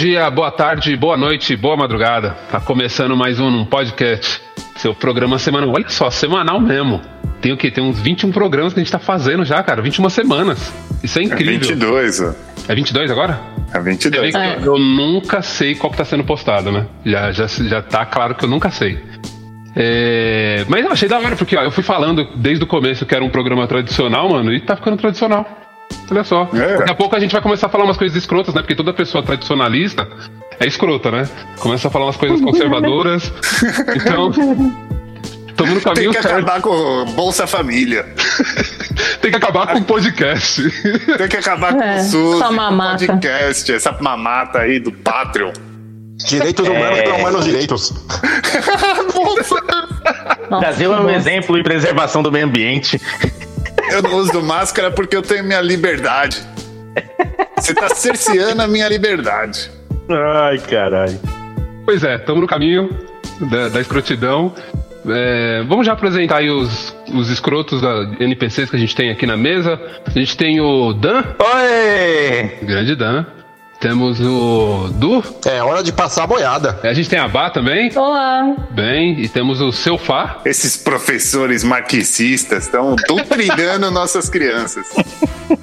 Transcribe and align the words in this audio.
Bom 0.00 0.06
dia, 0.06 0.30
boa 0.30 0.50
tarde, 0.50 0.96
boa 0.96 1.14
noite, 1.14 1.54
boa 1.54 1.76
madrugada. 1.76 2.30
Tá 2.50 2.58
começando 2.58 3.14
mais 3.14 3.38
um 3.38 3.66
podcast. 3.66 4.40
Seu 4.76 4.94
programa 4.94 5.38
semanal. 5.38 5.68
Olha 5.74 5.90
só, 5.90 6.08
semanal 6.10 6.58
mesmo. 6.58 7.02
Tem 7.42 7.52
o 7.52 7.56
quê? 7.58 7.70
Tem 7.70 7.84
uns 7.84 8.00
21 8.00 8.32
programas 8.32 8.72
que 8.72 8.80
a 8.80 8.82
gente 8.82 8.90
tá 8.90 8.98
fazendo 8.98 9.44
já, 9.44 9.62
cara. 9.62 9.82
21 9.82 10.08
semanas. 10.08 10.72
Isso 11.02 11.18
é 11.18 11.24
incrível. 11.24 11.52
É 11.52 11.74
22, 11.74 12.20
ó. 12.22 12.34
É 12.66 12.74
22 12.74 13.10
agora? 13.10 13.38
É 13.74 13.78
22. 13.78 14.34
É. 14.34 14.58
Eu 14.64 14.78
nunca 14.78 15.42
sei 15.42 15.74
qual 15.74 15.90
que 15.90 15.98
tá 15.98 16.04
sendo 16.06 16.24
postado, 16.24 16.72
né? 16.72 16.86
Já, 17.04 17.30
já, 17.30 17.46
já 17.46 17.82
tá 17.82 18.06
claro 18.06 18.34
que 18.34 18.46
eu 18.46 18.48
nunca 18.48 18.70
sei. 18.70 18.98
É... 19.76 20.64
Mas 20.66 20.82
eu 20.82 20.92
achei 20.92 21.10
da 21.10 21.18
hora, 21.18 21.36
porque 21.36 21.54
ó, 21.54 21.62
eu 21.62 21.70
fui 21.70 21.84
falando 21.84 22.26
desde 22.36 22.64
o 22.64 22.66
começo 22.66 23.04
que 23.04 23.14
era 23.14 23.22
um 23.22 23.28
programa 23.28 23.66
tradicional, 23.66 24.30
mano, 24.30 24.50
e 24.50 24.60
tá 24.60 24.76
ficando 24.76 24.96
tradicional. 24.96 25.69
Olha 26.10 26.24
só. 26.24 26.48
É. 26.54 26.78
Daqui 26.78 26.90
a 26.90 26.94
pouco 26.94 27.14
a 27.16 27.20
gente 27.20 27.32
vai 27.32 27.40
começar 27.40 27.66
a 27.66 27.70
falar 27.70 27.84
umas 27.84 27.96
coisas 27.96 28.16
escrotas, 28.16 28.54
né? 28.54 28.60
Porque 28.62 28.74
toda 28.74 28.92
pessoa 28.92 29.22
tradicionalista 29.22 30.08
é 30.58 30.66
escrota, 30.66 31.10
né? 31.10 31.28
Começa 31.58 31.88
a 31.88 31.90
falar 31.90 32.06
umas 32.06 32.16
coisas 32.16 32.40
conservadoras. 32.42 33.32
então. 33.94 34.30
Estamos 35.48 35.74
no 35.74 35.80
caminho 35.82 36.10
Tem 36.12 36.22
que 36.22 36.26
certo. 36.28 36.36
acabar 36.48 36.60
com 36.62 37.04
Bolsa 37.12 37.46
Família. 37.46 38.06
Tem 39.20 39.30
que 39.30 39.36
acabar 39.36 39.66
com 39.66 39.78
o 39.78 39.84
podcast. 39.84 40.62
Tem 41.18 41.28
que 41.28 41.36
acabar 41.36 41.74
com 41.74 41.82
É, 41.82 42.00
o 42.00 42.04
SUS, 42.04 42.40
essa 42.40 42.50
mamata. 42.50 43.06
podcast, 43.06 43.72
essa 43.72 43.96
mamata 44.00 44.60
aí 44.60 44.80
do 44.80 44.90
Patreon. 44.90 45.52
Direitos 46.26 46.66
humanos 46.66 46.98
É. 46.98 47.02
para 47.02 47.14
humanos 47.14 47.44
direitos. 47.44 47.94
Nossa, 50.50 50.60
Brasil 50.60 50.92
é 50.94 50.98
um 50.98 51.02
bom. 51.04 51.10
exemplo 51.10 51.58
em 51.58 51.62
preservação 51.62 52.22
do 52.22 52.32
meio 52.32 52.46
ambiente. 52.46 53.00
Eu 53.90 54.02
não 54.02 54.14
uso 54.14 54.40
máscara 54.42 54.90
porque 54.90 55.16
eu 55.16 55.22
tenho 55.22 55.44
minha 55.44 55.60
liberdade. 55.60 56.42
Você 57.56 57.74
tá 57.74 57.88
cerceando 57.88 58.62
a 58.62 58.66
minha 58.68 58.88
liberdade. 58.88 59.70
Ai, 60.08 60.58
caralho. 60.58 61.18
Pois 61.84 62.02
é, 62.04 62.16
estamos 62.16 62.40
no 62.40 62.46
caminho 62.46 62.88
da, 63.50 63.68
da 63.68 63.80
escrotidão. 63.80 64.54
É, 65.08 65.62
vamos 65.66 65.86
já 65.86 65.92
apresentar 65.92 66.38
aí 66.38 66.50
os, 66.50 66.94
os 67.14 67.30
escrotos 67.30 67.80
da 67.80 68.10
NPCs 68.20 68.70
que 68.70 68.76
a 68.76 68.78
gente 68.78 68.94
tem 68.94 69.10
aqui 69.10 69.26
na 69.26 69.36
mesa. 69.36 69.80
A 70.06 70.10
gente 70.10 70.36
tem 70.36 70.60
o 70.60 70.92
Dan, 70.92 71.22
Oi! 71.38 72.50
grande 72.62 72.94
Dan. 72.94 73.24
Temos 73.80 74.20
o 74.20 74.90
Du. 74.92 75.24
É 75.46 75.62
hora 75.62 75.82
de 75.82 75.90
passar 75.90 76.24
a 76.24 76.26
boiada. 76.26 76.78
A 76.82 76.92
gente 76.92 77.08
tem 77.08 77.18
a 77.18 77.26
Bá 77.26 77.48
também. 77.48 77.90
Olá. 77.96 78.54
Bem. 78.72 79.18
E 79.18 79.26
temos 79.26 79.62
o 79.62 79.72
Seu 79.72 79.96
Fá. 79.96 80.42
Esses 80.44 80.76
professores 80.76 81.64
marxistas 81.64 82.64
estão 82.64 82.94
doutrinando 83.08 83.88
nossas 83.90 84.28
crianças. 84.28 84.86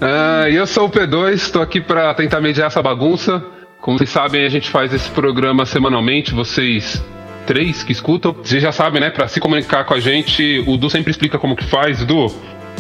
Ah, 0.02 0.50
e 0.50 0.56
eu 0.56 0.66
sou 0.66 0.88
o 0.88 0.90
P2, 0.90 1.34
estou 1.34 1.62
aqui 1.62 1.80
para 1.80 2.12
tentar 2.16 2.42
mediar 2.42 2.68
essa 2.68 2.82
bagunça. 2.82 3.44
Como 3.80 4.00
vocês 4.00 4.10
sabem, 4.10 4.44
a 4.48 4.50
gente 4.50 4.72
faz 4.72 4.92
esse 4.92 5.12
programa 5.12 5.64
semanalmente. 5.64 6.34
Vocês 6.34 7.00
três 7.46 7.84
que 7.84 7.92
escutam, 7.92 8.34
vocês 8.34 8.64
já 8.64 8.72
sabem, 8.72 9.00
né? 9.00 9.12
Para 9.12 9.28
se 9.28 9.40
comunicar 9.40 9.86
com 9.86 9.94
a 9.94 10.00
gente, 10.00 10.64
o 10.66 10.76
Du 10.76 10.90
sempre 10.90 11.12
explica 11.12 11.38
como 11.38 11.56
que 11.56 11.66
faz. 11.66 12.04
Du, 12.04 12.34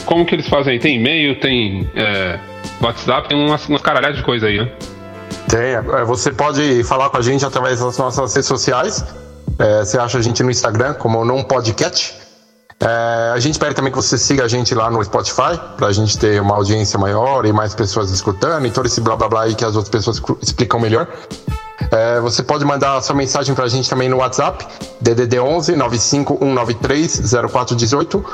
como 0.04 0.26
que 0.26 0.34
eles 0.34 0.50
fazem? 0.50 0.80
Tem 0.80 0.96
e-mail, 0.96 1.40
tem 1.40 1.88
é, 1.96 2.40
WhatsApp, 2.82 3.30
tem 3.30 3.38
umas, 3.38 3.70
umas 3.70 3.84
caralhadas 3.84 4.18
de 4.18 4.24
coisa 4.24 4.48
aí, 4.48 4.58
né? 4.58 4.72
Tem, 5.48 5.76
é, 5.76 5.82
você 6.06 6.32
pode 6.32 6.84
falar 6.84 7.10
com 7.10 7.18
a 7.18 7.22
gente 7.22 7.46
através 7.46 7.80
das 7.80 7.98
nossas 7.98 8.34
redes 8.34 8.48
sociais. 8.48 9.04
É, 9.60 9.80
você 9.84 9.98
acha 9.98 10.18
a 10.18 10.22
gente 10.22 10.44
no 10.44 10.52
Instagram 10.52 10.94
como 10.94 11.24
não 11.26 11.44
podcast. 11.44 12.16
É, 12.80 13.32
a 13.34 13.40
gente 13.40 13.58
pede 13.58 13.74
também 13.74 13.92
que 13.92 13.98
você 13.98 14.18
siga 14.18 14.44
a 14.44 14.48
gente 14.48 14.76
lá 14.76 14.92
no 14.92 15.04
Spotify, 15.04 15.60
pra 15.78 15.92
gente 15.92 16.18
ter 16.18 16.40
uma 16.40 16.56
audiência 16.56 17.00
maior 17.00 17.46
e 17.46 17.52
mais 17.52 17.74
pessoas 17.74 18.12
escutando 18.12 18.68
e 18.68 18.72
todo 18.72 18.86
esse 18.86 19.02
blá 19.02 19.16
blá 19.16 19.28
blá 19.28 19.44
aí 19.44 19.56
que 19.56 19.66
as 19.66 19.76
outras 19.76 19.90
pessoas 19.90 20.22
explicam 20.42 20.80
melhor. 20.80 21.08
É, 21.92 22.20
você 22.20 22.44
pode 22.44 22.66
mandar 22.66 22.98
a 22.98 23.02
sua 23.02 23.16
mensagem 23.16 23.56
pra 23.56 23.68
gente 23.68 23.90
também 23.90 24.10
no 24.10 24.18
WhatsApp, 24.18 24.68
DDD 25.02 25.40
11 25.40 25.76
95193 25.76 27.34
0418, 27.52 28.26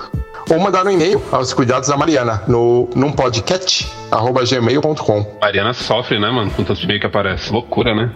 ou 0.49 0.59
mandar 0.59 0.85
um 0.85 0.91
e-mail 0.91 1.21
aos 1.31 1.53
cuidados 1.53 1.87
da 1.89 1.97
Mariana 1.97 2.43
no 2.47 2.89
numpodcat@gmail.com. 2.95 5.37
Mariana 5.41 5.73
sofre, 5.73 6.19
né, 6.19 6.29
mano? 6.29 6.51
Com 6.51 6.63
tanto 6.63 6.83
e-mail 6.83 6.99
que 6.99 7.05
aparece. 7.05 7.51
Loucura, 7.51 7.95
né? 7.95 8.11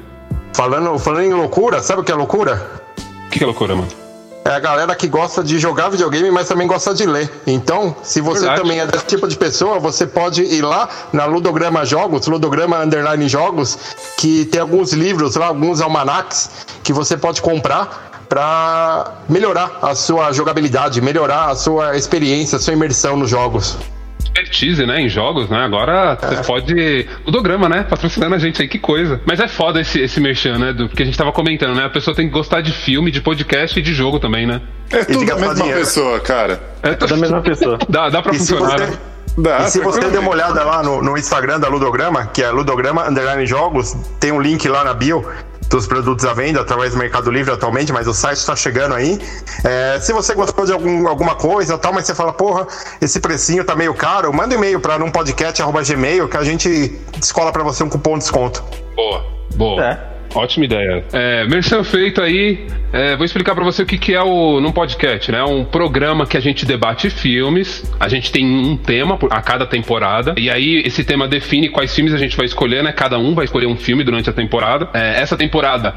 Falando, 0.53 0.97
falando 0.97 1.23
em 1.23 1.33
loucura, 1.33 1.81
sabe 1.81 2.01
o 2.01 2.03
que 2.03 2.11
é 2.11 2.15
loucura? 2.15 2.81
O 3.25 3.29
que, 3.29 3.37
que 3.39 3.43
é 3.43 3.47
loucura, 3.47 3.75
mano? 3.75 4.07
É 4.47 4.51
a 4.51 4.59
galera 4.59 4.95
que 4.95 5.09
gosta 5.09 5.43
de 5.43 5.59
jogar 5.59 5.89
videogame, 5.89 6.31
mas 6.31 6.47
também 6.47 6.65
gosta 6.65 6.93
de 6.93 7.05
ler. 7.05 7.29
Então, 7.45 7.93
se 8.01 8.21
você 8.21 8.45
Verdade. 8.45 8.61
também 8.61 8.79
é 8.79 8.87
desse 8.87 9.05
tipo 9.05 9.27
de 9.27 9.35
pessoa, 9.35 9.77
você 9.77 10.07
pode 10.07 10.41
ir 10.41 10.61
lá 10.61 10.87
na 11.11 11.25
Ludograma 11.25 11.85
Jogos, 11.85 12.27
Ludograma 12.27 12.79
Underline 12.79 13.27
Jogos, 13.27 13.77
que 14.15 14.45
tem 14.45 14.61
alguns 14.61 14.93
livros 14.93 15.35
lá, 15.35 15.47
alguns 15.47 15.81
almanacs, 15.81 16.65
que 16.81 16.93
você 16.93 17.17
pode 17.17 17.41
comprar 17.41 18.06
para 18.29 19.13
melhorar 19.29 19.79
a 19.81 19.95
sua 19.95 20.31
jogabilidade, 20.31 21.01
melhorar 21.01 21.49
a 21.51 21.55
sua 21.55 21.95
experiência, 21.95 22.57
a 22.57 22.59
sua 22.59 22.73
imersão 22.73 23.15
nos 23.17 23.29
jogos. 23.29 23.77
expertise, 24.23 24.85
né, 24.85 25.01
em 25.01 25.09
jogos, 25.09 25.49
né? 25.49 25.57
Agora 25.63 26.15
você 26.21 26.43
pode. 26.43 27.07
O 27.25 27.31
Dograma, 27.31 27.67
né? 27.67 27.83
Patrocinando 27.89 28.35
a 28.35 28.37
gente 28.37 28.61
aí, 28.61 28.67
que 28.67 28.77
coisa. 28.77 29.19
Mas 29.25 29.39
é 29.39 29.47
foda 29.47 29.81
esse, 29.81 29.99
esse 29.99 30.19
merchan, 30.19 30.57
né? 30.59 30.73
Do, 30.73 30.87
porque 30.87 31.03
a 31.03 31.05
gente 31.05 31.17
tava 31.17 31.31
comentando, 31.31 31.75
né? 31.75 31.85
A 31.85 31.89
pessoa 31.89 32.15
tem 32.15 32.27
que 32.27 32.33
gostar 32.33 32.61
de 32.61 32.71
filme, 32.71 33.09
de 33.09 33.21
podcast 33.21 33.79
e 33.79 33.81
de 33.81 33.93
jogo 33.93 34.19
também, 34.19 34.45
né? 34.45 34.61
É 34.91 35.03
tudo 35.05 35.21
a 35.23 35.25
gastar 35.25 35.39
mesma 35.41 35.55
dinheiro. 35.55 35.79
pessoa, 35.79 36.19
cara. 36.19 36.61
É 36.83 36.93
Da 36.95 37.17
mesma 37.17 37.41
pessoa. 37.41 37.79
Dá, 37.89 38.09
dá 38.09 38.21
pra 38.21 38.33
E 38.33 38.37
funcionar, 38.37 38.77
você- 38.79 38.85
né? 38.85 38.97
Dá, 39.39 39.57
E 39.59 39.69
se 39.69 39.79
você 39.81 39.99
der 40.09 40.17
uma 40.19 40.31
olhada 40.31 40.63
lá 40.63 40.81
no, 40.81 40.99
no 41.01 41.15
Instagram 41.17 41.59
da 41.59 41.67
Ludograma, 41.67 42.25
que 42.27 42.41
é 42.41 42.49
Ludograma 42.49 43.07
Underline 43.07 43.45
Jogos, 43.45 43.95
tem 44.19 44.31
um 44.31 44.41
link 44.41 44.67
lá 44.67 44.83
na 44.83 44.95
bio 44.95 45.23
dos 45.69 45.87
produtos 45.87 46.25
à 46.25 46.33
venda 46.33 46.61
através 46.61 46.93
do 46.93 46.97
Mercado 46.97 47.29
Livre 47.29 47.53
atualmente, 47.53 47.91
mas 47.91 48.07
o 48.07 48.13
site 48.13 48.37
está 48.37 48.55
chegando 48.55 48.95
aí. 48.95 49.19
É, 49.63 49.99
se 49.99 50.13
você 50.13 50.33
gostou 50.33 50.65
de 50.65 50.71
algum, 50.71 51.07
alguma 51.07 51.35
coisa 51.35 51.77
tal, 51.77 51.93
mas 51.93 52.05
você 52.05 52.15
fala, 52.15 52.33
porra, 52.33 52.67
esse 53.01 53.19
precinho 53.19 53.63
tá 53.63 53.75
meio 53.75 53.93
caro, 53.93 54.33
manda 54.33 54.55
um 54.55 54.57
e-mail 54.57 54.79
para 54.79 54.97
numpodcast.gmail 54.97 56.27
que 56.27 56.37
a 56.37 56.43
gente 56.43 56.99
descola 57.17 57.51
para 57.51 57.63
você 57.63 57.83
um 57.83 57.89
cupom 57.89 58.13
de 58.13 58.19
desconto. 58.19 58.63
Boa, 58.95 59.25
boa. 59.55 59.83
É. 59.83 60.16
Ótima 60.35 60.65
ideia. 60.65 61.03
É, 61.11 61.45
merchan 61.45 61.83
feito 61.83 62.21
aí. 62.21 62.67
É, 62.91 63.15
vou 63.15 63.25
explicar 63.25 63.55
pra 63.55 63.63
você 63.63 63.83
o 63.83 63.85
que, 63.85 63.97
que 63.97 64.13
é 64.13 64.21
o 64.21 64.59
Num 64.59 64.71
Podcast, 64.71 65.31
né? 65.31 65.39
É 65.39 65.43
um 65.43 65.65
programa 65.65 66.25
que 66.25 66.37
a 66.37 66.39
gente 66.39 66.65
debate 66.65 67.09
filmes. 67.09 67.83
A 67.99 68.07
gente 68.07 68.31
tem 68.31 68.45
um 68.45 68.77
tema 68.77 69.17
a 69.29 69.41
cada 69.41 69.65
temporada. 69.65 70.35
E 70.37 70.49
aí, 70.49 70.81
esse 70.85 71.03
tema 71.03 71.27
define 71.27 71.69
quais 71.69 71.93
filmes 71.93 72.13
a 72.13 72.17
gente 72.17 72.35
vai 72.37 72.45
escolher, 72.45 72.83
né? 72.83 72.91
Cada 72.91 73.17
um 73.17 73.33
vai 73.33 73.45
escolher 73.45 73.67
um 73.67 73.75
filme 73.75 74.03
durante 74.03 74.29
a 74.29 74.33
temporada. 74.33 74.89
É, 74.93 75.21
essa 75.21 75.35
temporada 75.35 75.95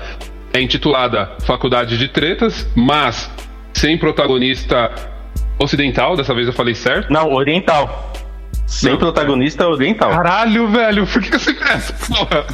é 0.52 0.60
intitulada 0.60 1.30
Faculdade 1.46 1.96
de 1.96 2.08
Tretas, 2.08 2.68
mas 2.74 3.30
sem 3.72 3.96
protagonista 3.96 4.90
ocidental. 5.58 6.16
Dessa 6.16 6.34
vez 6.34 6.46
eu 6.46 6.52
falei 6.52 6.74
certo. 6.74 7.12
Não, 7.12 7.32
oriental. 7.32 8.12
Sem 8.70 8.96
protagonista 8.96 9.66
oriental. 9.66 10.10
Caralho, 10.10 10.68
velho, 10.68 11.04
por 11.04 11.20
que, 11.20 11.28
que 11.28 11.34
eu 11.34 11.40
sempre 11.40 11.68
essa 11.68 11.92
porra? 11.92 12.46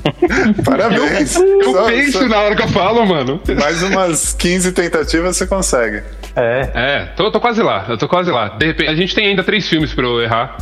Parabéns. 0.64 1.36
Eu 1.36 1.72
Só- 1.72 1.86
penso 1.86 2.18
só- 2.20 2.26
na 2.26 2.38
hora 2.38 2.56
que 2.56 2.62
eu 2.62 2.68
falo, 2.68 3.06
mano. 3.06 3.38
Mais 3.60 3.82
umas 3.82 4.32
15 4.32 4.72
tentativas 4.72 5.36
você 5.36 5.46
consegue. 5.46 6.02
É. 6.34 6.70
É, 6.74 7.04
tô, 7.14 7.30
tô 7.30 7.38
quase 7.38 7.62
lá, 7.62 7.84
eu 7.86 7.98
tô 7.98 8.08
quase 8.08 8.30
lá. 8.30 8.48
De 8.48 8.66
repente, 8.66 8.88
a 8.88 8.94
gente 8.94 9.14
tem 9.14 9.26
ainda 9.26 9.44
três 9.44 9.68
filmes 9.68 9.92
pra 9.92 10.06
eu 10.06 10.22
errar. 10.22 10.56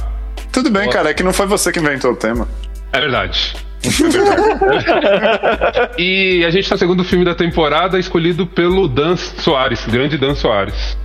Tudo 0.52 0.70
bem, 0.70 0.90
cara, 0.90 1.10
é 1.10 1.14
que 1.14 1.22
não 1.22 1.32
foi 1.32 1.46
você 1.46 1.70
que 1.70 1.78
inventou 1.78 2.10
o 2.10 2.16
tema. 2.16 2.48
É 2.92 2.98
verdade. 2.98 3.54
e 5.96 6.44
a 6.44 6.50
gente 6.50 6.68
tá 6.68 6.74
no 6.74 6.78
segundo 6.80 7.04
filme 7.04 7.24
da 7.24 7.34
temporada, 7.34 7.96
escolhido 7.96 8.44
pelo 8.44 8.88
Dan 8.88 9.16
Soares, 9.16 9.86
grande 9.86 10.18
Dan 10.18 10.34
Soares. 10.34 10.98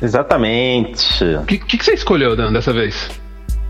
Exatamente. 0.00 1.24
O 1.24 1.44
que, 1.44 1.58
que, 1.58 1.78
que 1.78 1.84
você 1.84 1.94
escolheu, 1.94 2.36
Dan, 2.36 2.52
dessa 2.52 2.72
vez? 2.72 3.10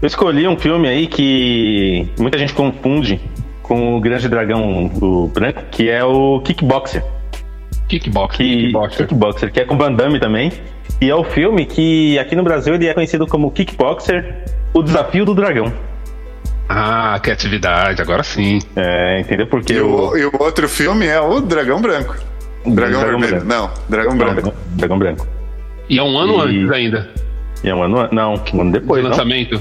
Eu 0.03 0.07
escolhi 0.07 0.49
um 0.49 0.57
filme 0.57 0.89
aí 0.89 1.07
que 1.07 2.09
muita 2.19 2.39
gente 2.39 2.55
confunde 2.55 3.21
com 3.63 3.97
o 3.97 4.01
Grande 4.01 4.29
Dragão 4.29 4.89
do 4.89 5.29
Branco, 5.29 5.63
que 5.71 5.89
é 5.91 6.03
o 6.05 6.41
Kickboxer. 6.41 7.05
Kickbox. 7.89 8.37
Que, 8.37 8.45
Kickboxer. 8.67 9.07
Kickboxer, 9.07 9.53
que 9.53 9.61
é 9.61 9.65
com 9.65 9.77
Van 9.77 9.93
Damme 9.93 10.19
também. 10.19 10.51
E 11.01 11.11
é 11.11 11.15
o 11.15 11.25
filme 11.25 11.67
que 11.67 12.19
aqui 12.19 12.35
no 12.35 12.43
Brasil 12.43 12.75
ele 12.75 12.87
é 12.87 12.95
conhecido 12.95 13.27
como 13.27 13.51
Kickboxer, 13.51 14.45
o 14.73 14.83
Desafio 14.83 15.25
do 15.25 15.35
Dragão. 15.35 15.73
Ah, 16.69 17.19
que 17.23 17.31
atividade, 17.31 18.01
agora 18.01 18.23
sim. 18.23 18.61
É, 18.77 19.21
entendeu? 19.21 19.47
Porque 19.49 19.73
E 19.75 19.81
o. 19.81 20.11
o, 20.11 20.17
e 20.17 20.25
o 20.25 20.33
outro 20.39 20.69
filme 20.69 21.05
é 21.07 21.21
o 21.21 21.41
Dragão 21.41 21.81
Branco. 21.83 22.15
Dragão, 22.65 23.01
Dragão 23.01 23.01
Vermelho. 23.21 23.29
Branco. 23.45 23.47
Não, 23.47 23.71
Dragão 23.89 24.11
Não, 24.13 24.19
Branco. 24.19 24.35
Dragão, 24.43 24.55
Dragão 24.77 24.99
Branco. 24.99 25.27
E 25.89 25.99
é 25.99 26.03
um 26.03 26.17
ano 26.17 26.35
E- 26.39 26.41
antes 26.63 26.71
ainda 26.71 27.11
E 27.65 27.69
é 27.69 27.75
um 27.75 27.83
ano. 27.83 28.09
Não, 28.13 28.35
um 28.55 28.61
ano 28.61 28.73
depois. 28.73 29.03
do 29.03 29.09
Não, 29.09 29.17
lançamento. 29.17 29.61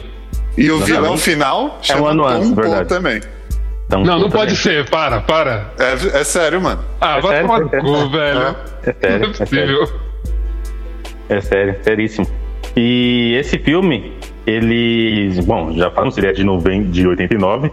E 0.59 0.71
o 0.71 0.79
vilão 0.79 1.17
final 1.17 1.79
É 1.87 1.95
um 1.95 2.05
ano 2.05 2.25
antes, 2.25 2.51
verdade. 2.51 2.89
também. 2.89 3.21
Então, 3.85 4.03
Não, 4.03 4.19
não 4.19 4.29
pode 4.29 4.55
ser, 4.55 4.87
para, 4.89 5.19
para. 5.21 5.71
É, 5.79 6.19
é 6.19 6.23
sério, 6.23 6.61
mano. 6.61 6.83
Ah, 7.01 7.17
É 7.17 7.21
vai 7.21 7.31
sério? 7.31 7.47
tomar 7.47 7.59
no 7.61 7.69
cu, 7.69 8.09
velho. 8.09 8.55
É 8.83 8.93
sério, 8.93 9.19
Não 9.19 9.27
é 9.27 9.29
é 9.29 9.33
sério. 9.33 9.33
possível. 9.79 9.99
É 11.29 11.41
sério, 11.41 11.75
seríssimo. 11.83 12.27
E 12.75 13.35
esse 13.39 13.57
filme, 13.57 14.13
ele. 14.45 15.31
Bom, 15.43 15.71
já 15.73 15.89
falamos, 15.89 16.17
ele 16.17 16.27
é 16.27 16.33
de, 16.33 16.43
noven... 16.43 16.83
de 16.91 17.07
89. 17.07 17.71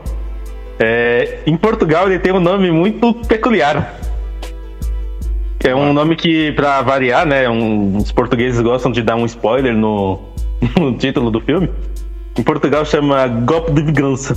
É, 0.78 1.38
em 1.46 1.56
Portugal 1.56 2.06
ele 2.06 2.18
tem 2.18 2.32
um 2.32 2.40
nome 2.40 2.70
muito 2.70 3.12
peculiar. 3.26 3.94
É 5.64 5.74
um 5.74 5.92
nome 5.92 6.14
que, 6.16 6.52
pra 6.52 6.80
variar, 6.82 7.26
né? 7.26 7.48
Um, 7.48 7.96
os 7.96 8.12
portugueses 8.12 8.60
gostam 8.60 8.92
de 8.92 9.02
dar 9.02 9.16
um 9.16 9.24
spoiler 9.26 9.74
no, 9.74 10.20
no 10.78 10.94
título 10.96 11.30
do 11.30 11.40
filme. 11.40 11.68
Em 12.38 12.42
Portugal 12.42 12.84
chama 12.84 13.26
Golpe 13.26 13.72
de 13.72 13.82
Vingança. 13.82 14.36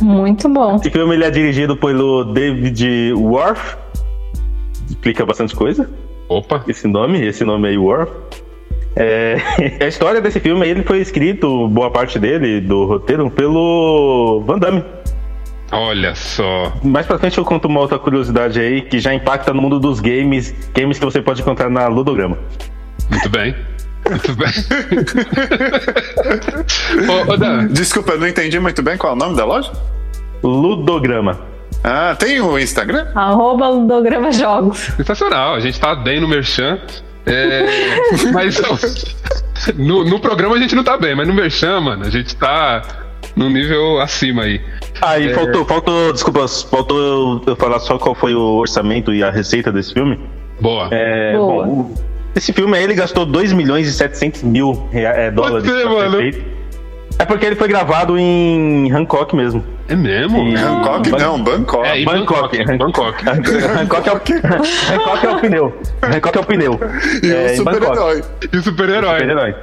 Muito 0.00 0.48
bom. 0.48 0.76
Esse 0.76 0.90
filme 0.90 1.14
ele 1.14 1.24
é 1.24 1.30
dirigido 1.30 1.76
pelo 1.76 2.24
David 2.24 3.12
Worth. 3.14 3.78
Explica 4.88 5.24
bastante 5.24 5.54
coisa. 5.54 5.88
Opa. 6.28 6.64
Esse 6.66 6.88
nome, 6.88 7.24
esse 7.24 7.44
nome 7.44 7.68
aí, 7.68 7.78
Worth. 7.78 8.10
É, 8.96 9.36
a 9.80 9.86
história 9.86 10.20
desse 10.20 10.40
filme 10.40 10.66
ele 10.66 10.82
foi 10.82 11.00
escrito, 11.00 11.68
boa 11.68 11.90
parte 11.90 12.18
dele, 12.18 12.60
do 12.60 12.84
roteiro, 12.84 13.30
pelo 13.30 14.42
Van 14.46 14.58
Damme. 14.58 14.84
Olha 15.70 16.14
só. 16.14 16.70
Mais 16.82 17.06
pra 17.06 17.18
frente 17.18 17.38
eu 17.38 17.44
conto 17.44 17.66
uma 17.66 17.80
outra 17.80 17.98
curiosidade 17.98 18.60
aí 18.60 18.82
que 18.82 18.98
já 18.98 19.14
impacta 19.14 19.54
no 19.54 19.62
mundo 19.62 19.80
dos 19.80 20.00
games, 20.00 20.54
games 20.74 20.98
que 20.98 21.04
você 21.04 21.22
pode 21.22 21.40
encontrar 21.40 21.70
na 21.70 21.86
Ludograma. 21.88 22.36
Muito 23.08 23.28
bem. 23.30 23.54
Ô, 27.08 27.32
ô, 27.32 27.36
Dan, 27.36 27.66
Desculpa, 27.68 28.12
eu 28.12 28.18
não 28.20 28.26
entendi 28.26 28.58
muito 28.58 28.82
bem 28.82 28.96
qual 28.96 29.12
é 29.12 29.16
o 29.16 29.18
nome 29.18 29.36
da 29.36 29.44
loja. 29.44 29.70
Ludograma. 30.42 31.38
Ah, 31.84 32.14
tem 32.18 32.40
o 32.40 32.58
Instagram? 32.58 33.06
Arroba 33.14 33.68
Ludograma 33.68 34.32
Jogos. 34.32 34.78
sensacional. 34.96 35.54
A 35.54 35.60
gente 35.60 35.78
tá 35.80 35.94
bem 35.94 36.20
no 36.20 36.28
Merchan. 36.28 36.78
É, 37.24 37.64
mas 38.32 38.60
ó, 38.60 38.76
no, 39.76 40.04
no 40.04 40.18
programa 40.20 40.56
a 40.56 40.58
gente 40.58 40.74
não 40.74 40.82
tá 40.82 40.96
bem, 40.98 41.14
mas 41.14 41.26
no 41.28 41.34
Merchan, 41.34 41.80
mano, 41.80 42.04
a 42.04 42.10
gente 42.10 42.34
tá 42.36 42.82
num 43.36 43.48
nível 43.48 44.00
acima 44.00 44.42
aí. 44.42 44.60
Ah, 45.00 45.18
e 45.18 45.32
faltou, 45.32 45.64
faltou, 45.64 46.12
desculpa, 46.12 46.46
faltou 46.48 47.42
eu- 47.46 47.56
falar 47.56 47.78
só 47.80 47.96
qual 47.98 48.14
foi 48.14 48.34
o 48.34 48.40
orçamento 48.58 49.12
e 49.14 49.22
a 49.22 49.30
receita 49.30 49.70
desse 49.72 49.92
filme. 49.92 50.18
Boa. 50.60 50.88
É, 50.90 51.36
Boa. 51.36 51.64
bom, 51.64 51.94
esse 52.34 52.52
filme 52.52 52.76
aí 52.76 52.84
ele 52.84 52.94
gastou 52.94 53.26
2 53.26 53.52
milhões 53.52 53.86
e 53.86 53.92
700 53.92 54.42
mil 54.42 54.88
é, 54.92 55.30
dólares. 55.30 55.64
pra 55.64 55.78
ser 55.78 55.84
mano. 55.86 56.18
É 57.18 57.24
porque 57.24 57.44
ele 57.46 57.56
foi 57.56 57.68
gravado 57.68 58.18
em 58.18 58.90
Hancock 58.90 59.36
mesmo. 59.36 59.64
É 59.88 59.94
mesmo? 59.94 60.50
Bangkok 60.52 61.10
Ban- 61.10 61.18
não, 61.18 61.42
Bangkok. 61.42 61.86
É, 61.86 62.04
Bangkok. 62.04 62.64
Bangkok. 62.64 63.24
Bangkok. 63.24 63.62
Hancock 63.80 64.08
é 64.08 64.12
o, 64.12 64.16
Hancock 64.94 65.26
é 65.26 65.30
o 65.30 65.40
pneu. 65.40 65.78
Hancock 66.02 66.38
é 66.38 66.40
o 66.40 66.44
pneu. 66.44 66.80
E 67.22 67.30
é, 67.30 67.52
o 67.52 67.56
super-herói. 67.56 68.22
E 68.52 68.56
o 68.56 68.62
super-herói. 68.62 69.18
Super-herói. 69.20 69.54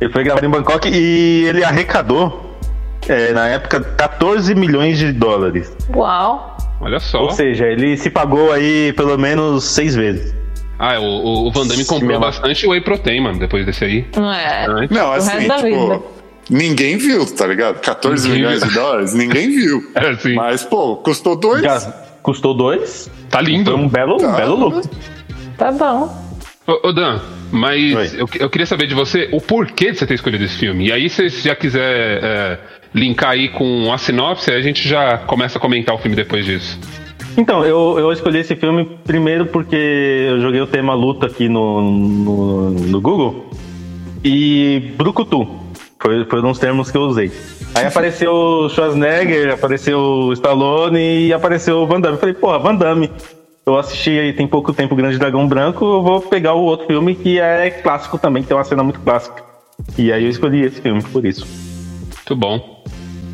Ele 0.00 0.12
foi 0.12 0.24
gravado 0.24 0.46
em 0.46 0.50
Bangkok 0.50 0.88
e 0.92 1.46
ele 1.46 1.64
arrecadou, 1.64 2.58
é, 3.08 3.32
na 3.32 3.48
época, 3.48 3.80
14 3.80 4.54
milhões 4.54 4.98
de 4.98 5.12
dólares. 5.12 5.74
Uau. 5.94 6.56
Olha 6.80 7.00
só. 7.00 7.22
Ou 7.22 7.30
seja, 7.30 7.66
ele 7.66 7.96
se 7.96 8.10
pagou 8.10 8.52
aí 8.52 8.92
pelo 8.92 9.16
menos 9.16 9.64
seis 9.64 9.94
vezes. 9.94 10.34
Ah, 10.78 10.98
o, 11.00 11.04
o, 11.04 11.46
o 11.46 11.50
Van 11.50 11.66
Damme 11.66 11.84
comprou 11.84 12.14
Sim, 12.14 12.20
bastante 12.20 12.66
whey 12.66 12.80
protein, 12.80 13.20
mano, 13.20 13.38
depois 13.38 13.64
desse 13.64 13.84
aí. 13.84 14.04
É. 14.14 14.66
Antes. 14.68 14.96
Não, 14.96 15.08
O 15.08 15.12
assim, 15.12 15.30
resto 15.32 15.48
da 15.48 15.56
vida. 15.58 15.76
tipo, 15.94 16.04
ninguém 16.50 16.96
viu, 16.98 17.24
tá 17.34 17.46
ligado? 17.46 17.80
14 17.80 18.28
Ninguém 18.28 18.42
milhões 18.42 18.60
viu. 18.60 18.68
de 18.68 18.74
dólares, 18.74 19.14
ninguém 19.14 19.48
viu. 19.50 19.90
É, 19.96 20.08
assim. 20.10 20.34
Mas, 20.34 20.62
pô, 20.64 20.96
custou 20.96 21.34
dois. 21.36 21.62
Já 21.62 21.80
custou 22.22 22.54
dois. 22.54 23.10
Tá 23.30 23.40
lindo. 23.40 23.70
Foi 23.70 23.80
um 23.80 23.88
belo, 23.88 24.16
Tá. 24.18 24.32
belo 24.32 24.56
lucro. 24.56 24.82
Tá 25.56 25.72
bom. 25.72 26.12
Ô, 26.66 26.88
ô, 26.88 26.92
Dan, 26.92 27.20
mas 27.52 28.12
eu, 28.14 28.28
eu 28.40 28.50
queria 28.50 28.66
saber 28.66 28.86
de 28.88 28.94
você 28.94 29.28
o 29.32 29.40
porquê 29.40 29.92
de 29.92 29.98
você 29.98 30.06
ter 30.06 30.14
escolhido 30.14 30.44
esse 30.44 30.56
filme. 30.58 30.88
E 30.88 30.92
aí, 30.92 31.08
se 31.08 31.30
você 31.30 31.48
já 31.48 31.54
quiser 31.54 32.20
é, 32.22 32.58
linkar 32.92 33.30
aí 33.30 33.48
com 33.48 33.90
a 33.92 33.96
sinopse, 33.98 34.50
a 34.50 34.60
gente 34.60 34.86
já 34.88 35.16
começa 35.18 35.56
a 35.58 35.60
comentar 35.60 35.94
o 35.94 35.98
filme 35.98 36.16
depois 36.16 36.44
disso. 36.44 36.78
Então, 37.36 37.64
eu, 37.64 37.98
eu 37.98 38.12
escolhi 38.12 38.38
esse 38.38 38.56
filme 38.56 38.98
primeiro 39.04 39.46
porque 39.46 39.76
eu 40.30 40.40
joguei 40.40 40.60
o 40.60 40.66
tema 40.66 40.94
luta 40.94 41.26
aqui 41.26 41.48
no, 41.48 41.82
no, 41.82 42.70
no 42.70 43.00
Google 43.00 43.50
e 44.24 44.92
Brucutu. 44.96 45.46
Foi, 46.00 46.24
foi 46.24 46.38
um 46.40 46.50
dos 46.50 46.58
termos 46.58 46.90
que 46.90 46.96
eu 46.96 47.02
usei. 47.02 47.30
Aí 47.74 47.86
apareceu 47.86 48.32
o 48.32 48.68
Schwarzenegger, 48.70 49.52
apareceu 49.52 49.98
o 49.98 50.32
Stallone 50.32 51.26
e 51.26 51.32
apareceu 51.32 51.78
o 51.78 51.86
Van 51.86 52.00
Damme. 52.00 52.16
Eu 52.16 52.20
falei, 52.20 52.34
porra, 52.34 52.58
Van 52.58 52.74
Damme. 52.74 53.10
Eu 53.66 53.76
assisti 53.76 54.10
aí 54.10 54.32
tem 54.32 54.46
pouco 54.46 54.72
tempo 54.72 54.94
Grande 54.94 55.18
Dragão 55.18 55.46
Branco, 55.48 55.84
eu 55.84 56.00
vou 56.00 56.20
pegar 56.20 56.54
o 56.54 56.62
outro 56.62 56.86
filme 56.86 57.16
que 57.16 57.40
é 57.40 57.68
clássico 57.68 58.16
também, 58.16 58.42
que 58.42 58.48
tem 58.48 58.56
uma 58.56 58.62
cena 58.62 58.84
muito 58.84 59.00
clássica. 59.00 59.42
E 59.98 60.12
aí 60.12 60.22
eu 60.22 60.30
escolhi 60.30 60.62
esse 60.62 60.80
filme 60.80 61.02
por 61.02 61.26
isso. 61.26 61.44
Muito 62.14 62.36
bom. 62.36 62.84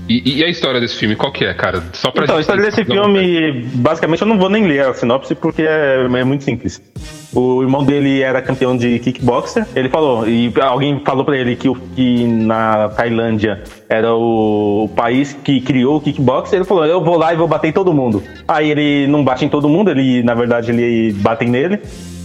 E, 0.09 0.39
e 0.39 0.45
a 0.45 0.49
história 0.49 0.81
desse 0.81 0.97
filme, 0.97 1.15
qual 1.15 1.31
que 1.31 1.45
é, 1.45 1.55
cara? 1.55 1.83
Só 1.93 2.11
pra 2.11 2.25
Então, 2.25 2.37
a 2.37 2.41
história 2.41 2.63
desse 2.63 2.85
filme, 2.85 3.63
basicamente, 3.75 4.23
eu 4.23 4.29
não 4.29 4.39
vou 4.39 4.49
nem 4.49 4.67
ler 4.67 4.87
a 4.87 4.95
sinopse 4.95 5.35
porque 5.35 5.63
é, 5.63 6.05
é 6.05 6.25
muito 6.25 6.45
simples. 6.45 6.83
O 7.35 7.63
irmão 7.63 7.83
dele 7.83 8.21
era 8.21 8.43
campeão 8.43 8.77
de 8.77 8.99
kickboxer. 8.99 9.67
Ele 9.75 9.89
falou, 9.89 10.29
e 10.29 10.53
alguém 10.61 11.01
falou 11.05 11.25
pra 11.25 11.37
ele 11.37 11.57
que, 11.57 11.69
o, 11.69 11.75
que 11.75 12.27
na 12.27 12.91
Tailândia 12.91 13.63
era 13.89 14.15
o, 14.15 14.85
o 14.85 14.89
país 14.89 15.33
que 15.43 15.61
criou 15.61 15.97
o 15.97 16.01
kickboxer. 16.01 16.59
Ele 16.59 16.65
falou: 16.65 16.85
Eu 16.85 17.03
vou 17.03 17.17
lá 17.17 17.33
e 17.33 17.37
vou 17.37 17.49
bater 17.49 17.69
em 17.69 17.73
todo 17.73 17.95
mundo. 17.95 18.23
Aí 18.47 18.71
ele 18.71 19.07
não 19.07 19.25
bate 19.25 19.45
em 19.45 19.49
todo 19.49 19.69
mundo, 19.69 19.91
ele, 19.91 20.23
na 20.23 20.35
verdade, 20.35 20.73
ele 20.73 21.13
batem 21.15 21.49
nele. 21.49 21.81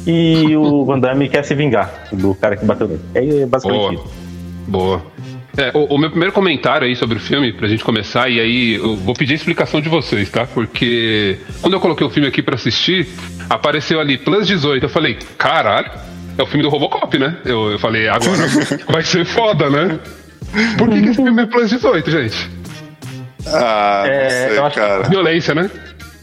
E 0.06 0.57
o 0.57 0.83
Van 0.85 1.00
Damme 1.00 1.30
quer 1.30 1.44
se 1.45 1.56
vingar 1.56 2.07
do 2.12 2.35
cara 2.35 2.57
que 2.57 2.65
bateu 2.65 2.88
nele. 2.88 3.44
É 3.44 3.45
basicamente 3.45 3.81
Boa. 3.81 3.94
isso. 3.94 4.13
Boa. 4.68 5.01
É, 5.57 5.71
o, 5.74 5.95
o 5.95 5.98
meu 5.98 6.09
primeiro 6.09 6.31
comentário 6.31 6.86
aí 6.88 6.95
sobre 6.95 7.18
o 7.18 7.19
filme, 7.19 7.51
pra 7.51 7.68
gente 7.68 7.83
começar, 7.83 8.30
e 8.30 8.39
aí 8.39 8.74
eu 8.75 8.95
vou 8.95 9.15
pedir 9.15 9.33
a 9.33 9.36
explicação 9.36 9.81
de 9.81 9.89
vocês, 9.89 10.30
tá? 10.30 10.45
Porque 10.45 11.38
quando 11.62 11.74
eu 11.74 11.80
coloquei 11.80 12.06
o 12.06 12.09
filme 12.12 12.27
aqui 12.27 12.44
pra 12.44 12.56
assistir, 12.56 13.07
apareceu 13.50 14.00
ali 14.00 14.18
Plus 14.18 14.45
18. 14.45 14.85
Eu 14.85 14.90
falei, 14.90 15.18
caralho, 15.37 15.90
é 16.37 16.44
o 16.44 16.45
filme 16.45 16.61
do 16.64 16.69
Robocop, 16.69 17.18
né? 17.18 17.37
Eu, 17.44 17.71
eu 17.71 17.80
falei, 17.80 18.07
agora 18.07 18.37
vai 18.87 19.02
ser 19.04 19.26
foda, 19.26 19.68
né? 19.69 19.99
Por 20.78 20.90
que, 20.90 21.02
que 21.02 21.07
esse 21.09 21.16
filme 21.23 21.42
é 21.42 21.45
Plus 21.47 21.69
18, 21.71 22.11
gente? 22.11 22.49
Ah, 23.47 24.04
É, 24.06 24.23
não 24.23 24.30
sei, 24.49 24.57
eu 24.59 24.66
acho 24.66 24.73
que- 24.76 24.80
cara. 24.81 25.09
Violência, 25.09 25.56
né? 25.56 25.69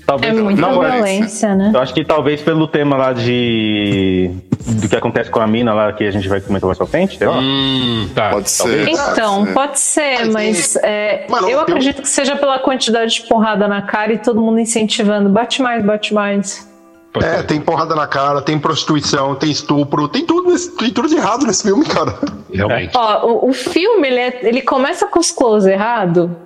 Talvez 0.06 0.36
É 0.36 0.42
muita 0.42 0.60
não, 0.60 0.80
violência, 0.80 1.54
né? 1.54 1.70
Eu 1.74 1.80
acho 1.80 1.94
que 1.94 2.04
talvez 2.04 2.42
pelo 2.42 2.68
tema 2.68 2.96
lá 2.96 3.12
de. 3.14 4.30
do 4.66 4.86
que 4.88 4.94
acontece 4.96 5.30
com 5.30 5.40
a 5.40 5.46
mina 5.46 5.72
lá 5.72 5.92
que 5.94 6.04
a 6.04 6.10
gente 6.10 6.28
vai 6.28 6.40
comentar 6.42 6.66
mais 6.66 6.76
pra 6.76 6.86
frente, 6.86 7.16
sei 7.16 7.26
lá. 7.26 7.38
Hum, 7.38 8.10
tá. 8.14 8.30
Pode 8.30 8.50
ser. 8.50 8.88
Então, 8.88 9.46
pode 9.54 9.78
ser. 9.78 10.26
mas 10.30 10.76
é, 10.82 11.26
Mano, 11.30 11.46
eu 11.48 11.52
eu- 11.52 11.60
acredito 11.60 12.02
que 12.02 12.08
seja 12.08 12.36
pela 12.36 12.58
quantidade 12.58 13.14
de 13.14 13.22
porrada 13.22 13.66
na 13.66 13.80
cara 13.80 14.12
e 14.12 14.18
todo 14.18 14.40
mundo 14.42 14.58
incentivando. 14.60 15.30
Bate 15.30 15.62
mais, 15.62 15.82
bate 15.82 16.12
mais. 16.12 16.68
Pode 17.10 17.24
É, 17.26 17.36
ser. 17.38 17.44
tem 17.46 17.60
porrada 17.60 17.94
na 17.94 18.06
cara, 18.06 18.42
tem 18.42 18.58
prostituição, 18.58 19.34
tem 19.36 19.50
estupro, 19.50 20.08
tem 20.08 20.26
tudo, 20.26 20.50
nesse- 20.50 20.76
tem 20.76 20.90
tudo 20.90 21.08
de 21.08 21.14
errado 21.16 21.46
nesse 21.46 21.62
filme, 21.62 21.84
cara. 21.86 22.12
Realmente. 22.52 22.92
Ó, 22.94 23.26
o, 23.26 23.50
o 23.50 23.52
filme, 23.54 24.06
ele, 24.08 24.18
é- 24.20 24.40
ele 24.42 24.60
começa 24.60 25.06
com 25.06 25.18
os 25.18 25.30
close 25.30 25.70
errado. 25.70 26.36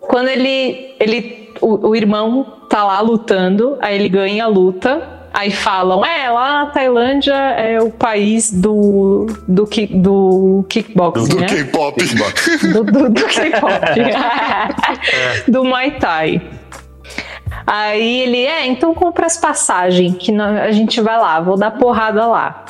Quando 0.00 0.28
ele. 0.28 0.94
ele 1.00 1.43
o, 1.66 1.88
o 1.88 1.96
irmão 1.96 2.44
tá 2.68 2.84
lá 2.84 3.00
lutando, 3.00 3.76
aí 3.80 3.94
ele 3.96 4.08
ganha 4.08 4.44
a 4.44 4.48
luta. 4.48 5.10
Aí 5.36 5.50
falam, 5.50 6.04
é, 6.06 6.30
lá 6.30 6.64
na 6.64 6.66
Tailândia 6.70 7.34
é 7.34 7.80
o 7.82 7.90
país 7.90 8.52
do, 8.52 9.26
do, 9.48 9.66
ki- 9.66 9.88
do 9.92 10.64
kickboxing, 10.68 11.26
Do 11.28 11.40
né? 11.40 11.46
K-pop. 11.48 12.04
do, 12.72 12.84
do, 12.84 13.10
do 13.10 13.24
K-pop. 13.24 13.80
do 15.50 15.64
Muay 15.64 15.90
Thai. 15.98 16.40
Aí 17.66 18.20
ele, 18.20 18.44
é, 18.44 18.66
então 18.66 18.94
compra 18.94 19.26
as 19.26 19.36
passagens, 19.36 20.14
que 20.18 20.32
a 20.40 20.70
gente 20.70 21.00
vai 21.00 21.18
lá, 21.18 21.40
vou 21.40 21.56
dar 21.56 21.72
porrada 21.72 22.26
lá. 22.26 22.64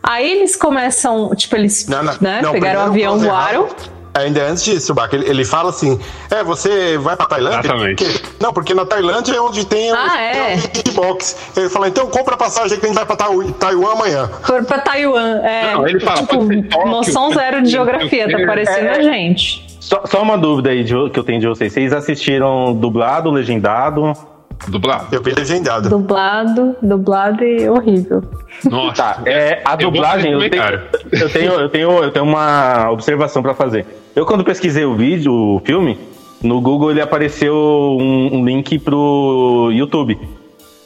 Aí 0.00 0.30
eles 0.30 0.54
começam, 0.54 1.30
tipo, 1.34 1.56
eles 1.56 1.88
Não, 1.88 2.02
não, 2.04 2.14
né, 2.20 2.40
não, 2.42 2.52
pegaram 2.52 2.80
o 2.80 2.84
avião, 2.84 3.18
voaram. 3.18 3.64
errado. 3.64 3.97
Ainda 4.14 4.42
antes 4.48 4.64
disso, 4.64 4.92
Baca, 4.94 5.14
ele, 5.14 5.28
ele 5.28 5.44
fala 5.44 5.70
assim: 5.70 5.98
É, 6.30 6.42
você 6.42 6.98
vai 6.98 7.14
pra 7.16 7.26
Tailândia? 7.26 7.60
Exatamente. 7.60 8.04
Porque- 8.04 8.26
não, 8.40 8.52
porque 8.52 8.74
na 8.74 8.84
Tailândia 8.84 9.34
é 9.34 9.40
onde 9.40 9.64
tem 9.66 9.90
Ah, 9.92 10.06
o 10.12 10.16
é? 10.18 10.54
o 10.56 10.68
kickbox. 10.70 11.36
Ele 11.56 11.68
fala: 11.68 11.88
Então 11.88 12.06
compra 12.08 12.34
a 12.34 12.38
passagem 12.38 12.78
que 12.78 12.84
a 12.86 12.88
gente 12.88 12.96
vai 12.96 13.06
pra 13.06 13.14
Taiwan, 13.16 13.52
Taiwan 13.52 13.92
amanhã. 13.92 14.28
Pra 14.66 14.78
Taiwan. 14.80 15.38
É, 15.44 15.72
Não, 15.74 15.86
ele 15.86 16.00
fala, 16.00 16.18
tipo, 16.26 16.42
noção 16.86 17.32
zero 17.32 17.62
de 17.62 17.70
geografia, 17.70 18.28
tá 18.30 18.44
parecendo 18.46 18.86
É. 18.88 18.90
a 18.98 19.02
gente. 19.02 19.66
Só, 19.80 20.02
só 20.04 20.20
uma 20.22 20.36
dúvida 20.36 20.70
aí 20.70 20.82
de- 20.82 21.10
que 21.10 21.18
eu 21.18 21.24
tenho 21.24 21.40
de 21.40 21.46
vocês. 21.46 21.72
Vocês 21.72 21.92
assistiram 21.92 22.74
dublado, 22.74 23.30
legendado? 23.30 24.12
Dublado. 24.66 25.06
Eu 25.12 25.22
vi 25.22 25.32
legendado. 25.32 25.88
Dublado, 25.88 26.76
dublado 26.82 27.44
e 27.44 27.68
horrível. 27.68 28.22
Nossa. 28.64 29.02
Tá, 29.02 29.22
é, 29.24 29.62
a 29.64 29.74
Eu 29.74 29.90
dublagem, 29.90 30.32
fazer 30.32 30.46
eu 30.46 30.50
tenho, 30.50 30.64
eu, 30.64 31.30
tenho, 31.30 31.52
eu, 31.52 31.68
tenho, 31.68 31.90
eu 32.04 32.10
tenho 32.10 32.24
uma 32.24 32.90
observação 32.90 33.42
pra 33.42 33.54
fazer. 33.54 33.86
Eu, 34.16 34.26
quando 34.26 34.44
pesquisei 34.44 34.84
o 34.84 34.94
vídeo, 34.94 35.32
o 35.32 35.62
filme, 35.64 35.98
no 36.42 36.60
Google 36.60 36.90
ele 36.90 37.00
apareceu 37.00 37.54
um, 37.54 38.38
um 38.38 38.44
link 38.44 38.78
pro 38.78 39.70
YouTube. 39.72 40.18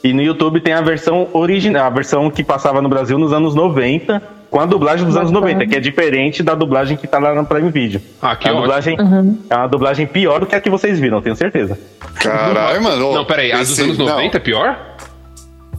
E 0.05 0.13
no 0.13 0.21
YouTube 0.23 0.61
tem 0.61 0.73
a 0.75 0.81
versão 0.81 1.29
original, 1.33 1.87
a 1.87 1.91
versão 1.91 2.31
que 2.31 2.43
passava 2.43 2.83
no 2.83 2.89
Brasil 2.89 3.19
nos 3.19 3.33
anos 3.33 3.55
90, 3.55 4.21
Com 4.51 4.61
a 4.61 4.67
dublagem 4.67 5.07
dos 5.07 5.17
anos 5.17 5.31
Bacana. 5.31 5.53
90, 5.55 5.71
que 5.71 5.77
é 5.77 5.81
diferente 5.81 6.43
da 6.43 6.55
dublagem 6.55 6.97
que 6.97 7.07
tá 7.07 7.19
lá 7.19 7.35
no 7.35 7.47
Prime 7.47 7.71
Video. 7.71 8.03
Ah, 8.21 8.37
que 8.37 8.47
é, 8.49 8.53
uma 8.53 8.61
ótimo. 8.61 8.67
dublagem, 8.97 9.45
é 9.49 9.57
uma 9.57 9.67
dublagem 9.67 10.07
pior 10.07 10.41
do 10.41 10.47
que 10.47 10.55
a 10.55 10.61
que 10.61 10.69
vocês 10.69 10.99
viram, 11.01 11.23
tenho 11.23 11.35
certeza. 11.37 11.79
Caralho, 12.17 12.83
mano. 12.83 13.15
Não, 13.15 13.25
peraí, 13.25 13.51
a 13.53 13.59
dos 13.59 13.71
esse- 13.71 13.81
anos 13.83 13.97
não. 13.97 14.07
90 14.07 14.37
é 14.37 14.41
pior? 14.41 14.79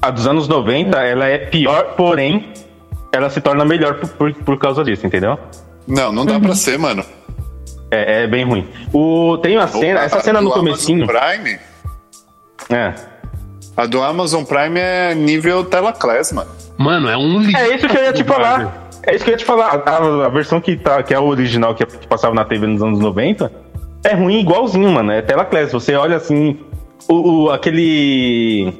A 0.01 0.09
dos 0.09 0.25
anos 0.25 0.47
90, 0.47 0.97
ela 1.01 1.27
é 1.27 1.37
pior, 1.37 1.93
porém, 1.95 2.51
ela 3.11 3.29
se 3.29 3.39
torna 3.41 3.63
melhor 3.63 3.95
por, 3.99 4.09
por, 4.09 4.33
por 4.33 4.57
causa 4.57 4.83
disso, 4.83 5.05
entendeu? 5.05 5.37
Não, 5.87 6.11
não 6.11 6.25
dá 6.25 6.39
pra 6.39 6.55
ser, 6.55 6.79
mano. 6.79 7.03
É, 7.91 8.23
é 8.23 8.27
bem 8.27 8.43
ruim. 8.43 8.67
O, 8.91 9.37
tem 9.37 9.55
uma 9.55 9.67
cena, 9.67 9.99
essa 9.99 10.19
cena 10.19 10.41
no 10.41 10.49
do 10.49 10.55
comecinho. 10.55 11.05
Prime, 11.05 11.59
É. 12.71 12.93
a 13.75 13.85
do 13.85 14.01
Amazon 14.01 14.43
Prime 14.43 14.79
é 14.79 15.15
nível 15.15 15.63
tela 15.65 15.91
class, 15.93 16.31
mano. 16.31 16.49
Mano, 16.77 17.09
é 17.09 17.17
um 17.17 17.39
lixo. 17.39 17.57
É 17.57 17.75
isso 17.75 17.87
que 17.87 17.97
eu 17.97 18.03
ia 18.03 18.13
te 18.13 18.23
falar. 18.23 18.89
É 19.05 19.15
isso 19.15 19.23
que 19.23 19.29
eu 19.31 19.33
ia 19.33 19.37
te 19.37 19.45
falar. 19.45 19.83
A, 19.85 20.25
a 20.25 20.29
versão 20.29 20.61
que, 20.61 20.75
tá, 20.75 21.01
que 21.03 21.13
é 21.13 21.17
a 21.17 21.21
original, 21.21 21.75
que, 21.75 21.85
que 21.85 22.07
passava 22.07 22.33
na 22.33 22.45
TV 22.45 22.65
nos 22.67 22.81
anos 22.81 22.99
90, 22.99 23.51
é 24.03 24.13
ruim 24.13 24.39
igualzinho, 24.39 24.89
mano. 24.91 25.11
É 25.11 25.21
tela 25.21 25.45
class. 25.45 25.71
Você 25.71 25.95
olha 25.95 26.17
assim. 26.17 26.57
O, 27.07 27.43
o- 27.45 27.51
aquele. 27.51 28.73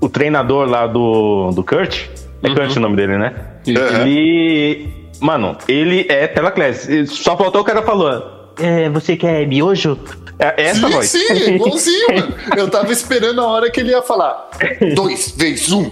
O 0.00 0.08
treinador 0.08 0.68
lá 0.68 0.86
do, 0.86 1.50
do 1.52 1.62
Kurt. 1.62 2.06
É 2.42 2.50
Kurt 2.54 2.76
o 2.76 2.80
nome 2.80 2.96
dele, 2.96 3.16
né? 3.18 3.32
É. 3.66 3.70
Ele. 4.02 5.02
Mano, 5.20 5.56
ele 5.68 6.04
é 6.08 6.26
tela 6.26 6.50
class. 6.50 6.88
Só 7.06 7.36
faltou 7.36 7.60
o 7.60 7.64
cara 7.64 7.82
falou. 7.82 8.41
É, 8.58 8.88
você 8.88 9.16
quer 9.16 9.46
miojo? 9.46 9.98
É 10.38 10.64
essa 10.70 10.86
sim, 10.88 10.92
voz. 10.92 11.08
sim, 11.08 11.26
é 11.30 11.50
igualzinho, 11.54 12.14
mano. 12.14 12.34
Eu 12.56 12.68
tava 12.68 12.90
esperando 12.92 13.40
a 13.40 13.46
hora 13.46 13.70
que 13.70 13.80
ele 13.80 13.90
ia 13.90 14.02
falar. 14.02 14.50
Dois 14.94 15.34
vezes 15.36 15.70
um. 15.72 15.88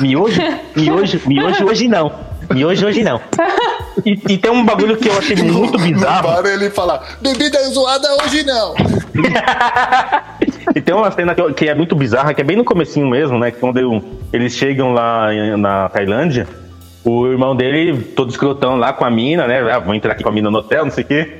Miojo? 0.00 0.40
Miojo? 0.76 1.20
Miojo 1.26 1.64
hoje 1.66 1.88
não. 1.88 2.12
Miojo 2.52 2.86
hoje 2.86 3.02
não. 3.02 3.20
E, 4.04 4.12
e 4.28 4.36
tem 4.38 4.50
um 4.50 4.64
bagulho 4.64 4.96
que 4.96 5.08
eu 5.08 5.16
achei 5.16 5.36
muito 5.36 5.78
Não 5.78 5.84
bizarro. 5.86 6.42
para 6.42 6.52
ele 6.52 6.68
falar. 6.70 7.16
Bebida 7.22 7.58
zoada 7.70 8.08
hoje 8.24 8.42
não. 8.44 8.74
E 10.74 10.80
tem 10.80 10.94
uma 10.94 11.10
cena 11.10 11.34
que, 11.34 11.52
que 11.54 11.68
é 11.68 11.74
muito 11.74 11.96
bizarra, 11.96 12.32
que 12.32 12.40
é 12.40 12.44
bem 12.44 12.56
no 12.56 12.64
comecinho 12.64 13.08
mesmo, 13.08 13.36
né? 13.38 13.50
Quando 13.50 13.78
eu- 13.78 14.02
eles 14.32 14.54
chegam 14.54 14.92
lá 14.92 15.28
na 15.58 15.88
Tailândia, 15.88 16.46
o 17.04 17.26
irmão 17.26 17.54
dele, 17.56 18.02
todo 18.16 18.30
escrotão 18.30 18.76
lá 18.76 18.92
com 18.92 19.04
a 19.04 19.10
mina, 19.10 19.46
né? 19.46 19.60
Ah, 19.72 19.78
vou 19.78 19.94
entrar 19.94 20.12
aqui 20.12 20.22
com 20.22 20.28
a 20.28 20.32
mina 20.32 20.50
no 20.50 20.58
hotel, 20.58 20.84
não 20.84 20.92
sei 20.92 21.04
o 21.04 21.06
quê. 21.06 21.32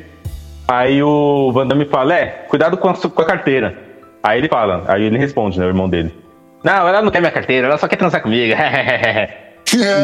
Aí 0.67 1.02
o 1.02 1.50
Van 1.52 1.67
Damme 1.67 1.85
fala, 1.85 2.14
é, 2.14 2.26
cuidado 2.49 2.76
com 2.76 2.88
a, 2.88 2.95
com 2.95 3.23
a 3.23 3.25
carteira. 3.25 3.76
Aí 4.23 4.38
ele 4.38 4.49
fala, 4.49 4.85
aí 4.88 5.02
ele 5.05 5.19
responde, 5.19 5.59
né, 5.59 5.64
o 5.67 5.69
irmão 5.69 5.88
dele. 5.88 6.14
Não, 6.62 6.87
ela 6.87 7.02
não 7.02 7.11
quer 7.11 7.21
minha 7.21 7.33
carteira, 7.33 7.67
ela 7.67 7.79
só 7.79 7.88
quer 7.88 7.97
transar 7.97 8.23
comigo. 8.23 8.55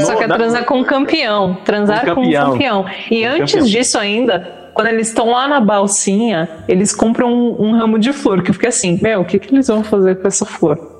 Só 0.04 0.14
quer 0.14 0.28
na- 0.28 0.36
transar 0.36 0.64
com 0.64 0.78
um 0.78 0.84
campeão. 0.84 1.54
Transar 1.64 2.02
Um 2.08 2.14
com 2.14 2.20
um 2.20 2.24
campeão. 2.24 2.52
campeão. 2.52 2.84
E 3.10 3.26
Um 3.26 3.30
antes 3.32 3.52
campeão. 3.54 3.66
disso 3.68 3.98
ainda, 3.98 4.70
quando 4.74 4.86
eles 4.86 5.08
estão 5.08 5.30
lá 5.32 5.48
na 5.48 5.58
balsinha, 5.58 6.48
eles 6.68 6.94
compram 6.94 7.32
um, 7.32 7.66
um 7.66 7.72
ramo 7.76 7.98
de 7.98 8.12
flor. 8.12 8.42
Que 8.42 8.50
eu 8.50 8.54
fiquei 8.54 8.68
assim, 8.68 8.96
meu, 9.02 9.22
o 9.22 9.24
que, 9.24 9.40
que 9.40 9.52
eles 9.52 9.66
vão 9.66 9.82
fazer 9.82 10.20
com 10.20 10.28
essa 10.28 10.44
flor? 10.46 10.95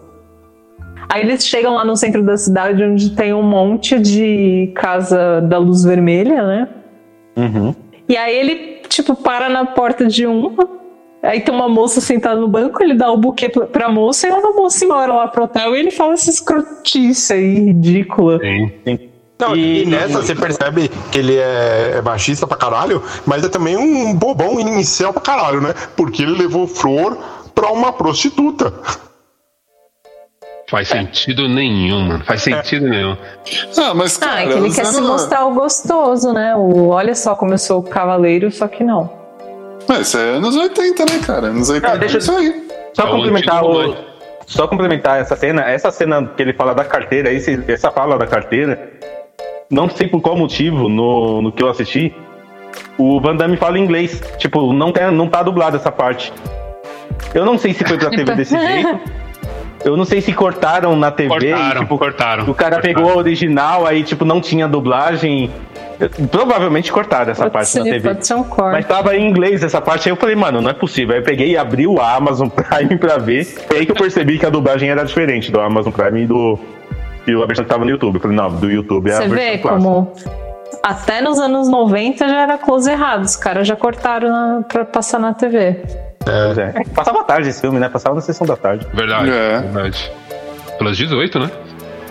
Aí 1.09 1.23
eles 1.23 1.47
chegam 1.47 1.75
lá 1.75 1.85
no 1.85 1.97
centro 1.97 2.23
da 2.23 2.37
cidade, 2.37 2.83
onde 2.83 3.11
tem 3.11 3.33
um 3.33 3.43
monte 3.43 3.99
de 3.99 4.73
casa 4.75 5.41
da 5.41 5.59
luz 5.59 5.85
vermelha, 5.85 6.43
né? 6.43 6.69
Uhum. 7.37 7.75
E 8.09 8.17
aí 8.17 8.37
ele, 8.37 8.81
tipo, 8.89 9.15
para 9.15 9.49
na 9.49 9.65
porta 9.67 10.07
de 10.07 10.27
uma. 10.27 10.69
Aí 11.23 11.41
tem 11.41 11.53
uma 11.55 11.69
moça 11.69 12.01
sentada 12.01 12.41
no 12.41 12.47
banco, 12.47 12.83
ele 12.83 12.95
dá 12.95 13.11
o 13.11 13.17
buquê 13.17 13.49
pra- 13.49 13.67
pra 13.67 13.89
moça 13.89 14.29
e 14.29 14.31
leva 14.31 14.49
a 14.49 14.53
moça 14.53 14.85
embora 14.85 15.13
lá 15.13 15.27
pro 15.29 15.45
hotel 15.45 15.75
e 15.75 15.79
ele 15.81 15.91
fala 15.91 16.13
essa 16.15 16.31
escrotice 16.31 17.33
aí, 17.33 17.55
ridícula. 17.67 18.39
Sim. 18.41 19.01
Não, 19.39 19.55
E- 19.57 19.83
e, 19.83 19.87
nessa 19.87 20.23
você 20.23 20.35
percebe 20.35 20.89
que 21.11 21.19
ele 21.19 21.37
é, 21.37 21.95
é 21.97 22.03
machista 22.03 22.47
pra 22.47 22.57
caralho, 22.57 23.03
mas 23.27 23.45
é 23.45 23.49
também 23.49 23.77
um 23.77 24.15
bobão 24.15 24.59
inicial 24.61 25.13
pra 25.13 25.21
caralho, 25.21 25.61
né? 25.61 25.75
Porque 25.97 26.23
ele 26.23 26.33
levou 26.39 26.67
flor 26.67 27.19
pra 27.55 27.71
uma 27.73 27.93
prostituta. 27.93 28.73
Faz 30.69 30.89
sentido 30.89 31.49
nenhum, 31.49 32.01
mano. 32.01 32.25
Faz 32.25 32.43
sentido 32.43 32.89
nenhum. 32.89 33.17
Ah, 33.79 33.95
mas 33.95 34.17
cara, 34.17 34.33
Ah, 34.33 34.43
é 34.43 34.47
que 34.49 34.53
ele 34.55 34.75
quer 34.75 34.87
se 34.87 35.01
mostrar 35.01 35.47
o 35.47 35.55
gostoso, 35.55 36.33
né? 36.33 36.57
O 36.57 36.89
olha 36.89 37.15
só 37.15 37.37
como 37.37 37.55
eu 37.55 37.59
sou 37.59 37.83
cavaleiro, 37.83 38.51
só 38.51 38.67
que 38.67 38.83
não. 38.83 39.09
Mas 39.89 40.09
isso 40.09 40.19
é 40.19 40.31
anos 40.31 40.57
80, 40.57 41.05
né, 41.05 41.21
cara? 41.25 41.47
Anos 41.49 41.71
80 41.71 41.93
Ah, 41.93 41.97
deixa 41.97 42.17
é 42.17 42.19
isso 42.19 42.33
aí. 42.37 42.67
Só 42.95 43.03
É 43.03 43.07
o 43.07 43.11
complementar 43.13 43.63
o. 43.63 43.67
romance. 43.69 44.05
Só 44.49 44.67
complementar 44.69 45.21
essa 45.21 45.35
cena, 45.37 45.63
essa 45.63 45.91
cena 45.91 46.25
que 46.37 46.43
ele 46.43 46.53
fala 46.53 46.73
da 46.75 46.85
carteira, 46.85 47.33
esse, 47.33 47.61
essa 47.69 47.91
fala 47.91 48.17
da 48.17 48.27
carteira, 48.27 48.91
não 49.71 49.89
sei 49.89 50.07
por 50.09 50.21
qual 50.21 50.37
motivo, 50.37 50.89
no, 50.89 51.43
no 51.43 51.51
que 51.53 51.63
eu 51.63 51.69
assisti, 51.69 52.15
o 52.97 53.21
Van 53.21 53.35
Damme 53.37 53.57
fala 53.57 53.79
inglês. 53.79 54.21
Tipo, 54.39 54.73
não, 54.73 54.93
tem, 54.93 55.11
não 55.11 55.29
tá 55.29 55.43
dublado 55.43 55.77
essa 55.77 55.91
parte. 55.93 56.33
Eu 57.35 57.45
não 57.45 57.59
sei 57.59 57.73
se 57.73 57.85
foi 57.85 57.99
pra 57.99 58.11
TV 58.11 58.35
desse 58.35 58.57
jeito. 58.59 59.01
Eu 59.85 59.97
não 59.97 60.05
sei 60.05 60.21
se 60.21 60.33
cortaram 60.33 60.97
na 60.97 61.11
TV 61.11 61.29
Cortaram, 61.29 61.77
e, 61.77 61.85
tipo, 61.85 61.99
cortaram. 61.99 62.45
o 62.51 62.55
cara 62.55 62.77
cortaram. 62.77 62.83
pegou 62.83 63.11
a 63.13 63.17
original, 63.17 63.87
aí, 63.87 64.03
tipo, 64.03 64.25
não 64.25 64.41
tinha 64.41 64.67
dublagem. 64.67 65.51
Provavelmente 66.31 66.93
cortaram 66.93 67.31
essa 67.33 67.43
Pode 67.45 67.53
parte 67.53 67.69
ser, 67.69 67.79
na 67.79 67.85
TV. 67.85 68.09
pode 68.09 68.27
ser 68.27 68.35
um 68.35 68.39
Mas 68.41 68.49
corte. 68.49 68.85
tava 68.87 69.17
em 69.17 69.27
inglês 69.29 69.63
essa 69.63 69.81
parte, 69.81 70.09
aí 70.09 70.13
eu 70.13 70.17
falei, 70.17 70.37
mano, 70.37 70.61
não 70.61 70.71
é 70.71 70.75
possível. 70.75 71.15
Aí 71.15 71.21
eu 71.21 71.25
peguei 71.25 71.51
e 71.53 71.57
abri 71.57 71.87
o 71.87 72.01
Amazon 72.01 72.49
Prime 72.51 72.99
pra 72.99 73.17
ver. 73.19 73.45
Foi 73.45 73.79
aí 73.79 73.87
que 73.87 73.93
eu 73.93 73.97
percebi 73.97 74.39
que 74.39 74.45
a 74.47 74.51
dublagem 74.51 74.91
era 74.91 75.05
diferente 75.05 75.51
do 75.51 75.61
Amazon 75.61 75.93
Prime 75.93 76.23
e 76.23 76.27
do. 76.27 76.59
E 77.27 77.33
a 77.33 77.47
versão 77.47 77.65
que 77.65 77.71
tava 77.71 77.85
no 77.85 77.91
YouTube. 77.91 78.17
Eu 78.17 78.21
falei, 78.21 78.37
não, 78.37 78.51
do 78.51 78.71
YouTube 78.71 79.09
é 79.11 79.15
a 79.15 79.17
Você 79.17 79.29
versão 79.29 79.37
vê 79.53 79.59
clássica. 79.59 79.83
como 79.85 80.13
até 80.83 81.21
nos 81.21 81.39
anos 81.39 81.69
90 81.69 82.29
já 82.29 82.41
era 82.43 82.59
close 82.59 82.91
errado. 82.91 83.25
Os 83.25 83.37
caras 83.37 83.67
já 83.67 83.75
cortaram 83.77 84.29
na, 84.31 84.63
pra 84.63 84.85
passar 84.85 85.19
na 85.19 85.33
TV. 85.35 85.81
Pois 86.27 86.59
é. 86.59 86.73
Passava 86.95 87.23
tarde 87.25 87.49
esse 87.49 87.61
filme, 87.61 87.79
né? 87.79 87.89
Passava 87.89 88.15
na 88.17 88.21
sessão 88.21 88.47
da 88.47 88.57
tarde. 88.57 88.87
Verdade, 88.93 89.31
É. 89.31 89.61
verdade. 89.61 90.13
Pelas 90.79 90.97
18, 90.97 91.39
né? 91.39 91.51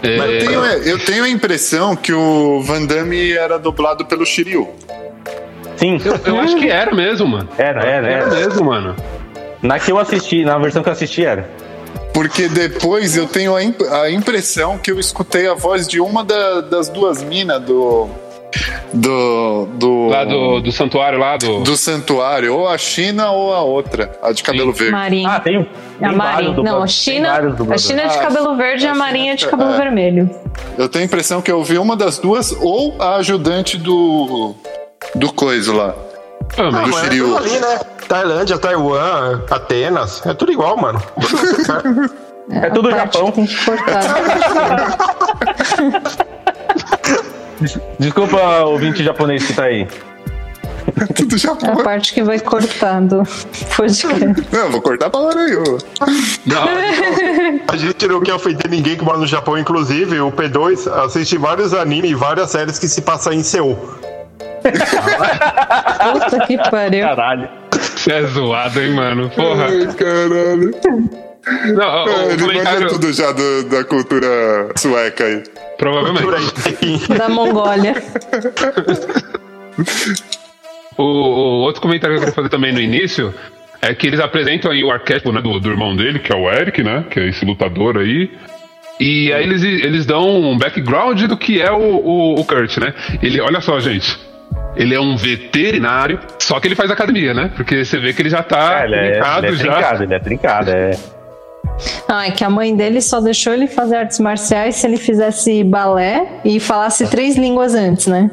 É, 0.01 0.17
Mas 0.17 0.31
eu 0.31 0.39
tenho, 0.48 0.65
eu 0.65 1.00
tenho 1.00 1.24
a 1.25 1.29
impressão 1.29 1.95
que 1.95 2.13
o 2.13 2.62
Van 2.62 2.86
Damme 2.86 3.34
era 3.34 3.57
dublado 3.60 4.05
pelo 4.05 4.25
Shiryu. 4.25 4.69
Sim, 5.77 5.98
Eu 6.25 6.39
acho 6.39 6.55
que 6.57 6.69
era 6.69 6.93
mesmo, 6.95 7.27
mano. 7.27 7.50
era, 7.57 7.81
era, 7.84 8.07
Era 8.07 8.25
era. 8.25 8.27
mesmo, 8.36 8.65
mano. 8.65 8.95
Na 9.62 9.79
que 9.79 9.91
eu 9.91 9.98
assisti, 10.00 10.45
na 10.45 10.57
versão 10.57 10.81
que 10.81 10.89
eu 10.89 10.93
assisti 10.93 11.25
era. 11.25 11.50
Porque 12.13 12.48
depois 12.48 13.17
eu 13.17 13.27
tenho 13.27 13.53
a, 13.55 13.62
imp- 13.63 13.81
a 13.91 14.10
impressão 14.10 14.77
que 14.77 14.89
eu 14.91 15.00
escutei 15.00 15.48
a 15.50 15.53
voz 15.53 15.86
de 15.88 16.00
uma 16.00 16.24
da- 16.24 16.62
das 16.62 16.88
duas 16.88 17.22
minas 17.22 17.62
do. 17.62 18.07
Do. 18.93 19.65
Do, 19.65 19.65
Lá 20.15 20.24
do, 20.25 20.62
do 20.62 20.72
santuário 20.72 21.19
lá 21.19 21.38
do. 21.38 21.62
do 21.62 21.75
santuário, 21.77 22.53
ou 22.55 22.67
a 22.67 22.77
China 22.77 23.31
ou 23.31 23.53
a 23.53 23.62
outra, 23.62 24.12
a 24.22 24.31
de 24.31 24.41
cabelo 24.43 24.72
verde. 24.74 24.91
Marinha. 24.91 25.29
Ah, 25.29 25.39
tem, 25.39 25.57
a 25.57 25.63
tem 25.63 25.67
vários 26.00 26.15
Marinha. 26.17 26.41
Não, 26.41 26.51
a 26.51 26.55
dubladores, 26.55 27.05
tem 27.05 27.13
China, 27.15 27.31
a. 27.74 27.77
China 27.77 28.01
é 28.01 28.07
de 28.07 28.17
Ah, 28.17 28.22
cabelo 28.22 28.55
verde 28.55 28.86
e 28.86 28.88
a 28.88 28.91
a 28.91 28.95
Marinha 28.95 29.34
é 29.34 29.36
de 29.36 29.48
cabelo 29.48 29.72
é. 29.74 29.77
vermelho. 29.77 30.29
Eu 30.77 30.88
tenho 30.89 31.03
a 31.03 31.05
impressão 31.05 31.41
que 31.41 31.51
eu 31.51 31.57
ouvi 31.57 31.77
uma 31.77 31.95
das 31.95 32.17
duas 32.17 32.51
ou 32.62 32.95
a 33.00 33.15
ajudante 33.15 33.77
do. 33.77 34.55
Do 35.13 35.31
coisa 35.34 35.74
lá. 35.74 35.93
Ah, 36.57 36.62
Ah, 36.62 36.63
do 36.63 36.72
mas 36.72 36.98
é 36.98 37.01
Shiryu. 37.03 37.25
tudo 37.25 37.38
ali, 37.38 37.60
né? 37.60 37.79
Tailândia, 38.07 38.57
Taiwan, 38.60 39.41
Atenas, 39.50 40.25
é 40.25 40.34
tudo 40.34 40.51
igual, 40.51 40.77
mano. 40.77 41.01
É 42.51 42.69
tudo 42.69 42.89
A 42.89 42.95
parte 42.95 43.17
Japão. 43.17 43.34
Desculpa, 48.00 48.38
ouvinte 48.65 49.03
japonês 49.03 49.45
que 49.45 49.53
tá 49.53 49.63
aí. 49.63 49.88
Tudo 51.15 51.35
É 51.35 51.39
Japão. 51.39 51.73
a 51.79 51.83
parte 51.83 52.13
que 52.13 52.23
vai 52.23 52.39
cortando. 52.39 53.23
Pode 53.75 54.01
crer. 54.07 54.35
Não, 54.51 54.71
vou 54.71 54.81
cortar 54.81 55.09
pra 55.09 55.19
hora 55.19 55.39
aí. 55.41 55.55
não, 56.45 56.63
A 57.67 57.75
gente 57.77 58.07
não 58.07 58.21
quer 58.21 58.33
ofender 58.35 58.69
ninguém 58.69 58.95
que 58.95 59.03
mora 59.03 59.17
no 59.17 59.27
Japão, 59.27 59.57
inclusive 59.57 60.19
o 60.19 60.31
P2 60.31 60.87
assiste 61.05 61.37
vários 61.37 61.73
animes 61.73 62.11
e 62.11 62.15
várias 62.15 62.51
séries 62.51 62.77
que 62.79 62.87
se 62.87 63.01
passam 63.01 63.33
em 63.33 63.43
Seul. 63.43 63.75
Puta 66.13 66.45
que 66.47 66.57
pariu. 66.69 67.05
Caralho. 67.07 67.49
você 67.71 68.11
é 68.13 68.23
zoado, 68.27 68.81
hein, 68.81 68.93
mano. 68.93 69.29
Porra. 69.29 69.65
Ai, 69.65 69.87
caralho. 69.93 70.73
Não, 71.75 72.07
É, 72.07 72.25
ele 72.31 72.41
comentário. 72.41 72.81
manja 72.81 72.87
tudo 72.93 73.13
já 73.13 73.31
do- 73.31 73.63
da 73.65 73.83
cultura 73.83 74.69
sueca 74.75 75.23
aí. 75.25 75.43
Provavelmente. 75.77 77.07
Da 77.17 77.29
Mongólia. 77.29 77.95
O, 80.97 81.03
o 81.03 81.61
outro 81.61 81.81
comentário 81.81 82.15
que 82.15 82.17
eu 82.17 82.21
queria 82.21 82.35
fazer 82.35 82.49
também 82.49 82.73
no 82.73 82.79
início 82.79 83.33
é 83.81 83.93
que 83.93 84.07
eles 84.07 84.19
apresentam 84.19 84.71
aí 84.71 84.83
o 84.83 84.91
arquétipo 84.91 85.31
né, 85.31 85.41
do, 85.41 85.59
do 85.59 85.69
irmão 85.69 85.95
dele, 85.95 86.19
que 86.19 86.33
é 86.33 86.35
o 86.35 86.49
Eric, 86.49 86.81
né? 86.83 87.05
Que 87.09 87.19
é 87.19 87.27
esse 87.27 87.45
lutador 87.45 87.97
aí. 87.97 88.31
E 88.99 89.31
aí 89.33 89.43
eles, 89.43 89.61
eles 89.63 90.05
dão 90.05 90.41
um 90.41 90.57
background 90.57 91.21
do 91.23 91.37
que 91.37 91.61
é 91.61 91.71
o, 91.71 91.77
o, 91.77 92.39
o 92.39 92.45
Kurt, 92.45 92.77
né? 92.77 92.93
Ele, 93.21 93.41
olha 93.41 93.59
só, 93.61 93.79
gente. 93.79 94.17
Ele 94.75 94.93
é 94.95 94.99
um 94.99 95.15
veterinário, 95.15 96.19
só 96.39 96.59
que 96.59 96.67
ele 96.67 96.75
faz 96.75 96.89
academia, 96.91 97.33
né? 97.33 97.51
Porque 97.55 97.83
você 97.83 97.97
vê 97.97 98.13
que 98.13 98.21
ele 98.21 98.29
já 98.29 98.41
tá 98.43 98.81
É, 98.81 98.85
ele 98.85 98.95
é, 98.95 99.11
trincado 99.11 99.45
ele 99.45 99.55
é 99.55 99.57
já. 99.57 99.73
trincado, 99.73 100.03
ele 100.03 100.13
é 100.13 100.19
trincado, 100.19 100.69
é. 100.71 100.91
Não, 102.07 102.19
é 102.21 102.31
que 102.31 102.43
a 102.43 102.49
mãe 102.49 102.75
dele 102.75 103.01
só 103.01 103.19
deixou 103.19 103.53
ele 103.53 103.67
fazer 103.67 103.97
artes 103.97 104.19
marciais 104.19 104.75
se 104.75 104.87
ele 104.87 104.97
fizesse 104.97 105.63
balé 105.63 106.39
e 106.45 106.59
falasse 106.59 107.09
três 107.09 107.35
línguas 107.35 107.73
antes, 107.75 108.07
né? 108.07 108.29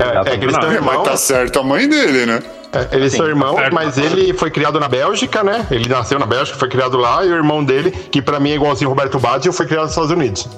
É, 0.00 0.32
é 0.34 0.38
que 0.38 0.44
eles 0.44 0.54
são 0.54 0.62
É, 0.64 0.66
mas 0.66 0.74
irmãos. 0.76 1.02
tá 1.04 1.16
certo 1.16 1.58
a 1.60 1.62
mãe 1.62 1.88
dele, 1.88 2.26
né? 2.26 2.40
É, 2.72 2.96
Eles 2.96 3.12
são 3.12 3.26
irmãos, 3.26 3.56
certo. 3.56 3.74
mas 3.74 3.98
ele 3.98 4.32
foi 4.32 4.48
criado 4.50 4.78
na 4.78 4.88
Bélgica, 4.88 5.42
né? 5.42 5.66
Ele 5.72 5.88
nasceu 5.88 6.18
na 6.20 6.26
Bélgica, 6.26 6.56
foi 6.56 6.68
criado 6.68 6.96
lá, 6.96 7.24
e 7.24 7.28
o 7.28 7.34
irmão 7.34 7.64
dele, 7.64 7.90
que 7.90 8.22
pra 8.22 8.38
mim 8.38 8.52
é 8.52 8.54
igualzinho 8.54 8.88
o 8.88 8.92
Roberto 8.94 9.18
Baggio, 9.18 9.52
foi 9.52 9.66
criado 9.66 9.82
nos 9.82 9.90
Estados 9.90 10.10
Unidos. 10.12 10.48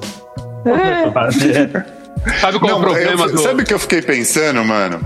Sabe 2.41 2.59
qual 2.59 2.71
é 2.71 2.75
o 2.75 2.79
Não, 2.79 2.81
problema 2.83 3.25
eu- 3.27 3.33
do. 3.33 3.39
Sabe 3.39 3.63
o 3.63 3.67
que 3.67 3.75
eu 3.75 3.79
fiquei 3.79 4.03
pensando, 4.03 4.65
mano? 4.65 5.01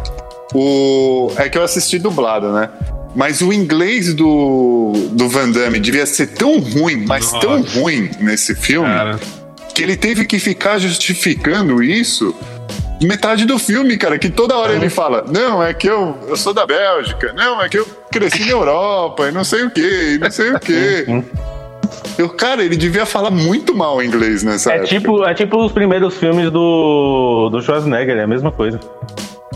O... 0.55 1.33
É 1.37 1.49
que 1.49 1.57
eu 1.57 1.63
assisti 1.63 1.99
dublado, 1.99 2.53
né? 2.53 2.69
Mas 3.15 3.41
o 3.41 3.53
inglês 3.53 4.13
do, 4.13 4.93
do 5.13 5.29
Van 5.29 5.51
Damme 5.51 5.79
devia 5.81 6.05
ser 6.05 6.27
tão 6.35 6.59
ruim, 6.59 7.05
mas 7.07 7.31
tão 7.33 7.61
Nossa. 7.61 7.79
ruim 7.81 8.11
nesse 8.21 8.55
filme, 8.55 8.87
Cara, 8.89 9.19
que 9.75 9.83
ele 9.83 9.97
teve 9.97 10.27
que 10.27 10.39
ficar 10.39 10.79
justificando 10.79 11.83
isso 11.83 12.35
metade 13.05 13.45
do 13.45 13.59
filme, 13.59 13.97
cara, 13.97 14.19
que 14.19 14.31
toda 14.31 14.57
hora 14.57 14.73
ele 14.73 14.89
fala, 14.89 15.25
não, 15.29 15.63
é 15.63 15.75
que 15.75 15.87
eu, 15.87 16.17
eu 16.29 16.37
sou 16.37 16.55
da 16.55 16.65
Bélgica, 16.67 17.33
não, 17.35 17.61
é 17.61 17.69
que 17.69 17.79
eu 17.79 17.87
cresci 18.11 18.45
na 18.47 18.53
Europa, 18.53 19.29
e 19.29 19.33
não 19.33 19.45
sei 19.45 19.65
o 19.65 19.71
que, 19.71 20.15
e 20.15 20.19
não 20.19 20.31
sei 20.31 20.51
o 20.53 20.61
que. 20.61 21.05
Eu, 22.19 22.31
cara, 22.31 22.65
ele 22.65 22.77
devia 22.77 23.05
falar 23.05 23.31
muito 23.31 23.75
mal 23.75 24.03
inglês 24.03 24.43
nessa 24.43 24.73
É 24.73 24.77
época. 24.77 24.89
tipo, 24.89 25.25
é 25.25 25.35
tipo 25.35 25.65
os 25.65 25.73
primeiros 25.73 26.17
filmes 26.17 26.51
do, 26.51 27.51
do 27.51 27.61
Schwarzenegger, 27.61 28.17
é 28.17 28.23
a 28.23 28.27
mesma 28.27 28.51
coisa. 28.51 28.81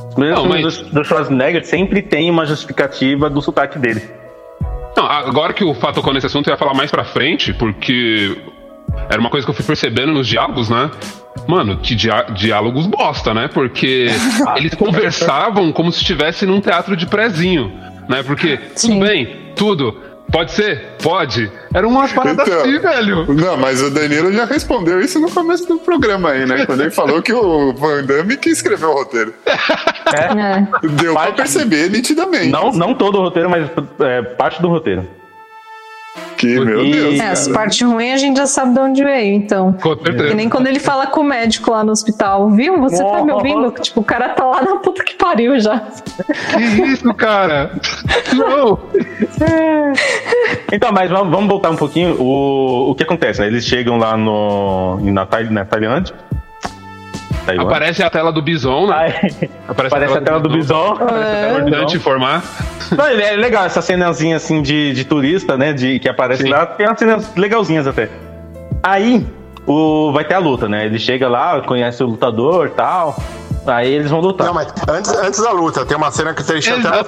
Os 0.09 0.14
primeiros 0.14 0.42
Não, 0.42 0.50
filmes 0.52 0.76
do, 0.78 0.90
do 0.90 1.04
Schwarzenegger 1.04 1.64
sempre 1.64 2.02
tem 2.02 2.30
uma 2.30 2.44
justificativa 2.44 3.30
do 3.30 3.40
sotaque 3.40 3.78
dele. 3.78 4.02
Não, 4.97 5.06
agora 5.06 5.52
que 5.54 5.64
o 5.64 5.73
Fá 5.73 5.92
tocou 5.92 6.12
nesse 6.12 6.26
assunto, 6.26 6.49
eu 6.49 6.52
ia 6.52 6.59
falar 6.59 6.75
mais 6.75 6.90
pra 6.90 7.04
frente, 7.04 7.54
porque 7.54 8.37
era 9.09 9.20
uma 9.20 9.30
coisa 9.30 9.44
que 9.47 9.50
eu 9.50 9.54
fui 9.54 9.64
percebendo 9.64 10.12
nos 10.12 10.26
diálogos, 10.26 10.68
né? 10.68 10.90
Mano, 11.47 11.78
que 11.78 11.94
diá- 11.94 12.26
diálogos 12.30 12.87
bosta, 12.87 13.32
né? 13.35 13.49
Porque 13.52 14.09
eles 14.56 14.75
conversavam 14.75 15.73
como 15.73 15.90
se 15.92 16.00
estivesse 16.00 16.44
num 16.47 16.61
teatro 16.61 16.97
de 16.97 17.06
prezinho, 17.06 17.73
né? 18.09 18.23
Porque, 18.23 18.59
Sim. 18.75 18.88
tudo 18.99 19.06
bem, 19.06 19.37
tudo. 19.56 20.00
Pode 20.30 20.52
ser? 20.52 20.94
Pode. 21.02 21.50
Eram 21.75 21.88
umas 21.88 22.12
paradas 22.12 22.47
Então. 22.47 22.61
assim, 22.61 22.78
velho. 22.78 23.35
Não, 23.35 23.56
mas 23.56 23.82
o 23.82 23.90
Danilo 23.90 24.32
já 24.32 24.44
respondeu 24.44 25.00
isso 25.00 25.18
no 25.18 25.28
começo 25.28 25.66
do 25.66 25.78
programa 25.78 26.30
aí, 26.30 26.47
né? 26.47 26.66
Quando 26.66 26.82
ele 26.82 26.90
falou 26.92 27.20
que 27.20 27.32
o 27.32 27.73
Van 27.73 28.04
Damme 28.04 28.37
que 28.37 28.49
escreveu 28.49 28.90
o 28.90 28.94
roteiro. 28.94 29.35
É. 30.12 30.88
Deu 30.88 31.12
pra 31.12 31.23
Parte- 31.26 31.37
perceber 31.37 31.88
nitidamente. 31.88 32.49
Não, 32.49 32.73
não 32.73 32.94
todo 32.94 33.18
o 33.18 33.23
roteiro, 33.23 33.49
mas 33.49 33.70
é, 34.00 34.20
parte 34.23 34.61
do 34.61 34.68
roteiro. 34.68 35.06
Que, 36.40 36.59
meu 36.59 36.82
E- 36.82 36.90
Deus. 36.92 37.14
É, 37.14 37.18
cara. 37.18 37.32
as 37.32 37.49
partes 37.49 37.82
ruins 37.87 38.14
a 38.14 38.16
gente 38.16 38.38
já 38.38 38.47
sabe 38.47 38.73
de 38.73 38.80
onde 38.80 39.04
veio, 39.04 39.35
então. 39.35 39.75
Com 39.75 39.94
certeza. 39.94 40.28
Que 40.28 40.35
nem 40.35 40.49
quando 40.49 40.68
ele 40.68 40.78
fala 40.80 41.06
com 41.06 41.20
o 41.20 41.25
médico 41.25 41.70
lá 41.70 41.85
no 41.85 41.92
hospital, 41.92 42.49
viu? 42.50 42.80
Você 42.80 43.04
tá 43.04 43.23
me 43.23 43.30
ouvindo? 43.30 43.70
Tipo, 43.73 44.00
o 44.00 44.04
cara 44.04 44.30
tá 44.30 44.44
lá 44.47 44.62
na 44.62 44.76
puta 44.76 45.04
que 45.04 45.14
pariu 45.16 45.61
já. 45.61 45.80
Que 45.80 46.62
isso, 46.85 47.12
cara? 47.12 47.73
Não. 48.35 48.78
Então, 50.73 50.90
mas 50.92 51.11
vamos, 51.11 51.30
vamos 51.30 51.49
voltar 51.49 51.70
um 51.70 51.76
pouquinho. 51.76 52.16
O, 52.20 52.90
o 52.90 52.94
que 52.94 53.02
acontece, 53.02 53.40
né? 53.40 53.47
Eles 53.47 53.64
chegam 53.66 53.99
lá 53.99 54.16
no, 54.16 54.99
na, 55.02 55.26
na 55.50 55.64
Tailândia. 55.66 56.14
Taiwan. 57.50 57.64
Aparece 57.64 58.02
a 58.02 58.10
tela 58.10 58.32
do 58.32 58.43
Bison, 58.43 58.86
né? 58.86 59.15
Aparece, 59.69 59.95
Aparece 59.95 60.19
a 60.19 60.21
tela 60.21 60.41
do 60.41 60.49
Bison. 60.49 60.97
É. 61.10 61.58
Importante 61.58 61.97
informar. 61.97 62.43
Não, 62.97 63.06
é 63.06 63.36
legal 63.36 63.65
essa 63.65 63.80
cenazinha 63.80 64.36
assim 64.36 64.63
de, 64.63 64.93
de 64.93 65.04
turista, 65.04 65.56
né? 65.56 65.73
De, 65.73 65.99
que 65.99 66.08
aparece 66.08 66.43
Sim. 66.43 66.49
lá. 66.49 66.67
Tem 66.67 66.86
umas 66.86 66.99
cenas 66.99 67.34
legalzinhas 67.36 67.86
até. 67.86 68.08
Aí 68.82 69.26
o, 69.67 70.13
vai 70.13 70.25
ter 70.25 70.34
a 70.34 70.39
luta, 70.39 70.69
né? 70.69 70.86
Ele 70.86 70.99
chega 70.99 71.28
lá, 71.28 71.60
conhece 71.60 72.02
o 72.02 72.06
lutador 72.06 72.67
e 72.67 72.71
tal. 72.71 73.17
Aí 73.67 73.93
eles 73.93 74.10
vão 74.10 74.21
lutar. 74.21 74.47
Não, 74.47 74.54
mas 74.54 74.73
antes, 74.89 75.13
antes 75.13 75.43
da 75.43 75.52
luta, 75.52 75.84
tem 75.84 75.97
uma 75.97 76.10
cena 76.10 76.32
que 76.32 76.43
você 76.43 76.54
deixa 76.54 76.75
até 76.75 77.04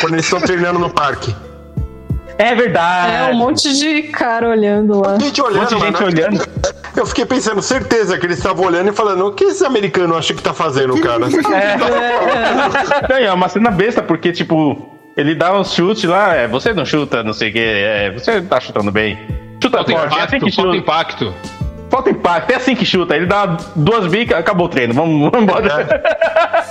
quando 0.00 0.14
eles 0.14 0.24
estão 0.24 0.40
treinando 0.40 0.78
no 0.78 0.88
parque. 0.88 1.34
É 2.38 2.54
verdade. 2.54 3.12
É 3.16 3.24
um 3.32 3.36
monte 3.36 3.76
de 3.76 4.02
cara 4.04 4.48
olhando 4.48 5.00
lá. 5.00 5.18
Gente 5.18 5.42
Um 5.42 5.44
olhando, 5.46 5.60
monte 5.60 5.74
de 5.74 5.80
gente 5.80 5.92
mano. 6.00 6.06
olhando. 6.06 6.48
Eu 6.96 7.06
fiquei 7.06 7.26
pensando, 7.26 7.60
certeza 7.60 8.16
que 8.16 8.26
eles 8.26 8.38
estavam 8.38 8.64
olhando 8.64 8.88
e 8.88 8.92
falando, 8.92 9.26
o 9.26 9.32
que 9.32 9.44
esse 9.44 9.64
americano 9.64 10.16
acha 10.16 10.32
que 10.34 10.42
tá 10.42 10.54
fazendo, 10.54 10.98
cara? 11.00 11.26
Não, 13.08 13.18
e 13.18 13.24
é 13.24 13.32
uma 13.32 13.48
cena 13.48 13.70
besta, 13.70 14.02
porque, 14.02 14.32
tipo, 14.32 14.88
ele 15.16 15.34
dá 15.34 15.52
um 15.58 15.64
chute 15.64 16.06
lá, 16.06 16.34
é, 16.34 16.46
você 16.48 16.72
não 16.72 16.84
chuta, 16.84 17.22
não 17.22 17.32
sei 17.32 17.50
o 17.50 17.52
que, 17.52 17.58
é, 17.58 18.10
você 18.12 18.40
tá 18.42 18.60
chutando 18.60 18.90
bem. 18.92 19.18
Chuta 19.62 19.78
Falta 19.78 19.92
forte, 19.92 20.18
é 20.18 20.22
assim 20.22 20.36
impacto, 20.36 20.44
que 20.46 20.52
falta 20.56 20.70
chuta. 20.70 20.76
impacto. 20.76 21.34
Falta 21.90 22.10
impacto, 22.10 22.50
é 22.50 22.54
assim 22.54 22.74
que 22.76 22.84
chuta. 22.84 23.16
Ele 23.16 23.26
dá 23.26 23.46
duas 23.74 24.06
bicas, 24.06 24.38
acabou 24.38 24.66
o 24.66 24.68
treino, 24.68 24.94
vamos, 24.94 25.30
vamos 25.30 25.42
embora. 25.42 25.88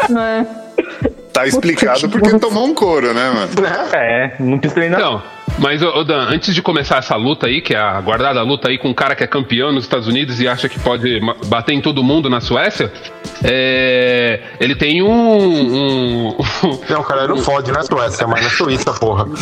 É. 0.09 0.67
Tá 1.37 1.45
explicado 1.45 2.09
porque 2.09 2.39
tomou 2.39 2.65
um 2.65 2.73
couro, 2.73 3.13
né, 3.13 3.29
mano? 3.29 3.51
É, 3.93 4.33
não 4.39 4.57
quis 4.57 4.73
treinar. 4.73 4.99
Então, 4.99 5.21
mas, 5.59 5.83
ô, 5.83 6.03
Dan, 6.03 6.27
antes 6.29 6.55
de 6.55 6.63
começar 6.63 6.97
essa 6.97 7.15
luta 7.15 7.45
aí, 7.45 7.61
que 7.61 7.75
é 7.75 7.77
a 7.77 8.01
guardada 8.01 8.41
luta 8.41 8.69
aí 8.69 8.79
com 8.79 8.89
um 8.89 8.93
cara 8.93 9.15
que 9.15 9.23
é 9.23 9.27
campeão 9.27 9.71
nos 9.71 9.83
Estados 9.83 10.07
Unidos 10.07 10.41
e 10.41 10.47
acha 10.47 10.67
que 10.67 10.79
pode 10.79 11.19
bater 11.45 11.73
em 11.73 11.81
todo 11.81 12.03
mundo 12.03 12.27
na 12.27 12.41
Suécia, 12.41 12.91
é, 13.43 14.39
ele 14.59 14.75
tem 14.75 15.03
um. 15.03 16.29
um- 16.29 16.37
Não, 16.89 17.03
cara, 17.03 17.27
não 17.27 17.37
fode, 17.37 17.69
é 17.69 17.83
Suécia, 17.83 18.25
mas 18.25 18.43
na 18.43 18.49
Suíça, 18.49 18.91
porra. 18.93 19.27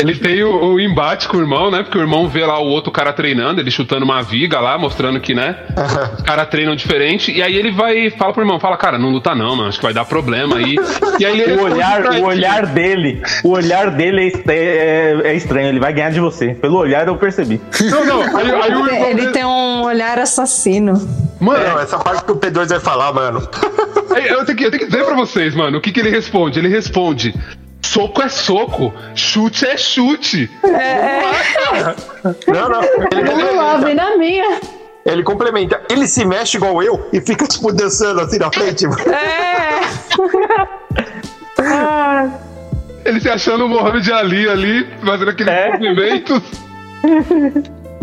ele 0.00 0.14
tem 0.16 0.42
o, 0.42 0.72
o 0.74 0.80
embate 0.80 1.28
com 1.28 1.36
o 1.36 1.40
irmão, 1.40 1.70
né? 1.70 1.82
Porque 1.82 1.96
o 1.96 2.00
irmão 2.00 2.28
vê 2.28 2.44
lá 2.44 2.58
o 2.58 2.66
outro 2.66 2.90
cara 2.90 3.12
treinando, 3.12 3.60
ele 3.60 3.70
chutando 3.70 4.04
uma 4.04 4.22
viga 4.22 4.58
lá, 4.60 4.76
mostrando 4.78 5.20
que, 5.20 5.34
né? 5.34 5.56
Os 6.16 6.22
caras 6.22 6.48
treinam 6.48 6.74
diferente. 6.74 7.30
E 7.32 7.42
aí 7.42 7.54
ele 7.56 7.70
vai, 7.70 8.10
fala 8.10 8.32
pro 8.32 8.42
irmão, 8.42 8.58
fala, 8.58 8.76
cara, 8.76 8.98
não 8.98 9.10
luta 9.10 9.34
não, 9.34 9.56
mano, 9.56 9.68
acho 9.68 9.78
que 9.78 9.84
vai 9.84 9.94
dar 9.94 10.04
problema 10.04 10.56
aí. 10.56 10.76
E 11.18 11.24
aí 11.26 11.40
ele 11.40 11.60
O 11.60 11.64
olhar, 11.64 12.02
o 12.06 12.12
ele, 12.14 12.22
olhar 12.22 12.66
dele, 12.66 13.22
o 13.44 13.50
olhar 13.50 13.90
dele 13.90 14.32
é, 14.48 14.52
é- 14.54 15.20
é 15.30 15.34
estranho, 15.34 15.68
ele 15.68 15.80
vai 15.80 15.92
ganhar 15.92 16.10
de 16.10 16.20
você. 16.20 16.54
Pelo 16.54 16.76
olhar 16.78 17.06
eu 17.06 17.16
percebi. 17.16 17.60
Não, 17.90 18.04
não, 18.04 18.36
aí, 18.36 18.50
aí 18.50 18.74
o 18.74 18.86
irmão. 18.86 19.06
Ele 19.10 19.26
tem 19.28 19.44
um 19.44 19.82
olhar 19.82 20.18
assassino. 20.18 20.94
Mano, 21.40 21.62
Não, 21.68 21.80
essa 21.80 21.98
parte 21.98 22.24
que 22.24 22.32
o 22.32 22.36
P2 22.36 22.68
vai 22.68 22.80
falar, 22.80 23.12
mano. 23.12 23.46
Eu 24.10 24.44
tenho, 24.44 24.58
que, 24.58 24.64
eu 24.64 24.70
tenho 24.72 24.82
que 24.82 24.90
dizer 24.90 25.04
pra 25.04 25.14
vocês, 25.14 25.54
mano, 25.54 25.78
o 25.78 25.80
que, 25.80 25.92
que 25.92 26.00
ele 26.00 26.10
responde? 26.10 26.58
Ele 26.58 26.68
responde: 26.68 27.32
soco 27.90 28.22
é 28.22 28.28
soco, 28.28 28.92
chute 29.16 29.66
é 29.66 29.76
chute. 29.76 30.48
Não, 32.46 32.68
não. 32.68 32.82
Ele 32.82 33.24
Vamos 33.30 33.56
lá, 33.56 33.76
vem 33.78 33.94
na 33.96 34.16
minha. 34.16 34.60
Ele 35.04 35.22
complementa. 35.24 35.80
Ele 35.90 36.06
se 36.06 36.24
mexe 36.24 36.56
igual 36.56 36.80
eu 36.82 37.08
e 37.12 37.20
fica, 37.20 37.46
tipo, 37.48 37.72
dançando 37.72 38.20
assim 38.20 38.38
na 38.38 38.52
frente. 38.52 38.86
É. 38.86 39.80
Ele 43.04 43.18
se 43.20 43.28
achando 43.28 43.64
o 43.64 43.68
Mohamed 43.68 44.12
Ali 44.12 44.48
ali, 44.48 44.86
fazendo 45.04 45.30
aqueles 45.30 45.52
É. 45.52 45.72
movimentos. 45.72 46.42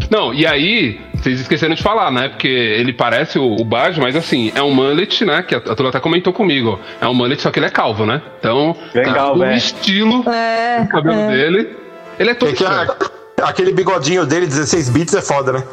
Não, 0.09 0.33
e 0.33 0.45
aí, 0.45 0.99
vocês 1.21 1.39
esqueceram 1.41 1.75
de 1.75 1.83
falar, 1.83 2.11
né? 2.11 2.29
Porque 2.29 2.47
ele 2.47 2.93
parece 2.93 3.37
o, 3.39 3.55
o 3.59 3.65
Baggio, 3.65 4.01
mas 4.01 4.15
assim, 4.15 4.51
é 4.55 4.61
um 4.61 4.71
mullet, 4.73 5.25
né? 5.25 5.41
Que 5.43 5.55
a, 5.55 5.57
a 5.57 5.75
Tula 5.75 5.89
até 5.89 5.99
comentou 5.99 6.31
comigo. 6.33 6.79
É 7.01 7.07
um 7.07 7.13
mullet, 7.13 7.41
só 7.41 7.51
que 7.51 7.59
ele 7.59 7.65
é 7.65 7.69
calvo, 7.69 8.05
né? 8.05 8.21
Então, 8.39 8.75
É 8.93 9.01
tem 9.01 9.13
calvo, 9.13 9.33
todo 9.33 9.41
o 9.41 9.45
é. 9.45 9.55
estilo 9.57 10.29
É. 10.29 10.81
do 10.83 10.89
cabelo 10.89 11.19
é. 11.19 11.27
dele. 11.31 11.75
Ele 12.19 12.29
é 12.29 12.33
todo 12.33 12.51
É 12.51 12.53
que 12.55 12.65
a- 12.65 12.95
aquele 13.43 13.71
bigodinho 13.71 14.25
dele, 14.25 14.47
16 14.47 14.89
bits, 14.89 15.13
é 15.13 15.21
foda, 15.21 15.53
né? 15.53 15.63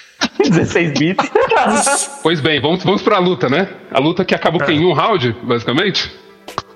16 0.48 0.98
bits. 0.98 1.30
Pois 2.22 2.40
bem, 2.40 2.60
vamos, 2.60 2.82
vamos 2.84 3.02
pra 3.02 3.18
luta, 3.18 3.48
né? 3.48 3.68
A 3.90 3.98
luta 4.00 4.24
que 4.24 4.34
acaba 4.34 4.56
o 4.56 4.64
quê? 4.64 4.72
em 4.72 4.84
um 4.84 4.92
round, 4.92 5.34
basicamente. 5.42 6.10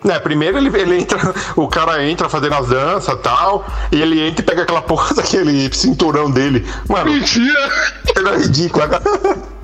Né, 0.05 0.19
primeiro 0.21 0.59
ele, 0.59 0.69
ele 0.79 0.99
entra, 1.01 1.19
o 1.57 1.67
cara 1.67 2.05
entra 2.07 2.29
fazendo 2.29 2.55
as 2.57 2.69
danças 2.69 3.15
e 3.15 3.19
tal, 3.23 3.67
e 3.91 4.03
ele 4.03 4.21
entra 4.21 4.43
e 4.43 4.45
pega 4.45 4.63
aquela 4.63 4.83
porra 4.83 5.15
daquele 5.17 5.73
cinturão 5.75 6.31
dele. 6.31 6.65
Mano, 6.89 7.11
Mentira! 7.11 7.71
é 8.15 8.37
ridículo. 8.37 8.85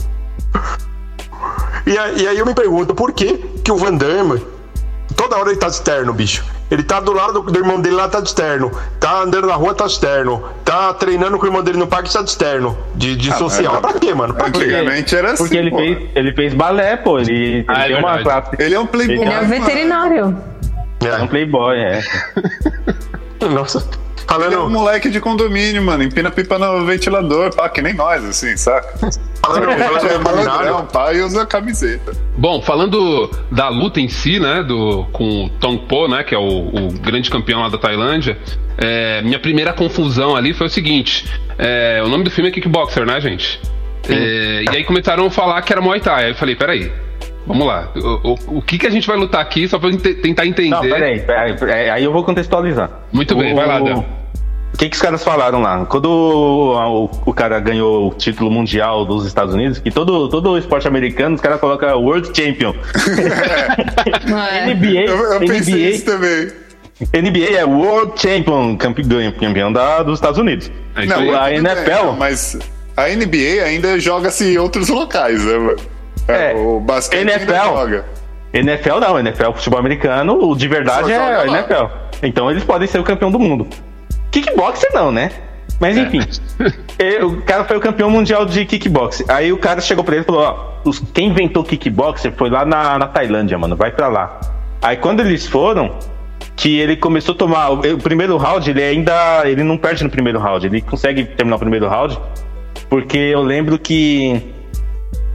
E, 1.87 1.97
aí- 1.99 2.23
e 2.23 2.29
aí 2.29 2.39
eu 2.39 2.45
me 2.47 2.55
pergunto, 2.55 2.95
por 2.95 3.13
que 3.13 3.39
que 3.65 3.73
o 3.73 3.77
Van 3.77 3.95
Damme, 3.95 4.45
toda 5.17 5.37
hora 5.39 5.51
ele 5.51 5.59
tá 5.59 5.69
de 5.69 5.81
terno, 5.81 6.13
bicho? 6.13 6.45
Ele 6.71 6.83
tá 6.85 7.01
do 7.01 7.13
lado 7.13 7.33
do, 7.43 7.51
do 7.51 7.59
irmão 7.59 7.81
dele 7.81 7.97
lá, 7.97 8.09
tá 8.09 8.21
de 8.21 8.33
terno. 8.35 8.71
Tá 9.01 9.23
andando 9.23 9.47
na 9.49 9.55
rua, 9.55 9.75
tá 9.75 9.87
de 9.87 9.99
terno. 9.99 10.43
Tá 10.65 10.95
treinando 10.95 11.37
com 11.39 11.45
o 11.45 11.49
irmão 11.49 11.63
dele 11.63 11.79
no 11.79 11.87
parque, 11.89 12.13
tá 12.13 12.23
de 12.23 12.37
terno. 12.37 12.79
De, 12.95 13.17
de 13.17 13.33
social. 13.37 13.81
mas- 13.83 13.91
Pra 13.93 14.01
quê, 14.01 14.15
mano? 14.15 14.35
Pra 14.35 14.51
quê? 14.51 14.61
Antigamente 14.65 15.17
era 15.17 15.33
assim. 15.33 15.43
Porque 15.45 15.57
ele 15.57 15.71
pô. 15.71 15.79
fez, 15.79 15.99
ele 16.15 16.33
fez 16.33 16.55
balé, 16.55 16.97
pô. 16.97 17.19
Ele, 17.19 17.33
ele 17.33 17.65
Ah, 17.67 17.85
é 17.85 17.89
tem 17.89 17.97
uma 17.99 18.19
classe. 18.23 18.51
Ele 18.59 18.75
é 18.75 18.79
um 18.81 18.87
playboy. 18.87 19.17
Ele 19.21 19.33
é 19.33 19.41
um 19.41 19.49
veterinário. 19.49 20.37
É 21.05 21.15
um 21.17 21.25
É. 21.25 21.27
playboy, 21.27 21.77
é. 21.79 22.03
Nossa. 23.51 23.79
Ele 23.79 24.45
é 24.45 24.49
um 24.49 24.51
Falando, 24.53 24.71
moleque 24.71 25.11
de 25.11 25.21
condomínio, 25.21 25.83
mano. 25.83 26.05
Empina 26.05 26.31
pipa 26.31 26.57
no 26.57 26.85
ventilador, 26.87 27.53
pá, 27.55 27.69
que 27.69 27.83
nem 27.83 27.95
nós, 27.95 28.25
assim, 28.25 28.57
saca? 28.57 28.95
Falando, 29.43 29.79
falando 29.79 30.07
É 30.07 30.19
do 30.19 30.25
malandrão, 30.25 30.57
culinário. 30.57 30.87
pá, 30.93 31.13
e 31.15 31.21
usa 31.23 31.47
camiseta. 31.47 32.13
Bom, 32.37 32.61
falando 32.63 33.31
da 33.51 33.69
luta 33.69 34.01
em 34.01 34.09
si, 34.09 34.39
né, 34.41 34.63
do, 34.63 35.05
com 35.13 35.47
o 35.47 35.49
Tong 35.51 35.79
Po, 35.87 36.09
né, 36.09 36.23
que 36.23 36.35
é 36.35 36.39
o, 36.39 36.43
o 36.69 36.93
grande 37.01 37.31
campeão 37.31 37.61
lá 37.61 37.69
da 37.69 37.79
Tailândia, 37.79 38.39
é, 38.79 39.21
minha 39.23 39.39
primeira 39.39 39.73
confusão 39.73 40.37
ali 40.37 40.53
foi 40.53 40.67
o 40.67 40.71
seguinte: 40.71 41.27
é, 41.59 42.01
o 42.05 42.09
nome 42.09 42.25
do 42.25 42.31
filme 42.31 42.49
é 42.49 42.53
Kickboxer, 42.53 43.05
né, 43.05 43.21
gente? 43.21 43.61
É, 44.09 44.65
e 44.65 44.77
aí 44.77 44.85
começaram 44.85 45.27
a 45.27 45.31
falar 45.31 45.61
que 45.63 45.73
era 45.73 45.81
Muay 45.83 46.01
Thai. 46.01 46.25
Aí 46.25 46.31
eu 46.31 46.35
falei, 46.35 46.57
peraí, 46.57 46.91
vamos 47.47 47.67
lá, 47.67 47.93
o, 47.95 48.31
o, 48.31 48.59
o 48.59 48.63
que, 48.63 48.79
que 48.79 48.87
a 48.87 48.91
gente 48.91 49.07
vai 49.07 49.17
lutar 49.17 49.41
aqui 49.41 49.69
só 49.69 49.79
pra 49.79 49.91
eu 49.91 49.99
tentar 49.99 50.47
entender? 50.47 50.71
Não, 50.71 50.81
peraí, 50.81 51.21
peraí, 51.21 51.57
peraí, 51.57 51.91
aí 51.91 52.05
eu 52.05 52.13
vou 52.13 52.25
contextualizar. 52.25 52.91
Muito 53.13 53.35
bem, 53.37 53.55
vai 53.55 53.67
lá, 53.67 53.81
Dan. 53.81 54.03
O 54.73 54.77
que, 54.81 54.89
que 54.89 54.97
os 54.97 55.03
caras 55.03 55.23
falaram 55.23 55.61
lá? 55.61 55.85
Quando 55.85 56.07
o, 56.07 57.05
o- 57.05 57.11
o 57.27 57.35
cara 57.35 57.59
ganhou 57.61 58.09
o 58.09 58.15
título 58.15 58.51
mundial 58.51 59.05
dos 59.05 59.27
Estados 59.27 59.53
Unidos, 59.55 59.79
que 59.79 59.91
todo, 59.91 60.29
todo 60.29 60.57
esporte 60.57 60.87
americano, 60.89 61.35
os 61.35 61.41
caras 61.41 61.61
colocam 61.61 61.99
World 62.01 62.29
Champion. 62.35 62.75
É. 64.51 64.75
NBA, 64.75 65.01
Eu, 65.07 65.33
eu 65.35 65.41
pensei 65.41 65.75
NBA, 65.75 65.89
isso 65.91 66.05
também. 66.05 66.49
NBA 67.23 67.57
é 67.59 67.65
World 67.65 68.13
Champion, 68.21 68.77
campeão, 68.77 69.33
campeão 69.33 69.73
da, 69.73 70.03
dos 70.03 70.15
Estados 70.19 70.39
Unidos. 70.39 70.71
É 70.97 71.07
Não, 71.07 71.35
a 71.39 71.53
NFL? 71.53 72.13
mas 72.19 72.59
a 72.97 73.09
NBA 73.09 73.65
ainda 73.65 73.99
joga-se 73.99 74.53
em 74.55 74.59
outros 74.59 74.89
locais, 74.89 75.45
né, 75.45 75.59
mano? 75.59 75.77
É, 76.29 76.55
o 76.55 76.79
basquete 76.81 77.21
ainda 77.21 77.33
NFL. 77.35 77.65
joga. 77.65 78.05
NFL 78.53 78.99
não, 79.01 79.19
NFL 79.19 79.53
futebol 79.55 79.79
americano, 79.81 80.35
o 80.51 80.55
de 80.57 80.69
verdade 80.69 81.05
Só 81.05 81.11
é 81.11 81.37
a. 81.43 81.47
NFL. 81.47 81.85
Então 82.23 82.51
eles 82.51 82.63
podem 82.65 82.87
ser 82.87 82.99
o 82.99 83.05
campeão 83.05 83.31
do 83.31 83.39
mundo. 83.39 83.67
Kickboxer 84.31 84.91
não, 84.93 85.11
né? 85.11 85.31
Mas 85.81 85.97
É. 85.97 86.03
enfim, 86.03 86.21
eh, 86.99 87.25
o 87.25 87.41
cara 87.43 87.65
foi 87.65 87.77
o 87.77 87.81
campeão 87.81 88.11
mundial 88.11 88.45
de 88.45 88.65
kickboxer. 88.67 89.25
Aí 89.31 89.51
o 89.53 89.57
cara 89.59 89.81
chegou 89.81 90.05
pra 90.05 90.15
ele 90.15 90.25
e 90.25 90.27
falou: 90.27 90.43
Ó, 90.43 90.89
os- 90.89 91.03
quem 91.15 91.29
inventou 91.29 91.65
kickboxer 91.65 92.33
foi 92.37 92.51
lá 92.51 92.65
na, 92.67 92.99
na 92.99 93.07
Tailândia, 93.07 93.57
mano, 93.59 93.75
vai 93.77 93.91
pra 93.91 94.09
lá. 94.09 94.39
Aí 94.83 94.97
quando 94.99 95.21
eles 95.21 95.47
foram, 95.47 95.95
que 96.55 96.79
ele 96.79 96.97
começou 96.97 97.35
a 97.35 97.39
tomar. 97.39 97.71
O, 97.71 97.81
o 97.95 97.99
primeiro 97.99 98.37
round, 98.37 98.69
ele 98.71 98.83
ainda. 98.83 99.43
Ele 99.47 99.63
não 99.65 99.79
perde 99.79 100.05
no 100.05 100.11
primeiro 100.11 100.39
round, 100.39 100.67
ele 100.67 100.83
consegue 100.83 101.25
terminar 101.25 101.57
o 101.57 101.59
primeiro 101.59 101.89
round, 101.89 102.19
porque 102.91 103.17
eu 103.17 103.41
lembro 103.43 103.79
que 103.79 104.43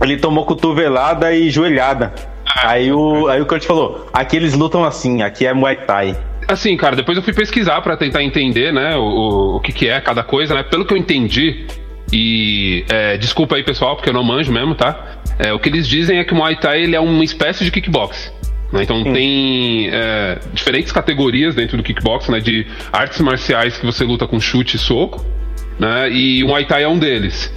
ele 0.01 0.17
tomou 0.17 0.45
cotovelada 0.45 1.33
e 1.33 1.49
joelhada. 1.49 2.13
Aí 2.63 2.91
o, 2.91 3.27
aí 3.27 3.41
o 3.41 3.45
Kurt 3.47 3.65
falou: 3.65 4.07
aqui 4.13 4.35
eles 4.35 4.53
lutam 4.53 4.83
assim, 4.85 5.23
aqui 5.23 5.47
é 5.47 5.53
Muay 5.53 5.75
Thai. 5.77 6.15
Assim, 6.47 6.77
cara, 6.77 6.95
depois 6.95 7.17
eu 7.17 7.23
fui 7.23 7.33
pesquisar 7.33 7.81
pra 7.81 7.97
tentar 7.97 8.23
entender, 8.23 8.71
né, 8.71 8.95
o, 8.95 9.55
o, 9.55 9.59
que, 9.59 9.71
que 9.71 9.87
é 9.87 9.99
cada 9.99 10.23
coisa, 10.23 10.53
né? 10.53 10.63
Pelo 10.63 10.85
que 10.85 10.93
eu 10.93 10.97
entendi, 10.97 11.65
e 12.11 12.85
é, 12.89 13.17
desculpa 13.17 13.55
aí, 13.55 13.63
pessoal, 13.63 13.95
porque 13.95 14.09
eu 14.09 14.13
não 14.13 14.23
manjo 14.23 14.51
mesmo, 14.51 14.75
tá? 14.75 15.17
É, 15.39 15.53
o 15.53 15.59
que 15.59 15.69
eles 15.69 15.87
dizem 15.87 16.19
é 16.19 16.23
que 16.23 16.33
o 16.33 16.35
Muay 16.35 16.55
Thai 16.55 16.83
ele 16.83 16.95
é 16.95 16.99
uma 16.99 17.23
espécie 17.23 17.63
de 17.63 17.71
kickbox. 17.71 18.31
né? 18.71 18.83
Então 18.83 19.03
tem 19.03 19.89
é, 19.91 20.39
diferentes 20.53 20.91
categorias 20.91 21.55
dentro 21.55 21.77
do 21.77 21.83
kickbox, 21.83 22.29
né? 22.29 22.39
De 22.39 22.65
artes 22.93 23.19
marciais 23.21 23.77
que 23.77 23.85
você 23.85 24.03
luta 24.03 24.27
com 24.27 24.39
chute 24.39 24.77
e 24.77 24.79
soco, 24.79 25.25
né? 25.79 26.09
E 26.11 26.43
o 26.43 26.47
Muay 26.47 26.65
Thai 26.65 26.83
é 26.83 26.87
um 26.87 26.97
deles. 26.97 27.51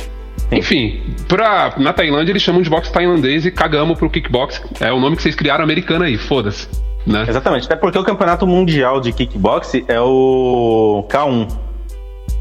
Enfim, 0.50 1.02
pra, 1.28 1.74
na 1.76 1.92
Tailândia 1.92 2.32
eles 2.32 2.42
chamam 2.42 2.62
de 2.62 2.70
boxe 2.70 2.90
tailandês 2.90 3.44
e 3.44 3.50
cagamos 3.50 3.98
pro 3.98 4.08
kickbox. 4.08 4.62
É 4.80 4.90
o 4.90 4.98
nome 4.98 5.16
que 5.16 5.22
vocês 5.22 5.34
criaram 5.34 5.62
americano 5.62 6.04
aí, 6.04 6.16
foda-se. 6.16 6.68
Né? 7.08 7.24
Exatamente, 7.26 7.64
até 7.64 7.74
porque 7.74 7.98
o 7.98 8.04
campeonato 8.04 8.46
mundial 8.46 9.00
de 9.00 9.12
kickboxing 9.12 9.84
é 9.88 9.98
o 9.98 11.06
K1. 11.08 11.48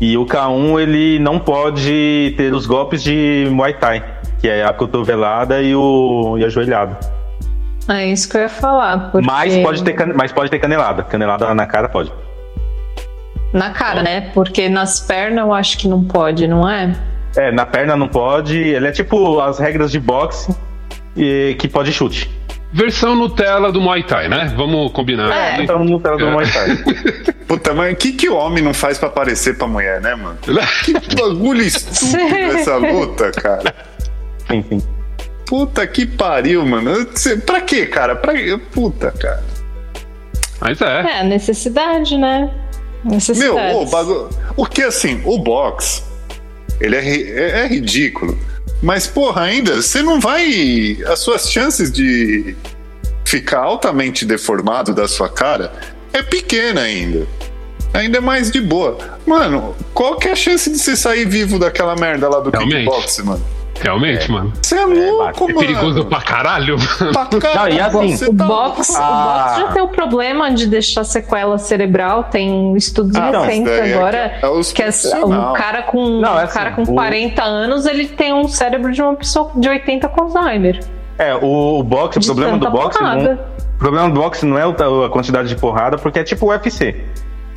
E 0.02 0.18
o 0.18 0.26
K1 0.26 0.80
ele 0.82 1.20
não 1.20 1.40
pode 1.40 2.34
ter 2.36 2.54
os 2.54 2.66
golpes 2.68 3.02
de 3.02 3.48
Muay 3.50 3.74
Thai, 3.74 4.04
que 4.40 4.50
é 4.50 4.66
a 4.66 4.74
cotovelada 4.74 5.62
e, 5.62 5.74
o, 5.74 6.38
e 6.38 6.44
a 6.44 6.50
joelhada. 6.50 7.00
É 7.88 8.08
isso 8.08 8.30
que 8.30 8.36
eu 8.36 8.42
ia 8.42 8.50
falar. 8.50 9.10
Porque... 9.12 9.26
Mas, 9.26 9.58
pode 9.60 9.82
ter, 9.84 9.94
cane- 9.94 10.14
mas 10.14 10.34
pode 10.34 10.52
ter 10.52 10.60
canelada. 10.60 11.02
Canelada 11.04 11.54
na 11.56 11.66
cara 11.66 11.88
pode. 11.88 12.12
Na 13.54 13.70
cara, 13.70 14.04
né? 14.04 14.30
Porque 14.34 14.68
nas 14.68 15.00
pernas 15.00 15.46
eu 15.46 15.54
acho 15.54 15.78
que 15.78 15.88
não 15.88 16.04
pode, 16.04 16.46
não 16.46 16.70
é? 16.70 16.94
É, 17.38 17.52
na 17.52 17.66
perna 17.66 17.96
não 17.96 18.10
pode. 18.10 18.58
Ele 18.58 18.86
é 18.88 18.92
tipo 18.92 19.40
as 19.40 19.58
regras 19.58 19.90
de 19.92 20.00
boxe 20.02 20.54
e, 21.16 21.56
que 21.58 21.70
pode 21.70 21.94
chute. 21.94 22.30
Versão 22.78 23.16
Nutella 23.16 23.72
do 23.72 23.82
Muay 23.82 24.04
Thai, 24.04 24.30
né? 24.30 24.54
Vamos 24.56 24.92
combinar. 24.92 25.32
É. 25.36 25.64
Então 25.64 25.84
não 25.84 26.00
tá 26.00 26.16
do 26.16 26.28
Muay 26.28 26.46
Thai. 26.52 26.78
Puta, 27.48 27.74
mas 27.74 27.94
o 27.94 27.96
que, 27.96 28.12
que 28.12 28.30
o 28.30 28.36
homem 28.36 28.64
não 28.64 28.74
faz 28.74 29.00
pra 29.00 29.08
aparecer 29.10 29.58
pra 29.58 29.66
mulher, 29.68 30.00
né, 30.00 30.14
mano? 30.14 30.38
Que 30.84 30.94
bagulho 31.16 31.62
estúpido 31.64 32.18
essa 32.56 32.76
luta, 32.78 33.32
cara. 33.32 33.74
Enfim. 34.52 34.80
Puta 35.48 35.88
que 35.88 36.06
pariu, 36.06 36.64
mano. 36.66 36.92
Pra 37.48 37.62
quê, 37.62 37.88
cara? 37.88 38.16
Pra... 38.16 38.34
Puta, 38.72 39.12
cara. 39.12 39.44
Mas 40.62 40.80
é. 40.82 41.20
É, 41.20 41.24
necessidade, 41.24 42.16
né? 42.18 42.50
Meu, 43.04 43.14
Necessidade. 43.14 43.76
o 43.76 43.86
bagulho. 43.86 44.30
O 44.56 44.66
que 44.66 44.84
assim, 44.84 45.22
o 45.26 45.40
box, 45.40 46.04
ele 46.80 46.96
é, 46.96 47.00
ri- 47.02 47.32
é- 47.32 47.60
é 47.62 47.68
ridículo. 47.68 48.38
Mas, 48.82 49.08
porra, 49.08 49.44
ainda, 49.44 49.82
você 49.82 50.02
não 50.02 50.20
vai. 50.20 50.98
As 51.08 51.20
suas 51.20 51.52
chances 51.52 51.92
de 51.92 52.56
ficar 53.26 53.60
altamente 53.60 54.24
deformado 54.26 54.94
da 54.94 55.08
sua 55.08 55.28
cara 55.30 55.72
é 56.14 56.22
pequena 56.22 56.82
ainda. 56.82 57.28
Ainda 57.94 58.20
é 58.20 58.22
mais 58.22 58.52
de 58.52 58.62
boa. 58.62 58.98
Mano, 59.26 59.76
qual 59.94 60.18
que 60.18 60.28
é 60.28 60.32
a 60.32 60.36
chance 60.36 60.70
de 60.70 60.78
você 60.78 60.96
sair 60.96 61.26
vivo 61.28 61.58
daquela 61.58 61.96
merda 61.96 62.30
lá 62.30 62.40
do 62.40 62.50
Realmente. 62.50 62.86
kickbox, 62.86 63.18
mano? 63.24 63.44
Realmente, 63.82 64.32
mano. 64.32 64.52
Você 64.62 64.76
é 64.76 64.86
louco, 64.86 65.44
É 65.46 65.48
mano. 65.54 65.60
perigoso 65.60 66.06
pra 66.06 66.22
caralho. 66.22 66.78
Pra 67.14 67.26
caralho, 67.40 67.74
Não, 67.76 67.78
e 67.78 67.80
assim, 67.82 68.18
você 68.18 68.26
O 68.30 68.36
tá- 68.36 68.46
box, 68.46 68.96
Ah. 68.96 69.00
o 69.00 69.24
box 69.24 69.60
já 69.62 69.68
tem 69.74 69.82
o 69.84 69.88
problema 69.88 70.52
de 70.52 70.68
deixar 70.68 71.04
sequela 71.04 71.58
cerebral. 71.58 72.26
Tem 72.26 72.76
estudos 72.76 73.16
Ah, 73.16 73.30
recentes 73.42 73.72
é 73.72 73.94
agora 73.94 74.30
que 74.30 74.36
é 74.36 74.40
que 74.76 74.84
as- 74.84 75.02
profissional. 75.02 75.52
um 75.52 75.54
cara 75.54 75.84
com 75.84 76.06
Não, 76.20 76.40
é 76.40 76.44
um 76.46 76.48
cara 76.48 76.70
assim, 76.72 76.86
com 76.86 76.92
o- 76.92 76.96
40 76.96 77.44
anos 77.44 77.86
ele 77.86 78.08
tem 78.08 78.34
um 78.34 78.48
cérebro 78.48 78.92
de 78.92 79.02
uma 79.02 79.16
pessoa 79.16 79.52
de 79.56 79.70
80 79.70 80.08
com 80.10 80.24
Alzheimer. 80.24 80.80
É, 81.20 81.34
o, 81.36 81.80
o 81.80 81.84
boxe, 81.84 82.20
o 82.20 82.26
problema 82.26 82.58
do 82.58 82.70
boxe 82.70 83.02
não, 83.02 83.24
o 83.34 83.78
problema 83.80 84.10
do 84.10 84.20
boxe 84.20 84.46
não 84.46 84.58
é 84.58 84.64
a 84.64 85.10
quantidade 85.10 85.48
de 85.50 85.56
porrada, 85.56 85.98
porque 85.98 86.20
é 86.20 86.24
tipo 86.24 86.46
o 86.46 86.50
UFC. 86.50 86.96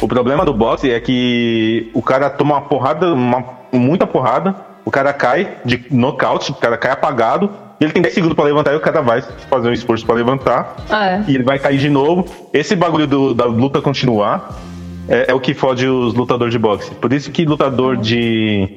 O 0.00 0.08
problema 0.08 0.46
do 0.46 0.54
boxe 0.54 0.90
é 0.90 0.98
que 0.98 1.90
o 1.92 2.00
cara 2.00 2.30
toma 2.30 2.54
uma 2.54 2.60
porrada, 2.62 3.12
uma, 3.12 3.44
muita 3.70 4.06
porrada, 4.06 4.54
o 4.84 4.90
cara 4.90 5.12
cai 5.12 5.56
de 5.64 5.84
nocaute, 5.90 6.50
o 6.52 6.54
cara 6.54 6.76
cai 6.76 6.90
apagado, 6.90 7.50
e 7.80 7.84
ele 7.84 7.92
tem 7.92 8.02
10 8.02 8.14
segundos 8.14 8.34
pra 8.34 8.44
levantar 8.44 8.72
e 8.72 8.76
o 8.76 8.80
cara 8.80 9.00
vai 9.00 9.22
fazer 9.48 9.68
um 9.68 9.72
esforço 9.72 10.04
pra 10.04 10.14
levantar, 10.14 10.76
Ah, 10.90 11.06
é. 11.06 11.24
e 11.28 11.34
ele 11.34 11.44
vai 11.44 11.58
cair 11.58 11.78
de 11.78 11.88
novo. 11.88 12.26
Esse 12.52 12.76
bagulho 12.76 13.06
do- 13.06 13.34
da 13.34 13.44
luta 13.46 13.80
continuar 13.80 14.58
é, 15.08 15.30
é 15.30 15.34
o 15.34 15.40
que 15.40 15.54
fode 15.54 15.86
os 15.86 16.14
lutadores 16.14 16.52
de 16.52 16.58
boxe. 16.58 16.90
Por 16.94 17.12
isso 17.12 17.30
que 17.30 17.44
lutador 17.44 17.96
de, 17.96 18.68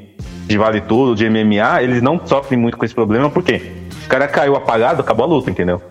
de 0.47 0.57
vale 0.57 0.81
tudo, 0.81 1.15
de 1.15 1.29
MMA, 1.29 1.83
eles 1.83 2.01
não 2.01 2.19
sofrem 2.25 2.59
muito 2.59 2.77
com 2.77 2.85
esse 2.85 2.93
problema, 2.95 3.29
porque 3.29 3.71
o 4.05 4.07
cara 4.07 4.27
caiu 4.27 4.55
apagado, 4.55 5.01
acabou 5.01 5.25
a 5.25 5.27
luta, 5.29 5.51
entendeu? 5.51 5.81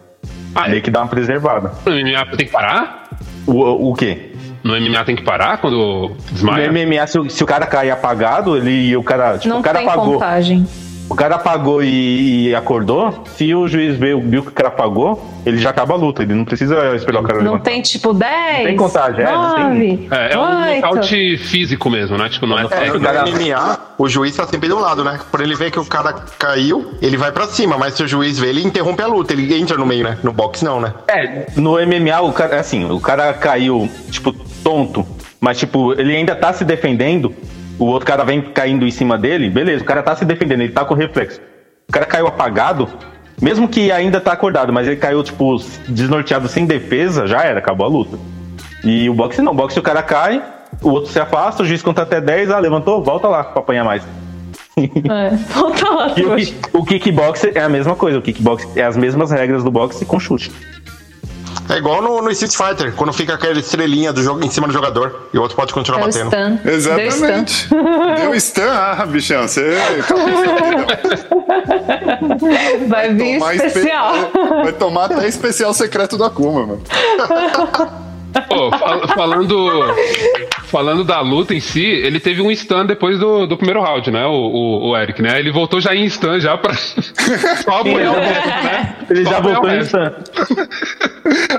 Ah, 0.55 0.69
Meio 0.69 0.83
que 0.83 0.91
dá 0.91 1.01
uma 1.01 1.09
preservada. 1.09 1.73
No 1.87 1.93
MMA 1.93 2.27
tem 2.37 2.47
que 2.47 2.53
parar? 2.53 3.09
O, 3.47 3.91
o 3.91 3.95
quê? 3.95 4.32
No 4.63 4.75
MMA 4.81 5.05
tem 5.05 5.17
que 5.17 5.23
parar 5.23 5.59
quando 5.59 5.77
No 5.77 6.17
desmaia? 6.31 6.69
MMA, 6.71 7.07
se, 7.07 7.19
o- 7.19 7.29
se 7.31 7.43
o 7.43 7.47
cara 7.47 7.67
cair 7.67 7.91
apagado, 7.91 8.57
ele 8.57 8.71
e 8.89 8.97
o 8.97 9.03
cara. 9.03 9.39
Tipo, 9.39 9.49
Não 9.55 9.61
o 9.61 9.63
cara 9.63 9.79
tem 9.79 9.89
apagou. 9.89 10.13
contagem. 10.15 10.67
O 11.11 11.15
cara 11.15 11.35
apagou 11.35 11.83
e, 11.83 12.49
e 12.49 12.55
acordou. 12.55 13.23
Se 13.37 13.55
o 13.55 13.69
juiz 13.69 13.99
viu, 13.99 14.19
viu 14.23 14.41
que 14.43 14.49
o 14.49 14.53
cara 14.53 14.69
apagou, 14.69 15.23
ele 15.45 15.59
já 15.59 15.69
acaba 15.69 15.93
a 15.93 15.97
luta. 15.97 16.23
Ele 16.23 16.33
não 16.33 16.45
precisa 16.45 16.95
esperar 16.97 17.21
o 17.21 17.23
cara 17.23 17.39
Não 17.43 17.53
levantar. 17.53 17.65
tem 17.71 17.83
tipo 17.83 18.15
10. 18.15 18.65
tem 18.67 18.77
contagem, 18.77 19.21
é, 19.23 19.31
não 19.31 19.55
tem- 19.55 19.65
9, 19.65 20.09
É, 20.11 20.33
é 20.33 20.39
um 20.39 20.63
8. 20.63 20.75
nocaute 20.87 21.37
físico 21.39 21.91
mesmo, 21.91 22.17
né? 22.17 22.31
Tipo, 22.31 22.47
não 22.47 22.59
é 22.59 22.65
É, 22.65 22.69
técnico. 22.69 22.99
no 23.01 23.09
MMA, 23.11 23.79
o 23.99 24.09
juiz 24.09 24.35
tá 24.35 24.47
sempre 24.47 24.71
do 24.71 24.79
lado, 24.79 25.05
né? 25.05 25.19
Por 25.31 25.43
ele 25.43 25.55
ver 25.55 25.71
que 25.71 25.79
o 25.79 25.85
cara 25.85 26.15
caiu, 26.39 26.95
ele 27.03 27.19
vai 27.19 27.31
pra 27.31 27.47
cima, 27.47 27.77
mas 27.77 27.93
se 27.95 28.03
o 28.05 28.09
juiz 28.09 28.39
vê, 28.39 28.49
ele 28.49 28.63
interrompe 28.65 29.03
a 29.03 29.07
luta, 29.07 29.35
ele 29.35 29.55
entra 29.55 29.77
no 29.77 29.85
meio, 29.85 30.05
né? 30.05 30.17
No 30.23 30.33
boxe 30.33 30.65
não, 30.65 30.81
né? 30.81 30.95
É, 31.09 31.47
no 31.57 31.73
MMA, 31.79 32.23
o 32.23 32.33
cara, 32.33 32.59
assim, 32.59 32.91
o 32.91 33.01
cara 33.01 33.35
caiu, 33.35 33.87
tipo, 34.11 34.35
tonto, 34.63 35.07
mas, 35.41 35.59
tipo, 35.59 35.93
ele 35.93 36.15
ainda 36.15 36.35
tá 36.35 36.53
se 36.53 36.65
defendendo, 36.65 37.35
o 37.79 37.87
outro 37.87 38.07
cara 38.07 38.25
vem 38.25 38.41
caindo 38.41 38.87
em 38.87 38.91
cima 38.91 39.19
dele, 39.19 39.51
beleza, 39.51 39.83
o 39.83 39.87
cara 39.87 40.03
tá 40.03 40.15
se 40.15 40.25
defendendo, 40.25 40.61
ele 40.63 40.73
tá 40.73 40.85
com 40.85 40.95
reflexo. 40.95 41.41
O 41.89 41.93
cara 41.93 42.07
caiu 42.07 42.27
apagado, 42.27 42.89
mesmo 43.41 43.67
que 43.69 43.91
ainda 43.91 44.21
tá 44.21 44.33
acordado, 44.33 44.73
mas 44.73 44.87
ele 44.87 44.97
caiu, 44.97 45.23
tipo, 45.23 45.57
desnorteado 45.89 46.49
sem 46.49 46.65
defesa, 46.65 47.27
já 47.27 47.43
era, 47.43 47.59
acabou 47.59 47.87
a 47.87 47.89
luta. 47.89 48.19
E 48.85 49.09
o 49.09 49.15
boxe 49.15 49.43
não, 49.43 49.53
o 49.53 49.55
boxe 49.55 49.79
o 49.79 49.83
cara 49.83 50.03
cai, 50.03 50.43
o 50.81 50.91
outro 50.91 51.11
se 51.11 51.19
afasta, 51.19 51.63
o 51.63 51.67
juiz 51.67 51.83
conta 51.83 52.03
até 52.03 52.21
10, 52.21 52.51
ah, 52.51 52.59
levantou, 52.59 53.03
volta 53.03 53.29
lá 53.29 53.45
pra 53.45 53.61
apanhar 53.61 53.85
mais. 53.85 54.03
É, 54.77 55.37
volta 55.53 55.91
lá, 55.91 56.15
E 56.17 56.25
o, 56.25 56.81
o 56.81 56.85
kickbox 56.85 57.45
é 57.55 57.61
a 57.61 57.69
mesma 57.69 57.95
coisa, 57.95 58.19
o 58.19 58.23
kickbox 58.23 58.77
é 58.77 58.83
as 58.83 58.97
mesmas 58.97 59.31
regras 59.31 59.63
do 59.63 59.71
boxe 59.71 60.05
com 60.05 60.19
chute. 60.19 60.51
É 61.73 61.79
igual 61.79 62.03
no, 62.03 62.21
no 62.21 62.31
Street 62.31 62.55
Fighter, 62.55 62.93
quando 62.95 63.13
fica 63.13 63.35
aquela 63.35 63.59
estrelinha 63.59 64.13
do 64.13 64.23
jogo 64.23 64.45
em 64.45 64.51
cima 64.51 64.67
do 64.67 64.73
jogador 64.73 65.29
e 65.33 65.39
o 65.39 65.43
outro 65.43 65.57
pode 65.57 65.73
continuar 65.73 66.01
É 66.01 66.05
batendo. 66.05 66.31
stun. 66.31 66.57
Deu 66.63 66.81
stun. 66.81 66.99
Exatamente. 66.99 67.69
Deu 68.21 68.41
stun, 68.41 68.63
ah, 68.71 69.07
bichão, 69.07 69.49
você. 69.49 69.77
Vai 72.89 73.15
vir 73.15 73.37
espe- 73.37 73.57
especial. 73.67 74.15
Vai 74.63 74.73
tomar 74.73 75.05
até 75.07 75.27
especial 75.27 75.73
secreto 75.75 76.17
do 76.17 76.25
Akuma, 76.25 76.67
mano. 76.67 76.83
Pô, 78.49 78.71
fal- 78.79 79.09
falando, 79.09 79.71
falando 80.73 81.05
da 81.05 81.21
luta 81.21 81.55
em 81.55 81.61
si, 81.61 81.85
ele 81.85 82.19
teve 82.19 82.41
um 82.43 82.53
stun 82.55 82.87
depois 82.87 83.19
do, 83.19 83.47
do 83.47 83.57
primeiro 83.59 83.81
round, 83.83 84.11
né? 84.11 84.25
O, 84.27 84.31
o, 84.33 84.89
o 84.91 84.97
Eric, 84.97 85.21
né? 85.21 85.39
Ele 85.39 85.53
voltou 85.53 85.81
já 85.81 85.95
em 85.95 86.09
stun 86.09 86.41
já 86.41 86.57
pra. 86.57 86.73
Só 87.63 87.81
apoiar 87.81 88.11
o 88.11 88.15
resto, 88.19 88.49
né? 88.49 88.97
Ele 89.11 89.25
Só 89.25 89.31
já 89.31 89.41
voltou 89.41 89.71
em 89.71 89.85
stun. 89.85 89.99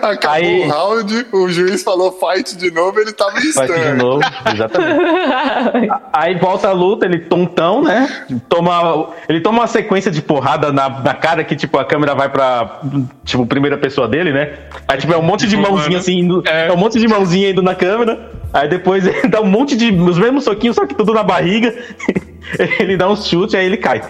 Acabou 0.01 0.29
Aí- 0.35 0.61
o 0.65 0.67
round, 0.67 1.25
o 1.31 1.47
juiz 1.49 1.83
falou 1.83 2.11
fight 2.19 2.57
de 2.57 2.69
novo, 2.71 2.99
ele 2.99 3.13
tava 3.13 3.39
em 3.39 3.51
Vai 3.53 3.67
de 3.67 3.73
stun. 3.73 3.95
novo, 3.95 4.21
exatamente. 4.53 5.89
Aí 6.11 6.35
volta 6.35 6.67
a 6.69 6.73
luta, 6.73 7.05
ele 7.05 7.19
tontão, 7.19 7.81
né? 7.83 8.25
Toma, 8.49 9.09
ele 9.29 9.39
toma 9.39 9.59
uma 9.61 9.67
sequência 9.67 10.11
de 10.11 10.21
porrada 10.21 10.71
na, 10.71 10.89
na 10.89 11.13
cara 11.13 11.43
que, 11.43 11.55
tipo, 11.55 11.77
a 11.77 11.85
câmera 11.85 12.13
vai 12.15 12.29
pra, 12.29 12.81
tipo, 13.23 13.45
primeira 13.45 13.77
pessoa 13.77 14.07
dele, 14.07 14.33
né? 14.33 14.53
Aí, 14.87 14.97
tipo, 14.97 15.13
é 15.13 15.17
um 15.17 15.21
monte 15.23 15.47
de 15.47 15.53
Tipo, 15.55 15.61
mãozinha 15.61 15.89
mano, 15.89 15.99
assim, 15.99 16.19
indo, 16.19 16.43
é. 16.47 16.67
é. 16.67 16.71
um 16.71 16.77
monte 16.77 16.99
de 16.99 17.07
mãozinha 17.07 17.51
indo 17.51 17.61
na 17.61 17.75
câmera. 17.75 18.31
Aí 18.53 18.67
depois 18.69 19.05
ele 19.05 19.27
dá 19.27 19.41
um 19.41 19.47
monte 19.47 19.75
de, 19.75 19.91
os 19.91 20.17
mesmos 20.19 20.43
soquinhos, 20.43 20.75
só 20.75 20.85
que 20.85 20.93
tudo 20.95 21.13
na 21.13 21.23
barriga. 21.23 21.73
ele 22.79 22.95
dá 22.95 23.09
um 23.09 23.15
chute, 23.15 23.57
aí 23.57 23.65
ele 23.65 23.77
cai. 23.77 24.01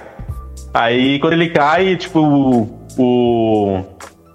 Aí 0.74 1.20
quando 1.20 1.34
ele 1.34 1.50
cai, 1.50 1.96
tipo, 1.96 2.20
o, 2.20 2.80
o, 2.98 3.82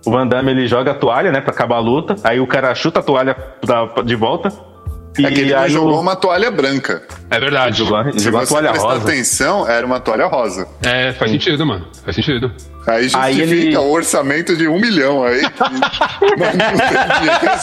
o 0.06 0.10
Van 0.10 0.26
Damme 0.26 0.50
ele 0.52 0.66
joga 0.66 0.92
a 0.92 0.94
toalha, 0.94 1.30
né, 1.30 1.40
pra 1.40 1.52
acabar 1.52 1.76
a 1.76 1.80
luta. 1.80 2.16
Aí 2.24 2.40
o 2.40 2.46
cara 2.46 2.74
chuta 2.74 3.00
a 3.00 3.02
toalha 3.02 3.34
pra- 3.34 4.02
de 4.02 4.14
volta. 4.16 4.50
E 5.18 5.26
É 5.26 5.30
que 5.30 5.40
ele 5.40 5.54
aí 5.54 5.70
jogou 5.70 5.94
o- 5.96 6.00
uma 6.00 6.14
toalha 6.14 6.50
branca. 6.50 7.02
É 7.30 7.40
verdade. 7.40 7.78
Jogou, 7.78 8.12
Se 8.12 8.20
jogou 8.20 8.40
a 8.40 8.44
você 8.46 8.52
toalha 8.54 8.70
prestar 8.70 8.88
rosa. 8.94 9.02
atenção, 9.08 9.68
era 9.68 9.84
uma 9.86 9.98
toalha 10.00 10.26
rosa. 10.26 10.66
É, 10.82 11.12
faz 11.12 11.30
sentido, 11.30 11.66
mano. 11.66 11.86
Faz 12.04 12.14
sentido. 12.14 12.52
Aí 12.86 13.02
justifica 13.08 13.26
Aí 13.26 13.40
ele- 13.40 13.76
o 13.76 13.90
orçamento 13.90 14.56
de 14.56 14.66
um 14.68 14.80
milhão 14.80 15.22
aí. 15.24 15.42
Mas 15.42 16.54
não 16.54 16.78
tem 16.78 17.18
dinheiro. 17.20 17.58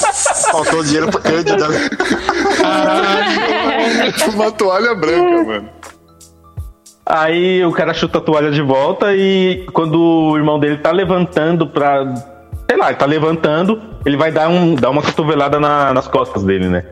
Faltou 0.52 0.84
dinheiro 0.84 1.10
pro 1.10 1.20
Cândida. 1.22 1.68
né? 1.68 1.90
uma 4.34 4.52
toalha 4.52 4.94
branca, 4.96 5.44
mano. 5.44 5.70
Aí 7.06 7.64
o 7.64 7.72
cara 7.72 7.94
chuta 7.94 8.18
a 8.18 8.22
toalha 8.22 8.52
de 8.52 8.62
volta 8.62 9.14
e 9.16 9.66
quando 9.74 10.00
o 10.00 10.36
irmão 10.38 10.60
dele 10.60 10.78
tá 10.78 10.92
levantando 10.92 11.68
pra. 11.68 12.04
Sei 12.68 12.78
lá, 12.78 12.88
ele 12.88 12.96
tá 12.98 13.06
levantando, 13.06 13.80
ele 14.04 14.18
vai 14.18 14.32
dar, 14.32 14.48
um, 14.50 14.74
dar 14.74 14.90
uma 14.90 15.02
cotovelada 15.04 15.60
na- 15.60 15.94
nas 15.94 16.08
costas 16.08 16.44
dele, 16.44 16.68
né? 16.68 16.84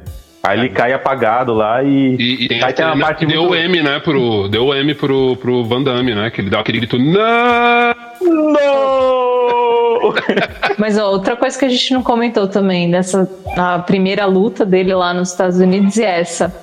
Aí 0.46 0.60
ele 0.60 0.70
cai 0.70 0.92
apagado 0.92 1.54
lá 1.54 1.82
e. 1.84 2.16
E, 2.20 2.46
e 2.46 2.48
tem, 2.50 2.62
aí 2.64 2.74
tem 2.74 2.86
uma 2.86 2.98
parte 3.00 3.26
deu 3.26 3.44
muito- 3.44 3.54
o 3.54 3.56
M, 3.56 3.82
né? 3.82 4.00
Pro, 4.02 4.50
deu 4.50 4.66
o 4.66 4.76
M 4.76 4.94
pro, 4.94 5.38
pro 5.38 5.64
Van 5.64 5.82
Damme, 5.82 6.14
né? 6.14 6.30
Que 6.30 6.42
ele 6.42 6.50
dá 6.50 6.60
aquele 6.60 6.80
grito. 6.80 7.00
Não! 7.00 7.94
Não! 8.22 10.14
Mas 10.78 10.98
ó, 10.98 11.12
outra 11.12 11.38
coisa 11.38 11.58
que 11.58 11.64
a 11.64 11.70
gente 11.70 11.94
não 11.94 12.04
comentou 12.04 12.46
também 12.48 12.92
dessa 12.92 13.30
a 13.58 13.80
primeira 13.80 14.26
luta 14.26 14.66
dele 14.66 14.94
lá 14.94 15.14
nos 15.14 15.32
Estados 15.32 15.60
Unidos 15.60 15.96
e 15.96 16.04
essa. 16.04 16.54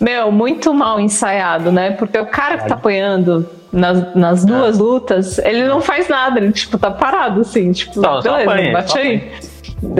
Meu, 0.00 0.30
muito 0.32 0.72
mal 0.72 0.98
ensaiado, 0.98 1.70
né? 1.70 1.90
Porque 1.90 2.18
o 2.18 2.26
cara 2.26 2.58
que 2.58 2.68
tá 2.68 2.74
apoiando 2.74 3.46
nas, 3.72 4.14
nas 4.14 4.44
É. 4.44 4.46
duas 4.46 4.78
lutas, 4.78 5.38
ele 5.38 5.64
não 5.64 5.80
faz 5.82 6.08
nada, 6.08 6.38
ele 6.40 6.52
tipo 6.52 6.78
tá 6.78 6.90
parado 6.90 7.42
assim, 7.42 7.72
tipo, 7.72 7.94
Só- 7.94 8.20
só 8.22 8.32
beleza, 8.32 8.50
apanha, 8.50 8.72
bate 8.72 8.92
só 8.92 8.98
aí. 8.98 9.30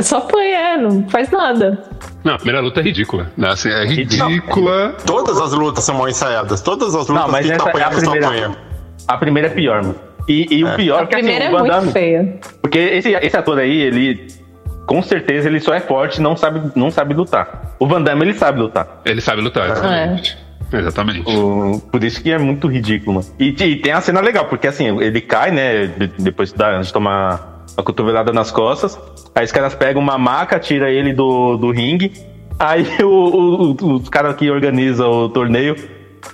Só 0.02 0.18
apanha, 0.18 0.56
é, 0.56 0.76
não 0.78 1.08
faz 1.08 1.30
nada. 1.30 1.78
Não, 2.24 2.34
a 2.34 2.36
primeira 2.38 2.60
luta 2.60 2.80
é 2.80 2.82
ridícula. 2.82 3.30
né? 3.36 3.48
Assim, 3.50 3.68
é 3.68 3.84
ridícula. 3.84 4.94
Todas 5.06 5.38
as 5.40 5.52
lutas 5.52 5.84
são 5.84 5.96
mal 5.96 6.08
ensaiadas. 6.08 6.60
Todas 6.62 6.88
as 6.94 7.06
lutas 7.08 7.14
Não, 7.14 7.28
mas 7.28 7.46
que 7.46 7.52
essa 7.52 7.64
tá 7.64 7.78
é 7.78 7.82
a 7.82 7.86
apanhando 7.86 8.04
só 8.04 8.10
primeira. 8.10 8.26
apanha. 8.46 8.56
A 9.06 9.16
primeira 9.18 9.48
é 9.48 9.50
pior, 9.50 9.82
mano. 9.82 9.94
E, 10.28 10.46
e 10.58 10.64
o 10.64 10.74
pior 10.74 11.00
A 11.00 11.02
é 11.02 11.06
que 11.06 11.14
assim, 11.14 11.24
primeira 11.24 11.44
o 11.44 11.48
é 11.48 11.50
Van 11.52 11.58
muito 11.60 11.72
Damme- 11.72 11.92
feia. 11.92 12.40
Porque 12.60 12.78
esse, 12.78 13.12
esse 13.12 13.36
ator 13.36 13.58
aí, 13.58 13.80
ele. 13.82 14.26
Com 14.86 15.02
certeza 15.02 15.48
ele 15.48 15.58
só 15.60 15.74
é 15.74 15.80
forte 15.80 16.18
e 16.18 16.22
não 16.22 16.36
sabe, 16.36 16.70
não 16.76 16.90
sabe 16.90 17.12
lutar. 17.12 17.74
O 17.78 17.86
Van 17.88 18.00
Damme, 18.02 18.22
ele 18.22 18.34
sabe 18.34 18.60
lutar. 18.60 19.00
Ele 19.04 19.20
sabe 19.20 19.40
lutar, 19.42 19.68
exatamente. 19.70 20.38
Exatamente. 20.72 21.30
O- 21.36 21.80
por 21.92 22.02
isso 22.02 22.22
que 22.22 22.30
é 22.32 22.38
muito 22.38 22.66
ridículo, 22.68 23.14
mano. 23.16 23.26
E, 23.38 23.48
e 23.48 23.76
tem 23.76 23.92
a 23.92 24.00
cena 24.00 24.20
legal, 24.20 24.46
porque 24.46 24.66
assim, 24.66 24.98
ele 25.00 25.20
cai, 25.20 25.50
né? 25.50 25.86
de- 25.86 26.06
Depois 26.18 26.52
da- 26.52 26.80
de 26.80 26.92
tomar 26.92 27.55
a 27.76 27.82
cotovelada 27.82 28.32
nas 28.32 28.50
costas. 28.50 28.98
Aí 29.34 29.44
os 29.44 29.52
caras 29.52 29.74
pegam 29.74 30.00
uma 30.02 30.16
maca, 30.18 30.58
tira 30.58 30.90
ele 30.90 31.12
do, 31.12 31.56
do 31.56 31.70
ringue. 31.70 32.12
Aí 32.58 32.86
o, 33.02 33.06
o, 33.06 33.70
o- 33.72 33.92
os 33.96 34.08
caras 34.08 34.34
que 34.36 34.50
organizam 34.50 35.10
o 35.10 35.28
torneio. 35.28 35.76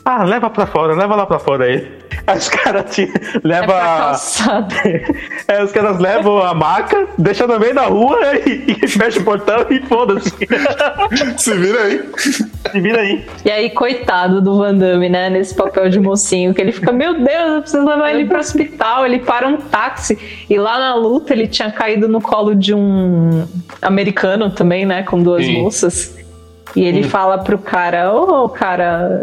Ah, 0.04 0.24
leva 0.24 0.50
pra 0.50 0.66
fora, 0.66 0.94
leva 0.94 1.14
lá 1.14 1.26
pra 1.26 1.38
fora 1.38 1.64
aí. 1.66 1.86
Aí 2.26 2.36
os 2.38 2.48
caras 2.48 2.94
tira- 2.94 3.12
É 3.34 3.40
leva. 3.44 3.66
pra 3.66 3.80
calçada. 3.80 4.74
Aí 5.48 5.62
os 5.64 5.70
caras 5.72 5.98
levam 5.98 6.42
a 6.42 6.54
maca, 6.54 7.06
deixam 7.18 7.46
no 7.46 7.58
meio 7.60 7.74
da 7.74 7.82
rua 7.86 8.18
e, 8.46 8.76
e 8.82 8.88
fecha 8.88 9.20
o 9.20 9.24
portão 9.24 9.66
e 9.70 9.80
foda-se. 9.86 10.32
Se 11.36 11.54
vira 11.54 11.82
aí. 11.82 12.10
Se 12.16 12.80
vira 12.80 13.00
aí. 13.00 13.24
E 13.44 13.50
aí, 13.50 13.70
coitado 13.70 14.40
do 14.40 14.56
Van 14.58 14.74
Damme, 14.74 15.08
né? 15.08 15.30
Nesse 15.30 15.54
papel 15.54 15.88
de 15.88 16.00
mocinho, 16.00 16.52
que 16.54 16.60
ele 16.60 16.72
fica, 16.72 16.90
meu 16.92 17.14
Deus, 17.14 17.28
eu 17.54 17.60
preciso 17.62 17.84
levar 17.84 18.10
ele 18.10 18.24
pro 18.26 18.38
hospital. 18.38 19.06
Ele 19.06 19.18
para 19.20 19.46
um 19.46 19.56
táxi. 19.56 20.18
E 20.48 20.58
lá 20.58 20.78
na 20.78 20.94
luta 20.94 21.32
ele 21.32 21.46
tinha 21.46 21.70
caído 21.70 22.08
no 22.08 22.20
colo 22.20 22.54
de 22.54 22.74
um 22.74 23.46
americano 23.80 24.50
também, 24.50 24.84
né? 24.86 25.02
Com 25.02 25.22
duas 25.22 25.44
Sim. 25.44 25.62
moças. 25.62 26.11
E 26.74 26.84
ele 26.84 27.02
fala 27.02 27.38
pro 27.38 27.58
cara, 27.58 28.12
ô 28.12 28.48
cara. 28.48 29.20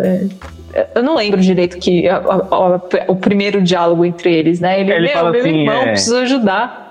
é, 0.73 0.87
Eu 0.95 1.01
não 1.03 1.15
lembro 1.15 1.41
direito 1.41 1.77
que 1.79 2.07
a- 2.07 2.17
a- 2.17 2.19
a- 2.19 2.81
o 3.07 3.15
primeiro 3.15 3.59
diálogo 3.61 4.05
entre 4.05 4.31
eles, 4.31 4.59
né? 4.59 4.79
Ele, 4.79 4.91
Ele 4.93 5.05
meu, 5.07 5.13
fala 5.13 5.31
meu 5.31 5.39
assim, 5.41 5.59
irmão, 5.61 5.81
é- 5.81 5.91
preciso 5.91 6.17
ajudar. 6.17 6.85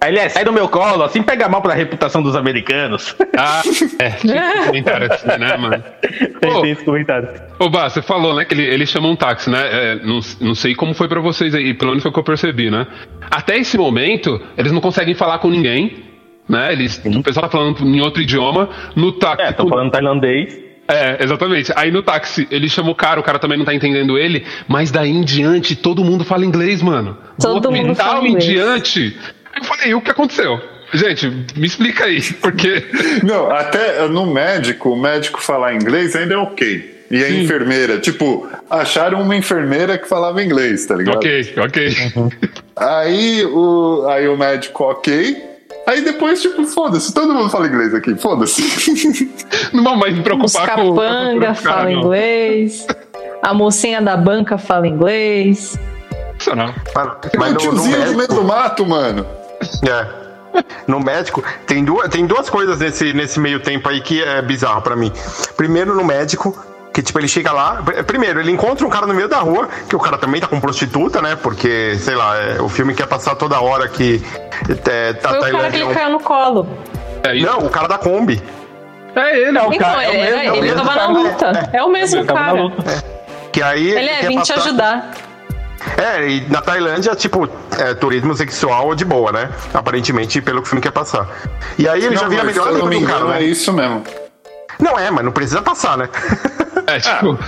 Aí 0.00 0.10
ele 0.12 0.20
é, 0.20 0.28
sai 0.28 0.44
do 0.44 0.52
meu 0.52 0.68
colo, 0.68 1.02
assim 1.02 1.20
pega 1.22 1.48
mal 1.48 1.60
pra 1.60 1.74
reputação 1.74 2.22
dos 2.22 2.36
americanos. 2.36 3.14
Ah, 3.36 3.62
é. 4.00 4.10
Tinha 4.10 4.36
esse 4.54 4.66
comentário 4.66 5.12
assim, 5.12 5.26
né, 5.38 5.56
mano? 5.56 5.84
tem, 6.40 6.60
tem 6.62 6.70
esse 6.72 6.84
comentário. 6.84 7.28
Ô, 7.60 7.68
Bá, 7.68 7.88
você 7.88 8.00
falou, 8.02 8.34
né, 8.34 8.44
que 8.44 8.54
ele, 8.54 8.64
ele 8.64 8.84
chamou 8.86 9.12
um 9.12 9.16
táxi, 9.16 9.48
né? 9.50 9.60
É, 9.70 9.94
não, 10.04 10.18
não 10.40 10.54
sei 10.56 10.74
como 10.74 10.92
foi 10.94 11.06
pra 11.08 11.20
vocês 11.20 11.54
aí, 11.54 11.72
pelo 11.74 11.90
menos 11.92 12.02
foi 12.02 12.10
o 12.10 12.12
que 12.14 12.18
eu 12.18 12.24
percebi, 12.24 12.68
né? 12.70 12.86
Até 13.30 13.56
esse 13.58 13.76
momento, 13.78 14.40
eles 14.56 14.72
não 14.72 14.80
conseguem 14.80 15.14
falar 15.14 15.38
com 15.38 15.48
ninguém, 15.50 16.07
né? 16.48 16.72
Eles, 16.72 17.00
o 17.04 17.22
pessoal 17.22 17.46
tá 17.46 17.50
falando 17.50 17.80
em 17.84 18.00
outro 18.00 18.22
idioma. 18.22 18.68
No 18.96 19.12
táxi. 19.12 19.42
É, 19.42 19.52
tô 19.52 19.68
falando 19.68 19.90
tailandês. 19.90 20.56
É, 20.90 21.22
exatamente. 21.22 21.70
Aí 21.76 21.90
no 21.90 22.02
táxi, 22.02 22.48
ele 22.50 22.68
chama 22.68 22.90
o 22.90 22.94
cara, 22.94 23.20
o 23.20 23.22
cara 23.22 23.38
também 23.38 23.58
não 23.58 23.64
tá 23.64 23.74
entendendo 23.74 24.16
ele, 24.16 24.46
mas 24.66 24.90
daí 24.90 25.10
em 25.10 25.22
diante 25.22 25.76
todo 25.76 26.02
mundo 26.02 26.24
fala 26.24 26.46
inglês, 26.46 26.80
mano. 26.80 27.16
Todo 27.38 27.60
Do 27.60 27.72
mundo 27.72 27.94
fala 27.94 28.26
em 28.26 28.30
inglês. 28.30 28.44
diante. 28.44 29.16
Eu 29.54 29.64
falei, 29.64 29.94
o 29.94 30.00
que 30.00 30.10
aconteceu? 30.10 30.58
Gente, 30.94 31.28
me 31.54 31.66
explica 31.66 32.06
aí, 32.06 32.22
porque. 32.40 32.86
Não, 33.22 33.50
até 33.50 34.08
no 34.08 34.24
médico, 34.32 34.90
o 34.90 34.96
médico 34.98 35.42
falar 35.42 35.74
inglês 35.74 36.16
ainda 36.16 36.34
é 36.34 36.38
ok. 36.38 36.98
E 37.10 37.24
a 37.24 37.30
enfermeira, 37.30 37.98
tipo, 37.98 38.46
acharam 38.68 39.22
uma 39.22 39.34
enfermeira 39.34 39.96
que 39.96 40.06
falava 40.08 40.42
inglês, 40.42 40.84
tá 40.86 40.94
ligado? 40.94 41.16
ok, 41.16 41.54
ok. 41.56 41.96
Aí 42.76 43.44
o, 43.46 44.06
aí 44.08 44.28
o 44.28 44.36
médico, 44.36 44.84
ok. 44.84 45.47
Aí 45.88 46.02
depois, 46.02 46.42
tipo, 46.42 46.64
foda-se, 46.66 47.14
todo 47.14 47.32
mundo 47.32 47.48
fala 47.48 47.66
inglês 47.66 47.94
aqui, 47.94 48.14
foda-se. 48.14 48.62
Não 49.72 49.82
vou 49.82 49.96
mais 49.96 50.12
me 50.12 50.18
Os 50.20 50.24
preocupar 50.24 50.68
com. 50.74 50.94
capanga 50.94 51.46
com- 51.48 51.54
com- 51.54 51.62
fala 51.62 51.84
não. 51.84 51.90
inglês. 51.92 52.86
A 53.42 53.54
mocinha 53.54 54.02
da 54.02 54.14
banca 54.16 54.58
fala 54.58 54.86
inglês. 54.86 55.78
Sensacional. 56.38 56.74
Mas, 56.94 57.06
o 57.06 57.38
mas 57.38 57.48
no, 57.48 57.54
no 57.54 57.58
tiozinho 57.60 57.96
do 57.96 57.98
meio 58.04 58.16
médico, 58.18 58.34
do 58.34 58.44
mato, 58.44 58.86
mano. 58.86 59.26
é. 59.88 60.28
No 60.86 60.98
médico, 61.00 61.42
tem 61.66 61.84
duas, 61.84 62.08
tem 62.10 62.26
duas 62.26 62.50
coisas 62.50 62.78
nesse, 62.80 63.12
nesse 63.14 63.38
meio 63.40 63.60
tempo 63.60 63.88
aí 63.88 64.00
que 64.00 64.22
é 64.22 64.42
bizarro 64.42 64.82
pra 64.82 64.94
mim. 64.96 65.10
Primeiro, 65.56 65.94
no 65.94 66.04
médico, 66.04 66.54
que 66.98 67.02
tipo, 67.02 67.16
ele 67.20 67.28
chega 67.28 67.52
lá. 67.52 67.80
pr- 67.84 68.02
Primeiro, 68.02 68.40
ele 68.40 68.50
encontra 68.50 68.84
um 68.84 68.90
cara 68.90 69.06
no 69.06 69.14
meio 69.14 69.28
da 69.28 69.38
rua, 69.38 69.68
que 69.88 69.94
o 69.94 70.00
cara 70.00 70.18
também 70.18 70.40
tá 70.40 70.48
com 70.48 70.58
prostituta, 70.60 71.22
né? 71.22 71.36
Porque, 71.40 71.94
sei 71.96 72.16
lá, 72.16 72.36
é, 72.36 72.60
o 72.60 72.68
filme 72.68 72.92
quer 72.92 73.06
passar 73.06 73.36
toda 73.36 73.60
hora 73.60 73.86
que 73.86 74.20
é, 74.84 75.12
tá 75.12 75.28
Foi 75.28 75.38
o 75.52 75.56
cara 75.56 75.70
que 75.70 75.76
é 75.76 75.80
ele 75.84 75.94
caiu 75.94 76.10
no 76.10 76.18
colo. 76.20 76.66
É, 77.22 77.36
isso. 77.36 77.46
Não, 77.46 77.58
o 77.60 77.70
cara 77.70 77.86
da 77.86 77.98
Kombi. 77.98 78.42
é 79.14 79.38
ele, 79.38 79.56
é 79.58 79.62
o 79.62 79.72
Então, 79.72 79.78
cara. 79.78 80.08
ele, 80.12 80.16
é 80.18 80.18
o 80.18 80.24
mesmo- 80.24 80.42
é 80.42 80.50
o 80.50 80.54
ele 80.56 80.60
mesmo 80.62 80.76
tava 80.84 80.96
na 80.96 81.06
luta. 81.06 81.70
É 81.72 81.82
o 81.84 81.88
mesmo 81.88 82.20
Ele 82.20 82.26
cara. 82.26 82.72
Que 83.52 83.62
aí. 83.62 83.90
Ele 83.92 84.08
é, 84.10 84.26
vim 84.26 84.40
te 84.40 84.52
ajudar. 84.54 85.12
É, 85.96 86.28
e 86.28 86.40
na 86.50 86.60
Tailândia, 86.60 87.14
tipo, 87.14 87.48
é, 87.78 87.94
turismo 87.94 88.34
sexual 88.34 88.92
de 88.96 89.04
boa, 89.04 89.30
né? 89.30 89.50
Aparentemente, 89.72 90.40
pelo 90.42 90.62
que 90.62 90.66
o 90.66 90.68
filme 90.70 90.82
quer 90.82 90.90
passar. 90.90 91.28
E 91.78 91.88
aí 91.88 92.04
ele 92.04 92.16
já 92.16 92.22
Não, 92.22 92.30
vira 92.30 92.42
mas, 92.42 92.56
melhor 92.56 92.68
amigo 92.70 92.88
do 92.88 93.06
cara, 93.06 93.18
engano, 93.20 93.32
é 93.34 93.38
né? 93.38 93.42
isso 93.44 93.72
mesmo. 93.72 94.02
Não 94.80 94.98
é, 94.98 95.10
mas 95.12 95.24
não 95.24 95.30
precisa 95.32 95.62
passar, 95.62 95.96
né? 95.96 96.08
É, 96.88 96.98
tipo. 97.00 97.38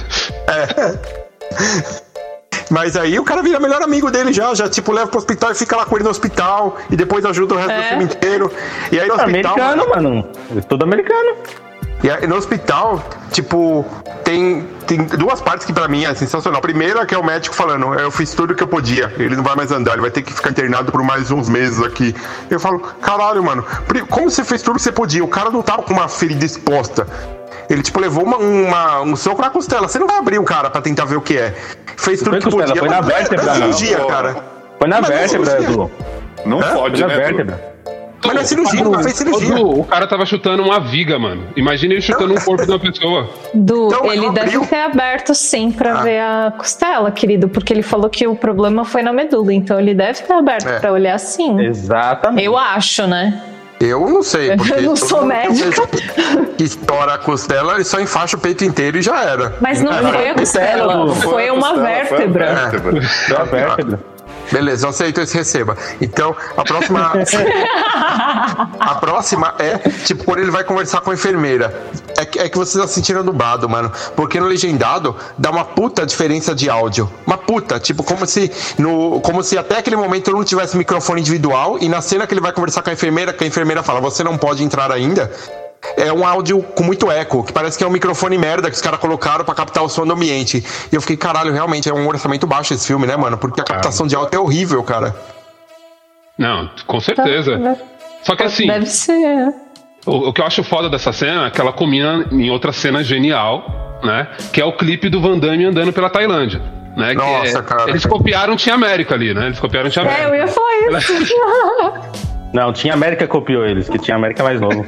Mas 2.70 2.96
aí 2.96 3.18
o 3.18 3.24
cara 3.24 3.42
vira 3.42 3.58
melhor 3.58 3.82
amigo 3.82 4.10
dele 4.10 4.32
já, 4.32 4.54
já 4.54 4.68
tipo 4.68 4.92
leva 4.92 5.08
pro 5.08 5.18
hospital 5.18 5.50
e 5.50 5.54
fica 5.56 5.76
lá 5.76 5.84
com 5.84 5.96
ele 5.96 6.04
no 6.04 6.10
hospital 6.10 6.76
e 6.88 6.94
depois 6.94 7.24
ajuda 7.24 7.54
o 7.54 7.56
resto 7.56 7.72
do 7.74 7.80
É. 7.80 7.88
filme 7.88 8.04
inteiro. 8.04 8.52
E 8.92 9.00
aí 9.00 9.08
no 9.08 9.14
hospital. 9.14 9.54
Americano, 9.58 9.88
mano. 9.88 10.28
É 10.56 10.60
tudo 10.60 10.84
americano. 10.84 11.36
E 12.02 12.10
aí, 12.10 12.26
no 12.26 12.36
hospital, 12.36 13.04
tipo, 13.30 13.84
tem, 14.24 14.66
tem 14.86 15.04
duas 15.04 15.38
partes 15.42 15.66
que 15.66 15.72
pra 15.72 15.86
mim 15.86 16.06
é 16.06 16.14
sensacional. 16.14 16.58
Primeiro 16.62 16.98
é 16.98 17.04
que 17.04 17.14
é 17.14 17.18
o 17.18 17.22
médico 17.22 17.54
falando, 17.54 17.92
eu 17.92 18.10
fiz 18.10 18.32
tudo 18.32 18.54
que 18.54 18.62
eu 18.62 18.68
podia, 18.68 19.12
ele 19.18 19.36
não 19.36 19.42
vai 19.44 19.54
mais 19.54 19.70
andar, 19.70 19.92
ele 19.92 20.00
vai 20.00 20.10
ter 20.10 20.22
que 20.22 20.32
ficar 20.32 20.48
internado 20.48 20.90
por 20.90 21.02
mais 21.02 21.30
uns 21.30 21.50
meses 21.50 21.82
aqui. 21.82 22.14
Eu 22.48 22.58
falo, 22.58 22.78
caralho, 23.02 23.44
mano, 23.44 23.66
como 24.08 24.30
você 24.30 24.42
fez 24.42 24.62
tudo 24.62 24.76
que 24.76 24.82
você 24.82 24.92
podia? 24.92 25.22
O 25.22 25.28
cara 25.28 25.50
não 25.50 25.60
tava 25.60 25.82
com 25.82 25.92
uma 25.92 26.08
ferida 26.08 26.42
exposta. 26.42 27.06
Ele, 27.68 27.82
tipo, 27.82 28.00
levou 28.00 28.24
uma, 28.24 28.36
uma- 28.38 29.00
um 29.02 29.16
soco 29.16 29.40
na 29.40 29.50
costela. 29.50 29.88
Você 29.88 29.98
não 29.98 30.06
vai 30.06 30.18
abrir 30.18 30.38
o 30.38 30.44
cara 30.44 30.70
pra 30.70 30.80
tentar 30.80 31.04
ver 31.04 31.16
o 31.16 31.20
que 31.20 31.36
é. 31.38 31.54
Fez 31.96 32.18
tudo 32.20 32.30
Foi 32.30 32.38
que 32.38 32.44
costela, 32.44 32.66
podia. 32.68 32.80
foi 32.80 32.88
na 32.88 33.00
não 33.00 33.08
é- 33.10 33.12
vértebra, 33.14 33.44
não 33.46 33.52
é 33.54 33.58
não. 33.58 33.72
cirurgia, 33.72 33.98
Pô. 33.98 34.06
cara. 34.06 34.36
Foi 34.78 34.88
na 34.88 35.00
Mas 35.00 35.08
não 35.10 35.16
é 35.16 35.20
vértebra. 35.20 35.62
Edu. 35.62 35.90
Não 36.46 36.60
Foi 36.62 36.72
pode, 36.72 37.00
na 37.02 37.06
né? 37.08 37.14
vértebra. 37.16 37.70
Mas 38.22 38.34
não 38.34 38.40
é 38.42 38.44
cirurgia, 38.44 38.84
não 38.84 39.02
fez 39.02 39.14
cirurgia. 39.16 39.56
O 39.64 39.82
cara 39.84 40.06
tava 40.06 40.26
chutando 40.26 40.62
uma 40.62 40.78
viga, 40.78 41.18
mano. 41.18 41.42
Imagina 41.56 41.94
ele 41.94 42.02
chutando 42.02 42.34
um 42.34 42.36
corpo 42.36 42.64
de 42.64 42.70
uma 42.70 42.78
pessoa. 42.78 43.28
Du, 43.54 43.86
Então, 43.88 44.12
ele 44.12 44.20
não 44.26 44.32
deve 44.34 44.46
abriu? 44.56 44.66
ter 44.66 44.76
aberto 44.80 45.34
sim 45.34 45.70
pra 45.72 45.98
Ah. 46.00 46.02
ver 46.02 46.18
a 46.20 46.52
costela, 46.56 47.10
querido, 47.10 47.48
porque 47.48 47.72
ele 47.72 47.82
falou 47.82 48.10
que 48.10 48.26
o 48.26 48.36
problema 48.36 48.84
foi 48.84 49.00
na 49.02 49.10
medula, 49.12 49.54
então 49.54 49.80
ele 49.80 49.94
deve 49.94 50.22
ter 50.22 50.32
aberto 50.34 50.68
É. 50.68 50.78
pra 50.80 50.92
olhar 50.92 51.18
sim. 51.18 51.60
Exatamente. 51.62 52.44
Eu 52.44 52.58
acho, 52.58 53.06
né? 53.06 53.40
Eu 53.80 54.06
não 54.10 54.22
sei, 54.22 54.54
porque. 54.56 54.74
Eu 54.74 54.82
não 54.82 54.96
sou 54.96 55.24
médica. 55.24 55.86
Que 56.58 56.64
estoura 56.64 57.14
a 57.14 57.18
costela, 57.18 57.76
ele 57.76 57.84
só 57.84 57.98
enfaixa 57.98 58.36
o 58.36 58.40
peito 58.40 58.62
inteiro 58.62 58.98
e 58.98 59.02
já 59.02 59.24
era. 59.24 59.54
Mas 59.60 59.80
não 59.80 59.90
É, 59.90 60.02
foi 60.02 60.28
a 60.28 60.34
costela, 60.34 61.14
foi 61.16 61.50
uma 61.50 61.70
costela, 61.70 62.04
foi 62.04 62.16
a 62.18 62.26
vértebra. 62.26 62.54
vértebra. 62.54 63.02
Foi 63.02 63.36
a 63.36 63.44
vértebra. 63.44 63.98
Beleza, 64.50 64.86
eu 64.86 64.90
aceito 64.90 65.20
esse 65.20 65.36
receba. 65.36 65.76
Então, 66.00 66.34
a 66.56 66.64
próxima. 66.64 67.12
a 68.80 68.94
próxima 68.96 69.54
é, 69.58 69.78
tipo, 70.04 70.24
quando 70.24 70.40
ele 70.40 70.50
vai 70.50 70.64
conversar 70.64 71.00
com 71.00 71.10
a 71.10 71.14
enfermeira. 71.14 71.88
É 72.16 72.24
que, 72.24 72.38
é 72.38 72.48
que 72.48 72.58
você 72.58 72.78
tá 72.78 72.86
sentindo 72.86 73.22
dublado, 73.22 73.68
mano. 73.68 73.90
Porque 74.14 74.38
no 74.40 74.46
legendado 74.46 75.16
dá 75.38 75.50
uma 75.50 75.64
puta 75.64 76.04
diferença 76.04 76.54
de 76.54 76.68
áudio. 76.68 77.10
Uma 77.26 77.38
puta. 77.38 77.78
Tipo, 77.78 78.02
como 78.02 78.26
se 78.26 78.50
no, 78.78 79.20
como 79.20 79.42
se 79.42 79.56
até 79.56 79.78
aquele 79.78 79.96
momento 79.96 80.30
não 80.32 80.44
tivesse 80.44 80.76
microfone 80.76 81.20
individual. 81.20 81.78
E 81.80 81.88
na 81.88 82.00
cena 82.00 82.26
que 82.26 82.34
ele 82.34 82.40
vai 82.40 82.52
conversar 82.52 82.82
com 82.82 82.90
a 82.90 82.92
enfermeira, 82.92 83.32
que 83.32 83.44
a 83.44 83.46
enfermeira 83.46 83.82
fala, 83.82 84.00
você 84.00 84.22
não 84.22 84.36
pode 84.36 84.62
entrar 84.62 84.90
ainda. 84.92 85.30
É 85.96 86.12
um 86.12 86.26
áudio 86.26 86.62
com 86.62 86.82
muito 86.84 87.10
eco, 87.10 87.42
que 87.42 87.52
parece 87.52 87.78
que 87.78 87.82
é 87.82 87.86
um 87.86 87.90
microfone 87.90 88.36
merda 88.36 88.68
que 88.68 88.76
os 88.76 88.82
caras 88.82 89.00
colocaram 89.00 89.44
pra 89.44 89.54
captar 89.54 89.82
o 89.82 89.88
som 89.88 90.06
do 90.06 90.12
ambiente. 90.12 90.62
E 90.92 90.94
eu 90.94 91.00
fiquei, 91.00 91.16
caralho, 91.16 91.52
realmente 91.52 91.88
é 91.88 91.94
um 91.94 92.06
orçamento 92.06 92.46
baixo 92.46 92.74
esse 92.74 92.86
filme, 92.86 93.06
né, 93.06 93.16
mano? 93.16 93.38
Porque 93.38 93.60
a 93.60 93.64
captação 93.64 94.06
de 94.06 94.14
áudio 94.14 94.36
é 94.36 94.38
horrível, 94.38 94.82
cara. 94.82 95.14
Não, 96.38 96.70
com 96.86 97.00
certeza. 97.00 97.78
Só 98.22 98.36
que 98.36 98.42
assim, 98.42 98.66
Deve 98.66 98.86
ser. 98.86 99.54
o, 100.06 100.28
o 100.28 100.32
que 100.32 100.40
eu 100.40 100.46
acho 100.46 100.62
foda 100.62 100.88
dessa 100.90 101.12
cena 101.12 101.46
é 101.46 101.50
que 101.50 101.60
ela 101.60 101.72
combina 101.72 102.26
em 102.30 102.50
outra 102.50 102.72
cena 102.72 103.02
genial, 103.02 103.98
né? 104.02 104.28
Que 104.52 104.60
é 104.60 104.64
o 104.64 104.72
clipe 104.76 105.08
do 105.08 105.20
Van 105.20 105.38
Damme 105.38 105.64
andando 105.64 105.92
pela 105.92 106.10
Tailândia. 106.10 106.60
Né, 106.96 107.10
que 107.10 107.14
Nossa, 107.14 107.58
é- 107.58 107.62
cara. 107.62 107.88
Eles 107.88 108.04
copiaram 108.04 108.56
Tia 108.56 108.74
América 108.74 109.14
ali, 109.14 109.32
né? 109.32 109.46
Eles 109.46 109.60
copiaram 109.60 109.88
Tia 109.88 110.02
É, 110.02 110.04
eu 110.24 110.26
América. 110.28 110.36
ia 110.36 110.46
falar 110.48 110.98
isso. 110.98 111.34
Não, 112.52 112.72
Tinha 112.72 112.94
América 112.94 113.26
copiou 113.28 113.64
eles, 113.64 113.88
que 113.88 113.96
Tinha 113.98 114.16
América 114.16 114.42
é 114.42 114.44
mais 114.44 114.60
novo. 114.60 114.84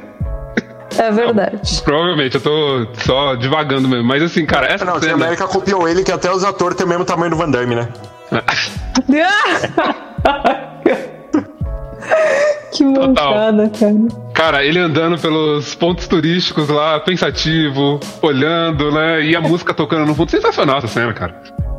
É 0.99 1.11
verdade. 1.11 1.83
Provavelmente, 1.83 2.37
eu 2.37 2.41
tô 2.41 2.87
só 3.05 3.35
divagando 3.35 3.89
mesmo. 3.89 4.05
Mas 4.05 4.23
assim, 4.23 4.47
cara, 4.47 4.67
essa 4.67 4.85
Não, 4.85 4.97
a 4.97 5.01
cena. 5.01 5.15
América 5.15 5.47
copiou 5.47 5.89
ele, 5.89 6.03
que 6.03 6.13
até 6.13 6.31
os 6.31 6.45
atores 6.45 6.77
têm 6.77 6.87
o 6.87 6.89
mesmo 6.89 7.05
tamanho 7.05 7.31
do 7.31 7.37
Van 7.37 7.51
Damme, 7.51 7.75
né? 7.75 7.89
que 12.73 12.85
mancada, 12.85 13.71
cara. 13.79 13.95
Cara, 14.33 14.65
ele 14.65 14.79
andando 14.79 15.19
pelos 15.19 15.75
pontos 15.75 16.09
turísticos 16.09 16.69
lá, 16.69 16.99
pensativo, 17.01 18.01
olhando, 18.21 18.91
né? 18.91 19.23
E 19.23 19.37
a 19.37 19.41
música 19.41 19.75
tocando 19.75 20.07
no 20.07 20.15
fundo. 20.15 20.31
Sensacional 20.31 20.79
essa 20.79 20.89
cena, 20.89 21.13
cara. 21.13 21.35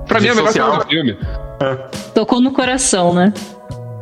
Pra 0.07 0.19
mim 0.19 0.27
é 0.27 0.31
a 0.31 0.35
melhor 0.35 0.51
cena 0.51 0.77
do 0.77 0.85
filme. 0.85 1.17
Tocou 2.13 2.39
no 2.39 2.51
coração, 2.51 3.13
né? 3.13 3.33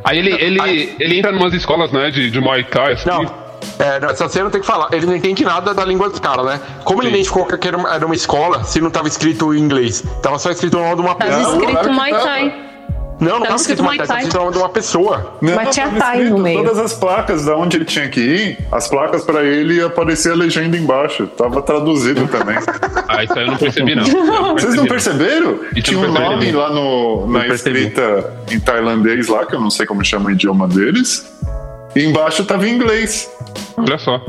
Aí 0.04 0.18
ele, 0.18 0.32
ele, 0.32 0.94
ele 0.98 1.18
entra 1.18 1.32
em 1.32 1.36
umas 1.36 1.54
escolas, 1.54 1.92
né, 1.92 2.10
de, 2.10 2.30
de 2.30 2.40
Muay 2.40 2.64
Thai, 2.64 2.94
assim. 2.94 3.08
Não. 3.08 3.41
É, 3.78 4.00
não, 4.00 4.10
essa 4.10 4.28
cena 4.28 4.50
tem 4.50 4.60
que 4.60 4.66
falar. 4.66 4.88
Ele 4.92 5.06
não 5.06 5.16
entende 5.16 5.44
nada 5.44 5.74
da 5.74 5.84
língua 5.84 6.08
dos 6.08 6.20
caras, 6.20 6.44
né? 6.46 6.60
Como 6.84 7.02
ele 7.02 7.10
Sim. 7.10 7.14
identificou 7.16 7.46
que 7.46 7.68
era 7.68 7.76
uma, 7.76 7.94
era 7.94 8.04
uma 8.04 8.14
escola 8.14 8.64
se 8.64 8.80
não 8.80 8.90
tava 8.90 9.08
escrito 9.08 9.54
em 9.54 9.58
inglês? 9.58 10.04
Tava 10.22 10.38
só 10.38 10.50
escrito 10.50 10.76
o 10.78 10.80
nome 10.80 10.96
de 10.96 11.00
uma 11.00 11.14
Tava 11.14 11.30
pessoa. 11.30 11.54
escrito 11.54 11.70
claro 11.72 11.88
que 11.88 11.94
Muay 11.94 12.10
tava. 12.12 12.24
Thai. 12.24 12.54
Não, 13.20 13.28
não 13.28 13.32
tava 13.34 13.44
tava 13.44 13.56
escrito 13.56 13.60
escrito 13.60 13.84
Muay 13.84 13.98
Thai, 13.98 14.06
tava 14.06 14.20
escrito 14.20 14.36
o 14.36 14.40
nome 14.40 14.52
de 14.52 14.58
uma 14.58 14.68
pessoa. 14.68 15.34
Não, 15.40 15.54
Mas 15.54 15.74
tinha 15.74 15.86
tava 15.86 15.98
Thai 16.00 16.16
no 16.16 16.22
escrito 16.22 16.42
meio. 16.42 16.64
Todas 16.64 16.78
as 16.78 16.94
placas 16.94 17.44
da 17.44 17.56
onde 17.56 17.76
ele 17.76 17.84
tinha 17.84 18.08
que 18.08 18.20
ir, 18.20 18.58
as 18.72 18.88
placas 18.88 19.24
pra 19.24 19.44
ele 19.44 19.74
ia 19.74 19.86
aparecer 19.86 20.32
a 20.32 20.34
legenda 20.34 20.76
embaixo. 20.76 21.26
Tava 21.28 21.62
traduzido 21.62 22.26
também. 22.26 22.56
Ah, 23.08 23.22
isso 23.22 23.32
aí 23.34 23.44
eu 23.44 23.50
não 23.52 23.56
percebi, 23.56 23.94
não. 23.94 24.04
Vocês 24.58 24.74
não 24.74 24.86
perceberam? 24.86 25.60
Isso 25.76 25.82
Tinha 25.82 26.00
um 26.00 26.12
nome 26.12 26.50
lá 26.50 26.70
no, 26.70 27.26
na 27.28 27.46
escrita 27.46 28.32
em 28.50 28.58
tailandês 28.58 29.28
lá, 29.28 29.46
que 29.46 29.54
eu 29.54 29.60
não 29.60 29.70
sei 29.70 29.86
como 29.86 30.04
chama 30.04 30.28
o 30.28 30.32
idioma 30.32 30.66
deles. 30.66 31.30
E 31.94 32.04
embaixo 32.04 32.44
tava 32.44 32.66
em 32.68 32.74
inglês. 32.74 33.30
Olha 33.76 33.98
só. 33.98 34.20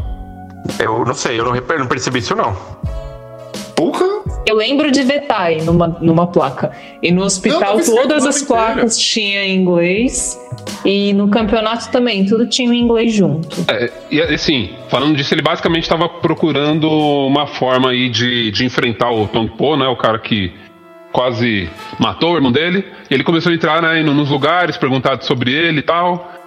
Eu 0.80 1.04
não 1.06 1.14
sei, 1.14 1.40
eu 1.40 1.46
não, 1.46 1.54
não 1.54 1.88
percebi 1.88 2.20
isso, 2.20 2.36
não. 2.36 2.56
Porra! 3.76 4.06
Eu 4.46 4.56
lembro 4.56 4.92
de 4.92 5.04
ver 5.04 5.22
Thai 5.22 5.62
numa, 5.62 5.88
numa 6.02 6.28
placa. 6.28 6.72
E 7.02 7.12
no 7.12 7.24
hospital 7.24 7.78
Não, 7.78 7.96
todas 7.96 8.26
as 8.26 8.42
placas 8.42 8.98
tinham 8.98 9.44
inglês. 9.46 10.40
E 10.86 11.14
no 11.14 11.30
campeonato 11.30 11.90
também, 11.90 12.26
tudo 12.26 12.46
tinha 12.48 12.74
em 12.74 12.80
inglês 12.80 13.14
junto. 13.14 13.66
É, 13.70 13.90
e 14.12 14.22
assim, 14.22 14.72
falando 14.90 15.16
disso, 15.16 15.34
ele 15.34 15.42
basicamente 15.42 15.84
estava 15.84 16.10
procurando 16.10 16.90
uma 16.90 17.48
forma 17.48 17.92
aí 17.92 18.10
de, 18.10 18.52
de 18.52 18.66
enfrentar 18.66 19.12
o 19.12 19.28
Tong 19.28 19.50
Po, 19.56 19.78
né? 19.78 19.88
O 19.88 19.96
cara 19.96 20.20
que 20.20 20.54
quase 21.12 21.70
matou 22.00 22.34
o 22.34 22.36
irmão 22.36 22.52
dele. 22.52 22.86
E 23.10 23.14
ele 23.14 23.24
começou 23.24 23.52
a 23.52 23.56
entrar 23.56 23.82
né, 23.82 24.02
nos 24.04 24.30
lugares, 24.30 24.76
perguntar 24.76 25.22
sobre 25.22 25.54
ele 25.54 25.80
e 25.80 25.84
tal. 25.84 26.43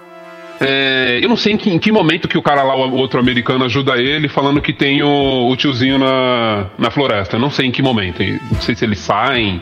É, 0.59 1.19
eu 1.21 1.29
não 1.29 1.35
sei 1.35 1.53
em 1.53 1.57
que, 1.57 1.69
em 1.69 1.79
que 1.79 1.91
momento 1.91 2.27
que 2.27 2.37
o 2.37 2.41
cara 2.41 2.63
lá, 2.63 2.75
o 2.75 2.95
outro 2.95 3.19
americano, 3.19 3.65
ajuda 3.65 3.97
ele, 3.97 4.27
falando 4.27 4.61
que 4.61 4.73
tem 4.73 5.03
o, 5.03 5.49
o 5.49 5.55
tiozinho 5.55 5.97
na, 5.97 6.67
na 6.77 6.91
floresta. 6.91 7.35
Eu 7.35 7.39
não 7.39 7.49
sei 7.49 7.67
em 7.67 7.71
que 7.71 7.81
momento. 7.81 8.23
Não 8.51 8.61
sei 8.61 8.75
se 8.75 8.85
eles 8.85 8.99
saem, 8.99 9.61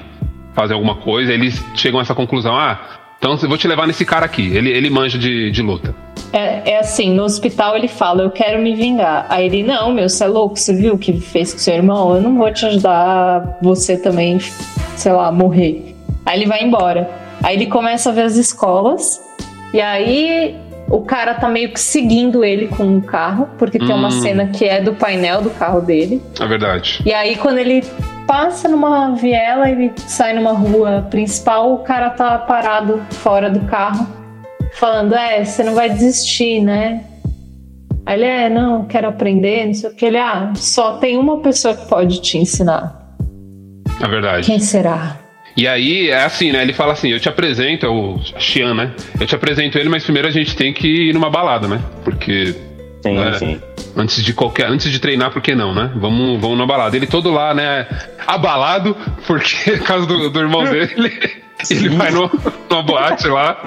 fazem 0.54 0.74
alguma 0.74 0.96
coisa, 0.96 1.34
eles 1.34 1.64
chegam 1.76 2.00
a 2.00 2.02
essa 2.02 2.16
conclusão. 2.16 2.56
Ah, 2.56 2.80
então 3.18 3.38
eu 3.42 3.50
vou 3.50 3.58
te 3.58 3.68
levar 3.68 3.88
nesse 3.88 4.06
cara 4.06 4.26
aqui. 4.26 4.56
Ele, 4.56 4.70
ele 4.70 4.90
manja 4.90 5.18
de, 5.18 5.52
de 5.52 5.62
luta. 5.62 5.96
É, 6.32 6.72
é 6.72 6.80
assim, 6.80 7.14
no 7.14 7.24
hospital 7.24 7.76
ele 7.76 7.88
fala, 7.88 8.24
eu 8.24 8.30
quero 8.30 8.62
me 8.62 8.76
vingar. 8.76 9.26
Aí 9.30 9.46
ele, 9.46 9.64
não, 9.64 9.94
meu, 9.94 10.10
você 10.10 10.24
é 10.24 10.28
louco, 10.28 10.58
você 10.58 10.74
viu 10.74 10.94
o 10.94 10.98
que 10.98 11.20
fez 11.20 11.54
com 11.54 11.60
seu 11.60 11.74
irmão? 11.74 12.16
Eu 12.16 12.22
não 12.22 12.38
vou 12.38 12.52
te 12.54 12.66
ajudar 12.66 13.58
você 13.62 13.98
também, 13.98 14.40
sei 14.96 15.12
lá, 15.12 15.32
morrer. 15.32 15.96
Aí 16.26 16.40
ele 16.40 16.46
vai 16.46 16.64
embora. 16.64 17.10
Aí 17.44 17.56
ele 17.56 17.68
começa 17.68 18.10
a 18.10 18.14
ver 18.14 18.24
as 18.24 18.36
escolas, 18.36 19.22
e 19.74 19.80
aí 19.80 20.56
o 20.90 21.02
cara 21.02 21.34
tá 21.34 21.50
meio 21.50 21.70
que 21.72 21.80
seguindo 21.80 22.44
ele 22.44 22.68
com 22.68 22.84
um 22.84 23.02
carro, 23.02 23.50
porque 23.58 23.80
tem 23.80 23.94
uma 23.94 24.08
Hum. 24.10 24.22
cena 24.22 24.48
que 24.48 24.66
é 24.66 24.82
do 24.82 24.94
painel 24.94 25.42
do 25.42 25.50
carro 25.50 25.82
dele. 25.82 26.22
É 26.40 26.46
verdade. 26.46 27.02
E 27.06 27.14
aí, 27.14 27.36
quando 27.36 27.58
ele 27.58 27.84
passa 28.28 28.68
numa 28.68 29.14
viela, 29.16 29.70
ele 29.70 29.92
sai 29.98 30.34
numa 30.34 30.52
rua 30.54 31.08
principal, 31.10 31.74
o 31.74 31.80
cara 31.80 32.10
tá 32.12 32.38
parado 32.38 33.02
fora 33.12 33.50
do 33.50 33.62
carro, 33.62 34.08
falando: 34.74 35.16
É, 35.16 35.44
você 35.44 35.64
não 35.64 35.74
vai 35.74 35.90
desistir, 35.90 36.62
né? 36.62 37.04
Aí 38.06 38.16
ele: 38.20 38.26
É, 38.26 38.50
não, 38.50 38.86
quero 38.86 39.08
aprender, 39.08 39.66
não 39.66 39.74
sei 39.74 39.90
o 39.90 39.96
que. 39.96 40.06
Ele: 40.06 40.18
Ah, 40.18 40.54
só 40.56 40.98
tem 40.98 41.18
uma 41.18 41.40
pessoa 41.40 41.74
que 41.76 41.88
pode 41.88 42.22
te 42.22 42.38
ensinar. 42.38 43.04
É 44.02 44.08
verdade. 44.08 44.46
Quem 44.46 44.60
será? 44.60 45.18
E 45.58 45.68
aí, 45.68 46.10
é 46.10 46.24
assim, 46.24 46.52
né? 46.52 46.62
Ele 46.62 46.74
fala 46.74 46.94
assim: 46.94 47.10
eu 47.10 47.20
te 47.20 47.30
apresento, 47.30 47.86
é 47.86 47.90
o 47.90 48.20
Xian, 48.38 48.74
né? 48.74 48.92
Eu 49.20 49.26
te 49.26 49.36
apresento 49.36 49.78
ele, 49.78 49.90
mas 49.90 50.04
primeiro 50.04 50.28
a 50.28 50.32
gente 50.32 50.56
tem 50.56 50.74
que 50.74 51.10
ir 51.10 51.14
numa 51.14 51.30
balada, 51.30 51.68
né? 51.68 51.82
Porque 52.04 52.54
Sim, 53.02 53.18
É. 53.20 53.34
sim. 53.34 53.62
antes 53.96 54.24
de 54.24 54.34
qualquer. 54.34 54.66
Antes 54.68 54.92
de 54.92 55.00
treinar, 55.00 55.32
por 55.32 55.42
que 55.42 55.54
não, 55.56 55.74
né? 55.74 55.92
Vamos, 55.96 56.42
vamos 56.42 56.58
na 56.58 56.66
balada. 56.66 56.98
Ele 56.98 57.06
todo 57.08 57.32
lá, 57.32 57.54
né? 57.54 57.88
Abalado, 58.26 58.98
porque 59.28 59.72
por 59.78 59.86
causa 59.86 60.06
do, 60.08 60.30
do 60.30 60.40
irmão 60.40 60.64
dele. 60.64 61.12
Ele 61.72 61.88
vai 61.90 62.12
no, 62.12 62.30
numa 62.70 62.84
boate 62.84 63.28
lá. 63.28 63.58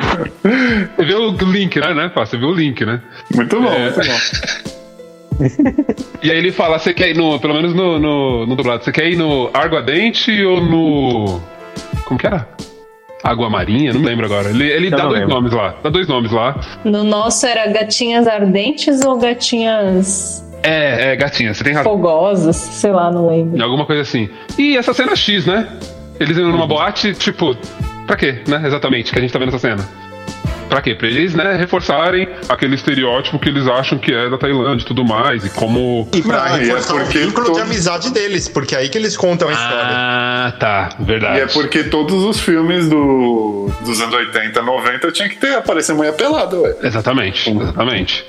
Você 0.95 1.05
vê 1.05 1.15
o 1.15 1.31
link, 1.51 1.81
né? 1.81 1.95
né? 1.95 2.13
Você 2.15 2.37
vê 2.37 2.45
o 2.45 2.53
link, 2.53 2.85
né? 2.85 3.01
Muito 3.35 3.61
bom, 3.61 3.73
É. 3.73 3.91
muito 3.91 4.01
bom. 4.07 4.19
E 6.23 6.31
aí 6.31 6.37
ele 6.37 6.51
fala, 6.51 6.79
você 6.79 6.93
quer 6.93 7.11
ir 7.11 7.17
no. 7.17 7.39
Pelo 7.39 7.55
menos 7.55 7.73
no, 7.73 7.99
no, 7.99 8.47
no 8.47 8.57
dublado, 8.57 8.85
você 8.85 8.91
quer 8.93 9.09
ir 9.09 9.17
no 9.17 9.51
Arguadente 9.55 10.31
ou 10.45 10.61
no. 10.61 11.41
Como 12.05 12.19
que 12.19 12.27
era? 12.27 12.49
Água 13.25 13.51
Marinha? 13.51 13.93
Não 13.93 14.01
lembro 14.03 14.27
agora. 14.27 14.49
Ele, 14.51 14.65
ele 14.71 14.91
dá 14.91 14.99
dois 15.07 15.21
lembro. 15.21 15.35
nomes 15.35 15.53
lá. 15.53 15.75
Dá 15.83 15.91
dois 15.91 16.07
nomes 16.07 16.31
lá. 16.31 16.59
No 16.85 17.03
nosso 17.05 17.47
era 17.47 17.67
gatinhas 17.67 18.27
ardentes 18.29 19.05
ou 19.05 19.19
gatinhas 19.19 20.45
É, 20.63 21.13
é, 21.13 21.17
gatinha, 21.17 21.53
você 21.53 21.65
tem 21.65 21.73
razão. 21.75 21.91
fogosas? 21.93 22.57
Sei 22.57 22.93
lá, 22.93 23.11
não 23.11 23.29
lembro. 23.29 23.63
Alguma 23.63 23.85
coisa 23.87 24.03
assim. 24.03 24.29
E 24.57 24.77
essa 24.77 24.95
cena 24.95 25.17
X, 25.17 25.47
né? 25.47 25.69
Eles 26.21 26.37
indo 26.37 26.49
numa 26.51 26.67
boate, 26.67 27.13
tipo, 27.15 27.57
Pra 28.07 28.17
quê, 28.17 28.41
né? 28.49 28.63
Exatamente, 28.65 29.13
que 29.13 29.19
a 29.19 29.23
gente 29.23 29.33
tá 29.33 29.39
vendo 29.39 29.49
essa 29.49 29.59
cena. 29.59 29.87
Pra 30.69 30.83
quê? 30.83 30.95
Pra 30.95 31.07
eles, 31.09 31.35
né, 31.35 31.57
reforçarem 31.57 32.29
aquele 32.49 32.75
estereótipo 32.75 33.39
que 33.39 33.49
eles 33.49 33.67
acham 33.67 33.99
que 33.99 34.13
é 34.13 34.29
da 34.29 34.37
Tailândia 34.37 34.85
e 34.85 34.87
tudo 34.87 35.05
mais. 35.05 35.45
E 35.45 35.51
como. 35.51 36.09
E 36.15 36.23
pra 36.23 36.51
Não, 36.51 36.59
e 36.59 36.61
é 36.61 36.65
reforçar 36.65 36.95
o 36.95 37.05
vínculo 37.07 37.47
de 37.47 37.53
todo- 37.53 37.63
amizade 37.63 38.11
deles, 38.13 38.49
porque 38.49 38.75
é 38.75 38.79
aí 38.79 38.89
que 38.89 38.99
eles 38.99 39.17
contam 39.17 39.49
a 39.49 39.53
história. 39.53 39.83
Ah, 39.85 40.53
tá. 40.59 40.89
Verdade. 41.01 41.39
E 41.39 41.41
é 41.43 41.47
porque 41.47 41.85
todos 41.85 42.23
os 42.25 42.41
filmes 42.41 42.89
do, 42.89 43.71
dos 43.85 44.01
anos 44.01 44.15
80, 44.15 44.61
90 44.63 45.13
tinha 45.13 45.29
que 45.29 45.37
ter 45.37 45.55
aparecer 45.57 45.95
mulher 45.95 46.13
pelada, 46.15 46.57
ué. 46.61 46.75
Exatamente, 46.83 47.51
exatamente. 47.51 48.25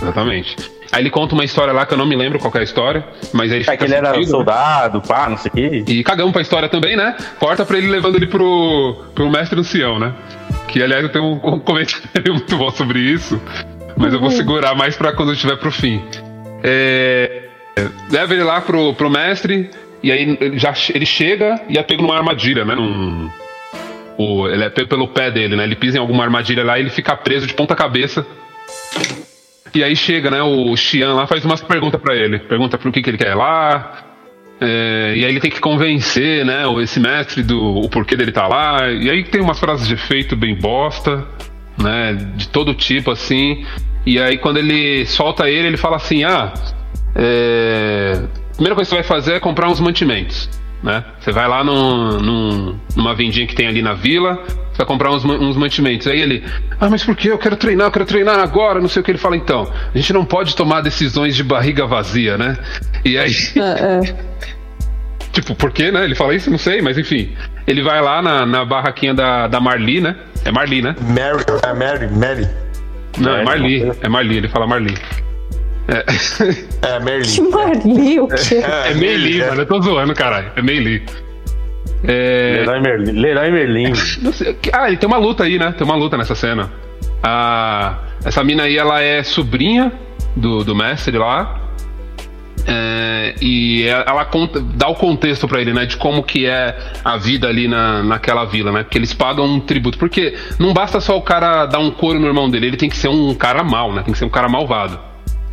Exatamente. 0.00 0.56
Aí 0.92 1.02
ele 1.02 1.10
conta 1.10 1.34
uma 1.34 1.44
história 1.44 1.72
lá 1.72 1.84
que 1.86 1.92
eu 1.92 1.98
não 1.98 2.06
me 2.06 2.14
lembro 2.14 2.38
qual 2.38 2.52
que 2.52 2.58
é 2.58 2.60
a 2.60 2.64
história, 2.64 3.04
mas 3.32 3.50
aí 3.50 3.60
É 3.60 3.64
fica 3.64 3.76
que 3.78 3.84
ele 3.84 3.94
era 3.94 4.08
sentido, 4.12 4.26
né? 4.26 4.30
soldado, 4.30 5.00
pá, 5.00 5.28
não 5.28 5.36
sei 5.36 5.50
o 5.50 5.54
quê. 5.54 5.84
E 5.88 6.04
cagamos 6.04 6.32
pra 6.32 6.40
história 6.40 6.68
também, 6.68 6.96
né? 6.96 7.16
Corta 7.40 7.64
pra 7.64 7.78
ele 7.78 7.88
levando 7.88 8.14
ele 8.16 8.28
pro, 8.28 9.02
pro 9.14 9.28
mestre 9.28 9.58
ancião, 9.58 9.98
né? 9.98 10.12
Que 10.68 10.82
aliás 10.82 11.02
eu 11.02 11.08
tenho 11.10 11.24
um, 11.24 11.54
um 11.54 11.58
comentário 11.58 12.32
muito 12.34 12.56
bom 12.56 12.70
sobre 12.70 12.98
isso, 12.98 13.40
mas 13.96 14.12
eu 14.12 14.20
vou 14.20 14.30
segurar 14.30 14.74
mais 14.74 14.96
pra 14.96 15.12
quando 15.12 15.28
eu 15.30 15.34
estiver 15.34 15.56
pro 15.56 15.70
fim. 15.70 16.02
É, 16.62 17.44
leva 18.10 18.32
ele 18.32 18.42
lá 18.42 18.60
pro, 18.60 18.94
pro 18.94 19.10
mestre, 19.10 19.70
e 20.02 20.10
aí 20.10 20.36
ele, 20.40 20.58
já, 20.58 20.72
ele 20.94 21.06
chega 21.06 21.60
e 21.68 21.78
é 21.78 21.82
pego 21.82 22.02
numa 22.02 22.16
armadilha, 22.16 22.64
né? 22.64 22.74
Num, 22.74 23.30
o, 24.16 24.48
ele 24.48 24.64
é 24.64 24.70
pego 24.70 24.88
pelo 24.88 25.08
pé 25.08 25.30
dele, 25.30 25.56
né? 25.56 25.64
Ele 25.64 25.76
pisa 25.76 25.98
em 25.98 26.00
alguma 26.00 26.24
armadilha 26.24 26.64
lá 26.64 26.78
e 26.78 26.82
ele 26.82 26.90
fica 26.90 27.16
preso 27.16 27.46
de 27.46 27.54
ponta 27.54 27.74
cabeça. 27.74 28.26
E 29.74 29.82
aí 29.82 29.96
chega, 29.96 30.30
né? 30.30 30.40
O 30.42 30.76
Xian 30.76 31.14
lá 31.14 31.26
faz 31.26 31.44
umas 31.44 31.60
perguntas 31.60 32.00
pra 32.00 32.14
ele. 32.14 32.38
Pergunta 32.38 32.78
pro 32.78 32.92
que, 32.92 33.02
que 33.02 33.10
ele 33.10 33.18
quer 33.18 33.34
lá. 33.34 34.13
É, 34.64 35.14
e 35.16 35.24
aí 35.24 35.30
ele 35.30 35.40
tem 35.40 35.50
que 35.50 35.60
convencer, 35.60 36.44
né, 36.44 36.62
esse 36.82 36.98
mestre 36.98 37.42
do 37.42 37.60
o 37.60 37.88
porquê 37.88 38.16
dele 38.16 38.32
tá 38.32 38.46
lá. 38.46 38.90
E 38.90 39.10
aí 39.10 39.22
tem 39.22 39.40
umas 39.40 39.58
frases 39.58 39.86
de 39.86 39.94
efeito 39.94 40.34
bem 40.34 40.54
bosta, 40.54 41.26
né, 41.76 42.14
de 42.34 42.48
todo 42.48 42.72
tipo 42.72 43.10
assim. 43.10 43.64
E 44.06 44.18
aí 44.18 44.38
quando 44.38 44.56
ele 44.58 45.04
solta 45.06 45.50
ele, 45.50 45.68
ele 45.68 45.76
fala 45.76 45.96
assim: 45.96 46.24
"Ah, 46.24 46.52
é, 47.14 48.22
primeira 48.54 48.74
coisa 48.74 48.88
que 48.88 48.96
você 48.96 49.02
vai 49.02 49.04
fazer 49.04 49.34
é 49.34 49.40
comprar 49.40 49.68
uns 49.68 49.80
mantimentos, 49.80 50.48
né? 50.84 51.02
Você 51.18 51.32
vai 51.32 51.48
lá 51.48 51.64
num, 51.64 52.18
num- 52.20 52.78
numa 52.94 53.14
vendinha 53.14 53.46
que 53.46 53.54
tem 53.54 53.66
ali 53.66 53.80
na 53.82 53.94
vila, 53.94 54.34
você 54.46 54.78
vai 54.78 54.86
comprar 54.86 55.10
uns, 55.10 55.24
uns 55.24 55.56
mantimentos. 55.56 56.06
Aí 56.06 56.20
ele, 56.20 56.44
ah, 56.78 56.88
mas 56.90 57.02
por 57.02 57.16
que? 57.16 57.28
Eu 57.28 57.38
quero 57.38 57.56
treinar, 57.56 57.86
eu 57.86 57.90
quero 57.90 58.04
treinar 58.04 58.38
agora, 58.38 58.80
não 58.80 58.88
sei 58.88 59.00
o 59.00 59.04
que 59.04 59.10
ele 59.10 59.18
fala. 59.18 59.36
Então, 59.36 59.72
a 59.92 59.96
gente 59.98 60.12
não 60.12 60.24
pode 60.24 60.54
tomar 60.54 60.82
decisões 60.82 61.34
de 61.34 61.42
barriga 61.42 61.86
vazia, 61.86 62.36
né? 62.36 62.56
E 63.04 63.16
aí, 63.18 63.32
É, 63.56 64.04
é. 64.10 64.14
tipo, 65.32 65.54
por 65.54 65.72
quê, 65.72 65.90
né? 65.90 66.04
Ele 66.04 66.14
fala 66.14 66.34
isso, 66.34 66.50
não 66.50 66.58
sei, 66.58 66.82
mas 66.82 66.98
enfim. 66.98 67.34
Ele 67.66 67.82
vai 67.82 68.00
lá 68.02 68.20
na, 68.20 68.44
na 68.44 68.64
barraquinha 68.64 69.14
da, 69.14 69.48
da 69.48 69.58
Marli, 69.58 70.00
né? 70.00 70.14
É 70.44 70.52
Marli, 70.52 70.82
né? 70.82 70.94
Mary, 71.00 71.44
é 71.62 71.72
Mary, 71.74 72.08
Mary. 72.14 72.48
Não, 73.18 73.36
é 73.36 73.44
Marli. 73.44 73.90
É 74.02 74.08
Marli, 74.08 74.36
ele 74.36 74.48
fala 74.48 74.66
Marli. 74.66 74.94
É, 75.88 76.04
É, 76.96 76.98
Que 76.98 77.04
Merlin. 77.04 77.50
Marli, 77.50 78.20
o 78.20 78.28
quê? 78.28 78.62
é 78.64 78.94
Meili, 78.94 79.40
é. 79.40 79.48
mano. 79.48 79.62
Eu 79.62 79.66
tô 79.66 79.80
zoando, 79.82 80.14
caralho. 80.14 80.50
É 80.56 80.62
Meili. 80.62 81.04
É. 82.06 82.58
Leroy 82.60 82.80
Merlin. 82.80 83.12
Leroy 83.12 83.50
Merlin. 83.50 83.92
Não 84.22 84.32
sei, 84.32 84.56
ah, 84.72 84.88
ele 84.88 84.96
tem 84.96 85.06
uma 85.06 85.18
luta 85.18 85.44
aí, 85.44 85.58
né? 85.58 85.72
Tem 85.76 85.86
uma 85.86 85.96
luta 85.96 86.16
nessa 86.16 86.34
cena. 86.34 86.70
Ah, 87.22 87.98
essa 88.24 88.42
mina 88.44 88.64
aí, 88.64 88.76
ela 88.76 89.00
é 89.00 89.22
sobrinha 89.22 89.92
do, 90.36 90.64
do 90.64 90.74
mestre 90.74 91.16
lá. 91.16 91.60
É, 92.66 93.34
e 93.42 93.86
ela 93.86 94.24
conta, 94.24 94.58
dá 94.58 94.88
o 94.88 94.94
contexto 94.94 95.46
pra 95.46 95.60
ele, 95.60 95.72
né? 95.74 95.84
De 95.84 95.96
como 95.98 96.22
que 96.22 96.46
é 96.46 96.76
a 97.04 97.16
vida 97.16 97.46
ali 97.46 97.68
na, 97.68 98.02
naquela 98.02 98.44
vila, 98.44 98.72
né? 98.72 98.82
Porque 98.82 98.96
eles 98.96 99.12
pagam 99.12 99.44
um 99.44 99.60
tributo. 99.60 99.98
Porque 99.98 100.34
não 100.58 100.72
basta 100.72 101.00
só 101.00 101.16
o 101.16 101.22
cara 101.22 101.66
dar 101.66 101.78
um 101.78 101.90
couro 101.90 102.18
no 102.18 102.26
irmão 102.26 102.48
dele, 102.48 102.68
ele 102.68 102.76
tem 102.76 102.88
que 102.88 102.96
ser 102.96 103.08
um 103.08 103.34
cara 103.34 103.62
mau, 103.62 103.92
né? 103.92 104.02
Tem 104.02 104.12
que 104.12 104.18
ser 104.18 104.24
um 104.24 104.30
cara 104.30 104.48
malvado. 104.48 104.98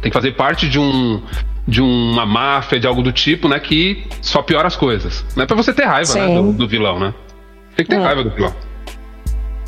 Tem 0.02 0.10
que 0.10 0.14
fazer 0.14 0.32
parte 0.34 0.68
de 0.70 0.80
um 0.80 1.22
de 1.68 1.80
uma 1.82 2.26
máfia, 2.26 2.80
de 2.80 2.88
algo 2.88 3.02
do 3.04 3.12
tipo, 3.12 3.48
né? 3.48 3.60
Que 3.60 4.04
só 4.22 4.42
piora 4.42 4.68
as 4.68 4.76
coisas. 4.76 5.24
Não 5.36 5.44
é 5.44 5.46
pra 5.48 5.56
você 5.56 5.72
ter 5.72 5.86
raiva, 5.86 6.14
né? 6.16 6.28
Sim. 6.28 6.36
Do, 6.36 6.54
do 6.54 6.68
vilão, 6.68 7.00
né? 7.00 7.14
Tem 7.76 7.86
que 7.86 7.92
ter 7.92 8.02
É. 8.02 8.04
raiva 8.04 8.24
do 8.24 8.32
vilão. 8.32 8.54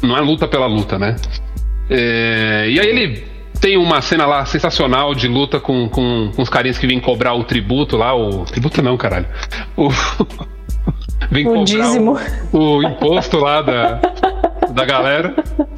Não 0.01 0.17
é 0.17 0.19
luta 0.21 0.47
pela 0.47 0.65
luta, 0.65 0.97
né? 0.97 1.15
É, 1.89 2.65
e 2.69 2.79
aí 2.79 2.87
ele 2.87 3.23
tem 3.61 3.77
uma 3.77 4.01
cena 4.01 4.25
lá 4.25 4.43
sensacional 4.45 5.13
de 5.13 5.27
luta 5.27 5.59
com, 5.59 5.87
com, 5.87 6.31
com 6.35 6.41
os 6.41 6.49
carinhas 6.49 6.77
que 6.77 6.87
vêm 6.87 6.99
cobrar 6.99 7.35
o 7.35 7.43
tributo 7.43 7.95
lá, 7.95 8.13
o. 8.15 8.43
Tributo 8.45 8.81
não, 8.81 8.97
caralho. 8.97 9.27
O. 9.77 9.89
Vem 11.31 11.45
O 11.47 11.49
cobrar 11.49 11.63
dízimo. 11.63 12.19
O, 12.51 12.57
o 12.77 12.83
imposto 12.83 13.37
lá 13.39 13.61
da, 13.61 14.01
da 14.71 14.83
galera. 14.85 15.33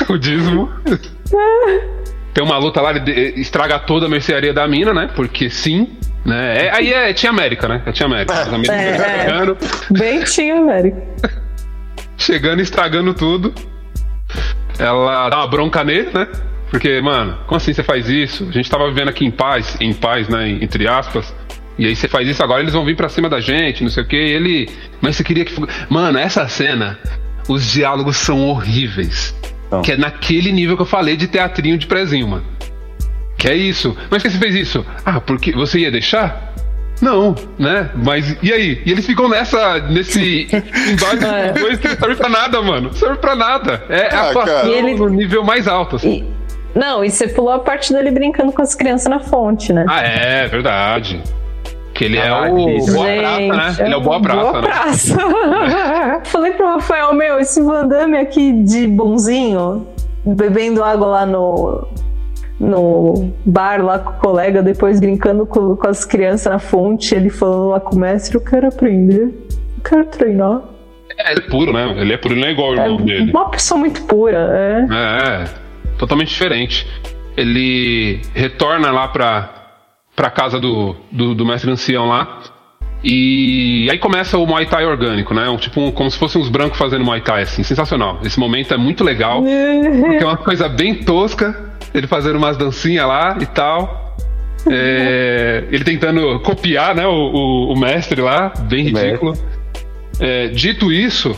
O 0.09 0.17
dízimo. 0.17 0.69
Tem 2.35 2.43
uma 2.43 2.57
luta 2.57 2.81
lá, 2.81 2.91
ele 2.91 2.99
de- 2.99 3.39
estraga 3.39 3.79
toda 3.79 4.05
a 4.05 4.09
mercearia 4.09 4.53
da 4.53 4.67
mina, 4.67 4.93
né? 4.93 5.09
Porque 5.15 5.49
sim. 5.49 5.87
Né? 6.25 6.65
É, 6.65 6.71
aí 6.75 6.91
é 6.93 7.13
Tia 7.13 7.29
América, 7.29 7.67
né? 7.67 7.81
É 7.85 7.91
Tia 7.91 8.05
América. 8.05 8.33
Os 8.33 8.53
americanos 8.53 8.83
É, 8.83 8.95
é. 8.95 9.19
chegando, 9.21 9.57
Bem 9.91 10.23
tinha, 10.23 10.65
velho. 10.65 10.95
chegando 12.17 12.59
e 12.59 12.63
estragando 12.63 13.13
tudo. 13.13 13.53
Ela 14.77 15.29
dá 15.29 15.37
uma 15.37 15.47
bronca 15.47 15.83
nele, 15.83 16.09
né? 16.13 16.27
Porque, 16.69 16.99
mano, 17.01 17.37
como 17.47 17.55
assim 17.57 17.71
você 17.73 17.83
faz 17.83 18.09
isso? 18.09 18.45
A 18.49 18.51
gente 18.51 18.69
tava 18.69 18.87
vivendo 18.89 19.07
aqui 19.09 19.23
em 19.25 19.31
paz, 19.31 19.77
em 19.79 19.93
paz, 19.93 20.27
né? 20.27 20.49
Entre 20.49 20.87
aspas. 20.87 21.33
E 21.77 21.85
aí 21.85 21.95
você 21.95 22.07
faz 22.07 22.27
isso 22.27 22.43
agora, 22.43 22.61
eles 22.61 22.73
vão 22.73 22.83
vir 22.83 22.95
pra 22.95 23.07
cima 23.07 23.29
da 23.29 23.39
gente, 23.39 23.83
não 23.83 23.89
sei 23.89 24.03
o 24.03 24.07
que. 24.07 24.15
E 24.17 24.31
ele. 24.33 24.69
Mas 25.01 25.15
você 25.15 25.23
queria 25.23 25.45
que. 25.45 25.53
Mano, 25.89 26.17
essa 26.17 26.45
cena, 26.49 26.97
os 27.47 27.71
diálogos 27.71 28.17
são 28.17 28.41
horríveis. 28.49 29.33
São. 29.69 29.81
Que 29.81 29.93
é 29.93 29.97
naquele 29.97 30.51
nível 30.51 30.75
que 30.75 30.81
eu 30.81 30.85
falei 30.87 31.15
de 31.17 31.27
teatrinho 31.27 31.77
de 31.77 31.87
prezinho, 31.87 32.27
mano. 32.27 32.45
Que 33.37 33.49
é 33.49 33.55
isso. 33.55 33.95
Mas 34.09 34.21
por 34.23 34.29
que 34.29 34.37
você 34.37 34.39
fez 34.39 34.55
isso? 34.55 34.85
Ah, 35.05 35.19
porque 35.19 35.51
você 35.51 35.79
ia 35.79 35.91
deixar? 35.91 36.53
Não, 37.01 37.35
né? 37.59 37.89
Mas 37.95 38.37
e 38.41 38.53
aí? 38.53 38.81
E 38.85 38.91
eles 38.91 39.05
ficam 39.05 39.27
nessa, 39.27 39.79
nesse 39.89 40.47
embate 40.89 41.25
É. 41.25 41.51
que 41.77 41.87
não 41.89 41.97
serve 41.97 42.15
pra 42.15 42.29
nada, 42.29 42.61
mano. 42.61 42.87
Não 42.87 42.93
serve 42.93 43.17
pra 43.17 43.35
nada. 43.35 43.83
É 43.89 44.07
Ah, 44.15 44.21
a 44.21 44.29
atuação 44.29 44.71
ele- 44.71 44.95
no 44.95 45.09
nível 45.09 45.43
mais 45.43 45.67
alto. 45.67 45.97
assim. 45.97 46.23
E- 46.31 46.79
Não, 46.79 47.03
e 47.03 47.09
você 47.11 47.27
pulou 47.27 47.51
a 47.53 47.59
parte 47.59 47.91
dele 47.91 48.11
brincando 48.11 48.51
com 48.53 48.61
as 48.61 48.73
crianças 48.75 49.07
na 49.09 49.19
fonte, 49.19 49.73
né? 49.73 49.85
Ah, 49.89 50.01
é, 50.01 50.47
verdade. 50.47 51.21
Que 51.95 52.05
ele 52.05 52.17
é 52.17 52.27
Ah, 52.27 52.51
o 52.51 52.55
que 52.55 52.91
Boa 52.91 53.05
Praça, 53.07 53.39
né? 53.39 53.75
Ele 53.85 53.93
é 53.93 53.97
o 53.97 54.01
Boa 54.01 54.21
Praça, 54.21 54.41
Boa 54.51 54.61
né? 54.61 54.67
praça. 54.67 55.17
Falei 56.25 56.51
pro 56.51 56.67
Rafael, 56.67 57.13
meu, 57.13 57.39
esse 57.39 57.61
Van 57.61 57.87
Damme 57.87 58.17
aqui 58.17 58.51
de 58.63 58.85
bonzinho, 58.85 59.87
bebendo 60.25 60.83
água 60.83 61.07
lá 61.07 61.25
no, 61.25 61.87
no 62.59 63.33
bar 63.45 63.81
lá 63.83 63.97
com 63.99 64.11
o 64.11 64.13
colega, 64.19 64.61
depois 64.61 64.99
brincando 64.99 65.45
com, 65.45 65.75
com 65.77 65.87
as 65.87 66.03
crianças 66.03 66.51
na 66.51 66.59
fonte, 66.59 67.15
ele 67.15 67.29
falando 67.29 67.69
lá 67.69 67.79
com 67.79 67.95
o 67.95 67.99
mestre, 67.99 68.35
eu 68.35 68.41
quero 68.41 68.67
aprender, 68.67 69.23
eu 69.77 69.83
quero 69.83 70.05
treinar. 70.07 70.61
É, 71.17 71.31
ele 71.31 71.39
é 71.45 71.49
puro, 71.49 71.71
né? 71.71 71.95
Ele 71.97 72.13
é 72.13 72.17
puro, 72.17 72.33
ele 72.33 72.41
não 72.41 72.47
é 72.49 72.51
igual 72.51 72.71
o 72.71 72.75
É 72.77 72.83
irmão 72.83 72.97
dele. 73.05 73.31
uma 73.31 73.49
pessoa 73.49 73.79
muito 73.79 74.01
pura, 74.03 74.37
é. 74.53 74.85
É, 74.91 75.43
totalmente 75.97 76.27
diferente. 76.27 76.85
Ele 77.37 78.21
retorna 78.33 78.91
lá 78.91 79.07
pra, 79.07 79.64
pra 80.15 80.29
casa 80.29 80.59
do, 80.59 80.95
do, 81.11 81.35
do 81.35 81.45
mestre 81.45 81.69
ancião 81.69 82.07
lá. 82.07 82.39
E 83.03 83.87
aí 83.91 83.99
começa 83.99 84.37
o 84.37 84.47
Muay 84.47 84.65
Thai 84.65 84.85
orgânico, 84.85 85.33
né? 85.33 85.47
Um, 85.49 85.57
tipo, 85.57 85.79
um- 85.79 85.91
como 85.91 86.09
se 86.09 86.17
fossem 86.17 86.41
uns 86.41 86.49
brancos 86.49 86.77
fazendo 86.77 87.05
Muay 87.05 87.21
Thai, 87.21 87.43
assim. 87.43 87.61
Sensacional. 87.61 88.19
Esse 88.23 88.39
momento 88.39 88.73
é 88.73 88.77
muito 88.77 89.03
legal. 89.03 89.43
Porque 89.43 90.23
é 90.23 90.25
uma 90.25 90.37
coisa 90.37 90.67
bem 90.67 90.95
tosca. 90.95 91.73
Ele 91.93 92.07
fazendo 92.07 92.37
umas 92.37 92.57
dancinhas 92.57 93.07
lá 93.07 93.37
e 93.39 93.45
tal. 93.45 94.15
É, 94.67 95.65
ele 95.71 95.83
tentando 95.83 96.39
copiar, 96.39 96.95
né? 96.95 97.05
O, 97.05 97.11
o- 97.11 97.73
o 97.73 97.79
mestre 97.79 98.21
lá. 98.21 98.51
Bem 98.61 98.85
ridículo. 98.85 99.33
É, 100.19 100.47
dito 100.47 100.91
isso, 100.91 101.35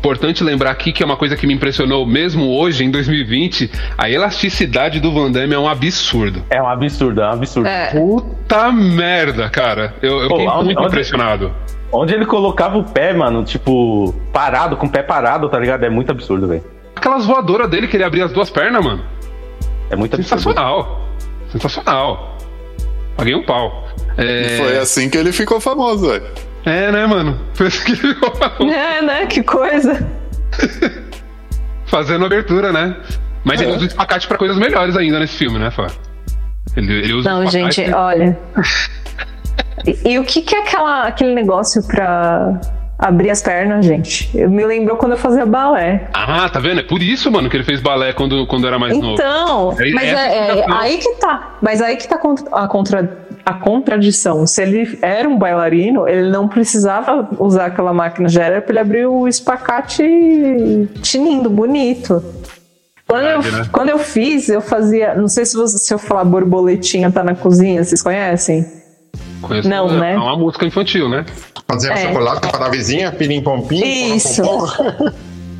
importante 0.00 0.42
lembrar 0.42 0.70
aqui 0.70 0.92
que 0.92 1.02
é 1.02 1.06
uma 1.06 1.16
coisa 1.16 1.36
que 1.36 1.46
me 1.46 1.52
impressionou 1.54 2.06
mesmo 2.06 2.48
hoje, 2.56 2.82
em 2.84 2.90
2020, 2.90 3.70
a 3.98 4.08
elasticidade 4.10 4.98
do 4.98 5.12
Van 5.12 5.30
Damme 5.30 5.54
é 5.54 5.58
um 5.58 5.68
absurdo. 5.68 6.42
É 6.48 6.60
um 6.60 6.66
absurdo, 6.66 7.20
é 7.20 7.26
um 7.26 7.32
absurdo. 7.32 7.68
É. 7.68 7.86
Puta 7.92 8.72
merda, 8.72 9.48
cara. 9.50 9.94
Eu, 10.02 10.22
eu 10.22 10.28
Pô, 10.28 10.36
fiquei 10.36 10.48
onde- 10.50 10.64
muito 10.64 10.78
onde- 10.78 10.88
impressionado. 10.88 11.54
Onde 11.92 12.14
ele 12.14 12.24
colocava 12.24 12.78
o 12.78 12.84
pé, 12.84 13.12
mano, 13.12 13.44
tipo, 13.44 14.14
parado, 14.32 14.76
com 14.76 14.86
o 14.86 14.90
pé 14.90 15.02
parado, 15.02 15.48
tá 15.48 15.58
ligado? 15.58 15.84
É 15.84 15.90
muito 15.90 16.10
absurdo, 16.10 16.46
velho. 16.48 16.64
Aquelas 16.96 17.26
voadoras 17.26 17.68
dele 17.68 17.86
que 17.88 17.96
ele 17.96 18.04
abria 18.04 18.24
as 18.24 18.32
duas 18.32 18.48
pernas, 18.48 18.82
mano. 18.84 19.04
É 19.90 19.96
muito 19.96 20.14
absurdo. 20.14 20.40
Sensacional. 20.40 21.00
Sensacional. 21.50 22.38
Paguei 23.16 23.34
um 23.34 23.42
pau. 23.42 23.86
É, 24.16 24.56
Foi 24.56 24.78
assim 24.78 25.10
que 25.10 25.18
ele 25.18 25.32
ficou 25.32 25.60
famoso, 25.60 26.08
velho. 26.10 26.24
É 26.64 26.90
né, 26.92 27.06
mano? 27.06 27.38
Ele 27.58 28.72
É, 28.74 29.02
né? 29.02 29.26
Que 29.26 29.42
coisa. 29.42 30.06
fazendo 31.86 32.24
abertura, 32.24 32.72
né? 32.72 32.96
Mas 33.44 33.60
ele 33.60 33.70
É. 33.72 33.74
usa 33.74 33.84
o 33.84 33.88
espacate 33.88 34.28
pra 34.28 34.36
coisas 34.36 34.56
melhores 34.58 34.96
ainda 34.96 35.18
nesse 35.18 35.36
filme, 35.36 35.58
né, 35.58 35.70
Fá? 35.70 35.86
Ele, 36.76 36.92
ele 36.92 37.12
usa 37.14 37.30
o 37.34 37.42
Não, 37.42 37.50
gente, 37.50 37.82
olha. 37.92 38.38
E, 39.86 40.12
e 40.12 40.18
o 40.18 40.24
que, 40.24 40.42
que 40.42 40.54
é 40.54 40.60
aquela, 40.62 41.04
aquele 41.04 41.34
negócio 41.34 41.82
pra 41.86 42.60
Abrir 43.00 43.30
as 43.30 43.40
pernas, 43.40 43.86
gente. 43.86 44.30
Eu 44.34 44.50
me 44.50 44.62
lembrou 44.62 44.94
quando 44.98 45.12
eu 45.12 45.18
fazia 45.18 45.46
balé. 45.46 46.10
Ah, 46.12 46.46
tá 46.50 46.60
vendo? 46.60 46.80
É 46.80 46.82
por 46.82 47.02
isso, 47.02 47.30
mano, 47.32 47.48
que 47.48 47.56
ele 47.56 47.64
fez 47.64 47.80
balé 47.80 48.12
quando, 48.12 48.46
quando 48.46 48.66
era 48.66 48.78
mais 48.78 48.94
novo. 48.94 49.14
Então, 49.14 49.74
É 49.78 49.90
mas 49.90 50.04
é, 50.04 50.58
é 50.58 50.64
aí 50.68 50.98
que 50.98 51.14
tá. 51.14 51.56
Mas 51.62 51.80
aí 51.80 51.96
que 51.96 52.06
tá 52.06 52.16
a, 52.52 52.68
contra, 52.68 53.26
a 53.42 53.54
contradição. 53.54 54.46
Se 54.46 54.60
ele 54.60 54.98
era 55.00 55.26
um 55.26 55.38
bailarino, 55.38 56.06
ele 56.06 56.28
não 56.28 56.46
precisava 56.46 57.26
usar 57.38 57.66
aquela 57.66 57.94
máquina, 57.94 58.28
já 58.28 58.44
era 58.44 58.60
pra 58.60 58.72
ele 58.72 58.80
abrir 58.80 59.06
o 59.06 59.26
espacate 59.26 60.02
tinindo, 61.00 61.48
bonito. 61.48 62.22
Quando 63.08 63.24
eu, 63.24 63.42
né? 63.42 63.68
quando 63.72 63.88
eu 63.88 63.98
fiz, 63.98 64.50
eu 64.50 64.60
fazia. 64.60 65.14
Não 65.14 65.26
sei 65.26 65.46
se, 65.46 65.56
você, 65.56 65.78
se 65.78 65.94
eu 65.94 65.98
falar 65.98 66.24
borboletinha 66.24 67.10
tá 67.10 67.24
na 67.24 67.34
cozinha, 67.34 67.82
vocês 67.82 68.02
conhecem? 68.02 68.79
Conheço, 69.40 69.68
Não, 69.68 69.88
é, 69.88 69.92
né? 70.00 70.12
É 70.14 70.18
uma 70.18 70.36
música 70.36 70.66
infantil, 70.66 71.08
né? 71.08 71.24
Fazer 71.66 71.92
É. 71.92 71.96
chocolate 71.96 72.48
para 72.48 72.66
a 72.66 72.68
vizinha, 72.68 73.10
pirim 73.12 73.40
pom 73.42 73.62
pim. 73.62 74.14
Isso. 74.16 74.42
pom. 74.42 74.66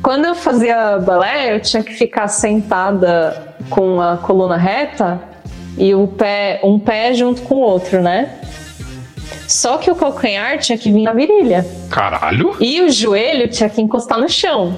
Quando 0.03 0.25
eu 0.25 0.33
fazia 0.35 0.97
balé, 0.99 1.55
eu 1.55 1.59
tinha 1.59 1.83
que 1.83 1.93
ficar 1.93 2.27
sentada 2.27 3.55
com 3.69 4.01
a 4.01 4.17
coluna 4.17 4.57
reta 4.57 5.21
e 5.77 5.93
o 5.93 6.07
pé, 6.07 6.59
um 6.63 6.79
pé 6.79 7.13
junto 7.13 7.41
com 7.43 7.55
o 7.55 7.59
outro, 7.59 8.01
né? 8.01 8.29
Só 9.47 9.77
que 9.77 9.91
o 9.91 9.95
calcanhar 9.95 10.57
tinha 10.59 10.77
que 10.77 10.91
vir 10.91 11.03
na 11.03 11.13
virilha 11.13 11.65
Caralho! 11.89 12.55
e 12.59 12.81
o 12.81 12.89
joelho 12.89 13.47
tinha 13.49 13.69
que 13.69 13.81
encostar 13.81 14.17
no 14.19 14.27
chão. 14.29 14.75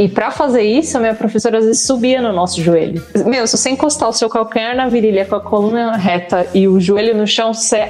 E 0.00 0.08
pra 0.08 0.30
fazer 0.30 0.62
isso, 0.62 0.96
a 0.96 1.00
minha 1.00 1.14
professora 1.14 1.58
às 1.58 1.66
vezes 1.66 1.82
subia 1.82 2.22
no 2.22 2.32
nosso 2.32 2.62
joelho. 2.62 3.04
Meu, 3.26 3.46
se 3.46 3.54
você 3.54 3.68
encostar 3.68 4.08
o 4.08 4.14
seu 4.14 4.30
calcanhar 4.30 4.74
na 4.74 4.88
virilha 4.88 5.26
com 5.26 5.34
a 5.34 5.40
coluna 5.42 5.94
reta 5.94 6.46
e 6.54 6.66
o 6.66 6.80
joelho 6.80 7.14
no 7.14 7.26
chão, 7.26 7.52
você 7.52 7.86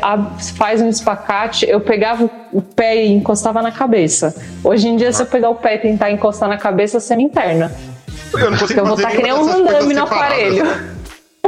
faz 0.56 0.80
um 0.80 0.88
espacate. 0.88 1.70
Eu 1.70 1.80
pegava 1.80 2.28
o 2.52 2.60
pé 2.60 3.04
e 3.06 3.12
encostava 3.12 3.62
na 3.62 3.70
cabeça. 3.70 4.34
Hoje 4.64 4.88
em 4.88 4.96
dia, 4.96 5.12
se 5.12 5.22
eu 5.22 5.26
pegar 5.26 5.50
o 5.50 5.54
pé 5.54 5.76
e 5.76 5.78
tentar 5.78 6.10
encostar 6.10 6.48
na 6.48 6.58
cabeça, 6.58 6.98
você 6.98 7.14
me 7.14 7.22
interna. 7.22 7.72
Eu 8.32 8.50
não 8.50 8.58
consigo 8.58 8.80
eu 8.80 8.86
vou 8.86 8.96
estar 8.96 9.10
que 9.12 9.22
nem 9.22 9.32
um 9.32 9.64
coisas 9.64 9.94
no 9.94 10.02
aparelho. 10.02 10.64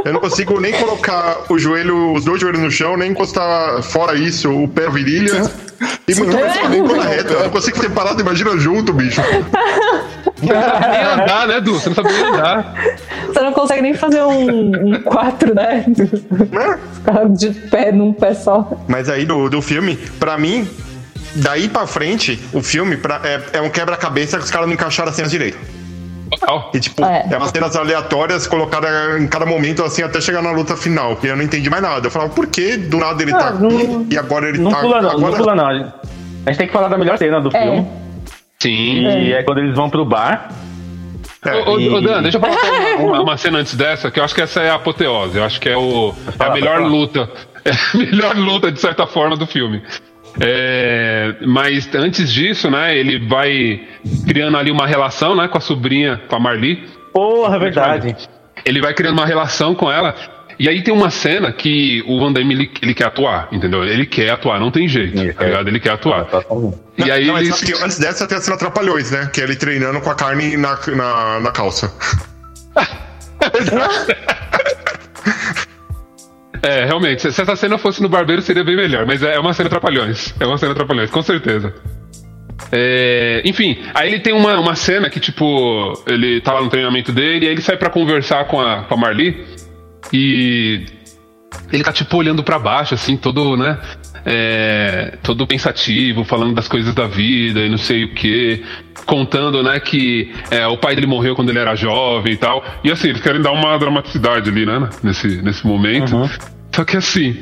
Eu 0.05 0.13
não 0.13 0.21
consigo 0.21 0.61
nem 0.61 0.71
colocar 0.71 1.43
o 1.49 1.59
joelho, 1.59 2.13
os 2.13 2.23
dois 2.23 2.39
joelhos 2.39 2.61
no 2.61 2.71
chão, 2.71 2.95
nem 2.95 3.11
encostar 3.11 3.83
fora 3.83 4.17
isso, 4.17 4.49
o 4.49 4.69
pé 4.69 4.89
virilha. 4.89 5.43
E 6.07 6.15
muito 6.15 6.37
É. 6.37 7.15
reta. 7.15 7.33
Eu 7.33 7.43
não 7.43 7.49
consigo 7.49 7.77
ser 7.77 7.89
parado, 7.89 8.21
imagina 8.21 8.57
junto, 8.57 8.93
bicho. 8.93 9.21
Você 10.47 10.53
não 10.53 10.61
sabe 10.61 10.87
nem 10.87 11.03
andar, 11.03 11.47
né, 11.47 11.61
Du? 11.61 11.73
Você 11.73 11.89
não 11.89 11.95
sabe 11.95 12.11
nem 12.13 12.23
andar. 12.25 12.73
Você 13.27 13.39
não 13.41 13.53
consegue 13.53 13.81
nem 13.81 13.93
fazer 13.93 14.21
um, 14.23 14.87
um 14.95 15.01
quatro, 15.01 15.53
né? 15.55 15.85
Né? 15.87 16.79
Ficar 16.93 17.29
de 17.29 17.49
pé 17.51 17.91
num 17.91 18.13
pé 18.13 18.33
só. 18.33 18.69
Mas 18.87 19.09
aí 19.09 19.25
do, 19.25 19.49
do 19.49 19.61
filme, 19.61 19.95
pra 20.19 20.37
mim, 20.37 20.67
daí 21.35 21.67
pra 21.69 21.87
frente, 21.87 22.39
o 22.53 22.61
filme 22.61 22.97
pra- 22.97 23.21
é, 23.23 23.41
é 23.53 23.61
um 23.61 23.69
quebra-cabeça 23.69 24.37
que 24.37 24.43
os 24.43 24.51
caras 24.51 24.67
não 24.67 24.73
encaixaram 24.73 25.09
as 25.09 25.15
cenas 25.15 25.31
direito. 25.31 25.57
Total. 26.31 26.71
E 26.73 26.79
tipo, 26.79 27.05
É. 27.05 27.27
é. 27.31 27.37
umas 27.37 27.49
cenas 27.51 27.75
aleatórias 27.75 28.47
colocadas 28.47 29.21
em 29.21 29.27
cada 29.27 29.45
momento, 29.45 29.83
assim, 29.83 30.01
até 30.01 30.19
chegar 30.19 30.41
na 30.41 30.51
luta 30.51 30.75
final. 30.75 31.15
Que 31.15 31.27
eu 31.27 31.35
não 31.35 31.43
entendi 31.43 31.69
mais 31.69 31.83
nada. 31.83 32.07
Eu 32.07 32.11
falava, 32.11 32.31
por 32.31 32.47
que 32.47 32.75
do 32.77 32.97
nada 32.97 33.21
ele 33.21 33.31
tá 33.31 33.49
Ah, 33.49 33.51
não- 33.51 33.67
aqui 33.69 34.07
e 34.11 34.17
agora 34.17 34.49
ele 34.49 34.57
Não 34.57 34.71
tá 34.71 34.77
pula 34.77 35.01
não, 35.01 35.09
agora... 35.11 35.31
não 35.31 35.37
pula 35.37 35.55
não. 35.55 35.67
A 35.67 35.73
gente- 35.75 35.93
a 36.45 36.49
gente 36.49 36.57
tem 36.57 36.67
que 36.67 36.73
falar 36.73 36.87
da 36.87 36.97
melhor 36.97 37.17
cena 37.19 37.39
do 37.39 37.55
É. 37.55 37.61
filme. 37.61 37.87
Sim. 38.63 39.07
E 39.07 39.33
é. 39.33 39.43
quando 39.43 39.59
eles 39.59 39.75
vão 39.75 39.89
pro 39.89 40.05
bar. 40.05 40.49
É, 41.45 41.69
Ô, 41.69 41.77
E- 41.79 41.89
ô, 41.89 41.99
Dan, 41.99 42.21
deixa 42.21 42.37
eu 42.37 42.41
falar 42.41 42.55
uma, 42.55 43.03
uma- 43.11 43.21
uma 43.23 43.37
cena 43.37 43.59
antes 43.59 43.75
dessa, 43.75 44.09
que 44.09 44.19
eu 44.19 44.23
acho 44.23 44.33
que 44.33 44.41
essa 44.41 44.61
é 44.61 44.69
a 44.69 44.75
apoteose. 44.75 45.37
Eu 45.37 45.43
acho 45.43 45.59
que 45.59 45.67
é, 45.69 45.75
o, 45.77 46.13
é 46.39 46.43
a 46.43 46.49
melhor 46.53 46.81
luta. 46.81 47.29
É 47.65 47.71
a 47.71 47.97
melhor 47.97 48.35
luta, 48.35 48.69
de 48.69 48.77
certa 48.77 49.07
forma, 49.07 49.37
do 49.37 49.47
filme. 49.47 49.81
É, 50.41 51.35
mas 51.45 51.89
antes 51.95 52.29
disso, 52.33 52.69
né, 52.69 52.93
ele 52.97 53.25
vai 53.25 53.87
criando 54.27 54.57
ali 54.57 54.69
uma 54.69 54.85
relação, 54.85 55.33
né, 55.33 55.47
com 55.47 55.57
a 55.57 55.61
sobrinha, 55.61 56.21
com 56.27 56.35
a 56.35 56.39
Marli. 56.41 56.83
Porra, 57.13 57.57
verdade. 57.57 58.17
Ele 58.65 58.81
vai 58.81 58.93
criando 58.93 59.13
uma 59.17 59.25
relação 59.25 59.73
com 59.73 59.89
ela. 59.89 60.13
E 60.59 60.69
aí 60.69 60.83
tem 60.83 60.93
uma 60.93 61.09
cena 61.09 61.51
que 61.51 62.03
o 62.07 62.19
Van 62.19 62.31
Damme, 62.31 62.53
ele, 62.53 62.71
ele 62.81 62.93
quer 62.93 63.07
atuar, 63.07 63.47
entendeu? 63.51 63.83
Ele 63.83 64.05
quer 64.05 64.31
atuar, 64.31 64.59
não 64.59 64.71
tem 64.71 64.87
jeito, 64.87 65.17
Ele 65.17 65.33
tá 65.33 65.39
quer. 65.39 65.49
ligado? 65.49 65.67
Ele 65.67 65.79
quer 65.79 65.91
atuar. 65.91 66.25
Tá, 66.25 66.41
tá 66.41 66.49
bom. 66.49 66.77
E 66.97 67.09
aí 67.09 67.25
não, 67.25 67.37
ele... 67.37 67.51
que 67.51 67.73
antes 67.73 67.97
dessa 67.97 68.27
tem 68.27 68.37
a 68.37 68.41
cena 68.41 68.57
Trapalhões, 68.57 69.11
né? 69.11 69.29
Que 69.33 69.41
é 69.41 69.43
ele 69.43 69.55
treinando 69.55 69.99
com 70.01 70.09
a 70.09 70.15
carne 70.15 70.55
na, 70.57 70.77
na, 70.95 71.39
na 71.39 71.51
calça. 71.51 71.93
É, 76.65 76.85
realmente, 76.85 77.29
se 77.29 77.41
essa 77.41 77.57
cena 77.57 77.77
fosse 77.77 78.01
no 78.01 78.07
barbeiro 78.07 78.41
seria 78.41 78.63
bem 78.63 78.77
melhor, 78.77 79.05
mas 79.05 79.21
é 79.21 79.35
é 79.35 79.39
uma 79.39 79.53
cena 79.53 79.67
trapalhões. 79.69 80.33
É 80.39 80.45
uma 80.45 80.57
cena 80.57 80.73
trapalhões, 80.73 81.11
com 81.11 81.21
certeza. 81.21 81.73
É, 82.71 83.41
enfim, 83.43 83.83
aí 83.93 84.07
ele 84.07 84.21
tem 84.21 84.33
uma, 84.33 84.57
uma 84.57 84.73
cena 84.73 85.09
que, 85.09 85.19
tipo, 85.19 85.93
ele 86.07 86.39
tá 86.39 86.53
lá 86.53 86.61
no 86.61 86.69
treinamento 86.69 87.11
dele, 87.11 87.45
e 87.45 87.47
aí 87.49 87.53
ele 87.53 87.61
sai 87.61 87.75
pra 87.75 87.89
conversar 87.89 88.45
com 88.45 88.61
a, 88.61 88.83
com 88.83 88.93
a 88.93 88.97
Marli 88.97 89.45
e 90.13 90.85
ele 91.71 91.83
tá, 91.83 91.91
tipo, 91.91 92.15
olhando 92.15 92.43
pra 92.43 92.59
baixo, 92.59 92.93
assim, 92.93 93.17
todo, 93.17 93.57
né? 93.57 93.79
é, 94.25 95.17
todo 95.21 95.45
pensativo, 95.45 96.23
falando 96.23 96.55
das 96.55 96.67
coisas 96.67 96.93
da 96.93 97.07
vida 97.07 97.59
e 97.59 97.69
não 97.69 97.77
sei 97.77 98.05
o 98.05 98.13
que, 98.13 98.63
contando, 99.05 99.61
né, 99.61 99.79
que 99.79 100.33
é, 100.49 100.65
o 100.67 100.77
pai 100.77 100.95
dele 100.95 101.07
morreu 101.07 101.35
quando 101.35 101.49
ele 101.49 101.59
era 101.59 101.75
jovem 101.75 102.33
e 102.33 102.37
tal. 102.37 102.63
E 102.83 102.91
assim, 102.91 103.09
eles 103.09 103.21
querem 103.21 103.41
dar 103.41 103.51
uma 103.51 103.77
dramaticidade 103.77 104.49
ali, 104.49 104.65
né, 104.65 104.89
nesse, 105.01 105.41
nesse 105.41 105.65
momento. 105.65 106.29
Só 106.73 106.85
que 106.85 106.97
assim, 106.97 107.41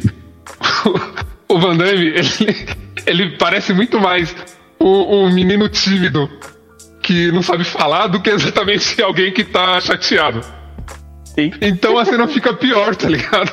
o 1.47 1.59
Van 1.59 1.77
Damme, 1.77 2.07
ele, 2.07 2.67
ele 3.05 3.29
parece 3.37 3.73
muito 3.73 3.99
mais 3.99 4.35
um, 4.79 5.25
um 5.25 5.31
menino 5.31 5.69
tímido 5.69 6.29
que 7.01 7.31
não 7.31 7.41
sabe 7.41 7.63
falar 7.63 8.07
do 8.07 8.19
que 8.21 8.29
exatamente 8.29 9.01
alguém 9.01 9.31
que 9.31 9.43
tá 9.43 9.79
chateado. 9.79 10.41
Sim. 11.35 11.51
Então 11.61 11.97
a 11.97 12.05
cena 12.05 12.27
fica 12.27 12.53
pior, 12.53 12.95
tá 12.95 13.07
ligado? 13.07 13.51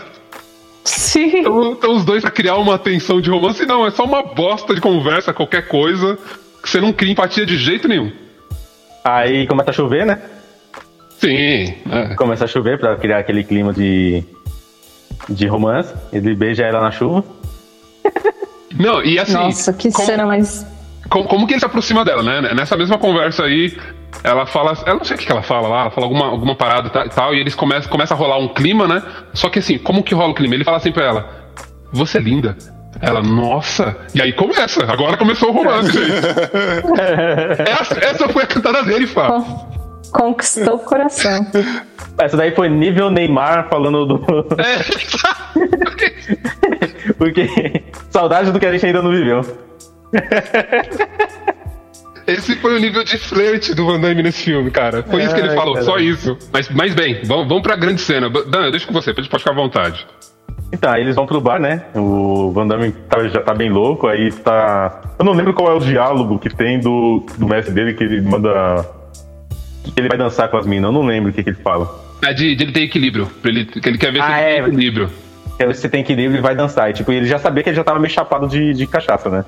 Sim. 0.85 1.41
Então, 1.41 1.73
então 1.73 1.97
os 1.97 2.05
dois 2.05 2.23
pra 2.23 2.31
criar 2.31 2.57
uma 2.57 2.79
tensão 2.79 3.21
de 3.21 3.31
romance, 3.31 3.65
não, 3.67 3.87
é 3.87 3.91
só 3.91 4.05
uma 4.05 4.23
bosta 4.23 4.75
de 4.75 4.81
conversa, 4.81 5.33
qualquer 5.33 5.69
coisa, 5.69 6.19
que 6.63 6.69
você 6.69 6.81
não 6.81 6.93
cria 6.93 7.13
empatia 7.13 7.45
de 7.45 7.57
jeito 7.57 7.87
nenhum. 7.87 8.11
Aí 9.05 9.47
começa 9.47 9.71
a 9.71 9.73
chover, 9.73 10.07
né? 10.07 10.21
Sim, 11.19 11.75
é. 11.91 12.15
Começa 12.17 12.45
a 12.45 12.49
chover 12.49 12.79
pra 12.79 12.97
criar 12.97 13.19
aquele 13.19 13.43
clima 13.45 13.73
de. 13.73 14.23
de 15.29 15.47
romance. 15.47 15.93
Ele 16.13 16.35
beija 16.35 16.65
ela 16.65 16.81
na 16.81 16.91
chuva. 16.91 17.25
Não, 18.79 19.03
e 19.03 19.19
assim. 19.19 19.33
Nossa, 19.33 19.73
que 19.73 19.91
como, 19.91 20.07
cena 20.07 20.27
mais. 20.27 20.67
como, 21.11 21.25
como 21.25 21.47
que 21.47 21.55
ele 21.55 21.61
se 21.61 21.67
aproxima 21.67 22.05
dela, 22.05 22.23
né? 22.23 22.55
Nessa 22.55 22.77
mesma 22.77 22.99
conversa 22.99 23.45
aí, 23.45 23.77
ela 24.25 24.47
fala. 24.47 24.73
Eu 24.87 24.97
não 24.97 25.05
sei 25.05 25.17
o 25.17 25.19
que 25.19 25.31
ela 25.31 25.43
fala 25.43 25.69
lá, 25.69 25.81
ela 25.83 25.91
fala 25.91 26.07
alguma, 26.07 26.27
alguma 26.27 26.55
parada 26.55 26.89
e 26.89 26.91
ta- 26.91 27.07
e 27.07 27.09
tal, 27.11 27.35
e 27.35 27.41
eles 27.41 27.55
começam 27.55 27.91
começa 27.91 28.15
a 28.15 28.17
rolar 28.17 28.39
um 28.39 28.49
clima, 28.49 28.87
né? 28.89 29.03
Só 29.33 29.49
que 29.49 29.59
assim, 29.59 29.79
como 29.79 30.03
que 30.03 30.15
rola 30.15 30.31
o 30.31 30.35
clima? 30.35 30.55
Ele 30.55 30.65
fala 30.65 30.77
assim 30.79 30.93
pra 30.93 31.05
ela: 31.05 31.29
Você 31.93 32.19
é 32.19 32.21
linda. 32.21 32.57
Ela, 33.01 33.23
nossa! 33.23 33.97
E 34.15 34.21
aí 34.21 34.33
começa, 34.33 34.83
agora 34.91 35.17
começou 35.17 35.51
o 35.51 35.53
romance, 35.53 35.93
gente. 35.93 36.11
essa, 37.71 37.95
essa 38.05 38.29
foi 38.29 38.43
a 38.43 38.47
cantada 38.47 38.83
dele, 38.83 39.07
Fá. 39.07 39.29
Con- 39.29 39.69
Conquistou 40.11 40.77
o 40.77 40.79
coração. 40.79 41.47
Essa 42.19 42.35
daí 42.37 42.51
foi 42.53 42.69
nível 42.71 43.11
Neymar 43.11 43.69
falando 43.69 44.07
do. 44.07 44.25
É, 44.59 44.79
Porque. 47.19 47.47
Saudade 48.11 48.51
do 48.51 48.59
que 48.59 48.65
a 48.67 48.73
gente 48.73 48.87
ainda 48.87 49.03
não 49.03 49.11
viveu. 49.11 49.43
esse 52.29 52.57
foi 52.57 52.77
o 52.77 52.79
nível 52.79 53.03
de 53.05 53.17
flerte 53.19 53.75
do 53.75 53.87
Van 53.87 53.99
Damme 54.01 54.23
nesse 54.23 54.45
filme, 54.45 54.71
cara. 54.71 55.03
Foi 55.03 55.23
isso 55.23 55.35
que 55.35 55.41
ele 55.41 55.51
Ai, 55.51 55.57
falou, 55.57 55.81
só 55.83 55.99
isso. 55.99 56.37
Mas, 56.53 56.69
mas 56.71 56.95
bem, 56.95 57.21
vamos, 57.25 57.49
vamos 57.49 57.63
pra 57.63 57.75
grande 57.77 58.01
cena. 58.01 58.29
Dan, 58.31 58.71
deixa 58.71 58.87
com 58.87 58.93
você, 58.93 59.13
pode 59.15 59.29
pode 59.29 59.43
ficar 59.43 59.53
à 59.53 59.57
vontade. 59.57 60.07
Então, 60.73 60.93
aí 60.93 61.01
eles 61.01 61.17
vão 61.17 61.27
pro 61.27 61.41
bar, 61.41 61.59
né? 61.59 61.85
O 61.95 62.53
Van 62.53 62.67
Damme 62.67 62.93
tá- 63.09 63.27
já 63.29 63.41
tá 63.41 63.55
bem 63.55 63.71
louco, 63.71 64.07
aí 64.07 64.31
tá. 64.31 65.01
Eu 65.19 65.25
não 65.25 65.33
lembro 65.33 65.55
qual 65.55 65.71
é 65.73 65.75
o 65.75 65.81
diálogo 65.81 66.39
que 66.39 66.51
tem 66.55 66.79
do, 66.79 67.25
do 67.39 67.47
mestre 67.47 67.73
dele 67.73 67.95
que 67.95 68.05
ele 68.05 68.21
manda. 68.21 68.85
Que 69.85 69.93
ele 69.99 70.09
vai 70.09 70.19
dançar 70.19 70.49
com 70.51 70.59
as 70.59 70.67
minas, 70.67 70.89
eu 70.89 70.93
não 70.93 71.07
lembro 71.07 71.31
o 71.31 71.33
que, 71.33 71.43
que 71.43 71.49
ele 71.51 71.57
fala. 71.63 71.89
É 72.23 72.35
de, 72.35 72.55
de 72.55 72.65
ele 72.65 72.73
ter 72.73 72.83
equilíbrio, 72.83 73.29
ele, 73.45 73.65
que 73.65 73.89
ele 73.89 73.97
quer 73.97 74.13
ver 74.13 74.23
se 74.23 74.29
Ah, 74.31 74.41
ele 74.43 74.51
tem 74.51 74.65
é. 74.65 74.67
equilíbrio. 74.69 75.11
Que 75.57 75.63
aí 75.65 75.73
você 75.75 75.89
tem 75.89 76.01
equilíbrio 76.03 76.39
e 76.39 76.43
vai 76.43 76.55
dançar. 76.55 76.91
E, 76.91 76.93
tipo, 76.93 77.11
ele 77.11 77.27
já 77.27 77.39
sabia 77.39 77.63
que 77.63 77.71
ele 77.71 77.77
já 77.77 77.83
tava 77.85 77.99
meio 77.99 78.13
chapado 78.13 78.47
de, 78.47 78.75
de 78.75 78.87
cachaça, 78.87 79.31
né? 79.31 79.45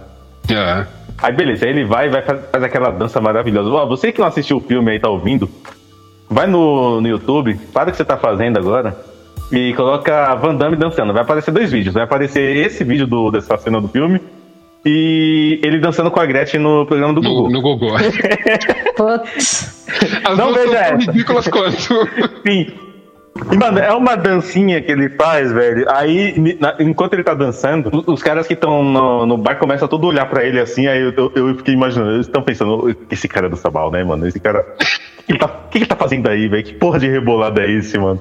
É. 0.49 0.87
Aí 1.19 1.33
beleza, 1.33 1.67
aí 1.67 1.71
ele 1.73 1.85
vai 1.85 2.07
e 2.07 2.11
vai 2.11 2.23
faz, 2.23 2.41
faz 2.51 2.65
aquela 2.65 2.91
dança 2.91 3.21
maravilhosa. 3.21 3.69
Ó, 3.71 3.87
você 3.87 4.11
que 4.13 4.21
não 4.21 4.27
assistiu 4.27 4.57
o 4.57 4.61
filme 4.61 4.91
aí, 4.93 4.99
tá 4.99 5.09
ouvindo, 5.09 5.49
vai 6.29 6.47
no, 6.47 7.01
no 7.01 7.09
YouTube, 7.09 7.55
para 7.73 7.89
o 7.89 7.93
que 7.93 7.97
você 7.99 8.05
tá 8.05 8.17
fazendo 8.17 8.59
agora 8.59 8.97
e 9.53 9.75
coloca 9.75 10.35
Van 10.37 10.55
Damme 10.55 10.77
dançando. 10.77 11.13
Vai 11.13 11.23
aparecer 11.23 11.51
dois 11.51 11.71
vídeos. 11.71 11.93
Vai 11.95 12.05
aparecer 12.05 12.57
esse 12.57 12.85
vídeo 12.85 13.07
do, 13.07 13.31
dessa 13.31 13.57
cena 13.59 13.81
do 13.81 13.89
filme 13.89 14.21
e 14.85 15.61
ele 15.63 15.79
dançando 15.79 16.11
com 16.11 16.21
a 16.21 16.25
Gretchen 16.25 16.61
no 16.61 16.87
programa 16.87 17.13
do 17.13 17.21
No, 17.21 17.29
Google. 17.29 17.51
no 17.51 17.61
Gogó. 17.61 17.97
Putz. 18.97 19.87
As 20.25 20.39
Não 20.39 20.55
veja 20.55 20.79
essa. 20.79 20.97
ridículas 20.97 21.49
quanto. 21.49 21.77
Sim. 22.47 22.73
E, 23.53 23.57
mano, 23.57 23.79
é 23.79 23.93
uma 23.93 24.17
dancinha 24.17 24.81
que 24.83 24.91
ele 24.93 25.09
faz, 25.11 25.51
velho. 25.53 25.85
Aí, 25.89 26.57
na- 26.61 26.77
enquanto 26.81 27.15
ele 27.15 27.25
tá 27.25 27.35
dançando, 27.35 27.91
os- 27.93 28.07
os 28.09 28.23
caras 28.23 28.47
que 28.47 28.55
estão 28.55 28.83
no, 28.83 29.27
no 29.27 29.37
bar 29.37 29.57
começam 29.59 29.87
a 29.87 29.89
todo 29.89 30.07
olhar 30.07 30.27
pra 30.29 30.45
ele 30.45 30.61
assim. 30.61 30.87
Aí 30.87 31.01
eu, 31.01 31.13
eu, 31.17 31.33
eu 31.35 31.57
fiquei 31.57 31.75
imaginando, 31.75 32.13
eles 32.13 32.27
estão 32.27 32.43
pensando, 32.43 32.95
esse 33.11 33.27
cara 33.29 33.47
é 33.47 33.51
do 33.51 33.57
Sabal, 33.57 33.91
né, 33.91 34.03
mano? 34.05 34.27
Esse 34.27 34.39
cara. 34.41 34.61
O 35.21 35.23
que, 35.25 35.33
ele 35.33 35.39
tá, 35.39 35.49
que 35.71 35.79
ele 35.79 35.87
tá 35.87 35.97
fazendo 35.97 36.29
aí, 36.29 36.49
velho? 36.49 36.63
Que 36.65 36.75
porra 36.75 36.99
de 36.99 37.09
rebolada 37.09 37.63
é 37.63 37.71
esse, 37.71 37.99
mano? 37.99 38.21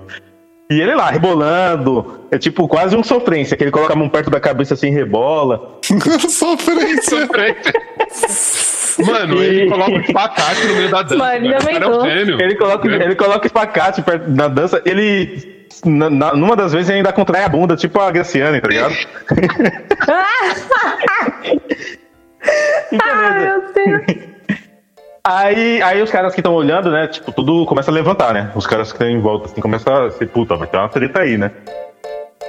E 0.71 0.79
ele 0.79 0.93
lá, 0.93 1.09
rebolando. 1.09 2.19
É 2.29 2.37
tipo 2.37 2.67
quase 2.67 2.95
um 2.95 3.01
sofrência, 3.03 3.57
que 3.57 3.63
ele 3.63 3.71
coloca 3.71 3.93
a 3.93 3.95
mão 3.95 4.07
perto 4.07 4.29
da 4.29 4.39
cabeça 4.39 4.75
assim 4.75 4.87
e 4.87 4.91
rebola. 4.91 5.79
Sofrência. 6.29 7.27
Mano, 9.05 9.41
ele 9.43 9.69
coloca 9.69 9.91
o 9.91 9.99
espacate 10.01 10.67
no 10.67 10.75
meio 10.75 10.89
da 10.91 11.01
dança. 11.03 11.15
Mano, 11.15 11.47
O 11.47 11.51
cara 11.73 11.85
é 11.85 11.87
um 11.87 12.09
gênio. 12.09 12.41
Ele 12.41 12.55
coloca, 12.55 12.87
ele 12.87 13.15
coloca 13.15 13.47
espacate 13.47 14.01
perto 14.01 14.29
da 14.29 14.47
dança. 14.47 14.81
Ele. 14.85 15.57
na- 15.85 16.09
na- 16.09 16.33
numa 16.33 16.55
das 16.55 16.73
vezes 16.73 16.89
ele 16.89 16.97
ainda 16.97 17.13
contrai 17.13 17.43
a 17.43 17.49
bunda, 17.49 17.75
tipo 17.75 17.99
a 17.99 18.09
Graciane, 18.11 18.59
tá 18.59 18.67
ligado? 18.67 18.93
Ai, 23.01 23.45
meu 23.45 23.61
Deus. 23.73 24.29
Aí, 25.23 25.81
aí 25.81 26.01
os 26.01 26.09
caras 26.09 26.33
que 26.33 26.39
estão 26.39 26.53
olhando, 26.53 26.89
né? 26.91 27.07
Tipo, 27.07 27.31
tudo 27.31 27.65
começa 27.65 27.91
a 27.91 27.93
levantar, 27.93 28.33
né? 28.33 28.51
Os 28.55 28.65
caras 28.65 28.87
que 28.91 28.95
estão 28.95 29.07
em 29.07 29.19
volta, 29.21 29.45
assim, 29.45 29.61
começa 29.61 30.05
a 30.07 30.11
ser, 30.11 30.27
puta, 30.27 30.55
vai 30.55 30.67
ter 30.67 30.77
uma 30.77 30.89
treta 30.89 31.19
aí, 31.19 31.37
né? 31.37 31.51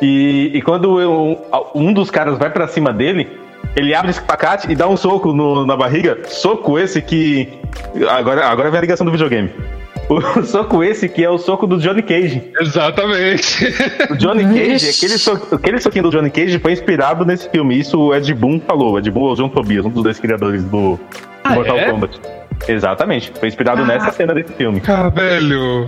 E, 0.00 0.50
e 0.54 0.62
quando 0.62 1.00
eu- 1.00 1.44
um 1.74 1.92
dos 1.92 2.10
caras 2.10 2.38
vai 2.38 2.48
pra 2.50 2.66
cima 2.68 2.92
dele, 2.92 3.28
ele 3.76 3.94
abre 3.94 4.10
esse 4.10 4.20
espacate 4.20 4.70
e 4.70 4.74
dá 4.74 4.88
um 4.88 4.96
soco 4.96 5.32
no- 5.32 5.64
na 5.66 5.76
barriga. 5.76 6.18
Soco 6.26 6.78
esse 6.78 7.00
que. 7.00 7.48
Agora, 8.08 8.46
agora 8.46 8.70
vem 8.70 8.78
a 8.78 8.80
ligação 8.82 9.04
do 9.04 9.12
videogame. 9.12 9.50
O 10.08 10.20
soco 10.42 10.82
esse 10.82 11.08
que 11.08 11.22
é 11.24 11.30
o 11.30 11.38
soco 11.38 11.66
do 11.66 11.78
Johnny 11.78 12.02
Cage. 12.02 12.42
Exatamente. 12.60 13.66
O 14.10 14.16
Johnny 14.16 14.42
Cage, 14.44 14.88
aquele, 14.90 15.18
so, 15.18 15.40
aquele 15.54 15.80
soquinho 15.80 16.04
do 16.04 16.10
Johnny 16.10 16.30
Cage 16.30 16.58
foi 16.58 16.72
inspirado 16.72 17.24
nesse 17.24 17.48
filme. 17.48 17.78
Isso 17.78 17.98
o 17.98 18.14
Ed 18.14 18.32
Boon 18.34 18.60
falou. 18.60 18.94
O 18.94 18.98
Ed 18.98 19.08
Boon 19.10 19.28
é 19.28 19.32
o 19.32 19.36
John 19.36 19.48
Tobias, 19.48 19.84
um 19.86 19.90
dos 19.90 20.02
dois 20.02 20.18
criadores 20.18 20.64
do 20.64 20.98
Ah, 21.44 21.54
Mortal 21.54 21.76
é? 21.78 21.90
Kombat. 21.90 22.20
Exatamente. 22.68 23.32
Foi 23.38 23.48
inspirado 23.48 23.84
nessa 23.86 24.10
cena 24.10 24.34
desse 24.34 24.52
filme. 24.52 24.80
Cara, 24.80 25.08
velho. 25.10 25.86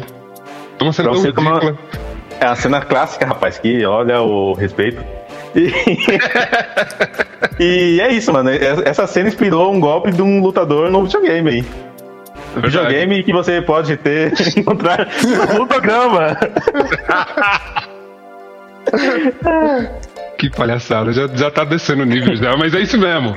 É 0.78 0.82
uma 0.84 0.92
cena 0.92 1.10
tão 1.10 1.20
ridícula. 1.20 1.76
É 2.40 2.46
a 2.46 2.54
cena 2.54 2.80
clássica, 2.80 3.26
rapaz, 3.26 3.58
que 3.58 3.84
olha 3.84 4.20
o 4.22 4.52
respeito. 4.54 5.02
E, 5.54 5.72
e 7.96 8.00
é 8.00 8.12
isso, 8.12 8.32
mano. 8.32 8.50
Essa 8.50 9.06
cena 9.06 9.28
inspirou 9.28 9.72
um 9.72 9.80
golpe 9.80 10.10
de 10.10 10.22
um 10.22 10.40
lutador 10.40 10.90
no 10.90 11.04
videogame 11.04 11.50
aí. 11.50 11.64
Verdade. 12.54 12.66
Videogame 12.66 13.22
que 13.22 13.32
você 13.32 13.62
pode 13.62 13.96
ter 13.96 14.32
encontrar 14.56 15.08
no 15.58 15.66
programa. 15.66 16.36
Que 20.38 20.50
palhaçada, 20.50 21.12
já, 21.12 21.28
já 21.28 21.50
tá 21.50 21.64
descendo 21.64 22.02
o 22.02 22.06
nível 22.06 22.34
já, 22.34 22.56
mas 22.56 22.74
é 22.74 22.80
isso 22.80 22.98
mesmo. 22.98 23.36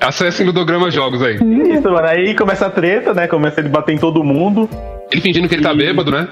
Acessem 0.00 0.44
Ludograma 0.44 0.90
Jogos 0.90 1.22
aí. 1.22 1.36
Isso, 1.36 1.82
mano. 1.90 2.06
Aí 2.06 2.34
começa 2.34 2.66
a 2.66 2.70
treta, 2.70 3.14
né? 3.14 3.26
Começa 3.28 3.60
ele 3.60 3.68
bater 3.68 3.92
em 3.94 3.98
todo 3.98 4.24
mundo. 4.24 4.68
Ele 5.10 5.20
fingindo 5.20 5.48
que 5.48 5.54
ele 5.54 5.62
tá 5.62 5.72
bêbado, 5.72 6.10
né? 6.10 6.26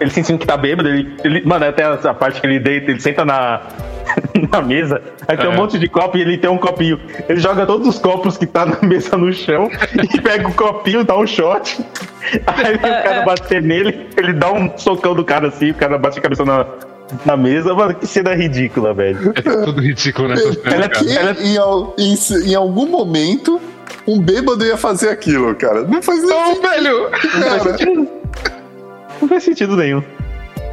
Ele 0.00 0.10
sentindo 0.10 0.38
que 0.40 0.46
tá 0.46 0.56
bêbado, 0.56 0.88
ele, 0.88 1.14
ele- 1.22 1.42
mano, 1.44 1.66
até 1.66 1.84
a 1.84 2.14
parte 2.14 2.40
que 2.40 2.46
ele 2.48 2.58
deita, 2.58 2.90
ele 2.90 3.00
senta 3.00 3.24
na, 3.24 3.60
na 4.50 4.62
mesa, 4.62 5.00
aí 5.26 5.36
tem 5.36 5.48
um 5.48 5.52
É. 5.52 5.56
monte 5.56 5.78
de 5.78 5.88
copo 5.88 6.16
e 6.16 6.20
ele 6.20 6.38
tem 6.38 6.50
um 6.50 6.58
copinho. 6.58 7.00
Ele 7.28 7.40
joga 7.40 7.66
todos 7.66 7.86
os 7.88 7.98
copos 7.98 8.36
que 8.36 8.46
tá 8.46 8.64
na 8.66 8.78
mesa 8.86 9.16
no 9.16 9.32
chão 9.32 9.70
e 10.14 10.20
pega 10.20 10.48
o 10.48 10.54
copinho, 10.54 11.04
dá 11.04 11.16
um 11.16 11.26
shot. 11.26 11.78
Aí 12.46 12.74
o 12.76 12.78
cara 12.80 13.22
bater 13.22 13.60
nele, 13.62 14.08
ele 14.16 14.32
dá 14.32 14.50
um 14.50 14.76
socão 14.78 15.14
do 15.14 15.22
cara 15.24 15.48
assim, 15.48 15.70
o 15.72 15.74
cara 15.74 15.98
bate 15.98 16.18
a 16.18 16.22
cabeça 16.22 16.42
na, 16.44 16.64
na 17.26 17.36
mesa. 17.36 17.74
Mano, 17.74 17.94
que 17.94 18.06
cena 18.06 18.34
ridícula, 18.34 18.94
velho. 18.94 19.32
É 19.36 19.42
tudo 19.42 19.80
ridículo 19.80 20.28
nessa 20.28 20.52
cena, 20.54 20.74
Ela- 20.74 20.88
cara. 20.88 21.06
Ela- 21.06 21.36
em, 21.98 22.14
em, 22.14 22.50
em 22.50 22.54
algum 22.54 22.86
momento 22.86 23.60
um 24.06 24.18
bêbado 24.18 24.64
ia 24.64 24.76
fazer 24.78 25.10
aquilo, 25.10 25.54
cara. 25.54 25.82
Não 25.82 26.00
faz 26.02 26.20
nem 26.22 26.30
Não, 26.30 26.46
sentido, 26.54 26.68
velho! 26.70 27.10
cara. 27.10 28.06
Não 29.20 29.28
faz 29.28 29.42
sentido 29.42 29.76
nenhum. 29.76 30.02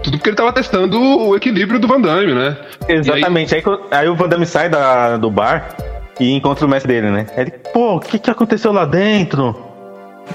Tudo 0.03 0.17
porque 0.17 0.29
ele 0.29 0.35
tava 0.35 0.51
testando 0.51 0.99
o 0.99 1.35
equilíbrio 1.35 1.79
do 1.79 1.87
Van 1.87 2.01
Damme, 2.01 2.33
né? 2.33 2.57
Exatamente. 2.87 3.53
Aí, 3.55 3.63
aí 3.91 4.09
o 4.09 4.15
Van 4.15 4.27
Damme 4.27 4.45
sai 4.45 4.69
da, 4.69 5.17
do 5.17 5.29
bar 5.29 5.75
e 6.19 6.33
encontra 6.33 6.65
o 6.65 6.69
mestre 6.69 6.93
dele, 6.93 7.11
né? 7.11 7.27
Aí 7.35 7.43
ele, 7.43 7.51
pô, 7.51 7.95
o 7.95 7.99
que, 7.99 8.17
que 8.17 8.29
aconteceu 8.29 8.71
lá 8.71 8.85
dentro? 8.85 9.55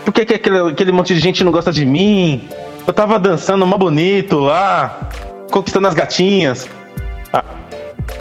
Por 0.04 0.12
que, 0.12 0.24
que 0.24 0.34
aquele, 0.34 0.70
aquele 0.70 0.92
monte 0.92 1.14
de 1.14 1.20
gente 1.20 1.42
não 1.42 1.52
gosta 1.52 1.72
de 1.72 1.84
mim? 1.84 2.48
Eu 2.86 2.92
tava 2.92 3.18
dançando 3.18 3.66
mó 3.66 3.76
bonito 3.76 4.38
lá, 4.38 5.10
conquistando 5.50 5.88
as 5.88 5.94
gatinhas. 5.94 6.68
Ah, 7.32 7.42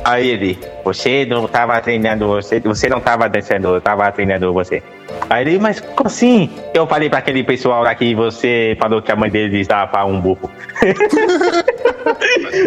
Aí 0.04 0.28
ele, 0.28 0.60
você 0.84 1.26
não 1.26 1.48
tava 1.48 1.80
treinando, 1.82 2.28
você, 2.28 2.60
você 2.60 2.88
não 2.88 3.00
tava 3.00 3.28
dançando, 3.28 3.70
eu 3.70 3.82
tava 3.82 4.12
treinando 4.12 4.52
você. 4.54 4.82
Aí 5.30 5.42
ele, 5.48 5.60
mas 5.60 5.80
como 5.80 6.08
assim? 6.08 6.50
Eu 6.74 6.86
falei 6.88 7.10
pra 7.10 7.20
aquele 7.20 7.44
pessoal 7.44 7.84
lá 7.84 7.96
que 7.96 8.14
você 8.14 8.76
falou 8.80 9.02
que 9.02 9.12
a 9.12 9.16
mãe 9.16 9.30
dele 9.30 9.60
estava 9.60 10.06
um 10.06 10.20
burro. 10.22 10.50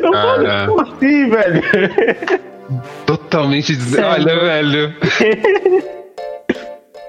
eu 0.02 0.12
falei, 0.12 0.66
como 0.66 0.80
assim, 0.80 1.28
velho? 1.30 1.62
Totalmente. 3.06 3.74
Sério? 3.76 4.06
Olha, 4.08 4.40
velho. 4.40 4.94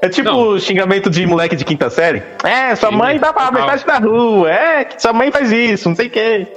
É 0.02 0.08
tipo 0.08 0.30
Não. 0.30 0.58
xingamento 0.58 1.10
de 1.10 1.28
moleque 1.28 1.58
de 1.58 1.66
quinta 1.66 1.90
série. 1.90 2.24
É, 2.46 2.74
sua 2.74 2.88
Sim, 2.90 2.96
mãe 2.96 3.20
dá 3.20 3.34
pra 3.34 3.52
metade 3.52 3.86
da 3.86 3.98
rua. 3.98 4.50
É, 4.50 4.88
sua 4.98 5.12
mãe 5.12 5.30
faz 5.30 5.52
isso, 5.52 5.90
não 5.90 5.96
sei 5.98 6.08
o 6.08 6.10
quê. 6.10 6.48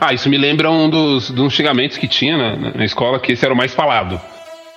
Ah, 0.00 0.12
isso 0.12 0.28
me 0.28 0.36
lembra 0.36 0.68
um 0.68 0.90
dos, 0.90 1.30
dos 1.30 1.52
xingamentos 1.52 1.96
que 1.98 2.08
tinha 2.08 2.36
na, 2.36 2.56
na- 2.56 2.70
na 2.78 2.84
escola, 2.84 3.20
que 3.20 3.30
esse 3.30 3.44
era 3.44 3.54
o 3.54 3.56
mais 3.56 3.72
falado. 3.72 4.20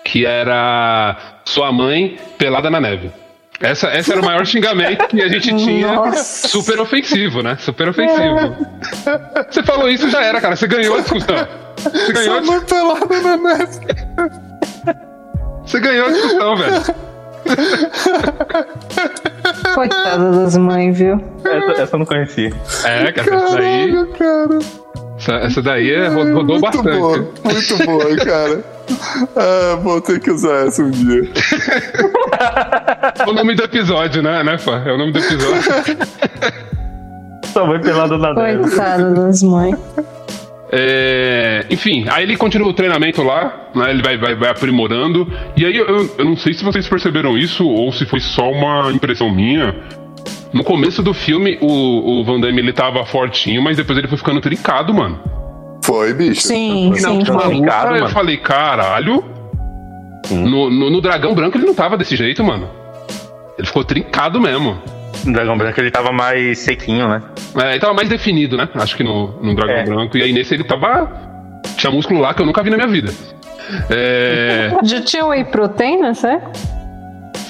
Que 0.04 0.28
era 0.28 1.18
sua 1.46 1.72
mãe 1.72 2.18
pelada 2.38 2.70
na 2.70 2.80
neve. 2.82 3.12
Essa, 3.60 3.96
esse 3.96 4.12
era 4.12 4.20
o 4.22 4.26
maior 4.26 4.44
xingamento 4.46 5.08
que 5.08 5.22
a 5.22 5.28
gente 5.28 5.50
tinha. 5.56 5.94
Nossa. 5.94 6.48
Super 6.48 6.80
ofensivo, 6.80 7.44
né? 7.44 7.56
Super 7.60 7.90
ofensivo. 7.90 8.56
Você 9.50 9.62
falou 9.64 9.88
isso, 9.90 10.10
já 10.10 10.24
era, 10.24 10.42
cara. 10.42 10.56
Você 10.56 10.66
ganhou 10.68 10.96
a 10.98 11.02
discussão. 11.02 11.48
Você 11.78 12.14
ganhou, 12.14 12.38
a 12.40 12.44
Sua 12.44 12.56
mãe 12.58 12.66
pelada 12.66 13.22
na 13.22 13.38
neve. 13.38 13.80
você 15.66 15.80
ganhou 15.80 16.08
a 16.08 16.12
discussão, 16.12 16.56
velho. 16.58 16.82
Coitada 19.76 20.32
das 20.32 20.58
mães, 20.58 20.98
viu? 20.98 21.22
Essa, 21.46 21.82
essa 21.84 21.96
eu 21.96 22.00
não 22.00 22.06
conhecia. 22.06 22.52
É, 22.84 23.12
cara, 23.12 23.36
essa 23.36 23.58
daí, 23.58 23.92
Caralho, 23.92 24.08
cara. 24.18 24.60
Essa, 25.22 25.34
essa 25.46 25.62
daí 25.62 25.92
é, 25.92 26.08
ro- 26.08 26.34
rodou 26.34 26.60
muito 26.60 26.62
bastante. 26.62 26.98
boa, 26.98 27.18
muito 27.44 27.86
boa, 27.86 28.16
cara. 28.18 28.64
Ah, 29.38 29.78
vou 29.82 30.02
ter 30.02 30.20
que 30.20 30.30
usar 30.30 30.68
essa 30.68 30.84
um 30.84 30.92
dia. 30.92 31.22
É 33.20 33.24
o 33.30 33.32
nome 33.32 33.56
do 33.56 33.64
episódio, 33.64 34.22
né, 34.22 34.44
né, 34.44 34.58
fã? 34.58 34.84
É 34.86 34.92
o 34.92 34.98
nome 34.98 35.14
do 35.14 35.20
episódio. 35.20 35.62
Sua 37.54 37.66
mãe 37.68 37.80
pelada 37.80 38.18
na. 38.18 38.34
Coitada 38.34 39.12
das 39.14 39.42
mães. 39.44 39.76
É, 40.74 41.66
enfim, 41.70 42.06
aí 42.10 42.24
ele 42.24 42.36
continua 42.36 42.70
o 42.70 42.74
treinamento 42.74 43.22
lá, 43.24 43.70
né? 43.76 43.92
Ele 43.92 44.02
vai, 44.02 44.18
vai, 44.18 44.36
vai 44.36 44.50
aprimorando. 44.50 45.26
E 45.56 45.66
aí 45.66 45.76
eu, 45.78 46.10
eu 46.18 46.26
não 46.26 46.36
sei 46.36 46.54
se 46.54 46.64
vocês 46.64 46.88
perceberam 46.88 47.38
isso 47.38 47.66
ou 47.66 47.92
se 47.94 48.06
foi 48.06 48.20
só 48.20 48.50
uma 48.50 48.92
impressão 48.92 49.30
minha. 49.34 49.74
No 50.54 50.64
começo 50.64 51.02
do 51.02 51.14
filme, 51.14 51.58
o, 51.62 52.20
o 52.20 52.24
Van 52.26 52.40
Damme 52.40 52.60
ele 52.60 52.74
tava 52.74 53.06
fortinho, 53.06 53.62
mas 53.62 53.78
depois 53.78 53.98
ele 53.98 54.08
foi 54.08 54.18
ficando 54.18 54.42
trincado, 54.42 54.94
mano. 54.94 55.20
Foi, 55.84 56.14
bicho. 56.14 56.42
Sim, 56.42 56.88
E 56.88 57.02
na 57.02 57.10
sim, 57.10 57.18
última 57.18 57.40
foi. 57.42 57.54
luta, 57.56 57.72
Trincado, 57.72 57.96
eu 57.98 58.10
falei, 58.10 58.38
caralho. 58.38 59.24
No, 60.30 60.70
no, 60.70 60.90
no 60.90 61.02
Dragão 61.02 61.34
Branco 61.34 61.58
ele 61.58 61.66
não 61.66 61.74
tava 61.74 61.98
desse 61.98 62.16
jeito, 62.16 62.44
mano. 62.44 62.70
Ele 63.58 63.68
ficou 63.68 63.84
trincado 63.84 64.40
mesmo. 64.40 64.78
O 65.26 65.32
Dragão 65.32 65.58
Branco 65.58 65.80
ele 65.80 65.92
tava 65.92 66.12
mais 66.12 66.60
sequinho, 66.60 67.08
né? 67.08 67.22
É, 67.64 67.72
ele 67.72 67.80
tava 67.80 67.94
mais 67.94 68.08
definido, 68.10 68.56
né? 68.58 68.68
Acho 68.76 68.96
que 68.96 69.04
no, 69.04 69.28
no 69.42 69.56
Dragão 69.56 69.76
É. 69.76 69.84
Branco. 69.84 70.18
E 70.18 70.24
aí 70.24 70.32
nesse 70.34 70.54
ele 70.54 70.64
tava. 70.64 71.12
Tinha 71.78 71.92
músculo 71.92 72.20
lá 72.20 72.34
que 72.34 72.42
eu 72.42 72.46
nunca 72.46 72.62
vi 72.64 72.70
na 72.70 72.78
minha 72.78 72.88
vida. 72.88 73.12
É. 73.90 74.72
Já 74.84 75.02
tinha 75.02 75.26
whey 75.26 75.44
protein 75.46 76.02
nessa 76.02 76.30
época? 76.34 76.52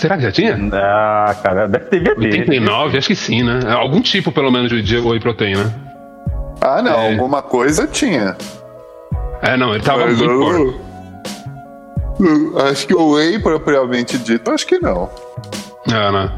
Será 0.02 0.18
que 0.18 0.24
já 0.24 0.32
tinha? 0.32 0.58
Ah, 0.74 1.36
cara, 1.44 1.68
deve 1.68 1.86
ter. 1.86 2.18
89, 2.18 2.98
acho 2.98 3.08
que 3.08 3.16
sim, 3.16 3.44
né? 3.44 3.60
Algum 3.72 4.02
tipo, 4.02 4.32
pelo 4.32 4.52
menos, 4.52 4.72
de- 4.84 4.98
whey 4.98 5.20
protein, 5.20 5.54
né? 5.56 5.72
Ah, 6.60 6.82
não, 6.82 6.92
É. 7.00 7.12
alguma 7.12 7.44
coisa 7.44 7.86
tinha. 7.86 8.36
É, 9.44 9.56
não, 9.56 9.76
ele 9.76 9.84
tava 9.84 10.08
Mas 10.08 10.18
muito 10.18 10.40
forte. 10.40 10.80
eu, 12.20 12.52
eu 12.60 12.66
acho 12.66 12.88
que 12.88 12.96
o 12.96 13.12
Whey, 13.14 13.38
propriamente 13.38 14.18
dito, 14.18 14.50
acho 14.50 14.66
que 14.66 14.80
não. 14.80 15.08
É, 15.88 16.12
né? 16.12 16.32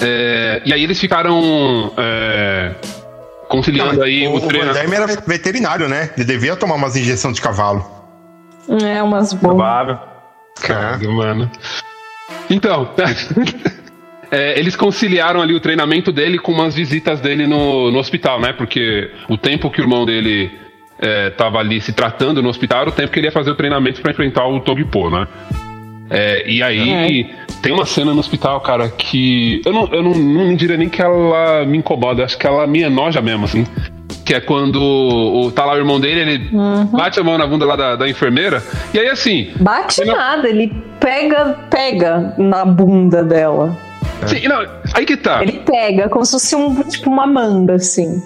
É, 0.00 0.62
e 0.64 0.72
aí 0.72 0.82
eles 0.82 0.98
ficaram 0.98 1.92
é, 1.98 2.72
conciliando 3.48 4.02
aí 4.02 4.26
o, 4.26 4.30
o, 4.32 4.36
o 4.36 4.40
treino. 4.40 4.66
Van 4.68 4.72
Damme 4.72 4.94
era 4.96 5.06
veterinário, 5.26 5.88
né? 5.90 6.08
Ele 6.16 6.24
devia 6.24 6.56
tomar 6.56 6.76
umas 6.76 6.96
injeções 6.96 7.34
de 7.36 7.42
cavalo. 7.42 7.84
É, 8.82 9.02
umas 9.02 9.34
boas. 9.34 9.54
Provável. 9.56 9.98
Caralho, 10.62 11.12
mano. 11.12 11.50
Então, 12.54 12.88
é, 14.30 14.58
eles 14.58 14.76
conciliaram 14.76 15.42
ali 15.42 15.54
o 15.54 15.60
treinamento 15.60 16.12
dele 16.12 16.38
com 16.38 16.52
umas 16.52 16.74
visitas 16.74 17.20
dele 17.20 17.46
no, 17.46 17.90
no 17.90 17.98
hospital, 17.98 18.40
né? 18.40 18.52
Porque 18.52 19.10
o 19.28 19.36
tempo 19.36 19.70
que 19.70 19.80
o 19.80 19.84
irmão 19.84 20.06
dele 20.06 20.50
é, 21.00 21.30
tava 21.30 21.58
ali 21.58 21.80
se 21.80 21.92
tratando 21.92 22.40
no 22.40 22.48
hospital 22.48 22.82
era 22.82 22.90
o 22.90 22.92
tempo 22.92 23.12
que 23.12 23.18
ele 23.18 23.26
ia 23.26 23.32
fazer 23.32 23.50
o 23.50 23.56
treinamento 23.56 24.00
pra 24.00 24.12
enfrentar 24.12 24.46
o 24.46 24.60
Togipo, 24.60 25.10
né? 25.10 25.26
É, 26.10 26.48
e 26.48 26.62
aí 26.62 27.30
tem 27.60 27.72
uma 27.72 27.86
cena 27.86 28.12
no 28.12 28.20
hospital, 28.20 28.60
cara, 28.60 28.88
que 28.88 29.60
eu 29.64 29.72
não, 29.72 29.86
eu 29.92 30.02
não, 30.02 30.12
não 30.12 30.54
diria 30.54 30.76
nem 30.76 30.88
que 30.88 31.02
ela 31.02 31.64
me 31.64 31.78
incomoda, 31.78 32.24
acho 32.24 32.38
que 32.38 32.46
ela 32.46 32.66
me 32.66 32.82
enoja 32.82 33.20
mesmo, 33.20 33.46
assim. 33.46 33.66
Que 34.24 34.34
é 34.34 34.40
quando 34.40 34.80
o, 34.82 35.52
tá 35.52 35.64
lá 35.66 35.74
o 35.74 35.76
irmão 35.76 36.00
dele, 36.00 36.20
ele 36.20 36.50
bate 36.90 37.20
a 37.20 37.22
mão 37.22 37.36
na 37.36 37.46
bunda 37.46 37.66
lá 37.66 37.76
da, 37.76 37.96
da 37.96 38.08
enfermeira, 38.08 38.62
e 38.94 38.98
aí 38.98 39.08
assim. 39.08 39.52
Bate 39.60 40.02
Não. 40.04 40.16
nada, 40.16 40.48
ele 40.48 40.72
pega, 40.98 41.56
pega 41.68 42.34
na 42.38 42.64
bunda 42.64 43.22
dela. 43.22 43.76
sim, 44.26 44.48
não, 44.48 44.64
aí 44.94 45.04
que 45.04 45.16
tá. 45.18 45.42
Ele 45.42 45.52
pega, 45.60 46.08
como 46.08 46.24
se 46.24 46.32
fosse 46.32 46.56
um, 46.56 46.82
tipo 46.84 47.10
uma 47.10 47.26
manga, 47.26 47.74
assim. 47.74 48.22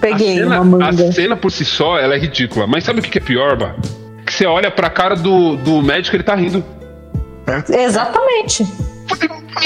Peguei 0.00 0.38
cena, 0.38 0.60
uma 0.60 0.64
manga. 0.64 1.08
a 1.08 1.12
cena 1.12 1.36
por 1.36 1.52
si 1.52 1.64
só, 1.64 1.96
ela 1.98 2.14
é 2.16 2.18
ridícula. 2.18 2.66
Mas 2.66 2.82
sabe 2.82 2.98
o 2.98 3.02
que 3.02 3.08
que 3.10 3.18
é 3.18 3.20
pior, 3.20 3.56
Bah? 3.56 3.74
Que 4.26 4.32
você 4.32 4.46
olha 4.46 4.70
pra 4.70 4.90
cara 4.90 5.14
do, 5.14 5.56
do 5.56 5.80
médico, 5.80 6.16
ele 6.16 6.24
tá 6.24 6.34
rindo. 6.34 6.64
Exatamente. 7.68 8.66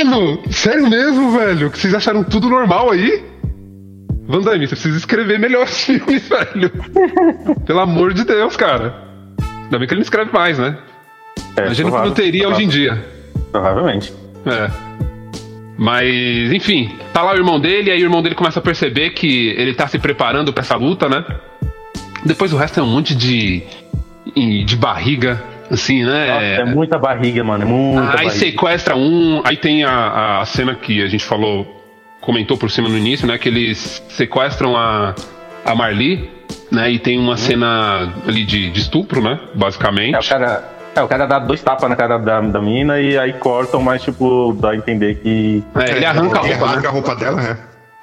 Mano, 0.04 0.38
sério 0.50 0.88
mesmo, 0.88 1.30
velho? 1.38 1.70
Que 1.70 1.78
vocês 1.78 1.94
acharam 1.94 2.22
tudo 2.22 2.48
normal 2.48 2.90
aí? 2.90 3.24
Van 4.30 4.42
Damme, 4.42 4.66
você 4.66 4.74
precisa 4.76 4.96
escrever 4.96 5.38
melhor 5.38 5.64
os 5.64 5.76
filmes, 5.84 6.28
velho. 6.28 6.70
Pelo 7.66 7.80
amor 7.80 8.14
de 8.14 8.24
Deus, 8.24 8.56
cara. 8.56 8.94
Ainda 9.64 9.78
bem 9.78 9.88
que 9.88 9.94
ele 9.94 10.00
não 10.00 10.04
escreve 10.04 10.32
mais, 10.32 10.58
né? 10.58 10.78
É, 11.56 11.62
Imagina 11.66 11.88
o 11.90 11.92
que 11.92 12.08
não 12.08 12.14
teria 12.14 12.48
hoje 12.48 12.64
em 12.64 12.68
dia. 12.68 13.04
Provavelmente. 13.50 14.12
É. 14.46 14.70
Mas, 15.76 16.52
enfim, 16.52 16.96
tá 17.12 17.22
lá 17.22 17.32
o 17.32 17.36
irmão 17.36 17.58
dele, 17.58 17.90
aí 17.90 18.00
o 18.00 18.04
irmão 18.04 18.22
dele 18.22 18.34
começa 18.34 18.60
a 18.60 18.62
perceber 18.62 19.10
que 19.10 19.48
ele 19.56 19.74
tá 19.74 19.88
se 19.88 19.98
preparando 19.98 20.52
pra 20.52 20.62
essa 20.62 20.76
luta, 20.76 21.08
né? 21.08 21.24
Depois 22.24 22.52
o 22.52 22.56
resto 22.56 22.78
é 22.78 22.82
um 22.82 22.86
monte 22.86 23.14
de. 23.14 23.62
de 24.64 24.76
barriga, 24.76 25.42
assim, 25.70 26.02
Nossa, 26.04 26.14
né? 26.14 26.60
é 26.60 26.64
muita 26.64 26.98
barriga, 26.98 27.42
mano. 27.42 27.64
É 27.64 27.66
muita 27.66 28.10
aí 28.10 28.26
barriga. 28.26 28.30
sequestra 28.30 28.94
um, 28.94 29.40
aí 29.44 29.56
tem 29.56 29.82
a, 29.82 30.40
a 30.40 30.44
cena 30.44 30.74
que 30.74 31.02
a 31.02 31.06
gente 31.08 31.24
falou, 31.24 31.79
comentou 32.20 32.56
por 32.56 32.70
cima 32.70 32.88
no 32.88 32.96
início, 32.96 33.26
né? 33.26 33.38
Que 33.38 33.48
eles 33.48 34.02
sequestram 34.10 34.76
a, 34.76 35.14
a 35.64 35.74
Marli, 35.74 36.30
né? 36.70 36.90
E 36.90 36.98
tem 36.98 37.18
uma 37.18 37.36
cena 37.36 38.12
ali 38.26 38.44
de, 38.44 38.70
de 38.70 38.80
estupro, 38.80 39.22
né? 39.22 39.38
Basicamente. 39.54 40.14
É, 40.14 40.18
o 40.18 40.28
cara, 40.28 40.64
é, 40.94 41.02
o 41.02 41.08
cara 41.08 41.26
dá 41.26 41.38
dois 41.38 41.62
tapas 41.62 41.88
na 41.88 41.96
cara 41.96 42.18
da, 42.18 42.40
da 42.40 42.60
mina 42.60 43.00
e 43.00 43.18
aí 43.18 43.32
cortam, 43.34 43.82
mas 43.82 44.02
tipo, 44.02 44.56
dá 44.60 44.70
a 44.70 44.76
entender 44.76 45.16
que. 45.16 45.64
É, 45.74 45.96
ele 45.96 46.04
arranca 46.04 46.40
a 46.40 46.44
Ele 46.44 46.54
roupa, 46.54 46.66
arranca 46.66 46.82
né? 46.82 46.88
a 46.88 46.90
roupa 46.90 47.16
dela, 47.16 47.42
né? 47.42 47.58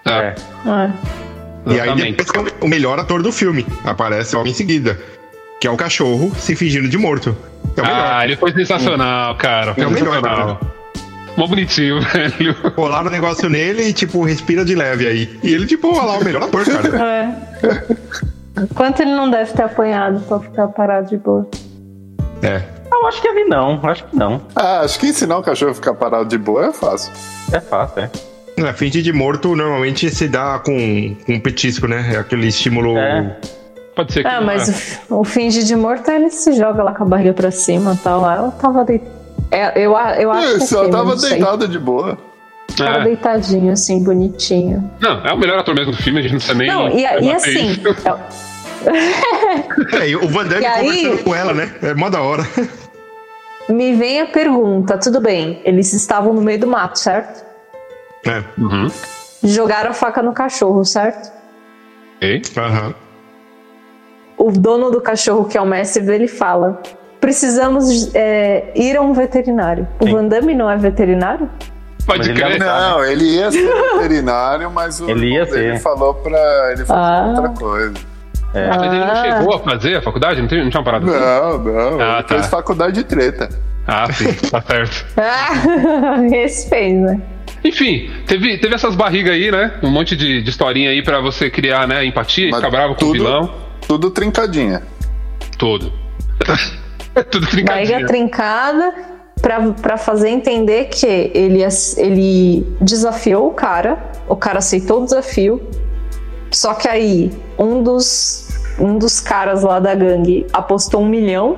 É. 0.05 0.11
É. 0.11 0.35
É. 0.69 1.73
E 1.73 1.79
aí 1.79 1.95
depois 1.95 2.31
que 2.31 2.39
é 2.39 2.43
o 2.61 2.67
melhor 2.67 2.97
ator 2.97 3.21
do 3.21 3.31
filme 3.31 3.65
aparece 3.83 4.35
logo 4.35 4.47
em 4.47 4.53
seguida. 4.53 4.97
Que 5.59 5.67
é 5.67 5.71
o 5.71 5.75
cachorro 5.75 6.31
se 6.35 6.55
fingindo 6.55 6.87
de 6.87 6.97
morto. 6.97 7.35
É. 7.75 7.81
Ah, 7.81 8.21
ele 8.23 8.35
foi 8.35 8.51
sensacional, 8.53 9.35
cara. 9.35 9.73
Foi 9.73 9.83
É 9.83 9.87
o 9.87 9.91
melhor. 9.91 10.59
Mó 11.37 11.47
bonitinho, 11.47 12.01
velho. 12.11 12.55
Rolaram 12.75 13.07
o 13.07 13.11
negócio 13.11 13.47
nele 13.49 13.83
e, 13.83 13.93
tipo, 13.93 14.23
respira 14.23 14.65
de 14.65 14.75
leve 14.75 15.07
aí. 15.07 15.39
E 15.43 15.53
ele, 15.53 15.65
tipo, 15.67 15.87
olha 15.89 16.01
lá, 16.03 16.17
o 16.17 16.23
melhor 16.23 16.43
ator, 16.43 16.65
cara. 16.65 17.37
É. 17.61 18.65
Quanto 18.75 19.01
ele 19.01 19.11
não 19.13 19.29
deve 19.29 19.53
ter 19.53 19.63
apanhado 19.63 20.19
pra 20.21 20.39
ficar 20.39 20.67
parado 20.69 21.07
de 21.09 21.17
boa? 21.17 21.47
É. 22.41 22.61
Eu 22.91 23.05
acho 23.07 23.21
que 23.21 23.27
ele 23.27 23.45
não, 23.45 23.79
acho 23.83 24.03
que 24.05 24.15
não. 24.15 24.41
Ah, 24.55 24.79
acho 24.81 24.99
que 24.99 25.07
ensinar 25.07 25.37
o 25.37 25.43
cachorro 25.43 25.71
a 25.71 25.75
ficar 25.75 25.93
parado 25.93 26.25
de 26.25 26.37
boa 26.37 26.65
é 26.67 26.73
fácil. 26.73 27.11
É 27.51 27.59
fácil, 27.59 28.01
é. 28.03 28.09
É, 28.59 28.73
fingir 28.73 29.03
de 29.03 29.13
morto 29.13 29.55
normalmente 29.55 30.09
se 30.09 30.27
dá 30.27 30.57
com, 30.57 31.15
com 31.25 31.33
um 31.33 31.39
petisco, 31.39 31.87
né? 31.87 32.13
É 32.15 32.17
aquele 32.17 32.47
estímulo. 32.47 32.97
É. 32.97 33.37
Pode 33.95 34.11
ser 34.13 34.23
que. 34.23 34.27
Ah, 34.27 34.41
mas 34.41 34.67
é. 34.67 34.71
o, 34.71 34.73
f- 34.75 34.99
o 35.11 35.23
finge 35.23 35.63
de 35.63 35.75
morto, 35.75 36.09
ele 36.09 36.31
se 36.31 36.53
joga 36.53 36.81
lá 36.81 36.93
com 36.95 37.03
a 37.03 37.07
barriga 37.07 37.33
pra 37.33 37.51
cima 37.51 37.93
e 37.93 37.97
tal. 37.97 38.21
Ela 38.29 38.49
tava 38.51 38.83
deitada. 38.83 39.11
É, 39.51 39.79
eu, 39.79 39.91
eu 40.19 40.31
acho 40.31 40.57
que 40.57 40.63
Isso, 40.63 40.75
é 40.75 40.79
ela 40.79 40.89
tava 40.89 41.15
deitada 41.15 41.67
de 41.67 41.79
boa. 41.79 42.17
Tava 42.77 42.99
É. 42.99 43.03
deitadinho, 43.05 43.71
assim, 43.73 44.03
bonitinho. 44.03 44.89
Não, 44.99 45.25
é 45.25 45.33
o 45.33 45.37
melhor 45.37 45.57
ator 45.59 45.73
mesmo 45.73 45.93
do 45.93 45.97
filme, 45.97 46.19
a 46.19 46.21
gente 46.21 46.31
não 46.33 46.39
precisa 46.39 46.57
nem. 46.57 46.67
Não, 46.67 46.89
e, 46.89 47.05
a- 47.05 47.19
e 47.19 47.31
assim, 47.31 47.71
isso. 47.71 47.81
É, 49.99 50.09
e 50.09 50.15
o 50.15 50.27
Van 50.27 50.45
Damme 50.45 50.61
E 50.61 50.65
aí- 50.65 50.85
conversando 50.85 51.23
com 51.23 51.35
ela, 51.35 51.53
né? 51.53 51.73
É 51.81 51.93
mó 51.93 52.09
da 52.09 52.21
hora. 52.21 52.43
me 53.67 53.93
vem 53.95 54.21
a 54.21 54.27
pergunta, 54.27 54.97
tudo 54.97 55.19
bem, 55.19 55.61
eles 55.65 55.93
estavam 55.93 56.33
no 56.33 56.41
meio 56.41 56.59
do 56.59 56.67
mato, 56.67 56.97
certo? 56.99 57.43
É. 58.25 58.43
Uhum. 58.57 58.87
Jogaram 59.43 59.91
a 59.91 59.93
faca 59.93 60.21
no 60.21 60.33
cachorro, 60.33 60.83
certo? 60.85 61.31
Ok. 62.17 62.41
Aham. 62.57 62.93
O 64.37 64.51
dono 64.51 64.91
do 64.91 65.01
cachorro, 65.01 65.45
que 65.45 65.57
é 65.57 65.61
o 65.61 65.65
mestre 65.65 66.03
dele, 66.03 66.27
fala: 66.27 66.81
precisamos 67.19 68.13
é, 68.15 68.71
ir 68.75 68.95
a 68.97 69.01
um 69.01 69.13
veterinário. 69.13 69.87
O 69.99 70.05
Sim. 70.05 70.11
Van 70.13 70.25
Damme 70.27 70.53
não 70.55 70.69
é 70.69 70.77
veterinário? 70.77 71.49
Pode 72.05 72.19
Mas 72.19 72.27
ele 72.29 72.39
crer. 72.41 72.59
não- 72.59 72.65
Não, 72.97 73.03
ele 73.05 73.25
ia 73.35 73.51
ser 73.51 73.67
veterinário, 73.97 74.71
mas 74.71 75.01
o 75.01 75.09
Ele 75.09 75.45
ser. 75.45 75.79
falou 75.79 76.13
pra 76.13 76.71
ele 76.71 76.85
fazer 76.85 76.93
Ah. 76.99 77.25
outra 77.35 77.49
coisa. 77.49 77.93
Ah, 78.55 78.77
mas 78.79 78.93
ele 78.93 79.05
não 79.05 79.15
chegou 79.15 79.55
a 79.55 79.59
fazer 79.59 79.95
a 79.97 80.01
faculdade? 80.01 80.41
Não, 80.41 80.47
tem, 80.47 80.63
não 80.63 80.69
tinha 80.69 80.79
uma 80.79 80.85
parada 80.85 81.05
assim? 81.05 81.19
Não, 81.19 81.57
não. 81.97 82.01
Ah, 82.01 82.13
ele 82.19 82.23
tá. 82.23 82.35
fez 82.35 82.47
faculdade 82.47 82.93
de 82.93 83.03
treta. 83.03 83.49
Ah, 83.85 84.11
sim, 84.11 84.31
tá 84.33 84.61
certo. 84.61 85.05
Ah, 85.17 86.25
esse 86.33 86.69
fez, 86.69 86.93
né? 86.93 87.21
Enfim, 87.63 88.09
teve, 88.25 88.57
teve 88.57 88.73
essas 88.75 88.95
barrigas 88.95 89.33
aí, 89.33 89.51
né? 89.51 89.73
Um 89.83 89.89
monte 89.89 90.15
de, 90.15 90.41
de 90.41 90.49
historinha 90.49 90.89
aí 90.91 91.03
pra 91.03 91.19
você 91.19 91.49
criar, 91.49 91.87
né, 91.87 92.05
empatia, 92.05 92.47
Mas 92.51 92.57
ficar 92.59 92.69
bravo 92.71 92.95
com 92.95 93.03
o 93.05 93.07
tudo- 93.07 93.13
vilão. 93.13 93.53
Tudo 93.85 94.09
trincadinha. 94.11 94.81
Todo. 95.57 95.91
Tudo 97.23 97.47
Barriga 97.65 98.05
trincada 98.05 98.93
pra, 99.41 99.59
pra 99.73 99.97
fazer 99.97 100.29
entender 100.29 100.85
que 100.85 101.05
ele, 101.33 101.59
ele 101.97 102.65
desafiou 102.81 103.47
o 103.47 103.51
cara, 103.51 103.97
o 104.27 104.35
cara 104.35 104.59
aceitou 104.59 105.01
o 105.01 105.05
desafio, 105.05 105.61
só 106.51 106.73
que 106.73 106.87
aí 106.87 107.31
um 107.57 107.83
dos, 107.83 108.47
um 108.79 108.97
dos 108.97 109.19
caras 109.19 109.63
lá 109.63 109.79
da 109.79 109.93
gangue 109.95 110.45
apostou 110.53 111.01
um 111.01 111.07
milhão 111.07 111.57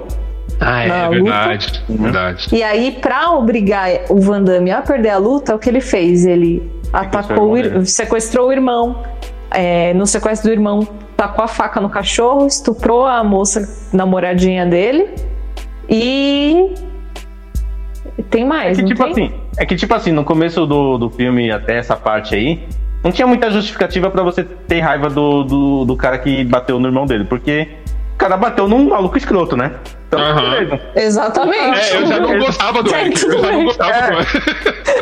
Ah, 0.60 0.86
na 0.88 0.95
é 0.95 1.07
luta. 1.07 1.24
verdade. 1.24 1.84
Verdade. 1.89 2.47
E 2.51 2.64
aí, 2.64 2.91
pra 2.99 3.32
obrigar 3.32 3.89
o 4.10 4.20
Van 4.20 4.41
Damme 4.41 4.72
a 4.72 4.82
perder 4.82 5.10
a 5.10 5.18
luta, 5.18 5.55
o 5.55 5.60
que 5.60 5.70
ele 5.70 5.82
fez? 5.82 6.26
Ele 6.26 6.70
atacou, 6.91 7.53
o 7.53 7.86
sequestrou 7.86 8.47
o 8.49 8.51
irmão. 8.51 9.03
É, 9.51 9.93
no 9.95 10.05
sequestro 10.05 10.49
do 10.49 10.53
irmão, 10.53 10.88
tacou 11.18 11.43
a 11.43 11.47
faca 11.47 11.80
no 11.82 11.89
cachorro, 11.89 12.45
estuprou 12.45 13.05
a 13.05 13.24
moça 13.24 13.68
namoradinha 13.91 14.64
dele. 14.66 15.10
E. 15.90 16.74
Tem 18.30 18.44
É 18.44 18.46
mais, 18.46 18.78
que, 18.78 18.84
não 18.84 18.90
tipo 18.90 19.04
tem? 19.04 19.12
assim, 19.12 19.34
é 19.58 19.66
que, 19.66 19.76
tipo 19.76 19.94
assim, 19.94 20.12
no 20.12 20.24
começo 20.24 20.66
do, 20.66 20.98
do 20.98 21.10
filme 21.10 21.52
até 21.52 21.78
essa 21.78 21.96
parte 21.96 22.36
aí, 22.36 22.64
não 23.04 23.12
tinha 23.12 23.26
muita 23.26 23.50
justificativa 23.50 24.10
pra 24.10 24.24
você 24.24 24.44
ter 24.44 24.82
raiva 24.82 25.10
do, 25.10 25.44
do, 25.44 25.86
do 25.86 25.96
cara 25.96 26.18
que 26.18 26.44
bateu 26.44 26.80
no 26.80 26.88
irmão 26.88 27.06
dele, 27.06 27.24
porque 27.24 27.68
o 28.14 28.18
cara 28.18 28.36
bateu 28.36 28.68
num 28.68 28.90
maluco 28.90 29.18
escroto, 29.18 29.56
né? 29.56 29.72
Então, 30.08 30.20
beleza. 30.36 30.80
Exatamente. 30.96 31.80
É, 31.80 31.98
eu 31.98 32.06
já 32.08 32.20
não 32.20 32.40
gostava 32.40 32.84
do 32.84 32.94
Eric. 32.94 33.24
Eu 33.26 33.40
já 33.44 33.52
não 33.52 33.64
gostava 33.64 33.92
É. 33.92 34.08
do 34.12 34.14
Eric. 34.18 34.38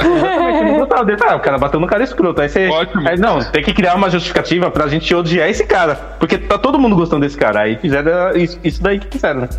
Exatamente, 0.05 0.63
não 0.63 0.79
gostava 0.79 1.05
dele. 1.05 1.17
Ah, 1.27 1.35
o 1.35 1.39
cara 1.39 1.57
bateu 1.57 1.79
no 1.79 1.87
cara 1.87 2.03
escroto. 2.03 2.41
Aí 2.41 2.49
você. 2.49 2.67
Ótimo. 2.67 3.07
Aí, 3.07 3.17
não, 3.17 3.39
tem 3.39 3.63
que 3.63 3.73
criar 3.73 3.95
uma 3.95 4.09
justificativa 4.09 4.69
pra 4.69 4.87
gente 4.87 5.13
odiar 5.15 5.49
esse 5.49 5.65
cara. 5.65 5.95
Porque 6.19 6.37
tá 6.37 6.57
todo 6.57 6.77
mundo 6.77 6.95
gostando 6.95 7.21
desse 7.25 7.37
cara. 7.37 7.61
Aí 7.61 7.77
fizeram 7.77 8.35
isso, 8.35 8.59
isso 8.63 8.83
daí 8.83 8.99
que 8.99 9.07
fizeram, 9.09 9.41
né? 9.41 9.49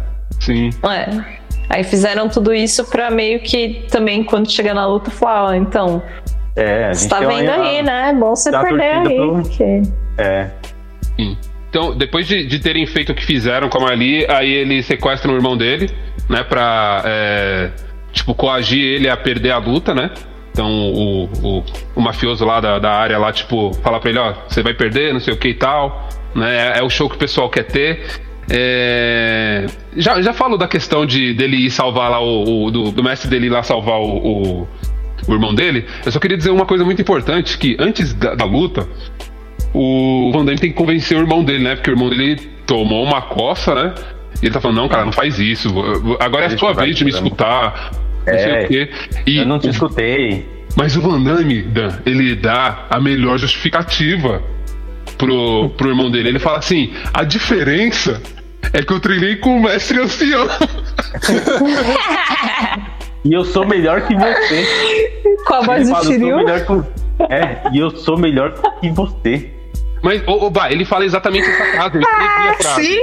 Sim. 0.41 0.71
É. 0.89 1.39
Aí 1.71 1.85
fizeram 1.85 2.29
tudo 2.29 2.55
isso 2.55 2.85
pra 2.91 3.11
meio 3.11 3.41
que 3.41 3.85
também, 3.91 4.25
quando 4.25 4.51
chegar 4.51 4.75
na 4.75 4.87
luta, 4.87 5.11
falar: 5.11 5.51
ó, 5.51 5.55
então, 5.55 6.03
É, 6.57 6.93
você 6.93 7.09
tá 7.09 7.21
uma- 7.21 7.29
vendo 7.29 7.51
aí, 7.51 7.83
né? 7.83 8.11
É 8.11 8.15
bom 8.15 8.35
você 8.35 8.51
perder 8.51 8.83
aí. 8.83 9.17
pro- 9.17 9.43
porque- 9.43 9.83
É. 10.17 10.49
Sim. 11.17 11.37
Então, 11.71 11.95
depois 11.97 12.27
de, 12.27 12.47
de 12.47 12.59
terem 12.59 12.87
feito 12.87 13.13
o 13.13 13.15
que 13.15 13.25
fizeram 13.25 13.69
com 13.69 13.79
a 13.79 13.83
Marli, 13.83 14.27
aí 14.31 14.51
eles 14.51 14.87
sequestram 14.87 15.35
o 15.35 15.37
irmão 15.37 15.57
dele, 15.57 15.91
né? 16.29 16.43
Pra, 16.43 17.03
é, 17.05 17.71
tipo, 18.13 18.35
coagir 18.35 18.83
ele 18.83 19.09
a 19.09 19.17
perder 19.17 19.51
a 19.51 19.59
luta, 19.59 19.95
né? 19.95 20.11
Então, 20.51 20.67
o, 20.71 21.25
o, 21.43 21.65
o 21.95 22.01
mafioso 22.01 22.45
lá 22.45 22.59
da, 22.59 22.79
da 22.79 22.91
área 22.91 23.19
lá, 23.19 23.31
tipo, 23.31 23.73
fala 23.83 24.01
pra 24.01 24.09
ele, 24.11 24.19
ó, 24.19 24.33
você 24.49 24.63
vai 24.63 24.73
perder, 24.75 25.13
não 25.13 25.21
sei 25.21 25.35
o 25.35 25.37
que 25.37 25.49
e 25.49 25.55
tal, 25.55 26.09
né? 26.35 26.73
É, 26.75 26.79
é 26.79 26.83
o 26.83 26.89
show 26.89 27.09
que 27.09 27.17
o 27.17 27.19
pessoal 27.19 27.49
quer 27.51 27.65
ter. 27.65 28.01
É, 28.51 29.67
já, 29.97 30.21
já 30.23 30.33
falo 30.33 30.57
da 30.57 30.67
questão 30.67 31.05
de 31.05 31.35
dele 31.35 31.57
ir 31.67 31.71
salvar 31.71 32.11
lá 32.11 32.21
o, 32.21 32.65
o- 32.67 32.71
do, 32.71 32.91
do 32.91 33.03
mestre 33.05 33.29
dele 33.29 33.47
ir 33.47 33.51
lá 33.51 33.63
salvar 33.63 33.99
o, 33.99 34.05
o, 34.63 34.69
o 35.27 35.33
irmão 35.33 35.55
dele. 35.55 35.85
Eu 36.05 36.11
só 36.13 36.19
queria 36.19 36.37
dizer 36.37 36.51
uma 36.51 36.65
coisa 36.67 36.85
muito 36.85 37.01
importante, 37.03 37.59
que 37.59 37.77
antes 37.79 38.15
da, 38.15 38.35
da 38.35 38.45
luta, 38.45 38.89
o 39.75 40.31
Van 40.33 40.45
Damme 40.45 40.59
tem 40.59 40.71
que 40.71 40.77
convencer 40.77 41.17
o 41.17 41.21
irmão 41.21 41.45
dele, 41.45 41.65
né? 41.65 41.75
Porque 41.77 41.91
o 41.91 41.93
irmão 41.95 42.09
dele 42.09 42.37
tomou 42.67 43.05
uma 43.05 43.21
coça, 43.23 43.75
né? 43.75 43.95
E 44.43 44.47
ele 44.47 44.55
tá 44.55 44.61
falando, 44.61 44.77
não, 44.79 44.89
cara, 44.89 45.05
não 45.05 45.13
faz 45.13 45.39
isso. 45.39 45.69
Agora 46.21 46.45
é 46.45 46.47
a 46.47 46.57
sua 46.59 46.73
vez 46.73 46.97
de 46.97 47.05
me 47.05 47.11
escutar. 47.11 47.91
Não 48.27 48.35
sei 48.39 48.51
É, 48.53 48.65
o 48.65 48.69
quê. 48.69 48.91
E 49.27 49.37
Eu 49.39 49.47
não 49.47 49.59
te 49.59 49.69
escutei. 49.69 50.47
Mas 50.77 50.97
o 50.97 51.01
Van 51.01 51.21
Damme, 51.23 51.63
Dan, 51.63 51.89
ele 52.07 52.35
dá 52.37 52.87
a 52.89 53.01
melhor 53.01 53.37
justificativa 53.39 54.43
pro, 55.19 55.71
pro 55.71 55.89
irmão 55.91 56.11
dele. 56.11 56.31
Ele 56.31 56.39
fala 56.39 56.59
assim: 56.59 56.95
a 57.13 57.25
diferença 57.25 58.23
é 58.73 58.83
que 58.83 58.93
eu 58.93 59.01
treinei 59.01 59.37
com 59.37 59.57
o 59.57 59.63
mestre 59.63 60.01
ancião. 60.01 60.47
E 63.25 63.33
eu 63.35 63.45
sou 63.45 63.67
melhor 63.67 64.07
que 64.07 64.15
você. 64.15 65.19
Com 65.45 65.55
a 65.55 65.61
voz 65.63 65.89
do 65.89 66.05
Shiryu. 66.05 66.37
É, 67.29 67.69
e 67.73 67.79
eu 67.79 67.91
sou 67.91 68.17
melhor 68.17 68.55
que 68.81 68.91
você. 68.91 69.51
Mas, 70.03 70.23
ô, 70.27 70.47
ô, 70.47 70.51
Bah, 70.51 70.71
ele 70.71 70.85
fala 70.85 71.05
exatamente 71.05 71.49
essa 71.49 71.65
frase. 71.65 71.97
Eu 71.97 72.01
escrevi 72.03 72.49
a 72.49 72.55
frase. 72.55 72.83
Sim, 72.85 72.99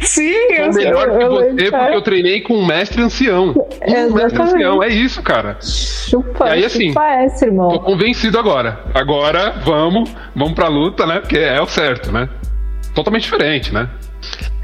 sim, 0.00 0.32
Sou 0.32 0.56
eu 0.64 0.72
melhor 0.72 1.10
que 1.18 1.24
eu- 1.24 1.30
você 1.30 1.66
eu- 1.66 1.70
porque 1.72 1.94
eu 1.96 2.02
treinei 2.02 2.40
com 2.40 2.54
um 2.54 2.66
mestre 2.66 3.02
ancião. 3.02 3.50
Um 3.50 3.54
mestre 3.54 3.94
Exatamente. 3.94 4.40
ancião, 4.54 4.82
é 4.82 4.88
isso, 4.88 5.22
cara. 5.22 5.58
Chupa, 5.60 6.46
E 6.48 6.50
aí, 6.52 6.64
assim, 6.64 6.88
chupa 6.88 7.04
essa, 7.06 7.44
irmão. 7.46 7.68
Tô 7.70 7.80
convencido 7.80 8.38
agora. 8.38 8.80
Agora 8.94 9.50
vamos, 9.64 10.10
vamos 10.34 10.54
pra 10.54 10.68
luta, 10.68 11.06
né? 11.06 11.20
Porque 11.20 11.38
é 11.38 11.60
o 11.60 11.66
certo, 11.66 12.10
né? 12.10 12.28
Totalmente 12.94 13.22
diferente, 13.24 13.72
né? 13.72 13.88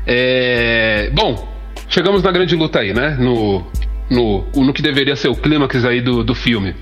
É... 0.06 1.10
Bom, 1.12 1.46
chegamos 1.88 2.22
na 2.22 2.30
grande 2.32 2.56
luta 2.56 2.80
aí, 2.80 2.94
né? 2.94 3.16
No, 3.20 3.66
no, 4.10 4.44
no 4.54 4.72
que 4.72 4.80
deveria 4.82 5.14
ser 5.14 5.28
o 5.28 5.34
clímax 5.36 5.84
aí 5.84 6.00
do, 6.00 6.24
do 6.24 6.34
filme. 6.34 6.74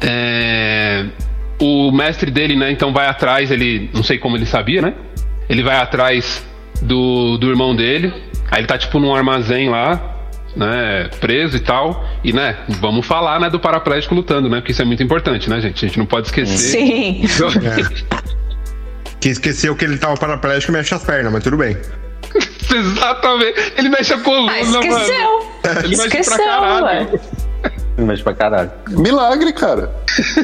É... 0.00 1.04
O 1.58 1.90
mestre 1.90 2.30
dele, 2.30 2.54
né? 2.56 2.70
Então 2.70 2.92
vai 2.92 3.06
atrás, 3.06 3.50
ele. 3.50 3.90
Não 3.94 4.02
sei 4.02 4.18
como 4.18 4.36
ele 4.36 4.44
sabia, 4.46 4.82
né? 4.82 4.94
Ele 5.48 5.62
vai 5.62 5.76
atrás 5.76 6.44
do, 6.82 7.38
do 7.38 7.48
irmão 7.48 7.74
dele. 7.74 8.12
Aí 8.50 8.60
ele 8.60 8.66
tá 8.66 8.76
tipo 8.76 8.98
num 9.00 9.14
armazém 9.14 9.68
lá, 9.70 10.14
né? 10.54 11.08
Preso 11.20 11.56
e 11.56 11.60
tal. 11.60 12.04
E, 12.22 12.32
né? 12.32 12.56
Vamos 12.68 13.06
falar, 13.06 13.40
né? 13.40 13.48
Do 13.48 13.58
paraplégico 13.58 14.14
lutando, 14.14 14.48
né? 14.48 14.58
Porque 14.58 14.72
isso 14.72 14.82
é 14.82 14.84
muito 14.84 15.02
importante, 15.02 15.48
né, 15.48 15.60
gente? 15.60 15.84
A 15.84 15.88
gente 15.88 15.98
não 15.98 16.06
pode 16.06 16.26
esquecer. 16.26 16.58
Sim. 16.58 17.22
Que 19.20 19.30
esqueceu 19.30 19.74
que 19.74 19.84
ele 19.84 19.96
tava 19.96 20.14
paraplégico 20.16 20.72
e 20.72 20.74
mexe 20.74 20.94
as 20.94 21.02
pernas, 21.04 21.32
mas 21.32 21.42
tudo 21.42 21.56
bem. 21.56 21.76
Exatamente. 22.74 23.72
Ele 23.78 23.88
mexe 23.88 24.12
a 24.12 24.18
coluna, 24.18 24.52
Ah, 24.52 24.64
mano. 24.64 24.80
esqueceu. 24.80 25.52
Ele 25.84 25.96
mexe 25.96 26.08
pra 26.08 26.20
Esqueceu, 26.20 26.36
caralho. 26.44 26.84
ué. 26.84 27.20
Mas 27.98 28.20
pra 28.22 28.34
caralho. 28.34 28.70
Milagre, 28.90 29.52
cara. 29.54 29.90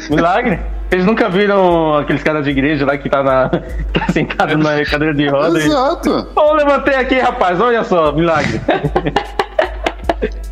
Milagre. 0.08 0.58
Eles 0.93 1.07
nunca 1.07 1.26
viram 1.30 1.97
aqueles 1.97 2.22
caras 2.22 2.45
de 2.45 2.51
igreja 2.51 2.84
lá 2.84 2.99
que 2.99 3.09
tá, 3.09 3.22
na, 3.22 3.49
tá 3.95 4.12
sentado 4.12 4.59
na 4.59 4.84
cadeira 4.84 5.14
de 5.14 5.26
roda 5.26 5.59
e. 5.59 5.64
Exato. 5.64 6.28
Ô, 6.36 6.53
levantei 6.53 6.95
aqui, 6.95 7.18
rapaz, 7.18 7.59
olha 7.59 7.82
só, 7.82 8.12
milagre. 8.12 8.61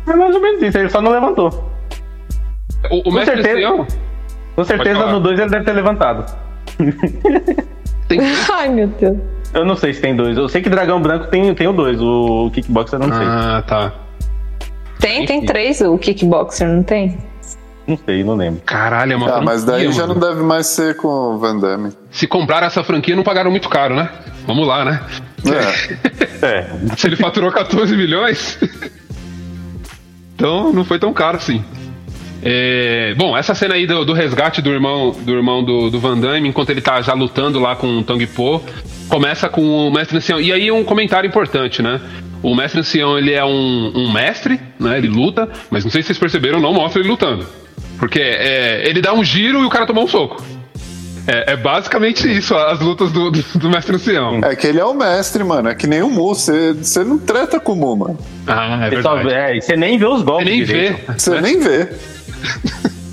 é 0.07 0.13
mais 0.15 0.35
ou 0.35 0.41
menos 0.41 0.63
isso, 0.63 0.79
ele 0.79 0.89
só 0.89 0.99
não 0.99 1.11
levantou. 1.11 1.71
O, 2.89 2.97
o 2.97 3.03
Com 3.03 3.11
mestre 3.11 3.43
certeza. 3.43 3.87
Com 4.55 4.63
certeza 4.63 5.05
no 5.05 5.19
2 5.19 5.39
ele 5.39 5.49
deve 5.49 5.63
ter 5.63 5.73
levantado. 5.73 6.25
tem 8.07 8.19
Ai, 8.51 8.69
meu 8.69 8.87
Deus. 8.87 9.17
Eu 9.53 9.63
não 9.63 9.75
sei 9.75 9.93
se 9.93 10.01
tem 10.01 10.15
dois. 10.15 10.35
Eu 10.35 10.49
sei 10.49 10.61
que 10.63 10.69
Dragão 10.69 10.99
Branco 11.01 11.27
tem, 11.27 11.53
tem 11.53 11.67
o 11.67 11.73
dois. 11.73 12.01
O 12.01 12.49
Kickboxer 12.51 12.99
eu 12.99 13.07
não 13.07 13.15
sei. 13.15 13.27
Ah, 13.27 13.63
tá. 13.67 13.93
Tem, 14.99 15.25
tem 15.25 15.45
três 15.45 15.81
o 15.81 15.97
kickboxer, 15.97 16.67
não 16.67 16.83
tem? 16.83 17.17
Não 17.87 17.97
sei, 18.05 18.23
não 18.23 18.35
lembro. 18.35 18.61
Caralho, 18.65 19.13
é 19.13 19.15
uma 19.15 19.37
Ah, 19.37 19.41
mas 19.41 19.63
franquia, 19.63 19.85
daí 19.85 19.91
já 19.93 20.07
mano. 20.07 20.19
não 20.19 20.29
deve 20.29 20.43
mais 20.43 20.67
ser 20.67 20.95
com 20.95 21.07
o 21.07 21.37
Van 21.37 21.57
Damme. 21.57 21.91
Se 22.11 22.27
compraram 22.27 22.67
essa 22.67 22.83
franquia, 22.83 23.15
não 23.15 23.23
pagaram 23.23 23.49
muito 23.51 23.67
caro, 23.69 23.95
né? 23.95 24.09
Vamos 24.45 24.67
lá, 24.67 24.85
né? 24.85 25.01
É. 25.45 26.21
É. 26.43 26.67
Se 26.97 27.05
ele 27.05 27.15
faturou 27.15 27.51
14 27.51 27.95
milhões. 27.95 28.57
então 30.35 30.73
não 30.73 30.83
foi 30.83 30.97
tão 30.97 31.13
caro 31.13 31.37
assim. 31.37 31.63
É, 32.43 33.13
bom, 33.15 33.37
essa 33.37 33.53
cena 33.53 33.75
aí 33.75 33.85
do, 33.85 34.03
do 34.03 34.13
resgate 34.13 34.59
do 34.59 34.71
irmão 34.71 35.11
do 35.11 35.31
irmão 35.31 35.63
do, 35.63 35.91
do 35.91 35.99
Van 35.99 36.17
Damme, 36.17 36.49
enquanto 36.49 36.71
ele 36.71 36.81
tá 36.81 36.99
já 37.01 37.13
lutando 37.13 37.59
lá 37.59 37.75
com 37.75 37.99
o 37.99 38.03
Tong 38.03 38.25
Po, 38.25 38.59
começa 39.07 39.47
com 39.47 39.61
o 39.87 39.91
mestre 39.91 40.17
ancião. 40.17 40.41
E 40.41 40.51
aí 40.51 40.71
um 40.71 40.83
comentário 40.83 41.27
importante, 41.27 41.83
né? 41.83 42.01
O 42.41 42.55
mestre 42.55 42.79
ancião, 42.79 43.19
ele 43.19 43.33
é 43.33 43.45
um, 43.45 43.91
um 43.95 44.11
mestre, 44.11 44.59
né? 44.79 44.97
Ele 44.97 45.07
luta, 45.09 45.47
mas 45.69 45.83
não 45.83 45.91
sei 45.91 46.01
se 46.01 46.07
vocês 46.07 46.17
perceberam, 46.17 46.59
não 46.59 46.73
mostra 46.73 46.99
ele 46.99 47.09
lutando. 47.09 47.45
Porque 48.01 48.19
é, 48.19 48.89
ele 48.89 48.99
dá 48.99 49.13
um 49.13 49.23
giro 49.23 49.59
e 49.61 49.65
o 49.65 49.69
cara 49.69 49.85
toma 49.85 50.01
um 50.01 50.07
soco. 50.07 50.43
É, 51.27 51.53
é 51.53 51.55
basicamente 51.55 52.27
isso, 52.27 52.55
as 52.55 52.79
lutas 52.79 53.11
do, 53.11 53.29
do, 53.29 53.43
do 53.59 53.69
mestre 53.69 53.95
ancião. 53.95 54.41
É 54.43 54.55
que 54.55 54.65
ele 54.65 54.79
é 54.79 54.83
o 54.83 54.91
mestre, 54.95 55.43
mano. 55.43 55.69
É 55.69 55.75
que 55.75 55.85
nem 55.85 56.01
o 56.01 56.09
Mu. 56.09 56.33
Você 56.33 56.73
você 56.73 57.03
não 57.03 57.19
treta 57.19 57.59
com 57.59 57.73
o 57.73 57.75
Mu, 57.75 57.95
mano. 57.95 58.17
Ah, 58.47 58.87
é 58.87 58.89
Você, 58.89 58.95
verdade. 58.95 59.29
é, 59.31 59.61
você 59.61 59.75
nem 59.77 59.99
vê 59.99 60.05
os 60.07 60.21
Você 60.21 60.25
golpes. 60.25 60.47
nem 60.47 60.63
direito. 60.63 60.97
vê. 61.07 61.13
Você 61.19 61.41
nem 61.41 61.59
vê. 61.59 61.81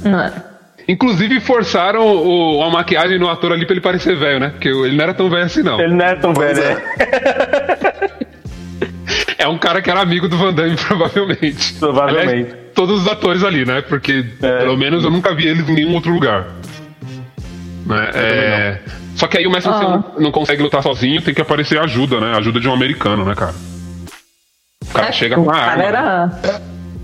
É. 0.07 0.49
Inclusive 0.91 1.39
forçaram 1.41 2.07
o, 2.07 2.63
a 2.63 2.71
maquiagem 2.71 3.19
no 3.19 3.29
ator 3.29 3.53
ali 3.53 3.67
pra 3.67 3.75
ele 3.75 3.83
parecer 3.83 4.17
velho, 4.17 4.41
né? 4.41 4.49
Porque 4.49 4.69
ele 4.69 4.97
não 4.97 5.05
era 5.05 5.13
tão 5.13 5.29
velho 5.29 5.45
assim, 5.45 5.63
não. 5.63 5.79
Ele 5.79 5.95
não 5.95 6.07
é 6.07 6.15
tão 6.17 6.33
Pois 6.33 6.59
velho, 6.59 6.67
é. 6.67 6.75
né? 6.75 8.09
É 9.39 9.47
um 9.47 9.57
cara 9.57 9.81
que 9.81 9.89
era 9.89 10.01
amigo 10.01 10.29
do 10.29 10.37
Van 10.37 10.53
Damme, 10.53 10.77
provavelmente. 10.89 11.75
Provavelmente. 11.75 12.51
Aliás, 12.53 12.68
todos 12.79 13.01
os 13.03 13.09
atores 13.09 13.43
ali, 13.43 13.65
né? 13.65 13.83
Porque 13.83 14.25
É. 14.41 14.59
pelo 14.59 14.77
menos 14.77 15.03
eu 15.03 15.11
nunca 15.11 15.35
vi 15.35 15.49
eles 15.49 15.69
em 15.69 15.75
nenhum 15.75 15.95
outro 15.95 16.13
lugar. 16.13 16.47
Né? 17.85 18.11
É, 18.15 18.79
Só 19.17 19.27
que 19.27 19.37
aí 19.37 19.47
o 19.49 19.51
mestre 19.51 19.73
Ah. 19.73 19.81
Não, 19.81 20.15
não 20.21 20.31
consegue 20.31 20.63
lutar 20.63 20.81
sozinho, 20.81 21.21
tem 21.21 21.35
que 21.35 21.41
aparecer 21.43 21.77
ajuda, 21.81 22.21
né? 22.21 22.37
Ajuda 22.37 22.61
de 22.61 22.69
um 22.69 22.73
americano, 22.73 23.25
né, 23.25 23.35
cara? 23.35 23.53
O 24.85 24.93
cara 24.93 25.09
É, 25.09 25.13
chega 25.13 25.35
com 25.35 25.51
a 25.51 25.55
cara 25.55 25.71
arma. 25.73 25.83
era 25.83 26.61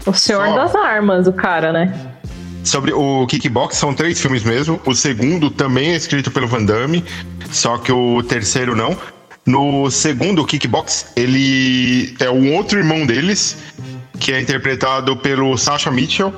o 0.06 0.12
senhor 0.14 0.46
Só. 0.46 0.54
das 0.54 0.74
armas, 0.76 1.26
o 1.26 1.32
cara, 1.32 1.72
né? 1.72 1.92
Sobre 2.62 2.92
o 2.92 3.26
Kickbox, 3.26 3.76
são 3.76 3.92
três 3.92 4.20
filmes 4.20 4.44
mesmo. 4.44 4.80
O 4.86 4.94
segundo 4.94 5.50
também 5.50 5.90
é 5.92 5.96
escrito 5.96 6.30
pelo 6.30 6.46
Van 6.46 6.64
Damme, 6.64 7.04
só 7.50 7.78
que 7.78 7.90
o 7.90 8.22
terceiro 8.22 8.76
não. 8.76 8.96
No 9.44 9.90
segundo, 9.90 10.40
o 10.40 10.46
Kickbox, 10.46 11.12
ele 11.16 12.14
é 12.20 12.30
um 12.30 12.54
outro 12.54 12.78
irmão 12.78 13.04
deles, 13.04 13.58
que 14.24 14.32
é 14.32 14.40
interpretado 14.40 15.14
pelo 15.18 15.54
Sasha 15.58 15.90
Mitchell. 15.90 16.32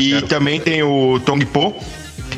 E 0.00 0.22
também 0.22 0.60
tem 0.60 0.84
o 0.84 1.18
Tong 1.26 1.44
Po. 1.46 1.74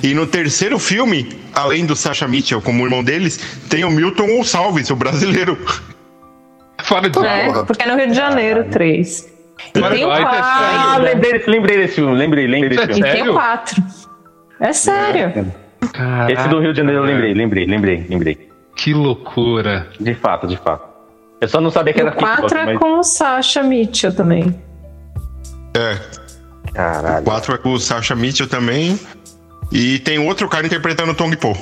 E 0.02 0.14
no 0.14 0.26
terceiro 0.26 0.78
filme, 0.78 1.28
além 1.52 1.84
do 1.84 1.94
Sasha 1.94 2.26
Mitchell 2.26 2.62
como 2.62 2.82
irmão 2.82 3.04
deles, 3.04 3.36
tem 3.68 3.84
o 3.84 3.90
Milton 3.90 4.26
Gonçalves, 4.26 4.88
o 4.88 4.96
brasileiro. 4.96 5.58
Fora 6.82 7.10
de 7.10 7.18
É, 7.18 7.44
porra. 7.46 7.66
porque 7.66 7.82
é 7.82 7.86
no 7.86 7.96
Rio 7.98 8.08
de 8.08 8.14
Janeiro, 8.14 8.64
três. 8.70 9.30
E 9.74 9.78
Agora 9.78 9.94
tem 9.94 10.04
o 10.04 10.08
vai, 10.08 10.22
tá 10.22 10.30
Ah, 10.30 10.84
quatro. 10.86 11.02
lembrei, 11.04 11.32
desse- 11.32 11.50
lembrei 11.50 11.76
desse 11.76 11.94
filme. 11.96 12.16
Lembrei, 12.16 12.46
lembrei 12.46 12.70
desse 12.70 12.82
E 12.82 12.86
filme. 12.94 13.02
tem 13.02 13.12
Sério? 13.12 13.30
o 13.32 13.34
quatro. 13.34 13.82
É 14.60 14.72
sério. 14.72 15.52
Esse 16.30 16.48
do 16.48 16.58
Rio 16.58 16.72
de 16.72 16.78
Janeiro 16.78 17.02
eu 17.02 17.04
lembrei, 17.04 17.34
lembrei, 17.34 17.66
lembrei, 17.66 18.06
lembrei. 18.08 18.48
Que 18.76 18.94
loucura. 18.94 19.88
De 20.00 20.14
fato, 20.14 20.46
de 20.46 20.56
fato. 20.56 20.90
Eu 21.42 21.48
só 21.48 21.60
não 21.60 21.70
sabia 21.70 21.92
que 21.92 22.00
era 22.00 22.10
o 22.10 22.14
quatro 22.14 22.42
kickboxing, 22.44 22.70
é 22.70 22.72
mas... 22.74 22.78
com 22.78 22.98
o 22.98 23.02
Sasha 23.02 23.62
Mitchell 23.64 24.14
também. 24.14 24.54
É, 25.76 25.98
Caralho. 26.72 27.24
quatro 27.24 27.54
é 27.54 27.58
com 27.58 27.72
o 27.72 27.80
Sasha 27.80 28.14
Mitchell 28.14 28.48
também. 28.48 28.98
E 29.72 29.98
tem 30.00 30.18
outro 30.18 30.48
cara 30.48 30.66
interpretando 30.66 31.10
o 31.12 31.14
Tong 31.14 31.36
Po. 31.36 31.56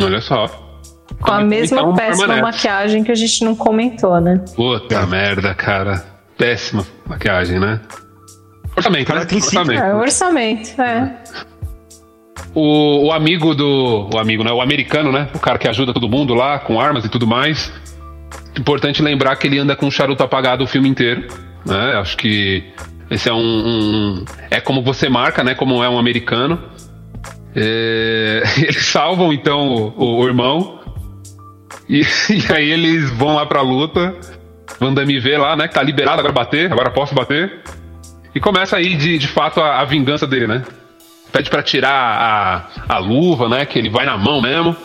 Olha 0.00 0.20
só. 0.20 0.46
Com 1.20 1.32
a 1.32 1.36
Então, 1.36 1.46
mesma 1.48 1.94
péssima 1.94 2.26
permanece. 2.28 2.42
maquiagem 2.42 3.02
que 3.04 3.10
a 3.10 3.14
gente 3.14 3.44
não 3.44 3.54
comentou, 3.56 4.20
né? 4.20 4.42
Puta 4.54 4.94
É. 4.94 5.06
merda, 5.06 5.54
cara. 5.54 6.04
Péssima 6.38 6.86
maquiagem, 7.06 7.58
né? 7.58 7.80
Orçamento, 8.76 9.06
Cara, 9.06 9.20
né? 9.20 9.26
tem. 9.26 9.38
Orçamento. 9.38 9.82
É, 9.82 9.94
orçamento, 9.94 10.80
é. 10.82 11.16
O, 12.54 13.06
o 13.06 13.12
amigo 13.12 13.54
do. 13.54 14.08
O 14.14 14.18
amigo, 14.18 14.44
né? 14.44 14.52
O 14.52 14.60
americano, 14.60 15.10
né? 15.10 15.28
O 15.34 15.38
cara 15.38 15.58
que 15.58 15.66
ajuda 15.68 15.92
todo 15.92 16.08
mundo 16.08 16.34
lá 16.34 16.58
com 16.58 16.80
armas 16.80 17.04
e 17.04 17.08
tudo 17.08 17.26
mais. 17.26 17.72
Importante 18.58 19.02
lembrar 19.02 19.36
que 19.36 19.46
ele 19.46 19.58
anda 19.58 19.74
com 19.74 19.86
um 19.86 19.90
charuto 19.90 20.22
apagado 20.22 20.64
o 20.64 20.66
filme 20.66 20.88
inteiro. 20.88 21.26
Né? 21.66 21.94
Acho 21.96 22.16
que 22.16 22.64
esse 23.10 23.28
é 23.28 23.32
um, 23.32 23.38
um- 23.38 24.24
É 24.50 24.60
como 24.60 24.82
você 24.82 25.08
marca, 25.08 25.42
né? 25.42 25.54
Como 25.54 25.82
é 25.82 25.88
um 25.88 25.98
americano. 25.98 26.62
É, 27.54 28.42
eles 28.58 28.86
salvam 28.86 29.32
então 29.32 29.92
o, 29.96 30.20
o 30.20 30.26
irmão. 30.26 30.80
E, 31.88 32.00
e 32.30 32.52
aí 32.52 32.70
eles 32.70 33.10
vão 33.10 33.34
lá 33.34 33.46
pra 33.46 33.60
luta. 33.60 34.14
Van 34.80 34.92
Damme 34.92 35.18
vê 35.20 35.36
lá, 35.36 35.56
né? 35.56 35.68
Que 35.68 35.74
tá 35.74 35.82
liberado 35.82 36.18
agora 36.20 36.32
bater, 36.32 36.72
agora 36.72 36.90
posso 36.90 37.14
bater. 37.14 37.60
E 38.34 38.40
começa 38.40 38.76
aí 38.76 38.94
de, 38.96 39.18
de 39.18 39.28
fato 39.28 39.60
a, 39.60 39.80
a 39.80 39.84
vingança 39.84 40.26
dele, 40.26 40.46
né? 40.46 40.64
Pede 41.32 41.50
pra 41.50 41.62
tirar 41.62 41.90
a, 42.88 42.94
a 42.94 42.98
luva, 42.98 43.48
né? 43.48 43.64
Que 43.66 43.78
ele 43.78 43.88
vai 43.88 44.04
na 44.06 44.16
mão 44.16 44.40
mesmo. 44.40 44.76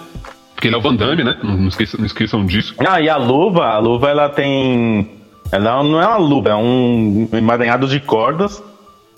Porque 0.59 0.67
ele 0.67 0.75
é 0.75 0.77
o 0.77 0.81
Van 0.81 0.93
Damme, 0.93 1.23
né? 1.23 1.37
Não, 1.41 1.55
não 1.55 1.67
esqueçam, 1.69 1.97
não 1.97 2.05
esqueçam 2.05 2.45
disso. 2.45 2.75
Ah, 2.85 2.99
e 2.99 3.07
a 3.07 3.15
luva, 3.15 3.67
a 3.67 3.77
luva 3.77 4.09
ela 4.09 4.27
tem. 4.27 5.09
Ela 5.53 5.81
não 5.81 6.01
é 6.01 6.05
uma 6.05 6.17
luva, 6.17 6.49
é 6.49 6.55
um 6.55 7.29
emaranhado 7.31 7.87
de 7.87 7.97
cordas. 8.01 8.61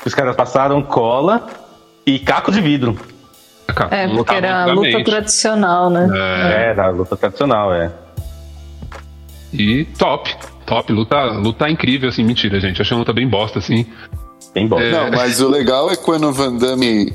Os 0.05 0.13
caras 0.13 0.35
passaram 0.35 0.83
cola 0.83 1.47
e 2.05 2.19
caco 2.19 2.51
de 2.51 2.61
vidro. 2.61 2.95
É, 3.89 4.05
não 4.05 4.17
porque 4.17 4.35
era 4.35 4.61
a 4.61 4.65
luta 4.67 5.03
tradicional, 5.03 5.89
né? 5.89 6.09
É, 6.13 6.69
É, 6.69 6.73
da 6.75 6.89
luta 6.89 7.17
tradicional, 7.17 7.73
é. 7.73 7.91
e 9.51 9.85
top. 9.97 10.35
Top, 10.67 10.93
luta, 10.93 11.23
luta 11.23 11.67
incrível, 11.67 12.09
assim, 12.09 12.23
mentira, 12.23 12.59
gente. 12.59 12.83
Achei 12.83 12.93
uma 12.95 12.99
luta 12.99 13.13
bem 13.13 13.27
bosta, 13.27 13.57
assim. 13.57 13.87
Bem 14.53 14.67
bom. 14.67 14.79
É. 14.79 14.91
Não, 14.91 15.09
mas 15.09 15.41
o 15.41 15.49
legal 15.49 15.89
é 15.89 15.95
quando 15.95 16.27
o 16.27 16.31
Van 16.31 16.55
Damme 16.55 17.11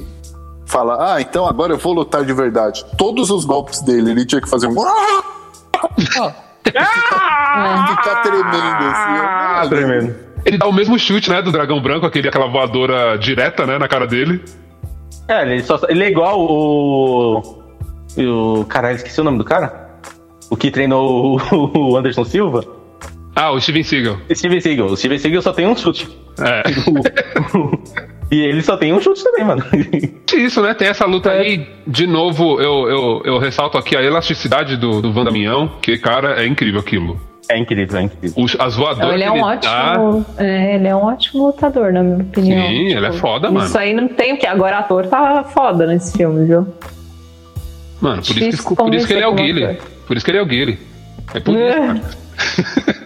fala, 0.66 1.14
ah, 1.14 1.20
então 1.20 1.46
agora 1.46 1.72
eu 1.72 1.78
vou 1.78 1.94
lutar 1.94 2.24
de 2.24 2.32
verdade. 2.32 2.84
Todos 2.98 3.30
os 3.30 3.44
golpes 3.44 3.80
dele, 3.80 4.10
ele 4.10 4.26
tinha 4.26 4.40
que 4.40 4.48
fazer 4.48 4.66
um... 4.66 4.74
Ficar 6.66 8.22
tremendo 8.22 8.46
assim. 8.46 9.16
Ah, 9.22 9.66
tremendo. 9.68 10.14
Ele 10.44 10.58
dá 10.58 10.66
o 10.66 10.72
mesmo 10.72 10.98
chute, 10.98 11.30
né, 11.30 11.40
do 11.42 11.50
dragão 11.50 11.80
branco, 11.80 12.06
aquele, 12.06 12.28
aquela 12.28 12.46
voadora 12.46 13.16
direta, 13.16 13.66
né, 13.66 13.78
na 13.78 13.88
cara 13.88 14.06
dele. 14.06 14.42
É, 15.28 15.42
ele, 15.42 15.62
só, 15.62 15.80
ele 15.88 16.04
é 16.04 16.08
igual 16.08 16.40
o. 16.40 17.62
O. 18.16 18.64
Caralho, 18.68 18.96
esqueci 18.96 19.20
o 19.20 19.24
nome 19.24 19.38
do 19.38 19.44
cara? 19.44 19.90
O 20.48 20.56
que 20.56 20.70
treinou 20.70 21.36
o, 21.36 21.78
o 21.92 21.96
Anderson 21.96 22.24
Silva? 22.24 22.64
Ah, 23.38 23.52
o 23.52 23.60
Steven 23.60 23.82
Seagal. 23.82 24.16
Steven 24.34 24.60
Seagal. 24.60 24.86
O 24.86 24.96
Steven 24.96 25.18
Seagal 25.18 25.42
só 25.42 25.52
tem 25.52 25.66
um 25.66 25.76
chute. 25.76 26.08
É. 26.40 26.62
e 28.34 28.40
ele 28.40 28.62
só 28.62 28.76
tem 28.78 28.94
um 28.94 29.00
chute 29.00 29.22
também, 29.22 29.44
mano. 29.44 29.62
Isso, 30.34 30.62
né? 30.62 30.72
Tem 30.72 30.88
essa 30.88 31.04
luta 31.04 31.30
aí. 31.30 31.66
De 31.86 32.06
novo, 32.06 32.58
eu, 32.60 32.88
eu, 32.88 33.22
eu 33.26 33.38
ressalto 33.38 33.76
aqui 33.76 33.94
a 33.94 34.02
elasticidade 34.02 34.76
do, 34.78 35.02
do 35.02 35.12
Van 35.12 35.24
Damião, 35.24 35.70
que, 35.82 35.98
cara, 35.98 36.42
é 36.42 36.46
incrível 36.46 36.80
aquilo. 36.80 37.20
É 37.48 37.58
incrível, 37.58 37.98
é 37.98 38.02
incrível. 38.04 38.42
Os- 38.42 38.56
as 38.58 38.74
voadoras 38.74 39.14
ele 39.14 39.22
é 39.24 39.30
que 39.30 39.38
um 39.38 39.42
dá- 39.60 39.92
ótimo. 40.00 40.26
é, 40.38 40.74
ele 40.74 40.88
é 40.88 40.96
um 40.96 41.04
ótimo 41.04 41.46
lutador, 41.46 41.92
na 41.92 42.02
minha 42.02 42.16
opinião. 42.16 42.60
Tipo, 42.62 42.74
Sim, 42.74 42.96
ele 42.96 43.06
é 43.06 43.12
foda, 43.12 43.50
mano. 43.50 43.66
Isso 43.66 43.78
aí 43.78 43.92
não 43.94 44.08
tem, 44.08 44.34
porque 44.34 44.46
agora 44.48 44.76
o 44.76 44.80
ator 44.80 45.06
tá 45.06 45.44
foda 45.44 45.86
nesse 45.86 46.16
filme, 46.16 46.44
viu? 46.46 46.66
Mano, 48.00 48.20
por 48.22 48.36
isso, 48.36 48.66
que, 48.68 48.74
por 48.74 48.94
isso 48.94 49.06
que 49.06 49.12
ele 49.12 49.22
é 49.22 49.28
o 49.28 49.34
Guile. 49.34 49.78
Por 50.06 50.16
isso 50.16 50.24
que 50.24 50.30
ele 50.32 50.38
é 50.38 50.42
o 50.42 50.46
Guile. 50.46 50.78
É 51.34 51.40
por 51.40 51.54
isso, 51.54 51.62
É. 51.62 51.86
cara. 51.86 52.00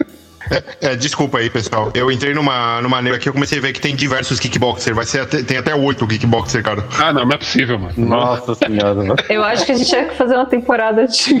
É, 0.81 0.95
desculpa 0.95 1.37
aí, 1.37 1.49
pessoal. 1.49 1.91
Eu 1.93 2.11
entrei 2.11 2.33
numa, 2.33 2.81
numa 2.81 3.01
neura 3.01 3.17
aqui, 3.17 3.29
eu 3.29 3.33
comecei 3.33 3.57
a 3.59 3.61
ver 3.61 3.71
que 3.73 3.79
tem 3.79 3.95
diversos 3.95 4.39
kickboxer. 4.39 4.93
Vai 4.93 5.05
ser 5.05 5.21
até- 5.21 5.43
tem 5.43 5.57
até 5.57 5.73
oito 5.73 6.05
kickboxer, 6.07 6.61
cara. 6.63 6.85
Ah, 6.99 7.13
não, 7.13 7.25
não 7.25 7.33
é 7.33 7.37
possível, 7.37 7.79
mano. 7.79 7.93
Nossa 7.97 8.53
senhora, 8.55 8.95
mano. 8.95 9.15
Eu 9.29 9.43
acho 9.43 9.65
que 9.65 9.71
a 9.71 9.75
gente 9.75 9.89
tinha 9.89 10.05
que 10.05 10.15
fazer 10.15 10.35
uma 10.35 10.45
temporada 10.45 11.07
de. 11.07 11.33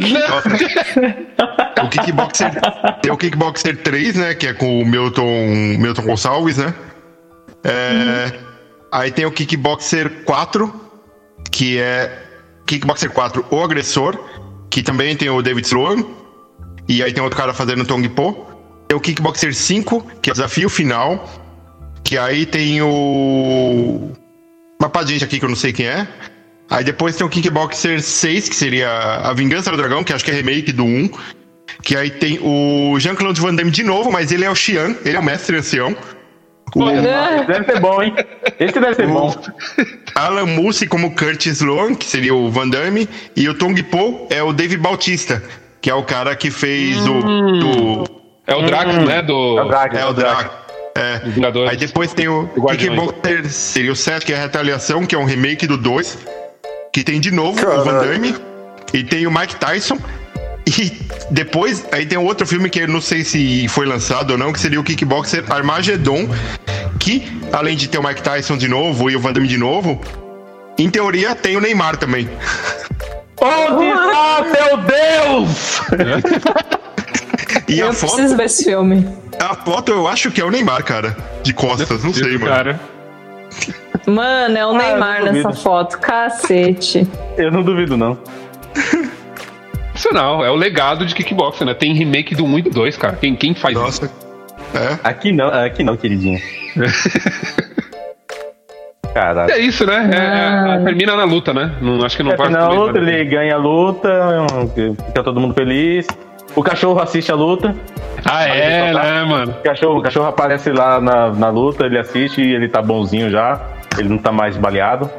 O 1.83 1.89
kickboxer. 1.89 2.51
tem 3.01 3.11
o 3.11 3.17
kickboxer 3.17 3.77
3, 3.81 4.15
né? 4.15 4.33
Que 4.35 4.47
é 4.47 4.53
com 4.53 4.81
o 4.81 4.85
Milton, 4.85 5.25
Milton 5.79 6.03
Gonçalves, 6.03 6.57
né? 6.57 6.73
É, 7.63 8.31
Aí 8.91 9.11
tem 9.11 9.25
o 9.25 9.31
kickboxer 9.31 10.23
4, 10.25 10.73
que 11.51 11.79
é. 11.79 12.19
Kickboxer 12.65 13.09
4, 13.11 13.45
o 13.49 13.61
agressor, 13.63 14.17
que 14.69 14.81
também 14.83 15.15
tem 15.15 15.29
o 15.29 15.41
David 15.41 15.65
Sloan. 15.67 16.03
E 16.87 17.01
aí 17.03 17.11
tem 17.13 17.23
outro 17.23 17.37
cara 17.37 17.53
fazendo 17.53 17.85
Tong 17.85 18.07
Po. 18.09 18.47
Tem 18.91 18.97
o 18.97 18.99
Kickboxer 18.99 19.55
5, 19.55 20.05
que 20.21 20.29
é 20.29 20.31
o 20.31 20.33
desafio 20.33 20.67
final. 20.67 21.25
Que 22.03 22.17
aí 22.17 22.45
tem 22.45 22.81
o. 22.81 24.11
Uma 24.77 24.89
pá 24.89 25.01
de 25.01 25.13
gente 25.13 25.23
aqui 25.23 25.39
que 25.39 25.45
eu 25.45 25.49
não 25.49 25.55
sei 25.55 25.71
quem 25.71 25.85
é. 25.85 26.05
Aí 26.69 26.83
depois 26.83 27.15
tem 27.15 27.25
o 27.25 27.29
Kickboxer 27.29 28.01
6, 28.01 28.49
que 28.49 28.55
seria 28.55 28.89
A 29.23 29.31
Vingança 29.31 29.71
do 29.71 29.77
Dragão, 29.77 30.03
que 30.03 30.11
acho 30.11 30.25
que 30.25 30.31
é 30.31 30.33
remake 30.33 30.73
do 30.73 30.83
1. 30.83 31.09
Que 31.81 31.95
aí 31.95 32.09
tem 32.09 32.37
o 32.43 32.99
Jean-Claude 32.99 33.39
Van 33.39 33.55
Damme 33.55 33.71
de 33.71 33.81
novo, 33.81 34.11
mas 34.11 34.29
ele 34.29 34.43
é 34.43 34.49
o 34.49 34.55
Xian, 34.55 34.93
ele 35.05 35.15
é 35.15 35.19
o 35.21 35.23
mestre 35.23 35.55
ancião. 35.55 35.95
O 36.75 36.83
Deve 36.83 37.63
ser 37.63 37.79
bom, 37.79 38.03
hein? 38.03 38.13
Esse 38.59 38.77
deve 38.77 38.95
ser 38.95 39.07
bom. 39.07 39.33
Alan 40.15 40.47
Moose 40.47 40.85
como 40.85 41.15
Curtis 41.15 41.61
Sloan, 41.61 41.95
que 41.95 42.05
seria 42.05 42.35
o 42.35 42.51
Van 42.51 42.67
Damme. 42.67 43.07
E 43.37 43.47
o 43.47 43.53
Tong 43.53 43.81
Po 43.83 44.27
é 44.29 44.43
o 44.43 44.51
David 44.51 44.81
Bautista, 44.81 45.41
que 45.81 45.89
é 45.89 45.93
o 45.93 46.03
cara 46.03 46.35
que 46.35 46.51
fez 46.51 46.97
o. 47.07 47.21
Do, 47.21 48.20
É 48.47 48.55
o 48.55 48.61
Drax, 48.63 48.93
né? 49.05 49.21
Do. 49.21 49.59
É 49.59 49.63
o 49.63 49.67
Drax, 49.67 49.97
é 49.97 50.05
o 50.05 50.13
Draco. 50.13 50.55
É. 50.95 51.19
Vingadores. 51.19 51.71
Aí 51.71 51.77
depois 51.77 52.13
tem 52.13 52.27
o. 52.27 52.47
Kickboxer, 52.47 53.49
seria 53.49 53.91
o 53.91 53.95
7, 53.95 54.25
que 54.25 54.33
é 54.33 54.37
a 54.37 54.41
Retaliação, 54.41 55.05
que 55.05 55.15
é 55.15 55.17
um 55.17 55.25
remake 55.25 55.67
do 55.67 55.77
2. 55.77 56.17
Que 56.91 57.03
tem 57.03 57.19
de 57.19 57.31
novo 57.31 57.57
o 57.57 57.65
Caralho. 57.65 57.83
Van 57.83 58.05
Damme. 58.05 58.35
E 58.93 59.03
tem 59.03 59.25
o 59.25 59.31
Mike 59.31 59.55
Tyson. 59.55 59.97
E 60.67 60.91
depois, 61.31 61.85
aí 61.91 62.05
tem 62.05 62.17
outro 62.17 62.45
filme 62.45 62.69
que 62.69 62.81
eu 62.81 62.87
não 62.87 63.01
sei 63.01 63.23
se 63.23 63.67
foi 63.67 63.85
lançado 63.85 64.31
ou 64.31 64.37
não, 64.37 64.51
que 64.51 64.59
seria 64.59 64.79
o 64.79 64.83
Kickboxer 64.83 65.43
Armageddon. 65.49 66.27
Que, 66.99 67.25
além 67.53 67.75
de 67.75 67.87
ter 67.87 67.97
o 67.97 68.03
Mike 68.03 68.21
Tyson 68.21 68.57
de 68.57 68.67
novo 68.67 69.09
e 69.09 69.15
o 69.15 69.19
Van 69.19 69.31
Damme 69.33 69.47
de 69.47 69.57
novo, 69.57 69.99
em 70.77 70.89
teoria 70.89 71.33
tem 71.33 71.55
o 71.55 71.61
Neymar 71.61 71.97
também. 71.97 72.29
Onde 73.41 73.85
está 73.89 74.45
meu 74.51 74.77
Deus? 74.77 75.81
E 77.71 77.79
Eu 77.79 77.89
a 77.89 77.93
foto, 77.93 78.13
preciso 78.15 78.35
ver 78.37 78.43
esse 78.45 78.63
filme. 78.65 79.07
a 79.39 79.55
foto 79.55 79.91
eu 79.91 80.07
acho 80.07 80.29
que 80.31 80.41
é 80.41 80.45
o 80.45 80.51
Neymar, 80.51 80.83
cara. 80.83 81.15
De 81.41 81.53
costas, 81.53 82.03
não 82.03 82.13
sei, 82.13 82.33
mano. 82.37 82.45
Cara. 82.47 82.79
Mano, 84.05 84.57
é 84.57 84.65
o 84.65 84.71
Ah, 84.71 84.77
Neymar 84.77 85.23
nessa 85.31 85.51
foto. 85.53 85.97
Cacete. 85.99 87.07
Eu 87.37 87.51
não 87.51 87.63
duvido, 87.63 87.95
não. 87.95 88.17
Isso 89.95 90.09
não, 90.13 90.43
é 90.43 90.49
o 90.49 90.55
legado 90.55 91.05
de 91.05 91.13
kickboxing, 91.13 91.63
né? 91.65 91.73
Tem 91.73 91.93
remake 91.93 92.33
do 92.35 92.43
1 92.45 92.59
e 92.59 92.61
do 92.63 92.69
2, 92.71 92.97
cara. 92.97 93.15
Quem, 93.15 93.35
quem 93.35 93.53
faz 93.53 93.75
isso? 93.77 93.83
Nossa. 94.05 94.11
É. 94.73 94.97
Aqui 95.03 95.31
não, 95.31 95.47
aqui 95.47 95.83
não, 95.83 95.95
queridinho. 95.95 96.39
Caralho. 99.13 99.51
É 99.51 99.59
isso, 99.59 99.85
né? 99.85 100.09
É- 100.13 100.75
é- 100.81 100.83
termina 100.85 101.15
na 101.15 101.25
luta, 101.25 101.53
né? 101.53 101.75
Não, 101.81 102.03
acho 102.05 102.15
que 102.15 102.23
não 102.23 102.31
É, 102.31 102.37
vai 102.37 102.49
na 102.49 102.69
luta, 102.69 102.97
ele 102.97 103.25
ganha 103.25 103.55
a 103.55 103.57
luta, 103.57 104.09
fica 105.07 105.23
todo 105.23 105.39
mundo 105.39 105.53
feliz. 105.53 106.07
O 106.55 106.61
cachorro 106.63 106.99
assiste 107.01 107.31
a 107.31 107.35
luta. 107.35 107.75
Ah, 108.25 108.43
é, 108.47 108.93
né, 108.93 109.23
mano? 109.23 109.51
O 109.59 109.63
cachorro, 109.63 109.99
o 109.99 110.01
cachorro 110.01 110.27
aparece 110.27 110.71
lá 110.71 110.99
na, 110.99 111.29
na 111.31 111.49
luta, 111.49 111.85
ele 111.85 111.97
assiste 111.97 112.41
e 112.41 112.53
ele 112.53 112.67
tá 112.67 112.81
bonzinho 112.81 113.29
já. 113.29 113.59
Ele 113.97 114.09
não 114.09 114.17
tá 114.17 114.31
mais 114.31 114.57
baleado. 114.57 115.09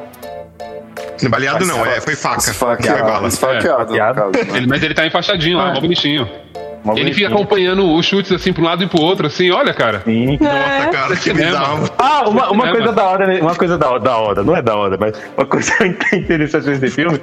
Baleado 1.29 1.65
não, 1.65 1.85
é, 1.85 2.01
foi 2.01 2.15
faca. 2.15 2.41
Foi 2.41 2.51
Esfaqueado, 2.51 3.03
bala. 3.03 3.27
esfaqueado, 3.27 3.95
É, 3.95 3.97
caso, 4.13 4.31
né? 4.31 4.57
Ele- 4.57 4.67
mas 4.67 4.83
ele 4.83 4.93
tá 4.93 5.05
enfaixadinho 5.07 5.57
lá, 5.57 5.73
mó 5.73 5.79
bonitinho. 5.79 6.27
Mó 6.83 6.93
Ele 6.97 7.13
fica 7.13 7.29
acompanhando 7.29 7.93
os 7.95 8.05
chutes 8.05 8.29
assim 8.33 8.51
pra 8.51 8.61
um 8.61 8.65
lado 8.65 8.83
e 8.83 8.87
pro 8.87 9.01
outro, 9.01 9.27
assim, 9.27 9.49
olha, 9.49 9.73
cara. 9.73 10.01
Sim. 10.03 10.37
Nossa, 10.41 10.89
cara, 10.91 11.07
que 11.15 11.21
cinema. 11.21 11.45
bizarro. 11.51 11.89
Ah, 11.97 12.23
uma, 12.27 12.51
uma 12.51 12.67
É, 12.67 12.71
coisa 12.71 12.85
mano. 12.87 12.95
da 12.97 13.03
hora, 13.05 13.27
né? 13.27 13.39
uma 13.41 13.55
coisa 13.55 13.77
da, 13.77 13.97
da 13.99 14.17
hora, 14.17 14.43
não 14.43 14.53
é 14.55 14.61
da 14.61 14.75
hora, 14.75 14.97
mas 14.99 15.13
uma 15.37 15.45
coisa 15.45 15.71
que 15.77 15.83
é 16.15 16.17
interessante 16.19 16.67
nesse 16.67 16.89
filme 16.91 17.21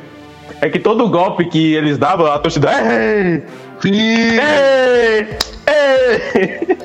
é 0.63 0.69
que 0.71 0.79
todo 0.79 1.07
golpe 1.11 1.45
que 1.45 1.75
eles 1.75 1.99
davam, 1.99 2.25
a 2.27 2.39
torcida. 2.39 2.71
Ei! 2.73 3.43
Sim. 3.83 3.93
Ei! 3.93 5.39
Ei! 5.67 6.79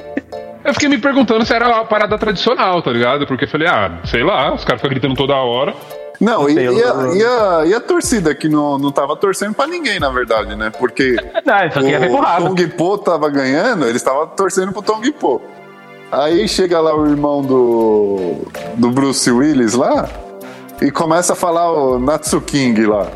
Eu 0.63 0.73
fiquei 0.73 0.89
me 0.89 0.97
perguntando 0.97 1.45
se 1.45 1.53
era 1.53 1.67
uma 1.67 1.85
parada 1.85 2.17
tradicional, 2.17 2.81
tá 2.81 2.91
ligado? 2.91 3.27
Porque 3.27 3.45
eu 3.45 3.49
falei, 3.49 3.67
ah, 3.67 3.99
sei 4.03 4.23
lá, 4.23 4.53
os 4.53 4.63
caras 4.63 4.81
ficam 4.81 4.89
gritando 4.89 5.15
toda 5.15 5.35
hora. 5.35 5.75
Não, 6.19 6.49
e, 6.49 6.53
e 6.53 6.59
a, 6.59 6.71
e, 7.13 7.23
a, 7.23 7.65
e 7.67 7.73
a 7.73 7.79
torcida 7.79 8.33
que 8.33 8.47
não, 8.47 8.77
não 8.77 8.91
tava 8.91 9.15
torcendo 9.15 9.53
pra 9.53 9.67
ninguém, 9.67 9.99
na 9.99 10.09
verdade, 10.09 10.55
né? 10.55 10.71
Porque 10.71 11.15
Não, 11.45 12.45
o. 12.45 12.49
Tong 12.49 12.67
Po 12.69 12.97
tava 12.97 13.29
ganhando, 13.29 13.83
eles 13.85 13.97
estavam 13.97 14.25
torcendo 14.27 14.71
pro 14.71 14.81
Tong 14.81 15.11
Po. 15.11 15.41
Aí 16.11 16.47
chega 16.47 16.79
lá 16.79 16.95
o 16.95 17.05
irmão 17.05 17.41
do, 17.41 18.47
do 18.75 18.89
Bruce 18.89 19.29
Willis 19.29 19.73
lá 19.73 20.07
e 20.81 20.89
começa 20.89 21.33
a 21.33 21.35
falar 21.35 21.71
o 21.71 21.99
Natsu 21.99 22.39
King 22.41 22.85
lá. 22.85 23.07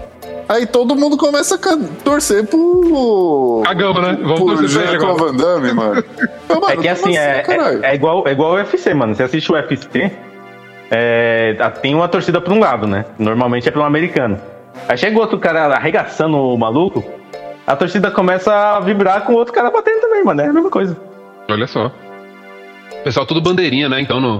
Aí 0.49 0.65
todo 0.65 0.95
mundo 0.95 1.15
começa 1.15 1.55
a 1.55 1.77
torcer 2.03 2.43
pro. 2.47 3.61
Cagamos, 3.65 4.01
né? 4.01 4.17
Vamos 4.19 4.39
pro 4.39 4.95
agora. 4.95 5.13
Van 5.13 5.35
Damme, 5.35 5.73
mano. 5.73 6.03
Mas, 6.49 6.57
mano, 6.59 6.73
É 6.73 6.77
que 6.77 6.87
assim, 6.87 7.15
é, 7.15 7.41
caralho? 7.41 7.85
é, 7.85 7.91
é 7.91 7.95
igual, 7.95 8.27
é 8.27 8.31
igual 8.31 8.51
o 8.53 8.55
UFC, 8.55 8.93
mano. 8.95 9.13
Você 9.13 9.21
assiste 9.23 9.51
o 9.51 9.55
UFC, 9.55 10.11
é, 10.89 11.55
a- 11.59 11.69
tem 11.69 11.93
uma 11.93 12.07
torcida 12.07 12.41
pra 12.41 12.51
um 12.53 12.59
lado, 12.59 12.87
né? 12.87 13.05
Normalmente 13.19 13.67
é 13.67 13.71
pra 13.71 13.81
um 13.81 13.85
americano. 13.85 14.39
Aí 14.87 14.97
chega 14.97 15.15
o 15.17 15.21
outro 15.21 15.37
cara 15.37 15.67
arregaçando 15.75 16.35
o 16.37 16.57
maluco, 16.57 17.03
a 17.67 17.75
torcida 17.75 18.09
começa 18.09 18.51
a 18.51 18.79
vibrar 18.79 19.25
com 19.25 19.33
o 19.33 19.35
outro 19.35 19.53
cara 19.53 19.69
batendo 19.69 20.01
também, 20.01 20.23
mano. 20.23 20.41
É 20.41 20.47
a 20.47 20.53
mesma 20.53 20.71
coisa. 20.71 20.97
Olha 21.47 21.67
só. 21.67 21.91
Pessoal, 23.03 23.25
tudo 23.27 23.39
bandeirinha, 23.41 23.87
né? 23.87 24.01
Então, 24.01 24.19
no... 24.19 24.39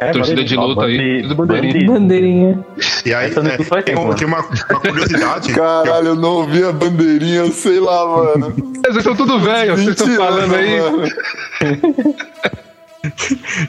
É, 0.00 0.10
Torcida 0.10 0.42
de 0.42 0.58
ó, 0.58 0.64
luta 0.66 0.86
aí, 0.86 1.22
tudo 1.22 1.34
bandeirinha. 1.36 1.72
bande- 1.72 1.86
Bandeirinha. 1.86 2.58
E 3.04 3.12
aí 3.12 3.30
é, 3.30 3.64
faz 3.64 3.84
tem, 3.84 3.96
um- 3.98 4.14
tem 4.14 4.26
uma, 4.26 4.40
uma 4.40 4.80
curiosidade. 4.80 5.52
Caralho, 5.52 6.08
eu 6.08 6.14
não 6.16 6.30
ouvi 6.36 6.64
a 6.64 6.72
bandeirinha, 6.72 7.50
sei 7.52 7.78
lá, 7.80 8.06
mano. 8.06 8.54
Vocês 8.86 9.04
são 9.04 9.14
tudo 9.14 9.38
velho, 9.40 9.76
vocês 9.76 9.88
estão 9.90 10.06
20 10.06 10.16
falando 10.16 10.54
aí. 10.54 10.78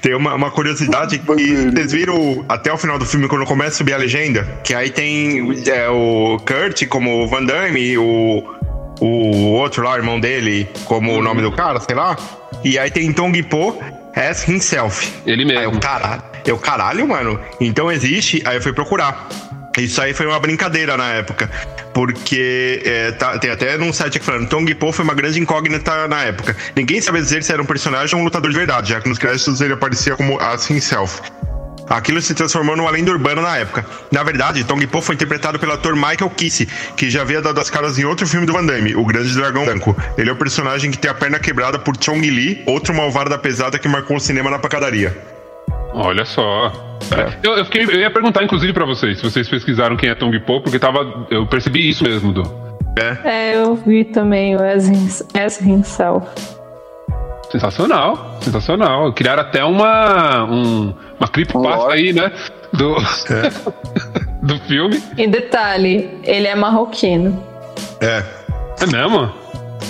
Tem 0.01 0.15
uma, 0.15 0.33
uma 0.33 0.49
curiosidade 0.49 1.19
que 1.19 1.25
vocês 1.25 1.91
viram 1.91 2.45
até 2.47 2.71
o 2.71 2.77
final 2.77 2.97
do 2.97 3.05
filme, 3.05 3.27
quando 3.27 3.45
começa 3.45 3.71
a 3.71 3.77
subir 3.77 3.93
a 3.93 3.97
legenda, 3.97 4.43
que 4.63 4.73
aí 4.73 4.89
tem 4.89 5.61
é, 5.67 5.89
o 5.89 6.38
Kurt 6.39 6.88
como 6.88 7.23
o 7.23 7.27
Van 7.27 7.43
Damme 7.43 7.97
o, 7.97 8.41
o 9.01 9.51
outro 9.51 9.83
lá, 9.83 9.97
irmão 9.97 10.21
dele, 10.21 10.69
como 10.86 11.13
o 11.17 11.21
nome 11.21 11.41
do 11.41 11.51
cara, 11.51 11.81
sei 11.81 11.95
lá. 11.95 12.15
E 12.63 12.79
aí 12.79 12.89
tem 12.89 13.11
Tong 13.11 13.43
Po 13.43 13.77
as 14.15 14.47
himself. 14.47 15.11
Ele 15.25 15.43
Aí 15.51 15.65
eu, 15.65 15.69
mesmo. 15.71 15.81
caralho, 15.81 16.23
eu, 16.45 16.57
caralho, 16.57 17.07
mano. 17.07 17.39
Então 17.59 17.91
existe. 17.91 18.41
Aí 18.45 18.57
eu 18.57 18.61
fui 18.61 18.73
procurar. 18.73 19.27
Isso 19.77 20.01
aí 20.01 20.13
foi 20.13 20.25
uma 20.25 20.39
brincadeira 20.39 20.95
na 20.95 21.09
época. 21.13 21.49
Porque 21.93 22.81
é, 22.85 23.11
tá- 23.11 23.37
tem 23.37 23.51
até 23.51 23.77
num 23.77 23.91
site 23.91 24.17
aqui 24.17 24.25
falando, 24.25 24.47
Tong 24.47 24.73
Po 24.75 24.91
foi 24.91 25.03
uma 25.03 25.13
grande 25.13 25.39
incógnita 25.39 26.07
na 26.07 26.23
época. 26.23 26.55
Ninguém 26.75 27.01
sabia 27.01 27.21
dizer 27.21 27.43
se 27.43 27.51
era 27.51 27.61
um 27.61 27.65
personagem 27.65 28.15
ou 28.15 28.21
um 28.21 28.23
lutador 28.23 28.51
de 28.51 28.57
verdade, 28.57 28.89
já 28.91 29.01
que 29.01 29.09
nos 29.09 29.17
créditos 29.17 29.59
ele 29.61 29.73
aparecia 29.73 30.15
como 30.15 30.39
as 30.39 30.69
himself. 30.69 31.21
Aquilo 31.89 32.19
se 32.21 32.33
transformou 32.33 32.75
numa 32.75 32.89
lenda 32.89 33.11
urbana 33.11 33.41
na 33.41 33.57
época. 33.57 33.85
Na 34.11 34.23
verdade, 34.23 34.63
Tong 34.63 34.85
Po 34.87 35.01
foi 35.01 35.15
interpretado 35.15 35.59
pelo 35.59 35.73
ator 35.73 35.93
Michael 35.95 36.29
Kissy, 36.35 36.67
que 36.97 37.09
já 37.09 37.21
havia 37.21 37.41
dado 37.41 37.59
as 37.59 37.69
caras 37.69 37.99
em 37.99 38.05
outro 38.05 38.25
filme 38.25 38.45
do 38.47 38.53
Van 38.53 38.65
Damme, 38.65 38.95
O 38.95 39.05
Grande 39.05 39.33
Dragão 39.35 39.65
Branco. 39.65 39.95
Ele 40.17 40.29
é 40.29 40.33
o 40.33 40.35
personagem 40.35 40.89
que 40.89 40.97
tem 40.97 41.11
a 41.11 41.13
perna 41.13 41.37
quebrada 41.37 41.77
por 41.77 41.95
Chong 42.01 42.27
Li, 42.29 42.63
outro 42.65 42.93
malvado 42.93 43.29
da 43.29 43.37
pesada 43.37 43.77
que 43.77 43.87
marcou 43.87 44.17
o 44.17 44.19
cinema 44.19 44.49
na 44.49 44.57
pancadaria. 44.57 45.34
Olha 45.97 46.25
só. 46.25 46.71
Eu, 47.41 47.53
eu, 47.57 47.63
fiquei, 47.65 47.83
eu 47.85 47.99
ia 47.99 48.11
perguntar, 48.11 48.43
inclusive, 48.43 48.73
pra 48.73 48.85
vocês, 48.85 49.17
se 49.17 49.23
vocês 49.23 49.47
pesquisaram 49.47 49.95
quem 49.95 50.09
é 50.09 50.15
Tong 50.15 50.37
Po, 50.41 50.59
porque 50.59 50.77
tava, 50.77 51.25
eu 51.29 51.45
percebi 51.47 51.87
isso 51.89 52.03
mesmo, 52.03 52.33
do. 52.33 52.43
É, 53.23 53.55
eu 53.55 53.75
vi 53.75 54.03
também 54.03 54.55
o 54.55 54.59
As, 54.61 54.89
As 55.33 55.61
Himself. 55.61 56.27
Sensacional, 57.49 58.37
sensacional. 58.41 59.13
Criaram 59.13 59.41
até 59.43 59.63
uma, 59.63 60.43
um, 60.43 60.93
uma 61.17 61.27
creepypasta 61.29 61.93
aí, 61.93 62.11
né? 62.11 62.31
Do, 62.73 62.95
do 64.43 64.59
filme. 64.61 65.01
E 65.17 65.27
detalhe, 65.27 66.09
ele 66.23 66.47
é 66.47 66.55
marroquino. 66.55 67.41
É, 68.01 68.21
É 68.81 68.85
mesmo? 68.85 69.31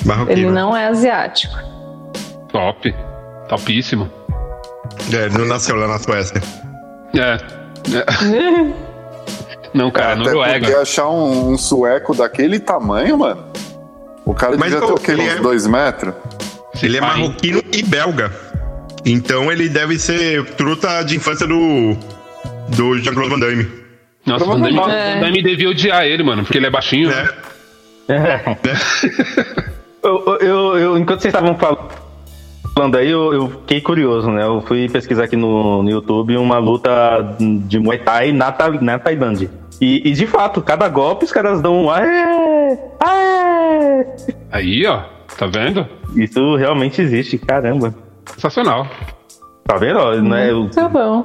marroquino. 0.05 0.31
Ele 0.39 0.51
não 0.51 0.75
é 0.77 0.87
asiático. 0.87 1.55
Top. 2.51 2.93
Topíssimo. 3.47 4.09
É, 5.13 5.25
ele 5.25 5.37
não 5.37 5.45
nasceu 5.45 5.75
lá 5.75 5.87
na 5.87 5.99
Suécia. 5.99 6.41
É. 7.13 7.37
É. 7.95 8.85
Não, 9.73 9.91
cara, 9.91 10.13
Até 10.13 10.23
Noruega. 10.23 10.59
porque 10.59 10.73
achar 10.81 11.09
um, 11.09 11.51
um 11.51 11.57
sueco 11.57 12.15
daquele 12.15 12.59
tamanho, 12.59 13.17
mano. 13.17 13.43
O 14.25 14.33
cara 14.33 14.55
Mas 14.57 14.71
devia 14.71 14.87
ter 14.87 14.93
o- 14.93 14.97
quê? 14.97 15.11
ele 15.11 15.21
Uns 15.23 15.35
é- 15.35 15.39
dois 15.39 15.67
metros? 15.67 16.13
Ele 16.81 16.97
é 16.97 17.01
marroquino 17.01 17.61
e 17.73 17.83
belga. 17.83 18.31
Então 19.05 19.51
ele 19.51 19.69
deve 19.69 19.99
ser 19.99 20.43
truta 20.55 21.03
de 21.03 21.15
infância 21.15 21.45
do. 21.45 21.95
do 22.69 22.97
Jean-Claude 22.99 23.29
Van 23.29 23.39
Damme. 23.39 23.69
Nossa, 24.25 24.43
o 24.43 24.47
Van 24.47 24.59
Damme, 24.59 24.73
Provavelmente. 24.73 25.13
Van 25.19 25.25
Damme 25.25 25.43
devia 25.43 25.69
odiar 25.69 26.03
ele, 26.05 26.23
mano, 26.23 26.43
porque 26.43 26.57
ele 26.57 26.65
é 26.65 26.69
baixinho. 26.71 27.09
Né? 27.09 27.29
Eu, 30.03 30.23
eu- 30.25 30.37
eu- 30.39 30.77
eu- 30.77 30.97
enquanto 30.97 31.21
vocês 31.21 31.33
estavam 31.33 31.55
falando 31.57 31.89
aí, 32.97 33.09
eu, 33.09 33.33
eu 33.33 33.49
fiquei 33.49 33.79
curioso, 33.79 34.29
né? 34.29 34.43
Eu 34.43 34.61
fui 34.61 34.89
pesquisar 34.89 35.23
aqui 35.23 35.37
no, 35.37 35.81
no 35.81 35.89
YouTube 35.89 36.35
uma 36.37 36.57
luta 36.57 36.91
de 37.39 37.79
Muay 37.79 37.99
Thai 37.99 38.31
na, 38.33 38.53
na 38.81 38.99
Tailândia. 38.99 39.49
E, 39.79 40.09
e, 40.09 40.13
de 40.13 40.27
fato, 40.27 40.61
cada 40.61 40.87
golpe 40.89 41.25
os 41.25 41.31
caras 41.31 41.61
dão 41.61 41.85
um. 41.85 41.89
Aê! 41.89 42.77
Aê! 42.99 44.05
Aí, 44.51 44.85
ó, 44.87 45.03
tá 45.37 45.47
vendo? 45.47 45.87
Isso 46.15 46.55
realmente 46.55 47.01
existe, 47.01 47.37
caramba. 47.37 47.93
Sensacional. 48.25 48.87
Tá 49.65 49.77
vendo? 49.77 49.99
ó, 49.99 50.15
Né? 50.15 50.49
Tá 50.73 50.89
bom. 50.89 51.23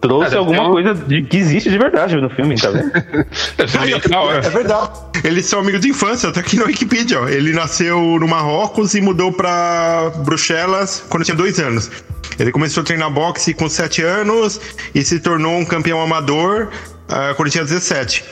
Trouxe 0.00 0.30
deve 0.30 0.36
alguma 0.38 0.58
ter 0.58 0.64
um- 0.64 0.72
coisa 0.72 0.94
de- 0.94 1.22
que 1.22 1.36
existe 1.36 1.70
de 1.70 1.78
verdade 1.78 2.16
no 2.20 2.28
filme, 2.30 2.54
tá 2.60 2.70
vendo? 2.70 2.92
É 4.46 4.50
verdade. 4.50 4.90
Eles 5.24 5.46
são 5.46 5.60
amigos 5.60 5.80
de 5.80 5.88
infância, 5.88 6.30
tá 6.32 6.40
aqui 6.40 6.56
na 6.56 6.64
Wikipedia. 6.64 7.20
ó. 7.20 7.28
Ele 7.28 7.52
nasceu 7.52 7.98
no 8.20 8.28
Marrocos 8.28 8.94
e 8.94 9.00
mudou 9.00 9.32
pra 9.32 10.12
Bruxelas 10.24 11.04
quando 11.08 11.24
tinha 11.24 11.36
dois 11.36 11.58
anos. 11.58 11.90
Ele 12.38 12.52
começou 12.52 12.82
a 12.82 12.84
treinar 12.86 13.10
boxe 13.10 13.54
com 13.54 13.68
7 13.68 14.02
anos 14.02 14.60
e 14.94 15.02
se 15.02 15.18
tornou 15.20 15.56
um 15.58 15.64
campeão 15.64 16.00
amador 16.02 16.68
ah, 17.08 17.32
quando 17.36 17.50
tinha 17.50 17.64
17. 17.64 18.22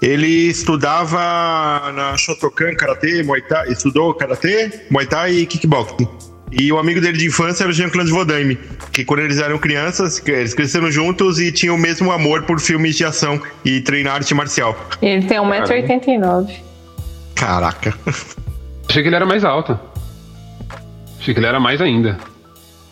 Ele 0.00 0.48
estudava 0.48 1.92
na 1.92 2.16
Shotokan 2.16 2.74
Karatê, 2.74 3.22
Muay 3.22 3.42
Thai, 3.42 3.68
estudou 3.70 4.14
Karatê, 4.14 4.80
Muay 4.90 5.06
Thai 5.06 5.32
e 5.32 5.46
Kickboxing. 5.46 6.08
E 6.56 6.72
o 6.72 6.78
amigo 6.78 7.00
dele 7.00 7.18
de 7.18 7.26
infância 7.26 7.64
era 7.64 7.70
o 7.70 7.72
Jean-Claude 7.74 8.10
Van 8.12 8.24
Damme, 8.24 8.56
que 8.92 9.04
quando 9.04 9.20
eles 9.20 9.38
eram 9.40 9.58
crianças, 9.58 10.20
que 10.20 10.30
eles 10.30 10.54
cresceram 10.54 10.90
juntos 10.90 11.40
e 11.40 11.50
tinham 11.50 11.74
o 11.74 11.78
mesmo 11.78 12.12
amor 12.12 12.44
por 12.44 12.60
filmes 12.60 12.96
de 12.96 13.04
ação 13.04 13.40
e 13.64 13.80
treinar 13.80 14.14
arte 14.14 14.32
marcial. 14.34 14.76
Ele 15.02 15.26
tem 15.26 15.38
1,89m. 15.38 16.50
Caraca. 17.34 17.94
Achei 18.88 19.02
que 19.02 19.08
ele 19.08 19.16
era 19.16 19.26
mais 19.26 19.44
alto. 19.44 19.78
Achei 21.18 21.34
que 21.34 21.40
ele 21.40 21.46
era 21.46 21.58
mais 21.58 21.80
ainda. 21.80 22.18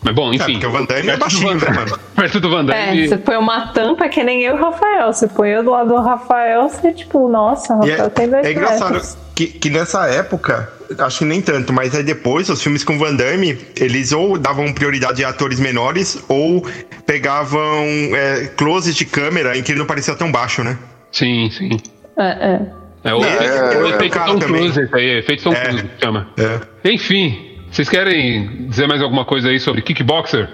Mas 0.01 0.13
bom, 0.13 0.33
É, 0.33 0.35
enfim. 0.35 0.53
porque 0.53 0.65
o 0.67 0.71
Van 0.71 0.83
Damme 0.83 0.99
é 0.99 1.03
perto 1.03 1.15
do 1.15 1.19
baixinho, 1.21 1.55
né, 1.55 1.69
mano? 1.69 1.99
Perto 2.15 2.39
do 2.41 2.49
Van 2.49 2.59
É, 2.73 2.85
Damme. 2.87 3.07
você 3.07 3.17
põe 3.17 3.37
uma 3.37 3.67
tampa 3.67 4.09
que 4.09 4.21
nem 4.21 4.41
eu 4.43 4.57
e 4.57 4.59
o 4.59 4.61
Rafael. 4.61 5.13
Você 5.13 5.27
põe 5.29 5.49
eu 5.51 5.63
do 5.63 5.71
lado 5.71 5.87
do 5.89 6.01
Rafael, 6.01 6.67
você 6.67 6.91
tipo, 6.91 7.29
nossa, 7.29 7.73
o 7.77 7.85
E 7.85 7.91
Rafael 7.91 8.07
é, 8.07 8.09
tem 8.09 8.29
dois 8.29 8.45
é 8.45 8.51
engraçado 8.51 8.93
metros. 8.95 9.17
que, 9.33 9.47
que 9.47 9.69
nessa 9.69 10.05
época, 10.07 10.69
acho 10.99 11.19
que 11.19 11.25
nem 11.25 11.41
tanto, 11.41 11.71
mas 11.73 11.93
aí 11.95 12.03
depois, 12.03 12.49
os 12.49 12.61
filmes 12.61 12.83
com 12.83 12.97
Van 12.97 13.15
Damme, 13.15 13.57
eles 13.79 14.11
ou 14.11 14.37
davam 14.37 14.71
prioridade 14.73 15.23
a 15.23 15.29
atores 15.29 15.59
menores, 15.59 16.23
ou 16.27 16.65
pegavam 17.05 17.85
é, 18.15 18.49
close 18.55 18.93
de 18.93 19.05
câmera 19.05 19.57
em 19.57 19.63
que 19.63 19.71
ele 19.71 19.79
não 19.79 19.85
parecia 19.85 20.15
tão 20.15 20.31
baixo, 20.31 20.63
né? 20.63 20.77
Sim, 21.11 21.49
sim. 21.51 21.77
É, 22.17 22.55
é. 22.55 22.61
É 23.05 23.13
o 23.13 23.23
É, 23.23 23.27
efeito, 23.27 23.43
é, 23.43 23.75
é, 23.75 23.89
efeito 23.95 24.13
cara 24.13 24.31
Tom 24.31 24.39
também. 24.39 24.61
Cruise, 24.61 24.81
esse 24.81 24.95
aí, 24.95 25.17
efeito 25.19 25.43
Tom 25.43 25.53
É. 25.53 25.65
Cruise 25.65 25.83
que 25.83 26.05
chama. 26.05 26.27
É. 26.37 26.89
Enfim, 26.89 27.57
vocês 27.69 27.89
querem 27.89 28.67
dizer 28.67 28.87
mais 28.87 29.01
alguma 29.01 29.25
coisa 29.25 29.49
aí 29.49 29.59
sobre 29.59 29.81
Kickboxer? 29.81 30.49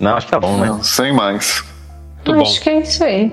Não, 0.00 0.16
acho 0.16 0.26
que 0.26 0.32
tá 0.32 0.40
bom, 0.40 0.58
né? 0.58 0.66
Não, 0.68 0.82
sem 0.82 1.12
mais. 1.12 1.62
Muito 2.16 2.34
bom. 2.34 2.42
Acho 2.42 2.60
que 2.60 2.70
é 2.70 2.80
isso 2.80 3.04
aí. 3.04 3.32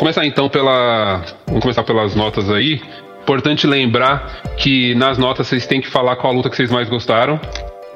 Começar 0.00 0.24
então 0.24 0.48
pela. 0.48 1.22
Vamos 1.46 1.60
começar 1.60 1.84
pelas 1.84 2.14
notas 2.14 2.50
aí. 2.50 2.80
Importante 3.22 3.66
lembrar 3.66 4.40
que 4.56 4.94
nas 4.94 5.18
notas 5.18 5.46
vocês 5.46 5.66
têm 5.66 5.78
que 5.78 5.88
falar 5.90 6.16
qual 6.16 6.32
a 6.32 6.36
luta 6.36 6.48
que 6.48 6.56
vocês 6.56 6.70
mais 6.70 6.88
gostaram. 6.88 7.38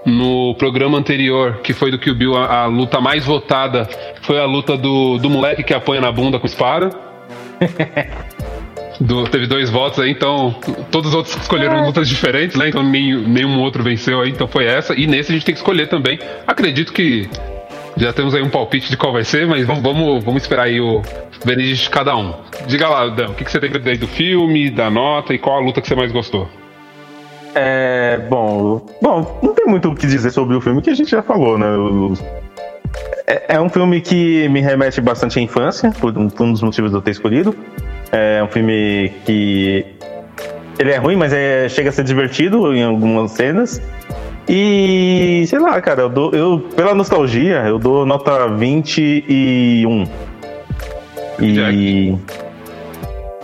No 0.04 0.54
programa 0.56 0.98
anterior, 0.98 1.60
que 1.62 1.72
foi 1.72 1.90
do 1.90 1.98
Kill 1.98 2.14
Bill, 2.14 2.36
a, 2.36 2.64
a 2.64 2.66
luta 2.66 3.00
mais 3.00 3.24
votada 3.24 3.88
foi 4.20 4.38
a 4.38 4.44
luta 4.44 4.76
do, 4.76 5.16
do 5.16 5.30
moleque 5.30 5.62
que 5.62 5.72
apanha 5.72 6.02
na 6.02 6.12
bunda 6.12 6.38
com 6.38 6.46
espada. 6.46 6.90
Do- 9.00 9.24
teve 9.24 9.48
dois 9.48 9.70
votos 9.70 9.98
aí, 9.98 10.10
então 10.10 10.54
todos 10.90 11.08
os 11.10 11.16
outros 11.16 11.34
escolheram 11.34 11.84
lutas 11.84 12.08
diferentes, 12.08 12.56
né? 12.56 12.68
Então 12.68 12.80
nem, 12.80 13.16
nenhum 13.16 13.60
outro 13.60 13.82
venceu 13.82 14.20
aí, 14.20 14.30
então 14.30 14.46
foi 14.46 14.66
essa. 14.66 14.94
E 14.94 15.04
nesse 15.06 15.32
a 15.32 15.34
gente 15.34 15.44
tem 15.44 15.54
que 15.54 15.58
escolher 15.58 15.88
também. 15.88 16.16
Acredito 16.46 16.92
que 16.92 17.28
já 17.96 18.12
temos 18.12 18.34
aí 18.34 18.42
um 18.42 18.50
palpite 18.50 18.90
de 18.90 18.96
qual 18.96 19.12
vai 19.12 19.24
ser, 19.24 19.46
mas 19.46 19.66
vamos, 19.66 19.82
vamos, 19.82 20.24
vamos 20.24 20.42
esperar 20.42 20.64
aí 20.64 20.80
o 20.80 21.02
veredito 21.44 21.82
de 21.82 21.90
cada 21.90 22.16
um. 22.16 22.34
Diga 22.66 22.88
lá, 22.88 23.08
Dan, 23.08 23.30
o 23.30 23.34
que, 23.34 23.44
que 23.44 23.50
você 23.50 23.60
tem 23.60 23.70
pra 23.70 23.78
dizer 23.78 23.98
do 23.98 24.08
filme, 24.08 24.70
da 24.70 24.90
nota 24.90 25.32
e 25.32 25.38
qual 25.38 25.58
a 25.58 25.60
luta 25.60 25.80
que 25.80 25.88
você 25.88 25.94
mais 25.94 26.10
gostou? 26.10 26.48
É, 27.54 28.18
bom, 28.28 28.84
bom, 29.00 29.38
não 29.42 29.54
tem 29.54 29.66
muito 29.66 29.88
o 29.88 29.94
que 29.94 30.06
dizer 30.06 30.30
sobre 30.30 30.56
o 30.56 30.60
filme 30.60 30.82
que 30.82 30.90
a 30.90 30.94
gente 30.94 31.10
já 31.10 31.22
falou, 31.22 31.56
né? 31.56 31.66
É, 33.26 33.54
é 33.54 33.60
um 33.60 33.68
filme 33.68 34.00
que 34.00 34.48
me 34.48 34.60
remete 34.60 35.00
bastante 35.00 35.38
à 35.38 35.42
infância, 35.42 35.92
por 35.92 36.16
um, 36.18 36.28
por 36.28 36.46
um 36.46 36.52
dos 36.52 36.62
motivos 36.62 36.90
de 36.90 36.96
eu 36.96 37.02
ter 37.02 37.12
escolhido. 37.12 37.54
É 38.10 38.42
um 38.42 38.48
filme 38.48 39.12
que 39.24 39.86
ele 40.78 40.90
é 40.90 40.96
ruim, 40.96 41.16
mas 41.16 41.32
é, 41.32 41.68
chega 41.68 41.90
a 41.90 41.92
ser 41.92 42.04
divertido 42.04 42.74
em 42.74 42.82
algumas 42.82 43.30
cenas. 43.32 43.80
E 44.48 45.44
sei 45.46 45.58
lá, 45.58 45.80
cara, 45.80 46.02
eu 46.02 46.08
dou, 46.08 46.30
eu, 46.32 46.60
pela 46.76 46.94
nostalgia, 46.94 47.62
eu 47.66 47.78
dou 47.78 48.04
nota 48.04 48.46
21. 48.48 50.04
E. 51.40 52.14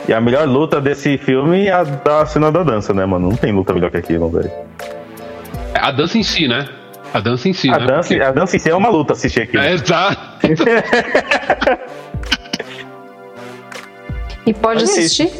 E 0.08 0.12
a 0.12 0.20
melhor 0.20 0.46
luta 0.48 0.80
desse 0.80 1.16
filme 1.18 1.66
é 1.66 1.72
a 1.72 1.84
da 1.84 2.26
cena 2.26 2.50
da 2.50 2.62
dança, 2.62 2.92
né, 2.92 3.04
mano? 3.06 3.30
Não 3.30 3.36
tem 3.36 3.52
luta 3.52 3.72
melhor 3.72 3.90
que 3.90 3.96
aquilo, 3.98 4.28
velho. 4.28 4.50
É 5.74 5.78
A 5.80 5.90
dança 5.90 6.18
em 6.18 6.22
si, 6.22 6.46
né? 6.48 6.66
A 7.14 7.20
dança 7.20 7.48
em 7.48 7.52
si, 7.52 7.68
A 7.70 7.78
né? 7.78 7.86
dança, 7.86 8.08
Porque- 8.08 8.22
a 8.22 8.30
dança 8.32 8.56
em 8.56 8.58
si 8.58 8.70
é 8.70 8.74
uma 8.74 8.88
luta 8.88 9.12
assistir 9.14 9.42
aquilo. 9.42 9.62
É, 9.62 9.72
exato. 9.72 10.20
E 14.46 14.54
pode 14.54 14.84
isso. 14.84 14.98
assistir? 14.98 15.30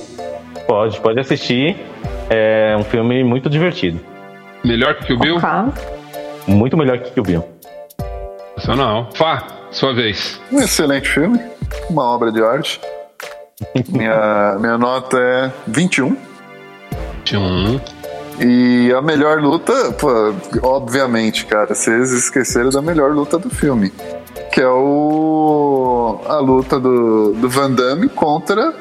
Pode, 0.66 1.01
pode 1.01 1.19
assistir. 1.19 1.77
É 2.28 2.77
um 2.78 2.85
filme 2.85 3.24
muito 3.24 3.49
divertido. 3.51 3.99
Melhor 4.65 4.95
que 4.97 5.12
o 5.12 5.19
Bill? 5.19 5.37
Ok. 5.37 5.82
Muito 6.47 6.77
melhor 6.77 6.99
que 6.99 7.19
o 7.19 7.23
Bill. 7.23 7.45
Sensacional. 8.61 9.09
Fá, 9.15 9.47
sua 9.70 9.95
vez. 9.95 10.41
Um 10.53 10.61
excelente 10.61 11.09
filme, 11.09 11.41
uma 11.89 12.05
obra 12.05 12.31
de 12.31 12.43
arte. 12.43 12.81
Minha, 13.89 14.57
minha 14.59 14.78
nota 14.78 15.19
é 15.19 15.53
21. 15.66 16.16
Tinha 17.24 17.41
um. 17.41 17.81
E 18.41 18.91
a 18.93 19.03
melhor 19.03 19.39
luta, 19.41 19.93
pô, 19.93 20.09
obviamente, 20.62 21.45
cara, 21.45 21.74
vocês 21.74 22.11
esqueceram 22.11 22.70
da 22.70 22.81
melhor 22.81 23.12
luta 23.12 23.39
do 23.39 23.51
filme. 23.51 23.93
Que 24.51 24.62
é 24.62 24.69
o. 24.69 26.20
a 26.27 26.39
luta 26.39 26.81
do, 26.81 27.35
do 27.35 27.49
Van 27.51 27.70
Damme 27.70 28.09
contra 28.09 28.73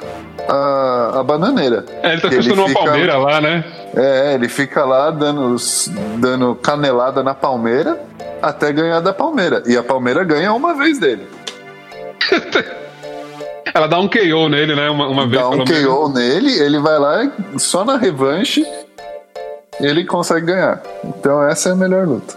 a, 0.47 1.19
a 1.19 1.23
bananeira. 1.23 1.85
É, 2.03 2.13
ele 2.13 2.21
tá 2.21 2.27
Ele 2.27 2.37
testando 2.37 2.61
uma 2.61 2.67
fica- 2.69 2.79
palmeira 2.83 3.17
lá, 3.17 3.41
né? 3.41 3.63
É, 3.95 4.33
ele 4.35 4.47
fica 4.47 4.85
lá 4.85 5.09
dando, 5.11 5.55
dando 6.17 6.55
canelada 6.55 7.23
na 7.23 7.33
palmeira 7.33 7.99
até 8.41 8.71
ganhar 8.71 8.99
da 8.99 9.11
palmeira. 9.13 9.63
E 9.65 9.75
a 9.75 9.83
palmeira 9.83 10.23
ganha 10.23 10.53
uma 10.53 10.73
vez 10.75 10.99
dele. 10.99 11.27
Ela 13.73 13.87
dá 13.87 13.99
um 13.99 14.07
KO 14.07 14.49
nele, 14.49 14.75
né? 14.75 14.89
Uma, 14.89 15.07
uma 15.07 15.27
vez 15.27 15.41
Dá 15.41 15.49
um 15.49 15.57
menos. 15.63 15.85
KO 15.85 16.09
nele, 16.09 16.51
ele 16.59 16.79
vai 16.79 16.97
lá 16.97 17.31
só 17.57 17.85
na 17.85 17.97
revanche 17.97 18.65
ele 19.79 20.03
consegue 20.05 20.47
ganhar. 20.47 20.81
Então 21.03 21.41
essa 21.47 21.69
é 21.69 21.71
a 21.71 21.75
melhor 21.75 22.05
luta. 22.07 22.33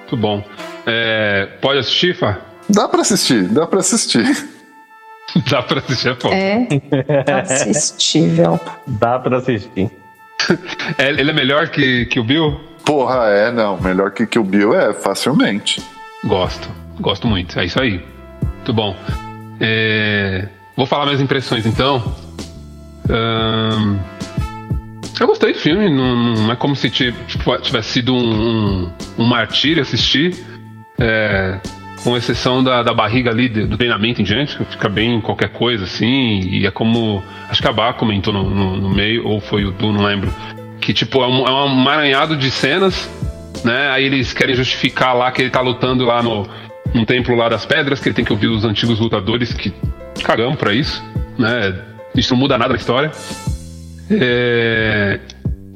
Muito 0.00 0.16
bom. 0.16 0.44
É, 0.86 1.48
pode 1.60 1.78
assistir, 1.78 2.14
Fá? 2.14 2.38
Dá 2.68 2.86
pra 2.88 3.00
assistir, 3.02 3.44
dá 3.44 3.66
pra 3.66 3.80
assistir. 3.80 4.22
Dá 5.50 5.62
pra 5.62 5.78
assistir, 5.78 6.08
é 6.08 6.14
foda. 6.14 6.34
É 6.34 7.32
assistível. 7.40 8.60
Dá 8.86 9.18
pra 9.18 9.38
assistir. 9.38 9.90
É, 10.98 11.08
ele 11.10 11.30
é 11.30 11.34
melhor 11.34 11.68
que, 11.68 12.06
que 12.06 12.18
o 12.20 12.24
Bill? 12.24 12.60
Porra, 12.84 13.26
é, 13.28 13.50
não. 13.52 13.80
Melhor 13.80 14.10
que 14.10 14.26
que 14.26 14.38
o 14.38 14.44
Bill 14.44 14.74
é, 14.74 14.92
facilmente. 14.92 15.80
Gosto. 16.24 16.68
Gosto 17.00 17.26
muito. 17.26 17.58
É 17.58 17.64
isso 17.64 17.80
aí. 17.80 18.04
Muito 18.56 18.72
bom. 18.72 18.96
É, 19.60 20.48
Vou 20.76 20.86
falar 20.86 21.04
minhas 21.06 21.20
impressões 21.20 21.64
então. 21.66 22.02
Eu 25.20 25.26
gostei 25.26 25.52
do 25.52 25.58
filme. 25.58 25.88
Não, 25.88 26.34
não 26.34 26.52
é 26.52 26.56
como 26.56 26.74
se 26.74 26.90
ti- 26.90 27.14
tipo, 27.28 27.56
tivesse 27.58 27.90
sido 27.90 28.14
um, 28.14 28.82
um, 28.84 28.92
um 29.18 29.24
martírio 29.24 29.82
assistir. 29.82 30.36
É, 30.98 31.58
Com 32.04 32.16
exceção 32.16 32.62
da, 32.64 32.82
da 32.82 32.92
barriga 32.92 33.30
ali, 33.30 33.48
de- 33.48 33.64
do 33.66 33.76
treinamento 33.76 34.20
em 34.20 34.24
diante, 34.24 34.56
que 34.56 34.64
fica 34.64 34.88
bem 34.88 35.20
qualquer 35.20 35.50
coisa 35.50 35.84
assim. 35.84 36.40
E 36.40 36.66
é 36.66 36.70
como. 36.70 37.22
Acho 37.48 37.62
que 37.62 37.68
a 37.68 37.72
Bá 37.72 37.92
comentou 37.92 38.32
no, 38.32 38.48
no, 38.50 38.76
no 38.76 38.90
meio, 38.90 39.26
ou 39.26 39.40
foi 39.40 39.64
o 39.64 39.70
Du, 39.70 39.92
não 39.92 40.02
lembro. 40.04 40.32
Que 40.80 40.92
tipo, 40.92 41.22
é 41.22 41.26
um, 41.28 41.46
é 41.46 41.50
um 41.50 41.58
amaranhado 41.64 42.36
de 42.36 42.50
cenas 42.50 43.08
né? 43.64 43.90
Aí 43.90 44.04
eles 44.06 44.32
querem 44.32 44.54
justificar 44.56 45.14
lá 45.14 45.30
que 45.30 45.42
ele 45.42 45.50
tá 45.50 45.60
lutando 45.60 46.04
lá 46.04 46.20
no, 46.22 46.48
no 46.92 47.06
templo 47.06 47.36
lá 47.36 47.48
das 47.48 47.64
pedras, 47.64 48.00
que 48.00 48.08
ele 48.08 48.14
tem 48.14 48.24
que 48.24 48.32
ouvir 48.32 48.48
os 48.48 48.64
antigos 48.64 48.98
lutadores 48.98 49.52
que 49.52 49.72
cagamos 50.24 50.56
pra 50.58 50.74
isso, 50.74 51.00
né? 51.38 51.72
Isso 52.16 52.32
não 52.32 52.40
muda 52.40 52.58
nada 52.58 52.70
na 52.72 52.78
história. 52.78 53.12
É, 54.10 55.20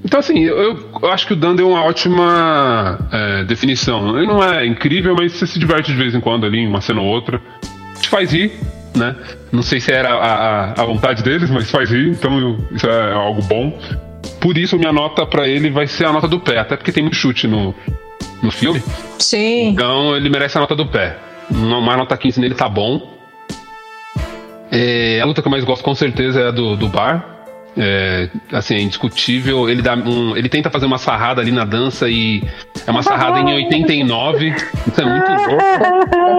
Então 0.06 0.20
assim, 0.20 0.38
eu, 0.38 0.88
eu 1.02 1.10
acho 1.10 1.26
que 1.26 1.32
o 1.32 1.36
Dan 1.36 1.56
deu 1.56 1.68
uma 1.68 1.82
ótima 1.82 2.96
é, 3.12 3.44
definição. 3.44 4.16
Ele 4.16 4.28
não 4.28 4.42
é 4.42 4.64
incrível, 4.64 5.16
mas 5.18 5.32
você 5.32 5.48
se 5.48 5.58
diverte 5.58 5.90
de 5.90 5.98
vez 5.98 6.14
em 6.14 6.20
quando 6.20 6.46
ali, 6.46 6.64
uma 6.64 6.80
cena 6.80 7.00
ou 7.00 7.08
outra. 7.08 7.42
Te 8.00 8.08
faz 8.08 8.30
rir, 8.30 8.52
né? 8.94 9.16
Não 9.50 9.62
sei 9.62 9.80
se 9.80 9.90
era 9.90 10.10
a, 10.10 10.34
a, 10.34 10.82
a 10.82 10.84
vontade 10.84 11.24
deles, 11.24 11.50
mas 11.50 11.68
faz 11.68 11.90
rir, 11.90 12.10
então 12.10 12.56
isso 12.70 12.86
é 12.86 13.12
algo 13.14 13.42
bom. 13.42 13.76
Por 14.40 14.56
isso, 14.56 14.78
minha 14.78 14.92
nota 14.92 15.26
pra 15.26 15.48
ele 15.48 15.70
vai 15.70 15.88
ser 15.88 16.04
a 16.04 16.12
nota 16.12 16.28
do 16.28 16.38
pé, 16.38 16.58
até 16.58 16.76
porque 16.76 16.92
tem 16.92 17.02
muito 17.02 17.16
chute 17.16 17.48
no, 17.48 17.74
no 18.40 18.52
filme. 18.52 18.80
Sim. 19.18 19.70
Então 19.70 20.16
ele 20.16 20.28
merece 20.30 20.56
a 20.56 20.60
nota 20.60 20.76
do 20.76 20.86
pé. 20.86 21.18
Uma 21.50 21.96
nota 21.96 22.16
15 22.16 22.40
nele 22.40 22.54
tá 22.54 22.68
bom. 22.68 23.12
É, 24.70 25.20
a 25.20 25.24
luta 25.24 25.42
que 25.42 25.48
eu 25.48 25.52
mais 25.52 25.64
gosto 25.64 25.82
com 25.82 25.96
certeza 25.96 26.42
é 26.42 26.48
a 26.48 26.50
do, 26.52 26.76
do 26.76 26.86
bar. 26.86 27.35
É, 27.76 28.28
assim, 28.52 28.74
é 28.74 28.80
indiscutível. 28.80 29.68
Ele, 29.68 29.82
dá 29.82 29.94
um, 29.94 30.34
ele 30.36 30.48
tenta 30.48 30.70
fazer 30.70 30.86
uma 30.86 30.96
sarrada 30.96 31.42
ali 31.42 31.52
na 31.52 31.64
dança 31.64 32.08
e 32.08 32.42
é 32.86 32.90
uma 32.90 33.02
sarrada 33.02 33.38
em 33.40 33.54
89. 33.54 34.48
Isso 34.48 35.00
é 35.00 35.04
muito 35.04 35.30
louco. 35.50 35.56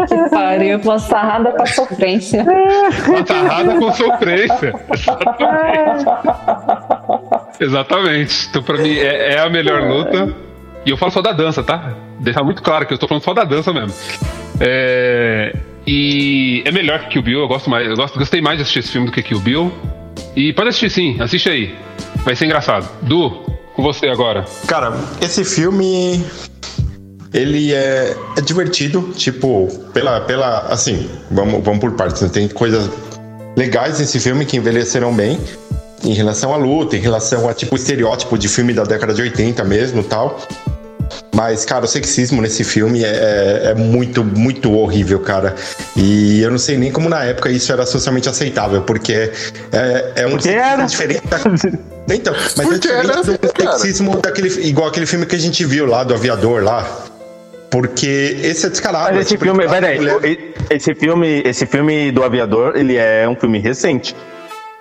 Que 0.08 0.30
pariu, 0.30 0.80
uma 0.80 1.00
sarrada 1.00 1.52
com 1.52 1.62
a 1.62 1.66
sofrência. 1.66 2.46
Uma 3.08 3.26
sarrada 3.26 3.76
com 3.76 3.92
sofrência. 3.92 4.74
Exatamente. 4.94 6.06
Exatamente. 7.60 8.48
Então, 8.50 8.64
pra 8.64 8.78
mim, 8.78 8.96
é, 8.96 9.34
é 9.34 9.40
a 9.40 9.50
melhor 9.50 9.82
luta. 9.82 10.34
E 10.86 10.90
eu 10.90 10.98
falo 10.98 11.12
só 11.12 11.22
da 11.22 11.34
dança, 11.34 11.62
tá? 11.62 11.94
Deixar 12.20 12.44
muito 12.44 12.64
claro 12.64 12.86
que 12.86 12.94
eu 12.94 12.98
tô 12.98 13.08
falando 13.08 13.24
só 13.24 13.34
da 13.34 13.44
dança 13.44 13.74
mesmo. 13.74 13.94
É, 14.60 15.54
e 15.86 16.64
é 16.66 16.72
melhor 16.72 17.00
que 17.00 17.10
Kill 17.10 17.22
Bill, 17.22 17.40
eu 17.40 17.48
gosto 17.48 17.70
mais. 17.70 17.88
Eu 17.88 17.96
gosto, 17.96 18.18
gostei 18.18 18.42
mais 18.42 18.58
de 18.58 18.62
assistir 18.62 18.80
esse 18.80 18.92
filme 18.92 19.08
do 19.08 19.14
que 19.14 19.22
Kill 19.22 19.40
Bill. 19.40 19.72
E 20.38 20.54
pode 20.54 20.70
assistir 20.70 20.92
sim, 20.92 21.20
assiste 21.20 21.50
aí. 21.50 21.76
Vai 22.24 22.36
ser 22.36 22.46
engraçado. 22.46 22.88
Du, 23.02 23.42
com 23.74 23.82
você 23.82 24.06
agora. 24.08 24.46
Cara, 24.68 24.96
esse 25.20 25.44
filme. 25.44 26.24
Ele 27.34 27.74
é, 27.74 28.16
é 28.38 28.42
divertido, 28.42 29.14
tipo, 29.16 29.68
pela. 29.96 30.22
pela 30.22 30.60
assim, 30.68 31.10
vamos, 31.32 31.64
vamos 31.64 31.80
por 31.80 31.92
partes. 31.94 32.22
né? 32.22 32.30
Tem 32.32 32.48
coisas 32.48 32.88
legais 33.58 34.00
nesse 34.00 34.20
filme 34.20 34.46
que 34.46 34.58
envelheceram 34.58 35.12
bem. 35.12 35.40
Em 36.04 36.14
relação 36.14 36.54
à 36.54 36.58
luta, 36.58 36.96
em 36.96 37.00
relação 37.00 37.50
a 37.50 37.54
tipo 37.56 37.76
estereótipo 37.76 38.38
de 38.38 38.48
filme 38.48 38.74
da 38.74 38.84
década 38.84 39.16
de 39.16 39.24
80 39.24 39.64
mesmo 39.64 40.04
tal. 40.04 40.40
Mas, 41.36 41.66
cara, 41.66 41.86
o 41.86 41.88
sexismo 41.88 42.42
nesse 42.42 42.64
filme 42.64 43.04
é, 43.04 43.08
é- 43.08 43.62
é 43.72 43.76
muito, 43.76 44.24
muito 44.24 44.72
horrível, 44.74 45.20
cara. 45.20 45.56
E 45.96 46.42
eu 46.42 46.50
não 46.52 46.58
sei 46.58 46.78
nem 46.78 46.92
como 46.92 47.08
na 47.10 47.24
época 47.24 47.50
isso 47.50 47.72
era 47.72 47.86
socialmente 47.86 48.28
aceitável, 48.30 48.82
porque 48.82 49.32
é, 49.72 50.12
é 50.16 50.26
um 50.28 50.32
Porque 50.32 50.44
sexismo 50.50 50.68
era. 50.74 50.84
diferente 50.86 51.28
da... 51.28 51.38
Então, 52.16 52.34
mas 52.34 52.60
é 52.60 52.64
Porque 52.64 52.80
diferente 52.88 53.12
era, 53.12 53.22
do 53.24 53.54
cara. 53.54 53.78
sexismo 53.78 54.22
daquele, 54.22 54.48
igual 54.68 54.88
aquele 54.88 55.06
filme 55.06 55.26
que 55.26 55.36
a 55.36 55.40
gente 55.40 55.66
viu 55.66 55.86
lá, 55.86 56.04
do 56.06 56.14
aviador 56.14 56.64
lá. 56.64 56.88
Porque 57.70 58.38
esse 58.42 58.66
é 58.66 58.70
descarado. 58.70 59.10
Mas 59.10 59.18
é 59.18 59.20
esse 59.22 59.30
tipo, 59.32 59.44
filme, 59.44 59.66
a 59.66 59.70
peraí, 59.70 59.98
mulher- 60.00 60.38
esse 60.70 60.96
filme, 60.96 61.42
esse 61.46 61.66
filme 61.66 62.12
do 62.12 62.24
Aviador, 62.24 62.78
ele 62.78 62.96
é 62.96 63.28
um 63.28 63.36
filme 63.36 63.60
recente. 63.60 64.16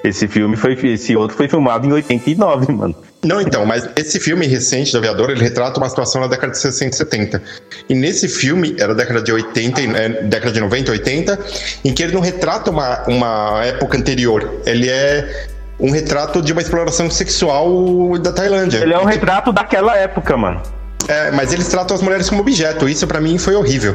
Esse 0.09 0.29
filme 0.29 0.57
foi, 0.57 0.75
esse 0.85 1.17
outro 1.17 1.37
foi 1.37 1.49
filmado 1.49 1.87
em 1.87 1.93
89, 1.93 2.73
mano. 2.73 2.95
Não, 3.25 3.41
então, 3.41 3.67
mas 3.67 3.89
esse 3.97 4.21
filme 4.21 4.47
recente 4.47 4.93
do 4.93 4.99
Aviador, 4.99 5.31
ele 5.31 5.43
retrata 5.43 5.79
uma 5.81 5.89
situação 5.89 6.21
na 6.21 6.29
década 6.29 6.53
de 6.53 6.59
60 6.59 6.95
e 6.95 6.97
70. 6.99 7.43
E 7.89 7.95
nesse 7.95 8.29
filme, 8.29 8.77
era 8.79 8.95
década 8.95 9.21
de 9.21 9.33
80, 9.33 9.81
e- 9.81 9.97
é, 9.97 10.09
década 10.23 10.53
de 10.53 10.61
90, 10.61 10.93
80, 10.93 11.39
em 11.85 11.93
que 11.93 12.03
ele 12.03 12.13
não 12.13 12.21
retrata 12.21 12.71
uma, 12.71 13.03
uma 13.09 13.65
época 13.65 13.99
anterior. 13.99 14.61
Ele 14.65 14.89
é 14.89 15.47
um 15.81 15.91
retrato 15.91 16.41
de 16.41 16.53
uma 16.53 16.63
exploração 16.63 17.11
sexual 17.11 18.17
da 18.19 18.33
Tailândia. 18.33 18.79
Ele 18.79 18.95
é 18.95 18.99
um 18.99 19.05
retrato 19.05 19.53
daquela 19.53 19.97
época, 19.97 20.37
mano. 20.37 20.63
É, 21.09 21.31
mas 21.31 21.53
eles 21.53 21.69
tratam 21.69 21.95
as 21.95 22.03
mulheres 22.03 22.29
como 22.29 22.41
objeto. 22.41 22.89
Isso 22.89 23.07
pra 23.07 23.21
mim 23.21 23.39
foi 23.39 23.55
horrível. 23.55 23.95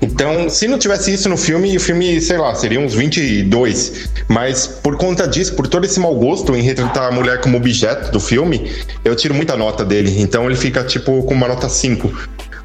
Então, 0.00 0.48
se 0.48 0.68
não 0.68 0.78
tivesse 0.78 1.12
isso 1.12 1.28
no 1.28 1.36
filme, 1.36 1.76
o 1.76 1.80
filme, 1.80 2.20
sei 2.20 2.38
lá, 2.38 2.54
seria 2.54 2.78
uns 2.78 2.94
22. 2.94 4.08
Mas 4.28 4.66
por 4.66 4.96
conta 4.96 5.26
disso, 5.26 5.54
por 5.56 5.66
todo 5.66 5.84
esse 5.84 5.98
mau 5.98 6.14
gosto 6.14 6.54
em 6.54 6.62
retratar 6.62 7.08
a 7.08 7.10
mulher 7.10 7.40
como 7.40 7.56
objeto 7.56 8.12
do 8.12 8.20
filme, 8.20 8.70
eu 9.04 9.16
tiro 9.16 9.34
muita 9.34 9.56
nota 9.56 9.84
dele. 9.84 10.20
Então 10.20 10.46
ele 10.46 10.54
fica 10.56 10.84
tipo 10.84 11.22
com 11.24 11.34
uma 11.34 11.48
nota 11.48 11.68
5. 11.68 12.12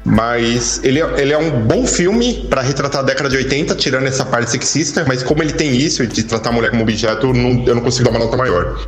Mas 0.04 0.80
ele 0.82 1.00
é, 1.00 1.20
ele 1.20 1.32
é 1.32 1.36
um 1.38 1.50
bom 1.50 1.86
filme 1.86 2.46
pra 2.48 2.62
retratar 2.62 3.00
a 3.02 3.04
década 3.04 3.28
de 3.28 3.36
80, 3.36 3.74
tirando 3.74 4.06
essa 4.06 4.24
parte 4.24 4.50
sexista, 4.50 5.04
mas 5.06 5.22
como 5.22 5.42
ele 5.42 5.52
tem 5.52 5.76
isso 5.76 6.06
de 6.06 6.22
tratar 6.22 6.48
a 6.48 6.52
mulher 6.52 6.70
como 6.70 6.82
objeto, 6.82 7.26
eu 7.26 7.34
não, 7.34 7.64
eu 7.66 7.74
não 7.74 7.82
consigo 7.82 8.04
dar 8.04 8.10
uma 8.16 8.24
nota 8.24 8.36
maior. 8.36 8.78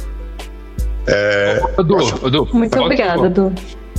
Du, 1.77 2.31
Du, 2.31 2.49
Muito 2.55 2.71
posso- 2.73 2.85
obrigada, 2.85 3.29
Du. 3.29 3.53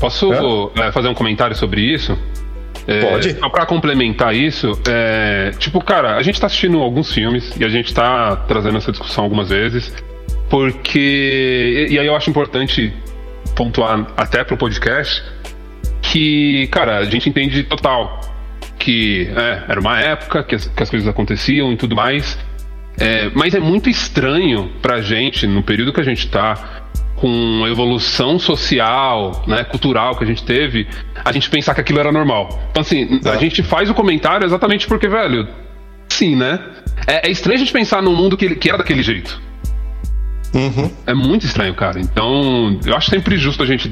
Posso 0.03 0.69
é, 0.75 0.91
fazer 0.91 1.07
um 1.07 1.13
comentário 1.13 1.55
sobre 1.55 1.79
isso? 1.79 2.19
É, 2.85 2.99
Pode. 3.09 3.39
Só 3.39 3.47
pra 3.47 3.65
complementar 3.65 4.35
isso, 4.35 4.77
é, 4.85 5.51
tipo, 5.57 5.81
cara, 5.81 6.17
a 6.17 6.21
gente 6.21 6.41
tá 6.41 6.47
assistindo 6.47 6.81
alguns 6.81 7.13
filmes 7.13 7.55
e 7.57 7.63
a 7.63 7.69
gente 7.69 7.93
tá 7.93 8.35
trazendo 8.35 8.77
essa 8.77 8.91
discussão 8.91 9.23
algumas 9.23 9.47
vezes, 9.47 9.95
porque. 10.49 11.87
E, 11.89 11.93
e 11.93 11.99
aí 11.99 12.05
eu 12.05 12.17
acho 12.17 12.29
importante 12.29 12.93
pontuar 13.55 14.05
até 14.17 14.43
pro 14.43 14.57
podcast 14.57 15.23
que, 16.01 16.67
cara, 16.67 16.97
a 16.97 17.05
gente 17.05 17.29
entende 17.29 17.63
total 17.63 18.19
que 18.77 19.29
é, 19.33 19.63
era 19.69 19.79
uma 19.79 20.01
época 20.01 20.43
que 20.43 20.55
as, 20.55 20.67
que 20.67 20.83
as 20.83 20.89
coisas 20.89 21.07
aconteciam 21.07 21.71
e 21.71 21.77
tudo 21.77 21.95
mais. 21.95 22.37
É, 22.99 23.31
mas 23.33 23.55
é 23.55 23.59
muito 23.59 23.89
estranho 23.89 24.69
pra 24.81 25.01
gente, 25.01 25.47
no 25.47 25.63
período 25.63 25.93
que 25.93 26.01
a 26.01 26.03
gente 26.03 26.27
tá, 26.27 26.82
com 27.23 27.63
a 27.63 27.69
evolução 27.69 28.37
social, 28.37 29.43
né, 29.47 29.63
cultural 29.63 30.13
que 30.17 30.25
a 30.25 30.27
gente 30.27 30.43
teve, 30.43 30.85
a 31.23 31.31
gente 31.31 31.49
pensar 31.49 31.73
que 31.73 31.79
aquilo 31.79 31.97
era 31.97 32.11
normal. 32.11 32.49
Então, 32.69 32.81
assim, 32.81 33.21
a 33.23 33.35
É. 33.35 33.39
gente 33.39 33.63
faz 33.63 33.89
o 33.89 33.93
comentário 33.93 34.45
exatamente 34.45 34.85
porque, 34.87 35.07
velho, 35.07 35.47
sim, 36.09 36.35
né? 36.35 36.59
É, 37.07 37.29
é 37.29 37.31
estranho 37.31 37.55
a 37.55 37.59
gente 37.59 37.71
pensar 37.71 38.03
num 38.03 38.13
mundo 38.13 38.35
que, 38.35 38.53
que 38.55 38.67
era 38.67 38.77
daquele 38.77 39.01
jeito. 39.01 39.41
Uhum. 40.53 40.91
É 41.07 41.13
muito 41.13 41.45
estranho, 41.45 41.73
cara. 41.73 41.97
Então, 41.97 42.77
eu 42.85 42.93
acho 42.93 43.09
sempre 43.09 43.37
justo 43.37 43.63
a 43.63 43.65
gente 43.65 43.89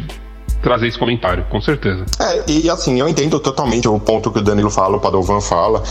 trazer 0.61 0.87
esse 0.87 0.99
comentário, 0.99 1.45
com 1.49 1.61
certeza. 1.61 2.03
É, 2.19 2.51
e 2.51 2.69
assim, 2.69 2.99
eu 2.99 3.07
entendo 3.07 3.39
totalmente 3.39 3.87
o 3.87 3.97
ponto 3.97 4.29
que 4.29 4.39
o 4.39 4.41
Danilo 4.41 4.69
fala, 4.69 4.97
o 4.97 4.99
Padovan 4.99 5.39
fala, 5.39 5.81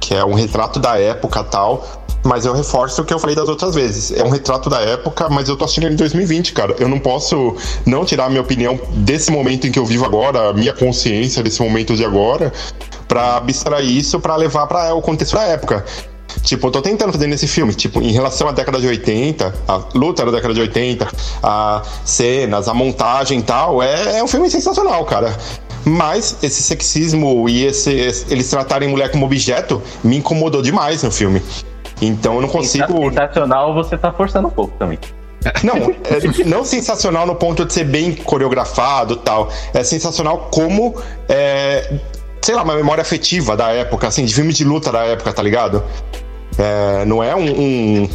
que 0.00 0.14
é 0.14 0.24
um 0.24 0.34
retrato 0.34 0.78
da 0.78 0.98
época 0.98 1.42
tal. 1.44 1.84
Mas 2.24 2.44
eu 2.44 2.52
reforço 2.52 3.00
o 3.00 3.04
que 3.04 3.14
eu 3.14 3.18
falei 3.18 3.36
das 3.36 3.48
outras 3.48 3.74
vezes. 3.74 4.10
É 4.10 4.24
um 4.24 4.28
retrato 4.28 4.68
da 4.68 4.80
época, 4.80 5.28
mas 5.30 5.48
eu 5.48 5.56
tô 5.56 5.64
assistindo 5.64 5.84
ele 5.84 5.94
em 5.94 5.98
2020, 5.98 6.52
cara. 6.52 6.74
Eu 6.78 6.88
não 6.88 6.98
posso 6.98 7.56
não 7.86 8.04
tirar 8.04 8.26
a 8.26 8.28
minha 8.28 8.40
opinião 8.40 8.78
desse 8.96 9.30
momento 9.30 9.66
em 9.66 9.70
que 9.70 9.78
eu 9.78 9.86
vivo 9.86 10.04
agora, 10.04 10.50
a 10.50 10.52
minha 10.52 10.72
consciência 10.72 11.42
desse 11.42 11.62
momento 11.62 11.94
de 11.94 12.04
agora, 12.04 12.52
pra 13.06 13.36
abstrair 13.36 13.88
isso 13.88 14.18
pra 14.18 14.34
levar 14.36 14.66
para 14.66 14.92
o 14.94 15.00
contexto 15.00 15.36
da 15.36 15.44
época. 15.44 15.84
Tipo, 16.42 16.66
eu 16.66 16.70
tô 16.70 16.82
tentando 16.82 17.12
fazer 17.12 17.26
nesse 17.26 17.46
filme, 17.46 17.74
tipo, 17.74 18.00
em 18.00 18.12
relação 18.12 18.48
à 18.48 18.52
década 18.52 18.80
de 18.80 18.86
80, 18.86 19.54
a 19.66 19.80
luta 19.94 20.24
da 20.24 20.30
década 20.30 20.54
de 20.54 20.60
80, 20.60 21.08
a 21.42 21.82
cenas, 22.04 22.68
a 22.68 22.74
montagem 22.74 23.40
e 23.40 23.42
tal, 23.42 23.82
é, 23.82 24.18
é 24.18 24.22
um 24.22 24.28
filme 24.28 24.50
sensacional, 24.50 25.04
cara. 25.04 25.36
Mas 25.84 26.36
esse 26.42 26.62
sexismo 26.62 27.48
e 27.48 27.64
esse, 27.64 27.90
eles 28.30 28.50
tratarem 28.50 28.88
mulher 28.88 29.10
como 29.10 29.24
objeto 29.24 29.82
me 30.02 30.16
incomodou 30.16 30.60
demais 30.62 31.02
no 31.02 31.10
filme. 31.10 31.42
Então 32.00 32.36
eu 32.36 32.42
não 32.42 32.48
consigo. 32.48 33.08
Sensacional, 33.08 33.74
você 33.74 33.96
tá 33.96 34.12
forçando 34.12 34.48
um 34.48 34.50
pouco 34.50 34.74
também. 34.78 34.98
Não, 35.62 35.76
é, 35.76 36.44
não 36.46 36.64
sensacional 36.64 37.26
no 37.26 37.34
ponto 37.36 37.64
de 37.64 37.72
ser 37.72 37.84
bem 37.84 38.12
coreografado 38.12 39.16
tal. 39.16 39.50
É 39.72 39.82
sensacional 39.84 40.48
como. 40.52 40.96
É, 41.28 41.98
sei 42.42 42.54
lá, 42.54 42.62
uma 42.62 42.74
memória 42.74 43.02
afetiva 43.02 43.56
da 43.56 43.70
época, 43.70 44.06
assim, 44.08 44.24
de 44.24 44.34
filme 44.34 44.52
de 44.52 44.64
luta 44.64 44.90
da 44.92 45.04
época, 45.04 45.32
tá 45.32 45.42
ligado? 45.42 45.82
É, 46.58 47.04
não 47.04 47.22
é 47.22 47.34
um, 47.34 47.50
um, 47.50 48.10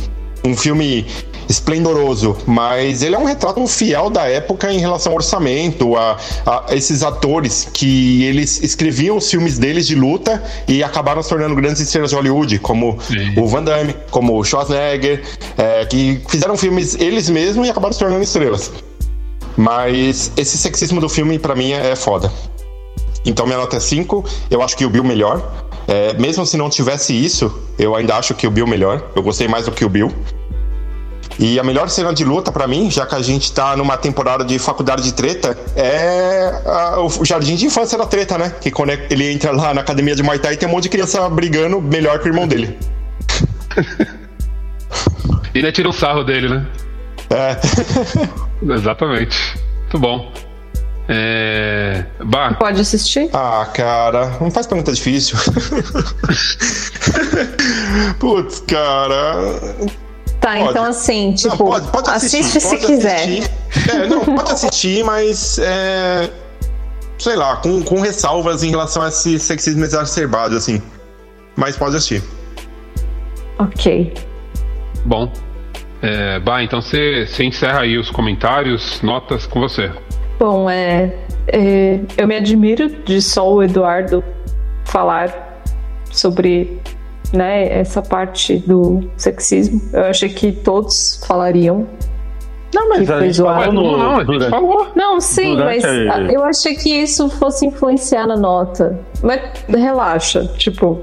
um 0.46 0.58
filme 0.58 1.06
esplendoroso, 1.48 2.38
mas 2.46 3.02
ele 3.02 3.16
é 3.16 3.20
um 3.20 3.24
retrato 3.24 3.66
fiel 3.68 4.10
da 4.10 4.28
época 4.28 4.72
em 4.72 4.80
relação 4.80 5.12
ao 5.12 5.18
orçamento, 5.18 5.96
a, 5.96 6.18
a 6.46 6.76
esses 6.76 7.04
atores 7.04 7.68
que 7.74 8.24
eles 8.24 8.62
escreviam 8.62 9.18
os 9.18 9.30
filmes 9.30 9.58
deles 9.58 9.88
de 9.88 9.96
luta 9.96 10.44
e 10.68 10.84
acabaram 10.84 11.22
se 11.22 11.30
tornando 11.30 11.56
grandes 11.56 11.82
estrelas 11.82 12.10
de 12.10 12.16
Hollywood, 12.16 12.60
como 12.60 12.98
Sim. 13.02 13.40
o 13.40 13.48
Van 13.48 13.64
Damme, 13.64 13.96
como 14.12 14.38
o 14.38 14.44
Schwarzenegger, 14.44 15.24
é, 15.58 15.86
que 15.86 16.22
fizeram 16.28 16.58
filmes 16.58 16.96
eles 16.96 17.30
mesmos 17.30 17.68
e 17.68 17.72
acabaram 17.72 17.94
se 17.94 18.00
tornando 18.00 18.24
estrelas. 18.24 18.72
Mas 19.56 20.32
esse 20.36 20.58
sexismo 20.58 21.00
do 21.00 21.08
filme, 21.08 21.38
pra 21.38 21.56
mim, 21.56 21.72
é 21.72 21.96
foda. 21.96 22.32
Então 23.26 23.46
minha 23.46 23.58
nota 23.58 23.78
é 23.78 23.80
5, 23.80 24.24
eu 24.50 24.62
acho 24.62 24.76
que 24.76 24.86
o 24.86 24.90
Bill 24.90 25.04
melhor. 25.04 25.68
É, 25.88 26.14
mesmo 26.14 26.46
se 26.46 26.58
não 26.58 26.70
tivesse 26.70 27.14
isso, 27.14 27.54
eu 27.78 27.96
ainda 27.96 28.16
acho 28.16 28.34
que 28.34 28.48
o 28.48 28.52
Bill 28.52 28.68
melhor. 28.68 29.12
Eu 29.16 29.24
gostei 29.24 29.48
mais 29.48 29.66
do 29.66 29.72
que 29.72 29.86
o 29.86 29.90
Bill. 29.90 30.12
E 31.40 31.60
a 31.60 31.64
melhor 31.64 31.90
cena 31.90 32.14
de 32.14 32.24
luta 32.24 32.52
pra 32.52 32.68
mim, 32.68 32.90
já 32.92 33.06
que 33.06 33.16
a 33.16 33.22
gente 33.22 33.52
tá 33.52 33.76
numa 33.76 33.98
temporada 33.98 34.46
de 34.46 34.58
faculdade 34.60 35.02
de 35.04 35.14
treta, 35.14 35.58
é 35.76 36.62
a- 36.66 37.00
o 37.02 37.26
jardim 37.26 37.56
de 37.56 37.66
infância 37.66 37.98
da 37.98 38.06
treta, 38.06 38.38
né? 38.38 38.54
Que 38.62 38.70
quando 38.70 38.92
ele 38.92 39.32
entra 39.32 39.52
lá 39.52 39.74
na 39.74 39.82
academia 39.82 40.16
de 40.16 40.22
Muay 40.24 40.38
Thai 40.40 40.56
tem 40.58 40.70
um 40.70 40.72
monte 40.72 40.84
de 40.84 40.90
criança 40.90 41.28
brigando 41.30 41.82
melhor 41.82 42.20
que 42.20 42.28
o 42.28 42.30
irmão 42.30 42.48
dele. 42.48 42.78
E 45.56 45.60
ainda 45.60 45.72
tira 45.72 45.88
um 45.88 45.92
sarro 45.94 46.24
dele, 46.24 46.50
né? 46.50 46.66
É. 47.30 47.56
Exatamente. 48.74 49.38
Muito 49.82 50.00
bom. 50.00 50.32
É. 51.08 52.06
Bah, 52.26 52.56
Pode 52.56 52.82
assistir? 52.82 53.30
Ah, 53.34 53.68
cara, 53.72 54.36
não 54.42 54.50
faz 54.50 54.66
pergunta 54.66 54.92
difícil. 54.92 55.38
Putz, 58.20 58.62
cara. 58.68 59.36
Tá, 60.44 60.58
Pode. 60.58 60.70
então 60.72 60.84
assim, 60.84 61.32
tipo, 61.32 61.52
Não, 61.52 61.72
pode, 61.72 61.88
pode 61.88 62.10
assistir, 62.10 62.40
assiste 62.42 62.60
se 62.60 62.76
pode 62.76 62.86
quiser. 62.86 63.16
assistir. 63.16 63.52
É, 63.96 64.08
não, 64.08 64.20
pode 64.26 64.52
assistir, 64.52 65.02
mas 65.06 65.58
é, 65.58 66.30
sei 67.18 67.38
lá, 67.38 67.56
com, 67.56 67.82
com 67.82 68.02
ressalvas 68.02 68.62
em 68.62 68.70
relação 68.70 69.02
a 69.04 69.08
esse 69.08 69.40
sexismo 69.40 69.86
exacerbado, 69.86 70.58
assim. 70.58 70.82
Mas 71.56 71.78
pode 71.78 71.96
assistir. 71.96 72.22
Ok. 73.58 74.14
bom. 75.06 75.32
É, 76.02 76.38
bah, 76.42 76.62
então 76.62 76.82
você 76.82 77.26
você 77.26 77.46
encerra 77.46 77.80
aí 77.80 77.98
os 77.98 78.12
comentários, 78.12 79.02
notas 79.02 79.46
com 79.46 79.62
você. 79.62 79.90
Bom, 80.38 80.70
é, 80.70 81.16
é, 81.48 82.02
eu 82.18 82.28
me 82.28 82.36
admiro 82.36 82.90
de 83.06 83.22
só 83.22 83.50
o 83.50 83.64
Eduardo 83.64 84.22
falar 84.84 85.62
sobre 86.12 86.82
né, 87.34 87.80
essa 87.80 88.02
parte 88.02 88.58
do 88.58 89.10
sexismo. 89.18 89.82
Eu 89.92 90.04
achei 90.06 90.30
que 90.30 90.52
todos 90.52 91.24
falariam. 91.28 91.88
Não, 92.74 92.90
mas 92.90 93.10
a 93.10 93.18
foi 93.18 93.28
gente 93.28 93.38
falou 93.42 93.66
Não, 93.74 93.74
no, 93.74 93.98
não, 93.98 94.16
a 94.18 94.24
gente 94.24 94.50
falou. 94.50 94.88
Não, 94.96 95.20
sim, 95.22 95.56
Durante 95.56 95.84
mas 95.84 95.86
a- 96.12 96.22
eu 96.32 96.44
achei 96.44 96.76
que 96.76 96.90
isso 96.90 97.30
fosse 97.30 97.66
influenciar 97.68 98.26
na 98.26 98.36
nota. 98.36 99.00
Mas 99.22 99.42
relaxa, 99.68 100.46
tipo, 100.58 101.00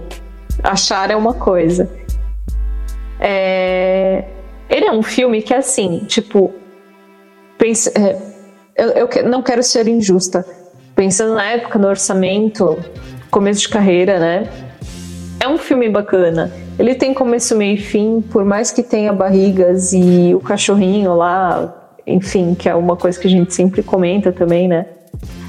achar 0.62 1.10
é 1.10 1.16
uma 1.16 1.34
coisa. 1.34 1.88
É, 3.20 4.24
Ele 4.68 4.86
é 4.86 4.92
um 4.92 5.02
filme 5.02 5.42
que, 5.42 5.52
assim, 5.54 6.04
tipo, 6.06 6.52
pensa... 7.58 7.92
é, 7.98 8.16
Eu, 8.76 9.08
eu 9.08 9.28
não 9.28 9.42
quero 9.42 9.62
ser 9.62 9.86
injusta. 9.88 10.44
Pensando 10.96 11.34
na 11.34 11.44
época, 11.44 11.78
no 11.78 11.88
orçamento, 11.88 12.78
começo 13.30 13.60
de 13.62 13.68
carreira, 13.68 14.18
né? 14.18 14.48
É 15.40 15.48
um 15.48 15.56
filme 15.56 15.88
bacana. 15.88 16.52
Ele 16.78 16.94
tem 16.94 17.14
começo, 17.14 17.56
meio 17.56 17.74
e 17.74 17.78
fim, 17.78 18.20
por 18.20 18.44
mais 18.44 18.70
que 18.70 18.82
tenha 18.82 19.10
barrigas 19.10 19.94
e 19.94 20.34
o 20.34 20.40
cachorrinho 20.40 21.14
lá, 21.14 21.74
enfim, 22.06 22.54
que 22.54 22.68
é 22.68 22.74
uma 22.74 22.94
coisa 22.94 23.18
que 23.18 23.26
a 23.26 23.30
gente 23.30 23.54
sempre 23.54 23.82
comenta 23.82 24.30
também, 24.32 24.68
né? 24.68 24.84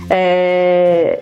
É, 0.09 1.19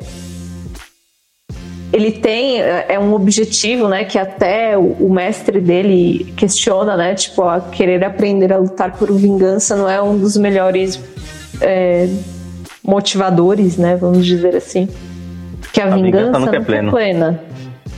Ele 1.91 2.11
tem 2.11 2.59
é 2.59 2.99
um 2.99 3.13
objetivo, 3.13 3.87
né? 3.87 4.03
Que 4.05 4.19
até 4.19 4.77
o, 4.77 5.09
mestre 5.09 5.59
dele 5.59 6.31
questiona, 6.37 6.95
né? 6.95 7.15
Tipo, 7.15 7.43
a 7.43 7.59
querer 7.59 8.03
aprender 8.03 8.53
a 8.53 8.57
lutar 8.57 8.95
por 8.97 9.11
vingança 9.11 9.75
não 9.75 9.89
é 9.89 9.99
um 9.99 10.15
dos 10.15 10.37
melhores 10.37 10.99
é, 11.59 12.07
motivadores, 12.83 13.77
né? 13.77 13.95
Vamos 13.95 14.23
dizer 14.25 14.55
assim. 14.55 14.87
Porque 15.59 15.81
a, 15.81 15.85
A 15.85 15.95
vingança 15.95 16.25
vingança, 16.25 16.37
é 16.37 16.39
nunca 16.39 16.57
é 16.57 16.59
plena. 16.91 17.48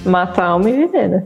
Plena. 0.03 0.11
Mata 0.11 0.41
a 0.43 0.47
alma 0.47 0.69
e 0.69 0.85
venena. 0.85 1.25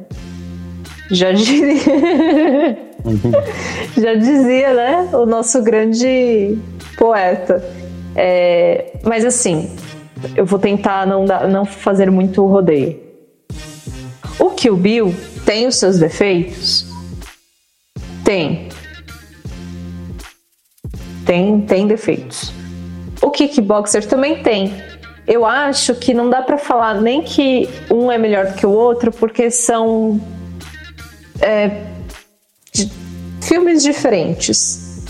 Já 1.12 1.32
diria. 1.32 2.78
Já 3.98 4.16
dizia, 4.16 4.74
né? 4.74 5.10
O 5.14 5.26
nosso 5.26 5.62
grande 5.62 6.58
poeta. 6.98 7.64
É, 8.16 8.94
mas 9.04 9.24
assim, 9.26 9.76
eu 10.36 10.46
vou 10.46 10.58
tentar 10.58 11.06
não, 11.06 11.26
dar- 11.26 11.48
não 11.48 11.66
fazer 11.66 12.10
muito 12.10 12.46
rodeio. 12.46 13.00
O 14.40 14.50
Kill 14.52 14.76
Bill 14.76 15.16
tem 15.46 15.68
os 15.68 15.76
seus 15.76 16.00
defeitos? 16.00 16.88
Tem. 18.24 18.70
Tem, 21.26 21.62
tem 21.62 21.88
defeitos. 21.88 22.52
O 23.22 23.30
Kickboxer 23.32 24.06
também 24.08 24.42
tem. 24.44 24.74
Eu 25.28 25.46
acho 25.46 25.96
que 25.96 26.14
não 26.14 26.30
dá 26.30 26.42
pra 26.42 26.58
falar 26.58 27.02
nem 27.02 27.22
que 27.22 27.68
um 27.90 28.12
é 28.12 28.18
melhor 28.18 28.48
do 28.48 28.54
que 28.54 28.66
o 28.66 28.72
outro, 28.72 29.12
porque 29.12 29.50
são 29.50 30.22
é, 31.42 31.84
filmes 33.42 33.82
diferentes. 33.82 35.04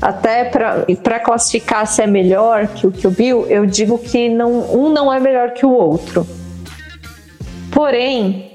Até 0.00 0.44
para 0.44 1.20
classificar 1.20 1.86
se 1.86 2.02
é 2.02 2.06
melhor 2.06 2.68
que 2.68 2.86
o 2.86 2.92
Kill 2.92 3.10
Bill, 3.10 3.46
eu 3.48 3.66
digo 3.66 3.98
que 3.98 4.28
não, 4.30 4.74
um 4.74 4.88
não 4.90 5.12
é 5.12 5.20
melhor 5.20 5.52
que 5.52 5.64
o 5.64 5.70
outro. 5.70 6.26
Porém, 7.70 8.50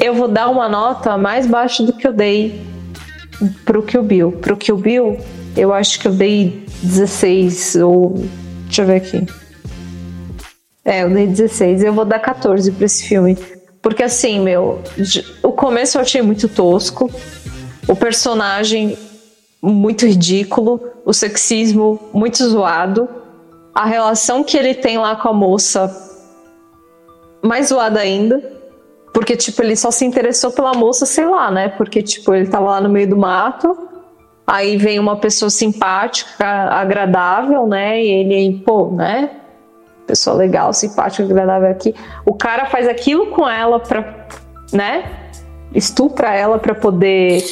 eu 0.00 0.14
vou 0.14 0.26
dar 0.26 0.48
uma 0.48 0.68
nota 0.68 1.16
mais 1.16 1.46
baixa 1.46 1.84
do 1.84 1.92
que 1.92 2.06
eu 2.06 2.12
dei 2.12 2.64
pro 3.64 3.82
Kill 3.82 4.02
Bill. 4.02 4.32
Pro 4.32 4.56
Kill 4.56 4.76
Bill, 4.76 5.18
eu 5.56 5.72
acho 5.72 6.00
que 6.00 6.08
eu 6.08 6.12
dei 6.12 6.64
16 6.82 7.76
ou 7.76 8.24
deixa 8.66 8.82
eu 8.82 8.86
ver 8.86 8.96
aqui. 8.96 9.43
É, 10.84 11.02
eu 11.02 11.10
dei 11.10 11.26
16. 11.26 11.82
Eu 11.82 11.92
vou 11.92 12.04
dar 12.04 12.18
14 12.18 12.70
pra 12.72 12.84
esse 12.84 13.04
filme. 13.04 13.38
Porque 13.80 14.02
assim, 14.02 14.40
meu, 14.40 14.82
o 15.42 15.52
começo 15.52 15.98
eu 15.98 16.02
achei 16.02 16.22
muito 16.22 16.48
tosco. 16.48 17.10
O 17.88 17.96
personagem 17.96 18.96
muito 19.62 20.06
ridículo, 20.06 20.80
o 21.04 21.12
sexismo 21.12 21.98
muito 22.12 22.46
zoado, 22.48 23.08
a 23.74 23.84
relação 23.84 24.44
que 24.44 24.56
ele 24.56 24.74
tem 24.74 24.98
lá 24.98 25.16
com 25.16 25.28
a 25.28 25.32
moça 25.32 25.94
mais 27.42 27.68
zoada 27.68 28.00
ainda. 28.00 28.52
Porque, 29.12 29.36
tipo, 29.36 29.62
ele 29.62 29.76
só 29.76 29.90
se 29.90 30.04
interessou 30.04 30.50
pela 30.50 30.74
moça, 30.74 31.06
sei 31.06 31.24
lá, 31.24 31.50
né? 31.50 31.68
Porque, 31.68 32.02
tipo, 32.02 32.34
ele 32.34 32.48
tava 32.48 32.66
lá 32.66 32.80
no 32.80 32.88
meio 32.88 33.08
do 33.08 33.16
mato, 33.16 33.88
aí 34.44 34.76
vem 34.76 34.98
uma 34.98 35.16
pessoa 35.16 35.50
simpática, 35.50 36.44
agradável, 36.44 37.66
né? 37.66 38.02
E 38.02 38.08
ele, 38.08 38.58
pô, 38.64 38.90
né? 38.90 39.30
Pessoa 40.06 40.36
legal, 40.36 40.72
simpática, 40.72 41.24
agradável 41.24 41.70
aqui. 41.70 41.94
O 42.26 42.34
cara 42.34 42.66
faz 42.66 42.86
aquilo 42.86 43.28
com 43.28 43.48
ela 43.48 43.80
pra, 43.80 44.26
né? 44.72 45.04
Estupra 45.74 46.34
ela 46.34 46.58
pra 46.58 46.74
poder 46.74 47.42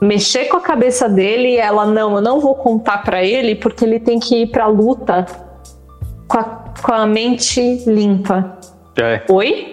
mexer 0.00 0.46
com 0.46 0.56
a 0.56 0.60
cabeça 0.60 1.08
dele 1.08 1.54
e 1.54 1.56
ela, 1.58 1.84
não, 1.84 2.16
eu 2.16 2.20
não 2.20 2.40
vou 2.40 2.54
contar 2.54 3.02
pra 3.02 3.22
ele 3.22 3.54
porque 3.54 3.84
ele 3.84 4.00
tem 4.00 4.18
que 4.18 4.42
ir 4.42 4.46
pra 4.48 4.66
luta 4.66 5.26
com 6.26 6.38
a, 6.38 6.44
com 6.82 6.92
a 6.92 7.06
mente 7.06 7.82
limpa. 7.86 8.58
É. 8.98 9.22
Oi? 9.28 9.72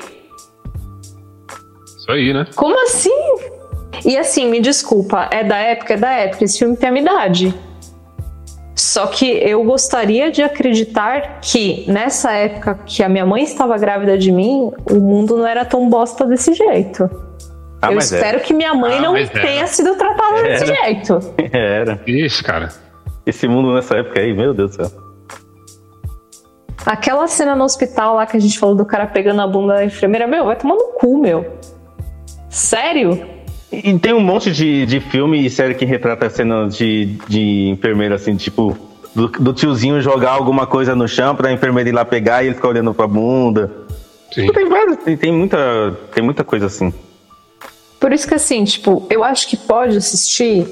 Isso 1.98 2.12
aí, 2.12 2.34
né? 2.34 2.46
Como 2.56 2.80
assim? 2.84 3.16
E 4.04 4.18
assim, 4.18 4.50
me 4.50 4.60
desculpa, 4.60 5.30
é 5.32 5.44
da 5.44 5.58
época, 5.58 5.94
é 5.94 5.98
da 5.98 6.12
época, 6.12 6.44
esse 6.44 6.60
filme 6.60 6.76
tem 6.76 6.90
a 6.90 6.92
minha 6.92 7.04
idade. 7.04 7.56
Só 8.86 9.08
que 9.08 9.26
eu 9.26 9.64
gostaria 9.64 10.30
de 10.30 10.44
acreditar 10.44 11.40
que 11.42 11.90
nessa 11.92 12.32
época 12.34 12.80
que 12.86 13.02
a 13.02 13.10
minha 13.10 13.26
mãe 13.26 13.42
estava 13.42 13.76
grávida 13.80 14.16
de 14.16 14.32
mim, 14.32 14.72
o 14.92 15.00
mundo 15.00 15.36
não 15.38 15.48
era 15.48 15.66
tão 15.66 15.90
bosta 15.90 16.24
desse 16.24 16.54
jeito. 16.54 17.10
Ah, 17.82 17.90
eu 17.90 17.96
mas 17.96 18.12
espero 18.12 18.40
que 18.42 18.54
minha 18.54 18.76
mãe 18.76 19.00
Ah, 19.00 19.02
não 19.02 19.18
era. 19.18 19.28
tenha 19.28 19.66
sido 19.66 19.96
tratada 19.96 20.44
desse 20.44 20.66
Era. 20.66 20.76
jeito. 20.84 21.20
Era. 21.52 22.00
Ixi, 22.06 22.44
cara. 22.44 22.70
Esse 23.26 23.48
mundo 23.48 23.74
nessa 23.74 23.98
época 23.98 24.20
aí, 24.20 24.32
meu 24.36 24.54
Deus 24.54 24.78
do 24.78 24.88
céu. 24.88 25.02
Aquela 26.86 27.28
cena 27.28 27.56
no 27.56 27.64
hospital 27.64 28.14
lá 28.16 28.28
que 28.28 28.38
a 28.38 28.40
gente 28.40 28.60
falou 28.60 28.76
do 28.76 28.86
cara 28.86 29.08
pegando 29.08 29.42
a 29.42 29.48
bunda 29.48 29.74
da 29.76 29.84
enfermeira, 29.86 30.28
meu, 30.28 30.46
vai 30.46 30.56
tomar 30.56 30.76
no 30.76 30.94
cu, 31.00 31.18
meu. 31.18 31.44
Sério? 32.50 33.26
E 33.72 33.98
tem 34.00 34.14
um 34.14 34.22
monte 34.22 34.52
de, 34.52 34.86
de 34.86 35.00
filme 35.00 35.46
e 35.46 35.50
série 35.50 35.74
que 35.74 35.86
retrata 35.86 36.30
cenas 36.30 36.78
de, 36.78 37.18
de 37.28 37.70
enfermeira, 37.70 38.16
assim, 38.16 38.36
tipo, 38.36 38.78
do, 39.14 39.28
do 39.28 39.54
tiozinho 39.54 40.02
jogar 40.02 40.32
alguma 40.32 40.68
coisa 40.68 40.96
no 40.96 41.08
chão 41.08 41.36
pra 41.36 41.52
enfermeira 41.52 41.90
ir 41.90 41.94
lá 41.94 42.06
pegar 42.06 42.44
e 42.44 42.48
ele 42.48 42.56
ficar 42.56 42.70
olhando 42.70 42.94
pra 42.94 43.08
bunda. 43.08 43.72
Sim. 44.34 44.42
Tipo, 44.42 44.54
tem 44.54 44.70
várias, 44.70 44.98
tem, 44.98 45.18
tem 45.18 45.32
muita, 45.32 45.98
tem 46.14 46.24
muita 46.24 46.44
coisa 46.44 46.66
assim. 46.68 46.94
Por 48.00 48.12
isso 48.12 48.28
que 48.28 48.36
assim, 48.36 48.64
tipo, 48.66 49.06
eu 49.10 49.24
acho 49.24 49.48
que 49.48 49.58
pode 49.58 49.98
assistir, 49.98 50.68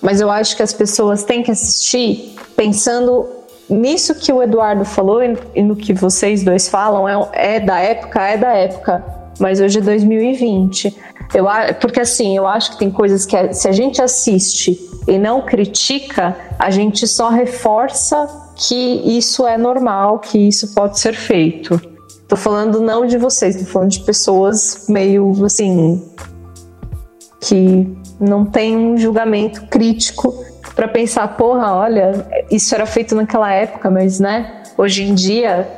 mas 0.00 0.20
eu 0.20 0.30
acho 0.30 0.56
que 0.56 0.62
as 0.62 0.72
pessoas 0.72 1.24
têm 1.24 1.42
que 1.42 1.50
assistir 1.50 2.36
pensando 2.54 3.26
nisso 3.68 4.14
que 4.14 4.32
o 4.32 4.42
Eduardo 4.42 4.84
falou 4.84 5.22
e 5.22 5.36
e 5.54 5.62
no 5.62 5.74
que 5.74 5.92
vocês 5.92 6.44
dois 6.44 6.68
falam. 6.68 7.08
É, 7.08 7.56
é 7.56 7.60
da 7.60 7.78
época, 7.80 8.20
é 8.20 8.36
da 8.36 8.52
época, 8.52 9.04
mas 9.40 9.60
hoje 9.60 9.78
é 9.78 9.80
2020. 9.80 10.94
Eu, 11.34 11.46
porque 11.80 12.00
assim, 12.00 12.36
eu 12.36 12.46
acho 12.46 12.72
que 12.72 12.78
tem 12.78 12.90
coisas 12.90 13.26
que 13.26 13.52
se 13.52 13.68
a 13.68 13.72
gente 13.72 14.00
assiste 14.00 14.78
e 15.06 15.18
não 15.18 15.42
critica, 15.42 16.36
a 16.58 16.70
gente 16.70 17.06
só 17.06 17.28
reforça 17.28 18.26
que 18.56 18.74
isso 19.16 19.46
é 19.46 19.58
normal, 19.58 20.18
que 20.18 20.38
isso 20.38 20.74
pode 20.74 20.98
ser 20.98 21.14
feito. 21.14 21.80
Tô 22.26 22.36
falando 22.36 22.80
não 22.80 23.06
de 23.06 23.18
vocês, 23.18 23.56
tô 23.56 23.64
falando 23.64 23.90
de 23.90 24.00
pessoas 24.00 24.86
meio 24.88 25.32
assim 25.44 26.02
que 27.40 27.96
não 28.18 28.44
tem 28.44 28.76
um 28.76 28.96
julgamento 28.96 29.66
crítico 29.66 30.34
para 30.74 30.88
pensar, 30.88 31.28
porra, 31.36 31.74
olha, 31.74 32.26
isso 32.50 32.74
era 32.74 32.84
feito 32.84 33.14
naquela 33.14 33.52
época, 33.52 33.90
mas 33.90 34.18
né, 34.18 34.62
hoje 34.76 35.04
em 35.04 35.14
dia 35.14 35.68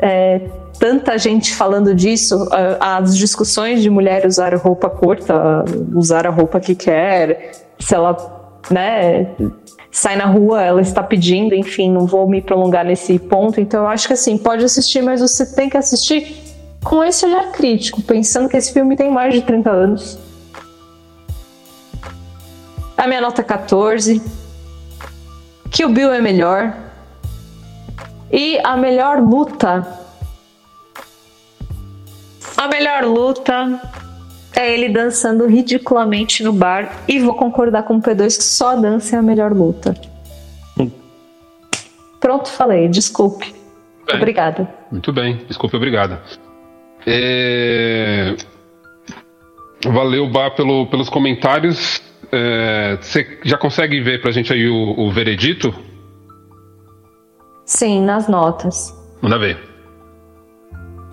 é, 0.00 0.40
tanta 0.78 1.18
gente 1.18 1.54
falando 1.54 1.94
disso, 1.94 2.48
as 2.80 3.16
discussões 3.16 3.82
de 3.82 3.90
mulher 3.90 4.26
usar 4.26 4.54
roupa 4.54 4.88
curta, 4.88 5.64
usar 5.94 6.26
a 6.26 6.30
roupa 6.30 6.60
que 6.60 6.74
quer, 6.74 7.52
se 7.78 7.94
ela, 7.94 8.60
né, 8.70 9.28
sai 9.90 10.16
na 10.16 10.26
rua, 10.26 10.62
ela 10.62 10.80
está 10.80 11.02
pedindo, 11.02 11.54
enfim, 11.54 11.90
não 11.90 12.06
vou 12.06 12.28
me 12.28 12.40
prolongar 12.40 12.84
nesse 12.84 13.18
ponto, 13.18 13.60
então 13.60 13.82
eu 13.82 13.88
acho 13.88 14.06
que 14.06 14.12
assim, 14.12 14.38
pode 14.38 14.64
assistir, 14.64 15.02
mas 15.02 15.20
você 15.20 15.44
tem 15.54 15.68
que 15.68 15.76
assistir 15.76 16.36
com 16.84 17.02
esse 17.02 17.26
olhar 17.26 17.50
crítico, 17.52 18.00
pensando 18.02 18.48
que 18.48 18.56
esse 18.56 18.72
filme 18.72 18.96
tem 18.96 19.10
mais 19.10 19.34
de 19.34 19.42
30 19.42 19.70
anos. 19.70 20.18
A 22.96 23.06
minha 23.06 23.20
nota 23.20 23.42
é 23.42 23.44
14. 23.44 24.20
Que 25.70 25.84
o 25.84 25.88
Bill 25.88 26.12
é 26.12 26.20
melhor. 26.20 26.74
E 28.30 28.58
a 28.64 28.76
melhor 28.76 29.20
luta. 29.20 29.86
A 32.58 32.66
melhor 32.66 33.04
luta 33.04 33.80
é 34.56 34.74
ele 34.74 34.88
dançando 34.88 35.46
ridiculamente 35.46 36.42
no 36.42 36.52
bar. 36.52 37.04
E 37.06 37.20
vou 37.20 37.34
concordar 37.34 37.84
com 37.84 37.96
o 37.96 38.02
P2 38.02 38.36
que 38.36 38.42
só 38.42 38.70
a 38.70 38.76
dança 38.76 39.14
é 39.14 39.18
a 39.20 39.22
melhor 39.22 39.52
luta. 39.52 39.94
Pronto, 42.18 42.48
falei. 42.50 42.88
Desculpe. 42.88 43.54
Bem. 44.06 44.16
Obrigada. 44.16 44.68
Muito 44.90 45.12
bem, 45.12 45.36
desculpe, 45.46 45.76
obrigada. 45.76 46.20
É, 47.06 48.34
Valeu, 49.86 50.28
Bá, 50.28 50.50
pelo, 50.50 50.86
pelos 50.86 51.08
comentários. 51.08 52.02
É, 52.32 52.98
Você 53.00 53.38
já 53.44 53.56
consegue 53.56 54.00
ver 54.00 54.20
pra 54.20 54.32
gente 54.32 54.52
aí 54.52 54.68
o, 54.68 54.98
o 54.98 55.10
veredito? 55.12 55.72
Sim, 57.64 58.02
nas 58.02 58.28
notas. 58.28 58.92
Manda 59.22 59.38
ver. 59.38 59.58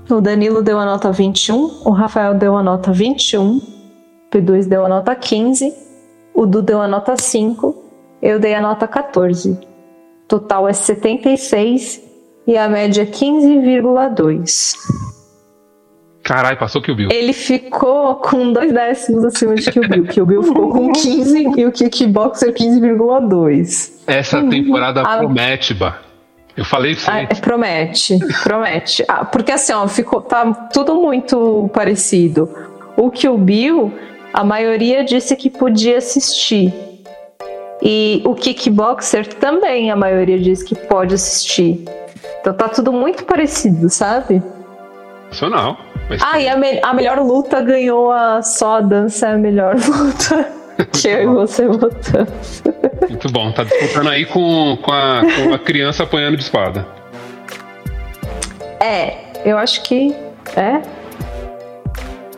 O 0.08 0.22
Danilo 0.22 0.62
deu 0.62 0.78
a 0.80 0.86
nota 0.86 1.12
21, 1.12 1.82
o 1.84 1.90
Rafael 1.90 2.36
deu 2.36 2.56
a 2.56 2.62
nota 2.62 2.92
21, 2.92 3.58
o 3.58 3.62
P2 4.32 4.68
deu 4.68 4.86
a 4.86 4.90
nota 4.90 5.16
15, 5.16 5.74
o 6.32 6.46
Du 6.46 6.62
deu 6.62 6.80
a 6.80 6.88
nota 6.88 7.18
5, 7.18 7.76
eu 8.22 8.40
dei 8.40 8.54
a 8.54 8.62
nota 8.62 8.88
14. 8.88 9.58
Total 10.28 10.70
é 10.70 10.74
76 10.74 12.04
e 12.46 12.56
a 12.56 12.70
média 12.70 13.02
é 13.02 13.06
15,2. 13.06 14.74
Caralho, 16.22 16.58
passou 16.58 16.82
que 16.84 16.92
o 16.92 16.96
Bill. 16.96 17.10
Ele 17.12 17.34
ficou 17.34 18.16
com 18.16 18.54
dois 18.54 18.72
décimos 18.72 19.26
acima 19.26 19.56
de 19.56 19.72
Kill 19.72 19.88
Bill. 19.88 20.06
Kill 20.06 20.26
Bill 20.26 20.44
ficou 20.44 20.70
com 20.70 20.92
15 20.92 21.48
e 21.58 21.66
o 21.66 21.72
Kickboxer 21.72 22.54
15,2. 22.54 23.92
Essa 24.06 24.44
temporada 24.44 25.04
promete, 25.04 25.74
Bá. 25.74 26.05
Eu 26.58 26.64
falei 26.64 26.92
isso 26.94 27.10
Ah, 27.10 27.16
aí. 27.16 27.28
promete, 27.42 28.18
promete. 28.44 29.04
Ah, 29.08 29.26
porque 29.26 29.52
assim, 29.52 29.74
ó, 29.74 29.88
ficou, 29.88 30.22
tá 30.22 30.52
tudo 30.74 30.96
muito 30.96 31.70
parecido. 31.74 32.50
O 32.96 33.12
Kill 33.12 33.38
Bill, 33.38 33.94
a 34.34 34.44
maioria 34.44 35.04
disse 35.04 35.36
que 35.36 35.50
podia 35.50 35.98
assistir. 35.98 36.74
E 37.82 38.22
o 38.26 38.34
Kickboxer 38.34 39.28
também, 39.36 39.92
a 39.92 39.96
maioria 39.98 40.40
disse 40.40 40.64
que 40.64 40.76
pode 40.76 41.14
assistir. 41.14 41.84
Então 42.40 42.54
tá 42.54 42.70
tudo 42.70 42.94
muito 42.94 43.26
parecido, 43.26 43.90
sabe? 43.90 44.42
Nacional. 45.28 45.78
Mas 46.10 46.22
Ah, 46.24 46.40
e 46.40 46.48
a, 46.48 46.56
me- 46.56 46.80
a 46.82 46.94
melhor 46.94 47.20
luta 47.20 47.60
ganhou 47.62 48.12
a 48.12 48.42
só 48.42 48.78
a 48.78 48.82
dança 48.82 49.28
é 49.28 49.34
a 49.34 49.38
melhor 49.38 49.76
luta. 49.76 50.48
que 50.94 51.08
eu 51.08 51.22
e 51.24 51.26
você 51.28 51.68
votamos. 51.68 52.64
Muito 53.10 53.32
bom. 53.32 53.52
Tá 53.52 53.64
disputando 53.64 54.10
aí 54.10 54.26
com, 54.26 54.78
com, 54.82 54.92
a, 54.92 55.22
com 55.44 55.54
a 55.54 55.60
criança 55.60 56.04
apanhando 56.04 56.36
de 56.38 56.44
espada. 56.44 56.86
É, 58.80 59.18
eu 59.46 59.58
acho 59.58 59.82
que 59.84 60.14
é. 60.56 60.82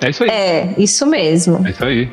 É 0.05 0.09
isso 0.09 0.23
aí. 0.23 0.29
É, 0.29 0.73
isso 0.77 1.05
mesmo. 1.05 1.65
É 1.65 1.71
isso 1.71 1.83
aí. 1.85 2.09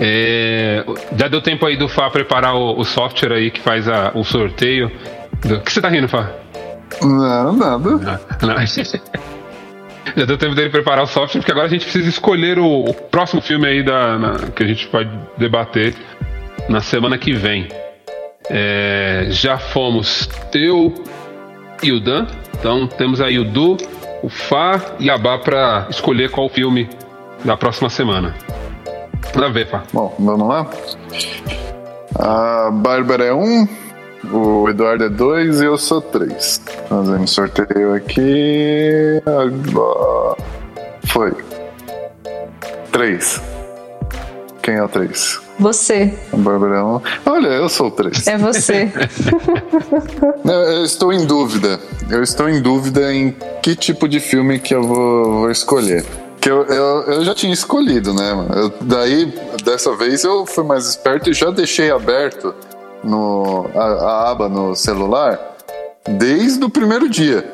É, 0.00 0.84
já 1.16 1.28
deu 1.28 1.40
tempo 1.42 1.64
aí 1.66 1.76
do 1.76 1.88
Fá 1.88 2.10
preparar 2.10 2.54
o, 2.56 2.78
o 2.80 2.84
software 2.84 3.32
aí 3.34 3.50
que 3.50 3.60
faz 3.60 3.86
a- 3.86 4.12
o 4.14 4.24
sorteio. 4.24 4.90
O 5.44 5.60
que 5.60 5.72
você 5.72 5.80
tá 5.80 5.88
rindo, 5.88 6.08
Fá? 6.08 6.30
Não, 7.02 7.52
nada. 7.52 7.90
Ah, 8.06 8.46
não. 8.46 8.54
Já 10.16 10.24
deu 10.24 10.36
tempo 10.38 10.54
dele 10.54 10.70
preparar 10.70 11.04
o 11.04 11.06
software, 11.06 11.40
porque 11.40 11.52
agora 11.52 11.66
a 11.66 11.70
gente 11.70 11.82
precisa 11.84 12.08
escolher 12.08 12.58
o, 12.58 12.84
o 12.84 12.94
próximo 12.94 13.40
filme 13.40 13.66
aí 13.66 13.82
da, 13.82 14.18
na- 14.18 14.36
que 14.54 14.62
a 14.62 14.66
gente 14.66 14.88
vai 14.92 15.08
debater 15.36 15.94
na 16.68 16.80
semana 16.80 17.16
que 17.18 17.32
vem. 17.32 17.68
É, 18.48 19.26
já 19.30 19.58
fomos 19.58 20.28
eu 20.54 20.92
e 21.82 21.92
o 21.92 22.00
Dan, 22.00 22.26
então 22.58 22.86
temos 22.86 23.20
aí 23.20 23.38
o 23.38 23.44
Du, 23.44 23.76
o 24.22 24.28
Fá 24.28 24.80
e 24.98 25.08
a 25.08 25.16
Bá 25.16 25.38
pra 25.38 25.86
escolher 25.88 26.30
qual 26.30 26.48
filme 26.48 26.88
da 27.44 27.56
próxima 27.56 27.88
semana. 27.88 28.34
Manda 29.34 29.48
ver, 29.50 29.66
Fá. 29.68 29.82
Bom, 29.92 30.14
vamos 30.18 30.48
lá? 30.48 30.66
A 32.18 32.70
Bárbara 32.72 33.24
é 33.24 33.32
1, 33.32 33.68
o 34.24 34.68
Eduardo 34.68 35.04
é 35.04 35.08
2 35.08 35.60
e 35.60 35.64
eu 35.64 35.78
sou 35.78 36.00
3. 36.00 36.60
Fazendo 36.88 37.26
sorteio 37.28 37.94
aqui. 37.94 39.20
Foi. 41.06 41.32
3. 42.92 43.40
Quem 44.62 44.74
é 44.74 44.82
o 44.84 44.88
3? 44.88 45.40
Você, 45.58 46.14
Bárbara 46.32 46.84
1. 46.84 47.00
Olha, 47.26 47.48
eu 47.48 47.68
sou 47.68 47.88
o 47.88 47.90
3. 47.90 48.26
é 48.26 48.36
você. 48.38 48.90
Não, 50.44 50.54
eu 50.54 50.84
estou 50.84 51.12
em 51.12 51.24
dúvida. 51.26 51.80
Eu 52.10 52.22
estou 52.22 52.48
em 52.48 52.60
dúvida 52.60 53.12
em 53.12 53.34
que 53.62 53.74
tipo 53.74 54.08
de 54.08 54.20
filme 54.20 54.58
que 54.58 54.74
eu 54.74 54.82
vou, 54.82 55.24
vou 55.40 55.50
escolher. 55.50 56.04
Que 56.40 56.50
eu, 56.50 56.64
eu, 56.64 57.02
eu 57.12 57.24
já 57.24 57.34
tinha 57.34 57.52
escolhido, 57.52 58.14
né? 58.14 58.32
Eu- 58.54 58.72
daí, 58.80 59.32
dessa 59.64 59.94
vez, 59.94 60.24
eu 60.24 60.46
fui 60.46 60.64
mais 60.64 60.86
esperto 60.86 61.30
e 61.30 61.34
já 61.34 61.50
deixei 61.50 61.90
aberto 61.90 62.54
no, 63.04 63.66
a, 63.74 63.82
a 63.82 64.30
aba 64.30 64.48
no 64.48 64.74
celular 64.74 65.38
desde 66.08 66.64
o 66.64 66.70
primeiro 66.70 67.08
dia. 67.08 67.44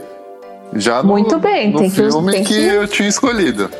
Já 0.74 1.02
no, 1.02 1.10
Muito 1.10 1.39
bem, 1.39 1.70
no 1.73 1.78
tem 1.78 1.90
que- 1.90 1.97
filme 1.97 2.32
tem 2.32 2.44
que 2.44 2.55
que- 2.55 2.66
eu 2.68 2.86
tinha 2.89 3.09
escolhido. 3.09 3.70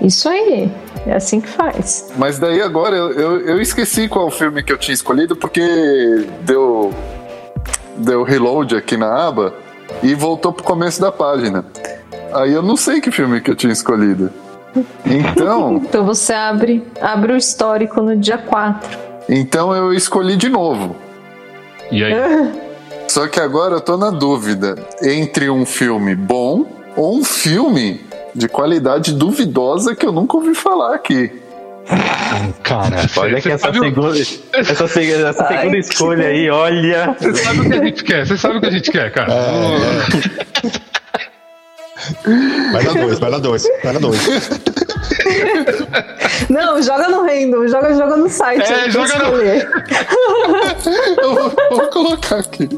Isso 0.00 0.28
aí. 0.28 0.70
É 1.06 1.14
assim 1.14 1.40
que 1.40 1.48
faz. 1.48 2.10
Mas 2.16 2.38
daí 2.38 2.62
agora 2.62 2.96
eu, 2.96 3.10
eu, 3.12 3.40
eu 3.46 3.60
esqueci 3.60 4.08
qual 4.08 4.30
filme 4.30 4.62
que 4.62 4.72
eu 4.72 4.78
tinha 4.78 4.94
escolhido 4.94 5.36
porque 5.36 5.60
deu 6.42 6.92
deu 7.96 8.22
reload 8.22 8.74
aqui 8.76 8.96
na 8.96 9.26
aba 9.28 9.52
e 10.02 10.14
voltou 10.14 10.52
pro 10.52 10.64
começo 10.64 11.00
da 11.00 11.12
página. 11.12 11.64
Aí 12.32 12.52
eu 12.52 12.62
não 12.62 12.76
sei 12.76 13.00
que 13.00 13.10
filme 13.10 13.40
que 13.40 13.50
eu 13.50 13.54
tinha 13.56 13.72
escolhido. 13.72 14.30
Então, 15.06 15.76
Então 15.76 16.04
você 16.04 16.32
abre, 16.32 16.84
abre 17.00 17.32
o 17.32 17.36
histórico 17.36 18.00
no 18.02 18.16
dia 18.16 18.38
4. 18.38 18.98
Então 19.28 19.74
eu 19.74 19.92
escolhi 19.92 20.36
de 20.36 20.48
novo. 20.48 20.96
E 21.90 22.02
aí? 22.04 22.12
Só 23.08 23.28
que 23.28 23.38
agora 23.38 23.74
eu 23.76 23.80
tô 23.80 23.96
na 23.96 24.10
dúvida 24.10 24.74
entre 25.02 25.48
um 25.50 25.64
filme 25.66 26.14
bom 26.16 26.64
ou 26.96 27.18
um 27.18 27.24
filme 27.24 28.00
de 28.34 28.48
qualidade 28.48 29.12
duvidosa 29.12 29.94
que 29.94 30.04
eu 30.06 30.10
nunca 30.12 30.36
ouvi 30.36 30.54
falar 30.54 30.94
aqui. 30.94 31.30
Cara, 32.62 32.96
olha 33.18 33.40
que 33.42 33.50
essa 33.50 33.70
segunda, 33.72 34.14
essa, 34.54 34.88
seg- 34.88 35.10
essa 35.10 35.44
Ai, 35.44 35.58
segunda 35.58 35.76
escolha 35.78 36.26
aí, 36.28 36.48
olha. 36.50 37.14
Você 37.20 37.34
sabe 37.34 37.60
o 37.60 37.68
que 37.68 37.74
a 37.74 37.84
gente 37.84 38.04
quer, 38.04 38.26
você 38.26 38.36
sabe 38.38 38.56
o 38.56 38.60
que 38.60 38.66
a 38.66 38.70
gente 38.70 38.90
quer, 38.90 39.12
cara. 39.12 39.32
Vai 42.72 42.82
na 42.84 42.92
dois, 42.94 43.18
vai 43.18 43.30
na 43.30 43.38
dois, 43.38 43.64
vai 43.82 43.92
na 43.92 43.98
dois. 44.00 44.18
Não, 46.50 46.82
joga 46.82 47.08
no 47.08 47.22
Random, 47.22 47.66
joga, 47.68 47.94
joga 47.94 48.16
no 48.16 48.28
site. 48.28 48.62
É, 48.72 48.90
joga 48.90 49.18
no-. 49.18 49.34
Eu 51.22 51.34
vou, 51.34 51.52
vou 51.70 51.88
colocar 51.90 52.36
aqui. 52.40 52.68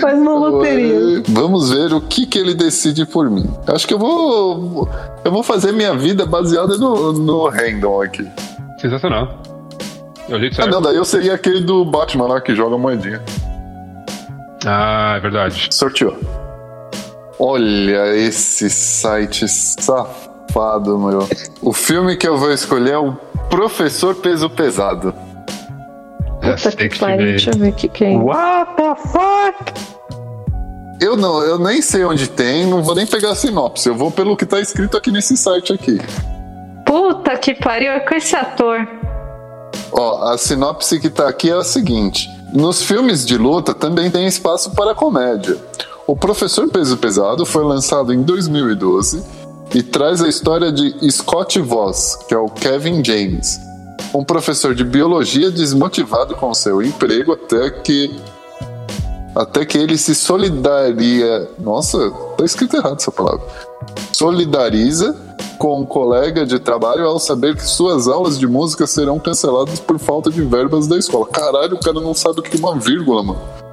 Faz 0.00 0.16
uma 0.18 0.34
loteria. 0.34 1.22
Vamos 1.28 1.70
ver 1.70 1.92
o 1.92 2.00
que, 2.00 2.26
que 2.26 2.38
ele 2.38 2.54
decide 2.54 3.04
por 3.04 3.28
mim. 3.30 3.50
Acho 3.66 3.86
que 3.86 3.94
eu 3.94 3.98
vou. 3.98 4.88
Eu 5.24 5.32
vou 5.32 5.42
fazer 5.42 5.72
minha 5.72 5.94
vida 5.94 6.24
baseada 6.24 6.76
no, 6.76 7.12
no 7.12 7.48
random 7.48 8.02
aqui. 8.02 8.28
Sensacional. 8.80 9.42
É 10.28 10.36
o 10.36 10.38
jeito 10.38 10.52
Ah, 10.52 10.56
certo. 10.62 10.70
não, 10.70 10.80
daí 10.82 10.96
eu 10.96 11.04
seria 11.04 11.34
aquele 11.34 11.60
do 11.62 11.84
Batman 11.84 12.26
lá 12.28 12.40
que 12.40 12.54
joga 12.54 12.78
moedinha. 12.78 13.20
Ah, 14.64 15.14
é 15.16 15.20
verdade. 15.20 15.68
Sorteou. 15.72 16.16
Olha 17.38 18.14
esse 18.16 18.70
site 18.70 19.48
safado, 19.48 20.33
meu. 20.98 21.28
O 21.60 21.72
filme 21.72 22.16
que 22.16 22.26
eu 22.26 22.36
vou 22.38 22.52
escolher 22.52 22.92
é 22.92 22.98
o 22.98 23.12
Professor 23.50 24.14
Peso 24.14 24.48
Pesado. 24.48 25.14
Puta 26.40 26.72
que 26.72 26.88
que 26.88 26.98
pariu, 26.98 27.26
deixa 27.26 27.50
eu 27.50 27.58
ver 27.58 27.70
o 27.70 27.72
que 27.72 27.88
que 27.88 28.04
é. 28.04 28.16
What 28.16 28.76
the 28.76 28.94
fuck? 28.94 29.94
Eu 31.00 31.16
não, 31.16 31.42
eu 31.42 31.58
nem 31.58 31.82
sei 31.82 32.04
onde 32.04 32.28
tem, 32.28 32.66
não 32.66 32.82
vou 32.82 32.94
nem 32.94 33.06
pegar 33.06 33.30
a 33.30 33.34
sinopse. 33.34 33.88
Eu 33.88 33.94
vou 33.94 34.10
pelo 34.10 34.36
que 34.36 34.46
tá 34.46 34.60
escrito 34.60 34.96
aqui 34.96 35.10
nesse 35.10 35.36
site 35.36 35.72
aqui. 35.72 35.98
Puta 36.86 37.36
que 37.36 37.54
pariu, 37.54 37.90
é 37.90 38.00
com 38.00 38.14
esse 38.14 38.36
ator. 38.36 38.86
Ó, 39.90 40.32
a 40.32 40.38
sinopse 40.38 41.00
que 41.00 41.10
tá 41.10 41.28
aqui 41.28 41.50
é 41.50 41.54
a 41.54 41.64
seguinte: 41.64 42.30
nos 42.52 42.82
filmes 42.82 43.26
de 43.26 43.36
luta 43.36 43.74
também 43.74 44.10
tem 44.10 44.26
espaço 44.26 44.70
para 44.72 44.94
comédia. 44.94 45.56
O 46.06 46.14
Professor 46.14 46.68
Peso 46.68 46.96
Pesado 46.98 47.46
foi 47.46 47.64
lançado 47.64 48.12
em 48.12 48.22
2012 48.22 49.43
e 49.72 49.82
traz 49.82 50.20
a 50.22 50.28
história 50.28 50.72
de 50.72 51.10
Scott 51.10 51.60
Voss, 51.60 52.16
que 52.28 52.34
é 52.34 52.38
o 52.38 52.48
Kevin 52.48 53.04
James, 53.04 53.60
um 54.14 54.24
professor 54.24 54.74
de 54.74 54.84
biologia 54.84 55.50
desmotivado 55.50 56.34
com 56.34 56.52
seu 56.54 56.82
emprego 56.82 57.32
até 57.32 57.70
que 57.70 58.14
até 59.34 59.64
que 59.64 59.76
ele 59.76 59.98
se 59.98 60.14
solidaria. 60.14 61.48
Nossa, 61.58 62.10
tá 62.36 62.44
escrito 62.44 62.76
errado 62.76 62.98
essa 63.00 63.10
palavra. 63.10 63.44
Solidariza 64.12 65.16
com 65.58 65.80
um 65.80 65.84
colega 65.84 66.46
de 66.46 66.58
trabalho 66.58 67.06
ao 67.06 67.18
saber 67.18 67.56
que 67.56 67.66
suas 67.66 68.06
aulas 68.06 68.38
de 68.38 68.46
música 68.46 68.86
serão 68.86 69.18
canceladas 69.18 69.80
por 69.80 69.98
falta 69.98 70.30
de 70.30 70.42
verbas 70.42 70.86
da 70.86 70.96
escola. 70.96 71.26
Caralho, 71.26 71.74
o 71.76 71.80
cara 71.80 72.00
não 72.00 72.14
sabe 72.14 72.40
o 72.40 72.42
que 72.42 72.56
é 72.56 72.60
uma 72.60 72.78
vírgula, 72.78 73.22
mano. 73.22 73.63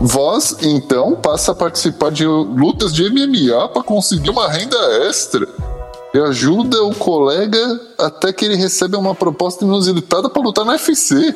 Voz, 0.00 0.58
então, 0.62 1.16
passa 1.16 1.52
a 1.52 1.54
participar 1.54 2.10
de 2.10 2.26
lutas 2.26 2.94
de 2.94 3.08
MMA 3.08 3.68
para 3.68 3.82
conseguir 3.82 4.30
uma 4.30 4.48
renda 4.50 4.76
extra. 5.08 5.46
E 6.14 6.18
ajuda 6.18 6.82
o 6.82 6.94
colega 6.94 7.58
até 7.98 8.32
que 8.32 8.44
ele 8.44 8.56
recebe 8.56 8.96
uma 8.96 9.14
proposta 9.14 9.64
inusitada 9.64 10.28
para 10.28 10.42
lutar 10.42 10.64
no 10.64 10.72
UFC. 10.72 11.34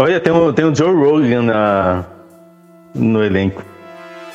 Olha, 0.00 0.20
tem 0.20 0.32
o, 0.32 0.52
tem 0.52 0.64
o 0.64 0.74
Joe 0.74 0.94
Rogan 0.94 1.42
na, 1.42 2.04
no 2.94 3.22
elenco. 3.22 3.62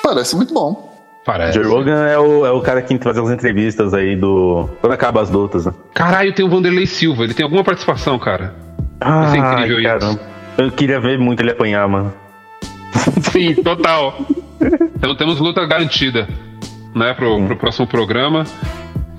Parece 0.02 0.36
muito 0.36 0.54
bom. 0.54 0.90
Parece. 1.26 1.62
Joe 1.62 1.72
Rogan 1.72 2.08
é 2.08 2.18
o, 2.18 2.46
é 2.46 2.52
o 2.52 2.62
cara 2.62 2.82
que 2.82 2.98
faz 2.98 3.18
as 3.18 3.30
entrevistas 3.30 3.94
aí 3.94 4.16
do. 4.16 4.68
Quando 4.82 4.94
acaba 4.94 5.22
as 5.22 5.30
lutas, 5.30 5.66
né? 5.66 5.74
Caralho, 5.94 6.34
tem 6.34 6.46
o 6.46 6.50
Vanderlei 6.50 6.88
Silva. 6.88 7.24
Ele 7.24 7.34
tem 7.34 7.44
alguma 7.44 7.64
participação, 7.64 8.18
cara? 8.18 8.56
Ah, 9.00 9.34
incrível 9.36 9.80
isso. 9.80 9.90
caramba. 9.90 10.20
Eu 10.58 10.72
queria 10.72 11.00
ver 11.00 11.20
muito 11.20 11.42
ele 11.42 11.52
apanhar, 11.52 11.88
mano. 11.88 12.14
Sim, 13.32 13.56
total. 13.56 14.26
então 14.96 15.16
temos 15.16 15.40
luta 15.40 15.66
garantida, 15.66 16.28
né, 16.96 17.14
pro, 17.14 17.46
pro 17.46 17.58
próximo 17.58 17.88
programa. 17.88 18.46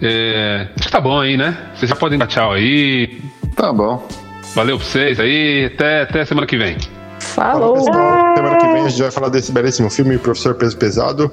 É, 0.02 0.68
acho 0.76 0.86
que 0.86 0.92
tá 0.92 1.00
bom 1.00 1.20
aí, 1.20 1.36
né? 1.36 1.56
Vocês 1.74 1.88
já 1.88 1.96
podem 1.96 2.18
dar 2.18 2.26
tchau 2.26 2.52
aí. 2.52 3.20
Tá 3.54 3.72
bom. 3.72 4.06
Valeu 4.54 4.78
pra 4.78 4.86
vocês 4.86 5.20
aí. 5.20 5.66
Até, 5.66 6.02
até 6.02 6.24
semana 6.24 6.46
que 6.46 6.56
vem. 6.56 6.76
Falou. 7.18 7.74
Pessoal, 7.74 8.36
semana 8.36 8.56
que 8.56 8.66
vem 8.66 8.84
a 8.84 8.88
gente 8.88 9.02
vai 9.02 9.10
falar 9.10 9.28
desse 9.28 9.52
belíssimo 9.52 9.90
filme, 9.90 10.18
Professor 10.18 10.54
Peso 10.54 10.76
Pesado. 10.76 11.30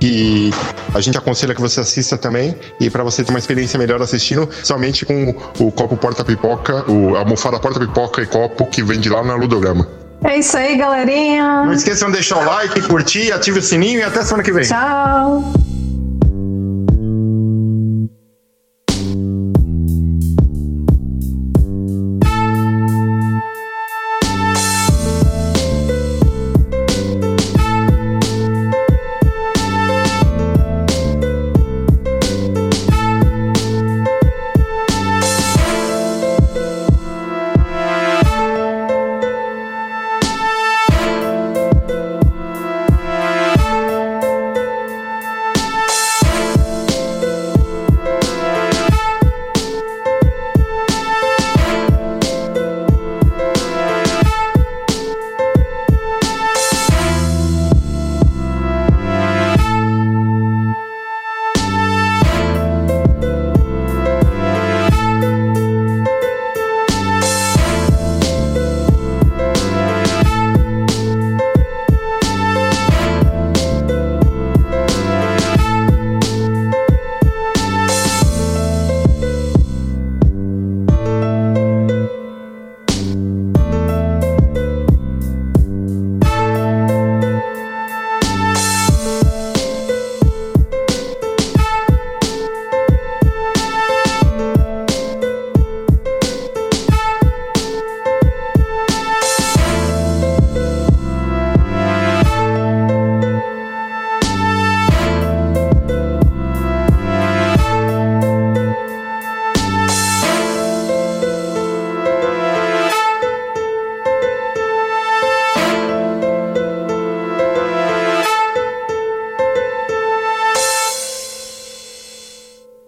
E 0.00 0.50
a 0.94 1.00
gente 1.00 1.16
aconselha 1.16 1.54
que 1.54 1.60
você 1.60 1.80
assista 1.80 2.18
também. 2.18 2.56
E 2.80 2.90
para 2.90 3.04
você 3.04 3.22
ter 3.22 3.30
uma 3.30 3.38
experiência 3.38 3.78
melhor 3.78 4.02
assistindo, 4.02 4.48
somente 4.64 5.06
com 5.06 5.30
o 5.60 5.70
copo 5.70 5.96
porta-pipoca, 5.96 6.90
o 6.90 7.14
a 7.14 7.20
almofada 7.20 7.58
porta-pipoca 7.58 8.20
e 8.20 8.26
copo 8.26 8.66
que 8.66 8.82
vende 8.82 9.08
lá 9.08 9.22
na 9.22 9.36
Ludograma. 9.36 10.01
É 10.24 10.38
isso 10.38 10.56
aí, 10.56 10.76
galerinha. 10.76 11.64
Não 11.64 11.72
esqueçam 11.72 12.08
de 12.08 12.14
deixar 12.14 12.38
o 12.38 12.44
like, 12.44 12.80
curtir, 12.82 13.32
ative 13.32 13.58
o 13.58 13.62
sininho 13.62 14.00
e 14.00 14.02
até 14.02 14.22
semana 14.22 14.42
que 14.42 14.52
vem. 14.52 14.64
Tchau. 14.64 15.52